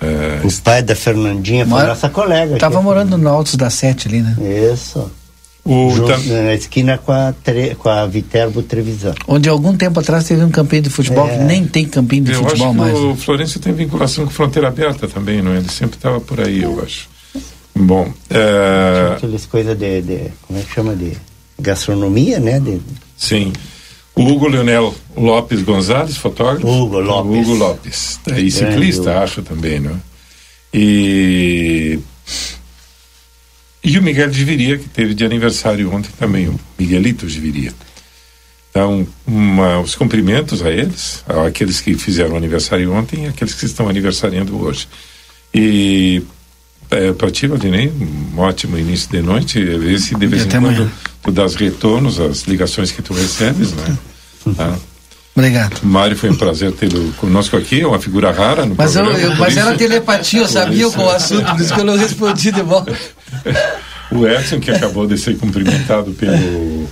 É, 0.00 0.40
O 0.44 0.52
pai 0.62 0.82
da 0.82 0.96
Fernandinha 0.96 1.64
foi 1.64 1.82
nossa 1.84 2.08
colega. 2.08 2.56
Tava 2.58 2.76
aqui. 2.76 2.84
morando 2.84 3.16
no 3.16 3.28
Altos 3.28 3.54
da 3.54 3.70
Sete 3.70 4.08
ali, 4.08 4.20
né? 4.20 4.34
Isso. 4.72 5.08
O 5.64 5.92
tam- 6.06 6.18
Na 6.42 6.54
esquina 6.54 6.98
com 6.98 7.12
a, 7.12 7.32
tre, 7.44 7.76
com 7.76 7.88
a 7.88 8.04
Viterbo 8.06 8.62
Trevisan. 8.62 9.14
Onde 9.28 9.48
algum 9.48 9.76
tempo 9.76 10.00
atrás 10.00 10.24
teve 10.24 10.42
um 10.42 10.50
campinho 10.50 10.82
de 10.82 10.90
futebol 10.90 11.28
É. 11.28 11.38
que 11.38 11.44
nem 11.44 11.64
tem 11.66 11.84
campinho 11.86 12.24
de 12.24 12.32
eu 12.32 12.42
futebol 12.42 12.66
acho 12.68 12.74
que 12.74 12.80
mais. 12.80 12.98
o 12.98 13.14
Florencio 13.14 13.60
tem 13.60 13.72
vinculação 13.72 14.24
com 14.24 14.30
Fronteira 14.32 14.66
Aberta 14.68 15.06
também, 15.06 15.40
não 15.40 15.52
é? 15.52 15.58
Ele 15.58 15.68
sempre 15.70 15.96
estava 15.96 16.20
por 16.20 16.40
aí, 16.40 16.62
eu 16.62 16.82
acho. 16.82 17.08
Bom, 17.74 18.12
é, 18.28 19.12
Aquelas 19.16 19.46
coisas 19.46 19.78
de, 19.78 20.02
de. 20.02 20.18
Como 20.42 20.58
é 20.58 20.62
que 20.62 20.74
chama? 20.74 20.94
De 20.96 21.12
gastronomia, 21.60 22.38
né? 22.40 22.58
De, 22.60 22.80
sim. 23.16 23.52
O 24.14 24.24
Hugo 24.24 24.48
Leonel 24.48 24.92
Lopes 25.16 25.62
Gonzalez, 25.62 26.16
fotógrafo. 26.16 26.66
Hugo 26.68 26.98
Lopes. 26.98 27.30
O 27.30 27.40
Hugo 27.40 27.54
Lopes. 27.54 28.20
E 28.26 28.30
Grande 28.32 28.50
ciclista, 28.50 29.10
Hugo. 29.12 29.20
acho 29.20 29.42
também, 29.42 29.78
não 29.80 29.92
é? 29.92 29.94
E. 30.74 31.98
E 33.84 33.98
o 33.98 34.02
Miguel 34.02 34.30
de 34.30 34.44
Viria, 34.44 34.78
que 34.78 34.88
teve 34.88 35.12
de 35.14 35.24
aniversário 35.24 35.92
ontem 35.92 36.10
também, 36.18 36.48
o 36.48 36.58
Miguelito 36.78 37.26
de 37.26 37.40
Viria. 37.40 37.72
Então, 38.70 39.06
uma, 39.26 39.80
os 39.80 39.94
cumprimentos 39.94 40.62
a 40.62 40.70
eles, 40.70 41.22
aqueles 41.46 41.80
que 41.80 41.94
fizeram 41.94 42.36
aniversário 42.36 42.92
ontem 42.92 43.24
e 43.24 43.28
aqueles 43.28 43.54
que 43.54 43.66
estão 43.66 43.88
aniversariando 43.88 44.56
hoje. 44.58 44.88
E 45.52 46.22
é, 46.90 47.12
para 47.12 47.30
ti, 47.30 47.46
Valdinei, 47.46 47.88
um 48.36 48.38
ótimo 48.40 48.78
início 48.78 49.10
de 49.10 49.20
noite. 49.20 49.58
Esse 49.58 50.14
de 50.14 50.26
vez 50.26 50.42
em 50.46 50.48
quando 50.48 50.66
amanhã. 50.68 50.92
tu 51.22 51.32
dás 51.32 51.54
retornos 51.54 52.18
às 52.20 52.42
ligações 52.44 52.90
que 52.92 53.02
tu 53.02 53.12
recebes, 53.12 53.72
né? 53.72 53.98
Tá? 54.56 54.78
Obrigado. 55.34 55.80
Mário, 55.82 56.16
foi 56.16 56.30
um 56.30 56.36
prazer 56.36 56.72
tê-lo 56.72 57.12
conosco 57.14 57.56
aqui, 57.56 57.80
é 57.80 57.86
uma 57.86 57.98
figura 57.98 58.30
rara 58.30 58.64
no 58.64 58.74
Mas, 58.76 58.94
eu, 58.96 59.02
programa. 59.04 59.24
eu- 59.26 59.30
por 59.32 59.40
mas 59.40 59.50
isso- 59.56 59.60
era 59.66 59.76
telepatia, 59.76 60.40
eu 60.40 60.48
sabia 60.48 60.88
qual 60.90 61.06
o 61.08 61.10
assunto, 61.10 61.50
por 61.50 61.60
isso 61.60 61.74
que 61.74 61.80
eu 61.80 61.84
não 61.84 61.96
respondi 61.96 62.52
de 62.52 62.62
volta. 62.62 62.96
O 64.10 64.26
Edson, 64.28 64.60
que 64.60 64.70
acabou 64.70 65.06
de 65.06 65.16
ser 65.16 65.38
cumprimentado 65.38 66.10
pelo 66.12 66.86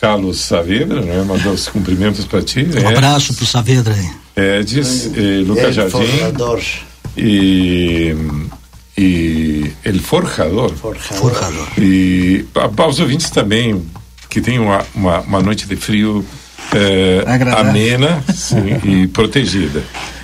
Carlos 0.00 0.38
Saavedra, 0.40 1.00
né? 1.00 1.22
mandou 1.26 1.52
os 1.52 1.68
cumprimentos 1.68 2.24
para 2.24 2.40
ti. 2.40 2.64
Um 2.84 2.88
abraço 2.88 3.34
pro 3.34 3.44
Saavedra 3.44 3.92
aí. 3.94 4.58
Edis, 4.60 5.06
eh, 5.16 5.42
Lucas 5.44 5.64
El 5.64 5.72
Jardim 5.72 5.90
Forjador. 6.06 6.60
e, 7.16 8.14
e 8.96 9.72
El 9.84 9.98
Forjador. 10.00 10.72
Forjador. 10.74 11.68
E 11.78 12.44
a- 12.54 12.82
aos 12.82 13.00
ouvintes 13.00 13.30
também, 13.30 13.82
que 14.30 14.40
tem 14.40 14.58
uma, 14.58 14.84
uma, 14.94 15.20
uma 15.20 15.42
noite 15.42 15.66
de 15.66 15.74
frio 15.76 16.24
eh, 16.74 17.22
Agradável. 17.26 17.70
amena 17.70 18.24
sim, 18.32 18.80
e 18.84 19.06
protegida. 19.08 19.82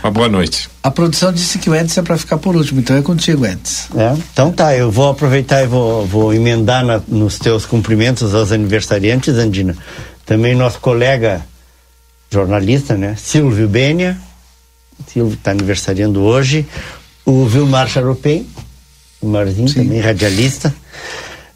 Uma 0.08 0.12
boa 0.14 0.28
noite. 0.30 0.70
A 0.82 0.90
produção 0.90 1.30
disse 1.30 1.58
que 1.58 1.68
o 1.68 1.74
Edson 1.76 2.00
é 2.00 2.02
para 2.02 2.16
ficar 2.16 2.38
por 2.38 2.56
último, 2.56 2.80
então 2.80 2.96
é 2.96 3.02
contigo, 3.02 3.44
Edson. 3.44 3.88
É, 4.00 4.16
então 4.32 4.50
tá, 4.50 4.74
eu 4.74 4.90
vou 4.90 5.10
aproveitar 5.10 5.62
e 5.62 5.66
vou, 5.66 6.06
vou 6.06 6.32
emendar 6.32 6.82
na- 6.82 7.02
nos 7.06 7.38
teus 7.38 7.66
cumprimentos 7.66 8.34
aos 8.34 8.50
aniversariantes, 8.50 9.34
Andina. 9.34 9.76
Também 10.24 10.54
nosso 10.54 10.80
colega 10.80 11.44
jornalista, 12.30 12.96
né? 12.96 13.16
Silvio 13.18 13.68
Benia. 13.68 14.16
Silvio 15.12 15.34
está 15.34 15.50
aniversariando 15.50 16.22
hoje. 16.22 16.66
O 17.26 17.44
Vilmar 17.44 17.86
Charopem, 17.86 18.46
o 19.20 19.26
Marzinho 19.26 19.70
também, 19.74 20.00
radialista. 20.00 20.74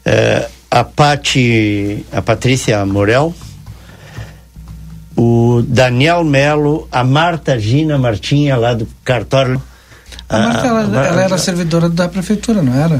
Eh, 0.05 0.47
a 0.69 0.83
Pati, 0.83 2.05
a 2.11 2.21
Patrícia 2.21 2.85
Morel. 2.85 3.33
O 5.15 5.63
Daniel 5.67 6.23
Melo, 6.23 6.87
a 6.91 7.03
Marta 7.03 7.59
Gina 7.59 7.97
Martinha, 7.97 8.57
lá 8.57 8.73
do 8.73 8.87
cartório. 9.03 9.61
A 10.27 10.39
Marta, 10.39 10.67
ela, 10.67 10.83
Mar- 10.83 11.05
ela 11.05 11.21
era 11.23 11.37
servidora 11.37 11.89
da 11.89 12.07
prefeitura, 12.09 12.61
não 12.61 12.73
era? 12.73 12.99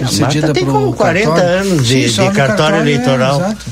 A 0.00 0.20
Marta 0.20 0.52
tem 0.52 0.64
como 0.64 0.92
40 0.92 1.26
cartório. 1.28 1.50
anos 1.50 1.86
de, 1.86 2.08
Sim, 2.08 2.22
de 2.22 2.28
no 2.28 2.32
cartório, 2.34 2.76
é, 2.76 2.80
eleitoral. 2.80 3.40
exato. 3.40 3.66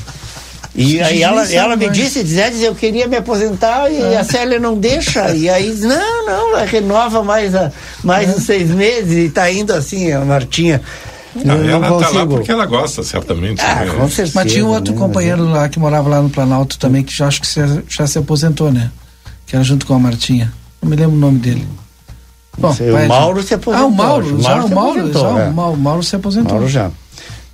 e 0.75 1.01
aí 1.01 1.23
ela, 1.23 1.51
ela 1.51 1.75
me 1.75 1.89
disse, 1.89 2.23
Zé, 2.25 2.51
eu 2.61 2.75
queria 2.75 3.07
me 3.07 3.17
aposentar 3.17 3.89
e 3.89 4.15
a 4.15 4.23
Célia 4.23 4.59
não 4.59 4.77
deixa. 4.77 5.33
E 5.33 5.49
aí, 5.49 5.73
não, 5.81 6.25
não, 6.25 6.49
ela 6.57 6.65
renova 6.65 7.23
mais, 7.23 7.55
a, 7.55 7.71
mais 8.03 8.29
uns 8.35 8.43
seis 8.43 8.69
meses 8.69 9.27
e 9.27 9.29
tá 9.29 9.49
indo 9.51 9.73
assim, 9.73 10.11
a 10.11 10.19
Martinha. 10.19 10.81
Não, 11.35 11.57
não 11.57 11.69
ela 11.85 11.99
tá 11.99 12.09
lá 12.09 12.25
porque 12.25 12.51
ela 12.51 12.65
gosta, 12.65 13.03
certamente. 13.03 13.61
Ah, 13.61 13.85
né? 13.85 13.91
com 13.93 14.07
certeza. 14.09 14.31
Mas 14.35 14.51
tinha 14.51 14.65
um 14.65 14.69
outro 14.69 14.93
né, 14.93 14.99
companheiro 14.99 15.45
lá 15.49 15.69
que 15.69 15.79
morava 15.79 16.09
lá 16.09 16.21
no 16.21 16.29
Planalto 16.29 16.77
também, 16.77 17.03
que 17.03 17.13
já 17.13 17.27
acho 17.27 17.39
que 17.41 17.47
se- 17.47 17.83
já 17.87 18.05
se 18.05 18.17
aposentou, 18.17 18.71
né? 18.71 18.91
Que 19.45 19.55
era 19.55 19.63
junto 19.63 19.85
com 19.85 19.93
a 19.93 19.99
Martinha. 19.99 20.51
Não 20.81 20.89
me 20.89 20.95
lembro 20.95 21.15
o 21.15 21.19
nome 21.19 21.39
dele. 21.39 21.67
Bom, 22.57 22.73
sei, 22.73 22.91
o 22.91 23.07
Mauro 23.07 23.37
gente. 23.39 23.47
se 23.47 23.53
aposentou, 23.53 23.85
Ah, 23.85 23.87
o 23.87 23.91
Mauro. 23.95 24.35
O 24.35 24.41
já, 24.41 24.49
Mauro 24.49 24.65
o 24.65 24.67
se 24.67 24.73
Mauro, 24.75 24.99
aposentou, 24.99 25.21
já, 25.21 25.39
é. 25.41 25.47
o 25.49 25.53
Mauro, 25.53 25.77
Mauro 25.77 26.03
se 26.03 26.15
aposentou. 26.15 26.51
Mauro 26.55 26.67
já. 26.69 26.91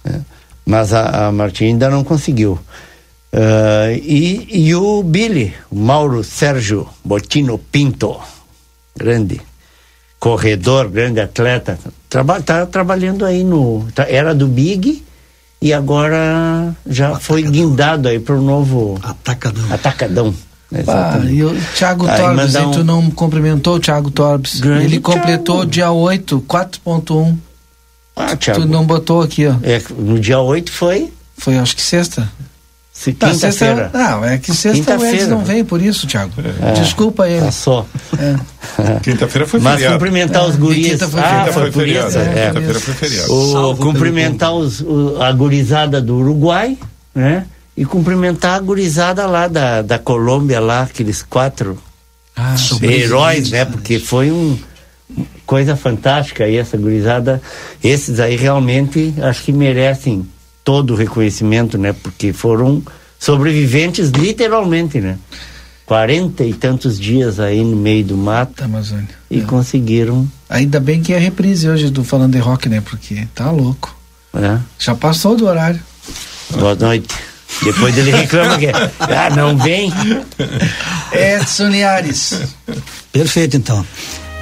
É. 0.06 0.20
Mas 0.66 0.92
a, 0.94 1.28
a 1.28 1.32
Martinha 1.32 1.70
ainda 1.70 1.90
não 1.90 2.04
conseguiu. 2.04 2.60
Ah, 3.32 3.92
e, 3.92 4.48
e 4.50 4.74
o 4.76 5.04
Billy, 5.04 5.54
o 5.70 5.76
Mauro 5.78 6.24
Sérgio 6.24 6.88
Botino 7.06 7.60
Pinto, 7.60 8.18
grande 8.98 9.40
corredor, 10.20 10.90
grande 10.90 11.20
atleta, 11.20 11.78
traba, 12.10 12.42
tá 12.42 12.66
trabalhando 12.66 13.26
aí 13.26 13.44
no. 13.44 13.88
tá- 13.94 14.06
era 14.10 14.34
do 14.34 14.48
Big 14.48 15.04
e 15.62 15.74
agora 15.74 16.76
já 16.86 17.16
foi 17.20 17.44
guindado 17.44 18.08
aí 18.08 18.20
para 18.20 18.36
o 18.36 18.42
novo 18.42 18.98
Atacadão. 19.04 19.64
Atacadão. 19.74 20.34
Ah, 20.86 21.20
e 21.30 21.42
o 21.46 21.56
Thiago 21.78 22.06
Aí 22.08 22.20
Torbes, 22.20 22.56
aí 22.58 22.72
tu 22.74 22.80
um- 22.82 22.84
não 22.84 23.10
cumprimentou 23.10 23.76
o 23.76 23.80
Thiago 23.80 24.12
Torbes. 24.12 24.60
Grande 24.60 24.84
Ele 24.86 25.00
completou 25.00 25.58
Thiago. 25.60 25.72
dia 25.72 25.92
8, 25.92 26.42
4.1. 26.46 27.38
Ah, 28.16 28.36
Thiago. 28.36 28.62
Tu 28.62 28.68
não 28.68 28.86
botou 28.86 29.22
aqui, 29.22 29.48
ó. 29.48 29.56
É, 29.64 29.82
no 29.98 30.20
dia 30.20 30.40
8 30.40 30.72
foi 30.72 31.12
Foi, 31.38 31.58
acho 31.58 31.76
que 31.76 31.82
sexta. 31.84 32.30
Se- 33.00 33.14
Tá, 33.14 33.28
sexta, 33.34 33.48
quinta-feira. 33.66 33.92
não, 33.94 34.26
é 34.26 34.38
que 34.40 34.48
sexta 34.54 34.70
o 34.70 34.74
Quinta-feira. 34.74 35.16
Edson 35.18 35.30
não 35.30 35.44
veio 35.46 35.66
por 35.66 35.82
isso, 35.82 36.08
Thiago. 36.08 36.32
É. 36.62 36.72
Desculpa 36.74 37.28
ele. 37.30 37.46
Passou. 37.46 37.88
É. 38.18 39.00
Quinta-feira 39.04 39.46
foi 39.48 39.60
Mas 39.60 39.74
feriado. 39.76 39.96
cumprimentar 39.98 40.46
os 40.48 40.56
É, 40.56 40.58
guris. 40.58 40.88
quinta 40.92 41.08
foi 41.08 41.20
ah, 41.22 41.44
foi, 41.46 41.54
Foi 41.54 41.72
por 41.72 41.84
feriado, 41.84 42.08
isso. 42.10 42.18
é. 42.18 42.22
é. 42.22 42.48
Quinta-feira 42.48 42.80
foi 42.80 42.94
feriado. 42.96 43.34
O, 43.34 43.52
Salvo 43.52 43.82
cumprimentar 43.84 44.54
os, 44.54 44.82
o- 44.82 45.18
a 45.22 45.32
gurizada 45.32 46.02
do 46.02 46.16
Uruguai, 46.18 46.78
né? 47.14 47.46
E 47.76 47.86
cumprimentar 47.86 48.56
a 48.56 48.60
gurizada 48.60 49.28
lá 49.28 49.48
da, 49.48 49.84
da 49.84 50.00
Colômbia, 50.00 50.60
lá, 50.60 50.82
aqueles 50.82 51.22
quatro 51.22 51.78
Ah, 52.36 52.56
heróis, 52.82 53.52
né? 53.52 53.66
Porque 53.66 54.00
foi 54.00 54.32
um 54.32 54.58
coisa 55.46 55.76
fantástica 55.76 56.44
aí, 56.46 56.58
essa 56.58 56.76
gurizada. 56.76 57.40
Esses 57.84 58.20
aí 58.20 58.36
realmente 58.36 59.14
acho 59.22 59.44
que 59.44 59.54
merecem 59.54 60.28
todo 60.68 60.96
o 60.96 60.98
reconhecimento, 60.98 61.78
né? 61.78 61.94
Porque 61.94 62.34
foram 62.34 62.84
sobreviventes 63.18 64.10
literalmente, 64.10 65.00
né? 65.00 65.18
Quarenta 65.86 66.44
e 66.44 66.54
tantos 66.54 67.00
dias 67.00 67.40
aí 67.40 67.64
no 67.64 67.78
meio 67.78 68.04
do 68.04 68.18
mato 68.18 68.54
da 68.58 68.66
Amazônia. 68.66 69.08
e 69.32 69.40
conseguiram, 69.40 70.28
Ainda 70.50 70.82
bem 70.82 71.02
que 71.02 71.14
é 71.14 71.18
reprise 71.18 71.70
hoje 71.70 71.90
do 71.90 72.04
Falando 72.04 72.34
de 72.34 72.40
Rock, 72.40 72.68
né? 72.68 72.82
Porque 72.82 73.26
tá 73.34 73.50
louco. 73.50 73.96
né? 74.34 74.62
Já 74.78 74.94
passou 74.94 75.38
do 75.38 75.46
horário. 75.46 75.80
Boa 76.50 76.76
noite. 76.76 77.16
Depois 77.64 77.98
ele 77.98 78.12
reclama 78.12 78.58
que 78.58 78.68
ah, 78.68 79.30
não 79.34 79.58
vem. 79.58 79.90
Edson 81.14 81.70
Liares. 81.70 82.42
Perfeito, 83.14 83.56
então. 83.56 83.86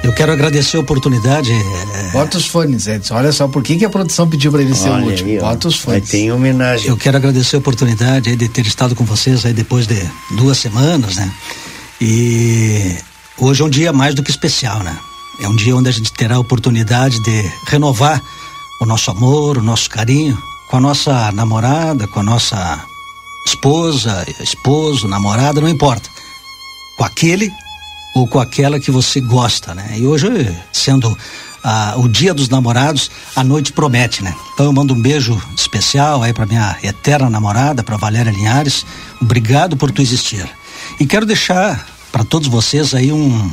Eu 0.06 0.12
quero 0.14 0.30
agradecer 0.32 0.76
a 0.76 0.80
oportunidade. 0.80 1.50
eh, 1.52 2.10
Bota 2.12 2.38
os 2.38 2.46
fones, 2.46 2.86
Edson. 2.86 3.14
Olha 3.16 3.32
só, 3.32 3.48
por 3.48 3.60
que, 3.60 3.76
que 3.76 3.84
a 3.84 3.90
produção 3.90 4.28
pediu 4.28 4.52
pra 4.52 4.62
ele 4.62 4.72
ser 4.74 4.88
o 4.88 4.92
Olha 4.92 5.04
último? 5.06 5.30
aí. 5.30 5.38
Bota 5.40 5.66
os 5.66 5.80
fones. 5.80 6.08
tem 6.08 6.30
homenagem. 6.30 6.86
Eu 6.88 6.96
quero 6.96 7.16
agradecer 7.16 7.56
a 7.56 7.58
oportunidade 7.58 8.30
aí 8.30 8.36
de 8.36 8.48
ter 8.48 8.64
estado 8.66 8.94
com 8.94 9.04
vocês 9.04 9.44
aí 9.44 9.52
depois 9.52 9.84
de 9.86 10.00
duas 10.36 10.58
semanas, 10.58 11.16
né? 11.16 11.28
E 12.00 12.96
hoje 13.36 13.62
é 13.62 13.64
um 13.64 13.68
dia 13.68 13.92
mais 13.92 14.14
do 14.14 14.22
que 14.22 14.30
especial, 14.30 14.78
né? 14.84 14.96
É 15.40 15.48
um 15.48 15.56
dia 15.56 15.74
onde 15.76 15.88
a 15.88 15.92
gente 15.92 16.12
terá 16.12 16.36
a 16.36 16.40
oportunidade 16.40 17.20
de 17.24 17.50
renovar 17.66 18.22
o 18.80 18.86
nosso 18.86 19.10
amor, 19.10 19.58
o 19.58 19.62
nosso 19.62 19.90
carinho 19.90 20.38
com 20.70 20.76
a 20.76 20.80
nossa 20.80 21.32
namorada, 21.32 22.06
com 22.08 22.20
a 22.20 22.22
nossa 22.22 22.80
esposa, 23.46 24.24
esposo, 24.40 25.08
namorada, 25.08 25.60
não 25.60 25.68
importa. 25.68 26.08
Com 26.96 27.04
aquele 27.04 27.50
ou 28.16 28.26
com 28.26 28.40
aquela 28.40 28.80
que 28.80 28.90
você 28.90 29.20
gosta, 29.20 29.74
né? 29.74 29.96
E 29.98 30.06
hoje, 30.06 30.26
sendo 30.72 31.14
ah, 31.62 31.96
o 31.98 32.08
dia 32.08 32.32
dos 32.32 32.48
namorados, 32.48 33.10
a 33.36 33.44
noite 33.44 33.74
promete, 33.74 34.24
né? 34.24 34.34
Então 34.54 34.64
eu 34.64 34.72
mando 34.72 34.94
um 34.94 35.02
beijo 35.02 35.38
especial 35.54 36.22
aí 36.22 36.32
para 36.32 36.46
minha 36.46 36.78
eterna 36.82 37.28
namorada, 37.28 37.82
para 37.84 37.98
Valéria 37.98 38.30
Linhares. 38.30 38.86
Obrigado 39.20 39.76
por 39.76 39.90
tu 39.90 40.00
existir. 40.00 40.48
E 40.98 41.04
quero 41.04 41.26
deixar 41.26 41.86
para 42.10 42.24
todos 42.24 42.48
vocês 42.48 42.94
aí 42.94 43.12
um 43.12 43.50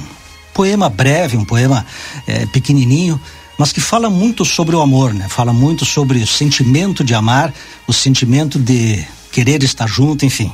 poema 0.53 0.89
breve, 0.89 1.35
um 1.35 1.43
poema 1.43 1.85
é, 2.25 2.45
pequenininho, 2.45 3.19
mas 3.59 3.73
que 3.73 3.81
fala 3.81 4.09
muito 4.09 4.45
sobre 4.45 4.77
o 4.77 4.81
amor, 4.81 5.13
né? 5.13 5.27
Fala 5.27 5.51
muito 5.51 5.83
sobre 5.83 6.19
o 6.19 6.27
sentimento 6.27 7.03
de 7.03 7.13
amar, 7.13 7.53
o 7.85 7.91
sentimento 7.91 8.57
de 8.57 9.05
querer 9.29 9.61
estar 9.61 9.87
junto, 9.87 10.25
enfim. 10.25 10.53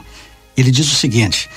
Ele 0.57 0.71
diz 0.71 0.91
o 0.91 0.95
seguinte: 0.95 1.47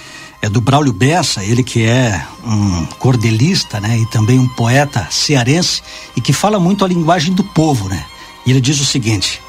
é 0.43 0.49
do 0.49 0.61
Braulio 0.61 0.93
Bessa, 0.93 1.45
ele 1.45 1.63
que 1.63 1.85
é 1.85 2.27
um 2.45 2.85
cordelista, 2.99 3.81
né, 3.81 3.97
e 3.97 4.07
também 4.07 4.41
um 4.41 4.49
poeta 4.49 5.07
cearense 5.09 5.81
e 6.17 6.21
que 6.21 6.33
fala 6.33 6.59
muito 6.59 6.85
a 6.85 6.89
linguagem 6.89 7.33
do 7.33 7.45
povo, 7.45 7.89
né? 7.89 8.05
E 8.45 8.51
ele 8.51 8.61
diz 8.61 8.81
o 8.81 8.85
seguinte: 8.85 9.41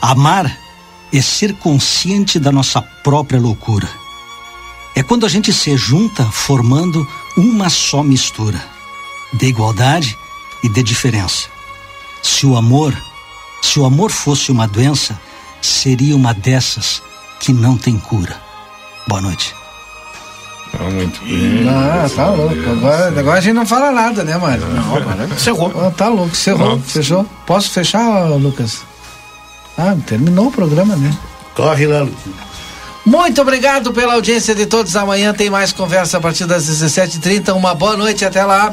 Amar 0.00 0.56
é 1.12 1.20
ser 1.20 1.54
consciente 1.54 2.38
da 2.38 2.52
nossa 2.52 2.80
própria 2.80 3.40
loucura. 3.40 3.88
É 4.94 5.02
quando 5.02 5.26
a 5.26 5.28
gente 5.28 5.52
se 5.52 5.76
junta 5.76 6.24
formando 6.24 7.06
uma 7.36 7.68
só 7.68 8.02
mistura 8.02 8.64
de 9.32 9.46
igualdade 9.46 10.16
e 10.62 10.68
de 10.68 10.82
diferença. 10.84 11.48
Se 12.22 12.46
o 12.46 12.56
amor, 12.56 12.96
se 13.60 13.80
o 13.80 13.84
amor 13.84 14.10
fosse 14.10 14.52
uma 14.52 14.68
doença, 14.68 15.20
seria 15.60 16.14
uma 16.14 16.32
dessas 16.32 17.02
que 17.40 17.52
não 17.52 17.76
tem 17.76 17.98
cura. 17.98 18.40
Boa 19.06 19.20
noite. 19.20 19.65
Ah, 20.78 20.90
muito 20.90 21.24
bem. 21.24 21.68
Ah, 21.68 22.08
tá 22.14 22.28
louco. 22.30 22.54
Agora, 22.70 23.08
agora 23.18 23.38
a 23.38 23.40
gente 23.40 23.54
não 23.54 23.66
fala 23.66 23.90
nada, 23.90 24.22
né, 24.24 24.36
Mário? 24.36 24.66
Não, 24.66 24.96
agora 24.96 25.24
encerrou. 25.24 25.72
Ah, 25.76 25.90
tá 25.90 26.08
louco, 26.08 26.32
encerrou. 26.32 26.78
Fechou? 26.80 27.24
Posso 27.46 27.70
fechar, 27.70 28.26
Lucas? 28.30 28.82
Ah, 29.78 29.96
terminou 30.06 30.46
o 30.48 30.52
programa, 30.52 30.96
né? 30.96 31.16
Corre 31.54 31.86
lá, 31.86 32.00
Lucas. 32.00 32.32
Muito 33.04 33.40
obrigado 33.40 33.92
pela 33.92 34.14
audiência 34.14 34.54
de 34.54 34.66
todos. 34.66 34.96
Amanhã 34.96 35.32
tem 35.32 35.48
mais 35.48 35.72
conversa 35.72 36.18
a 36.18 36.20
partir 36.20 36.44
das 36.44 36.66
17h30. 36.68 37.54
Uma 37.54 37.74
boa 37.74 37.96
noite, 37.96 38.24
até 38.24 38.44
lá. 38.44 38.72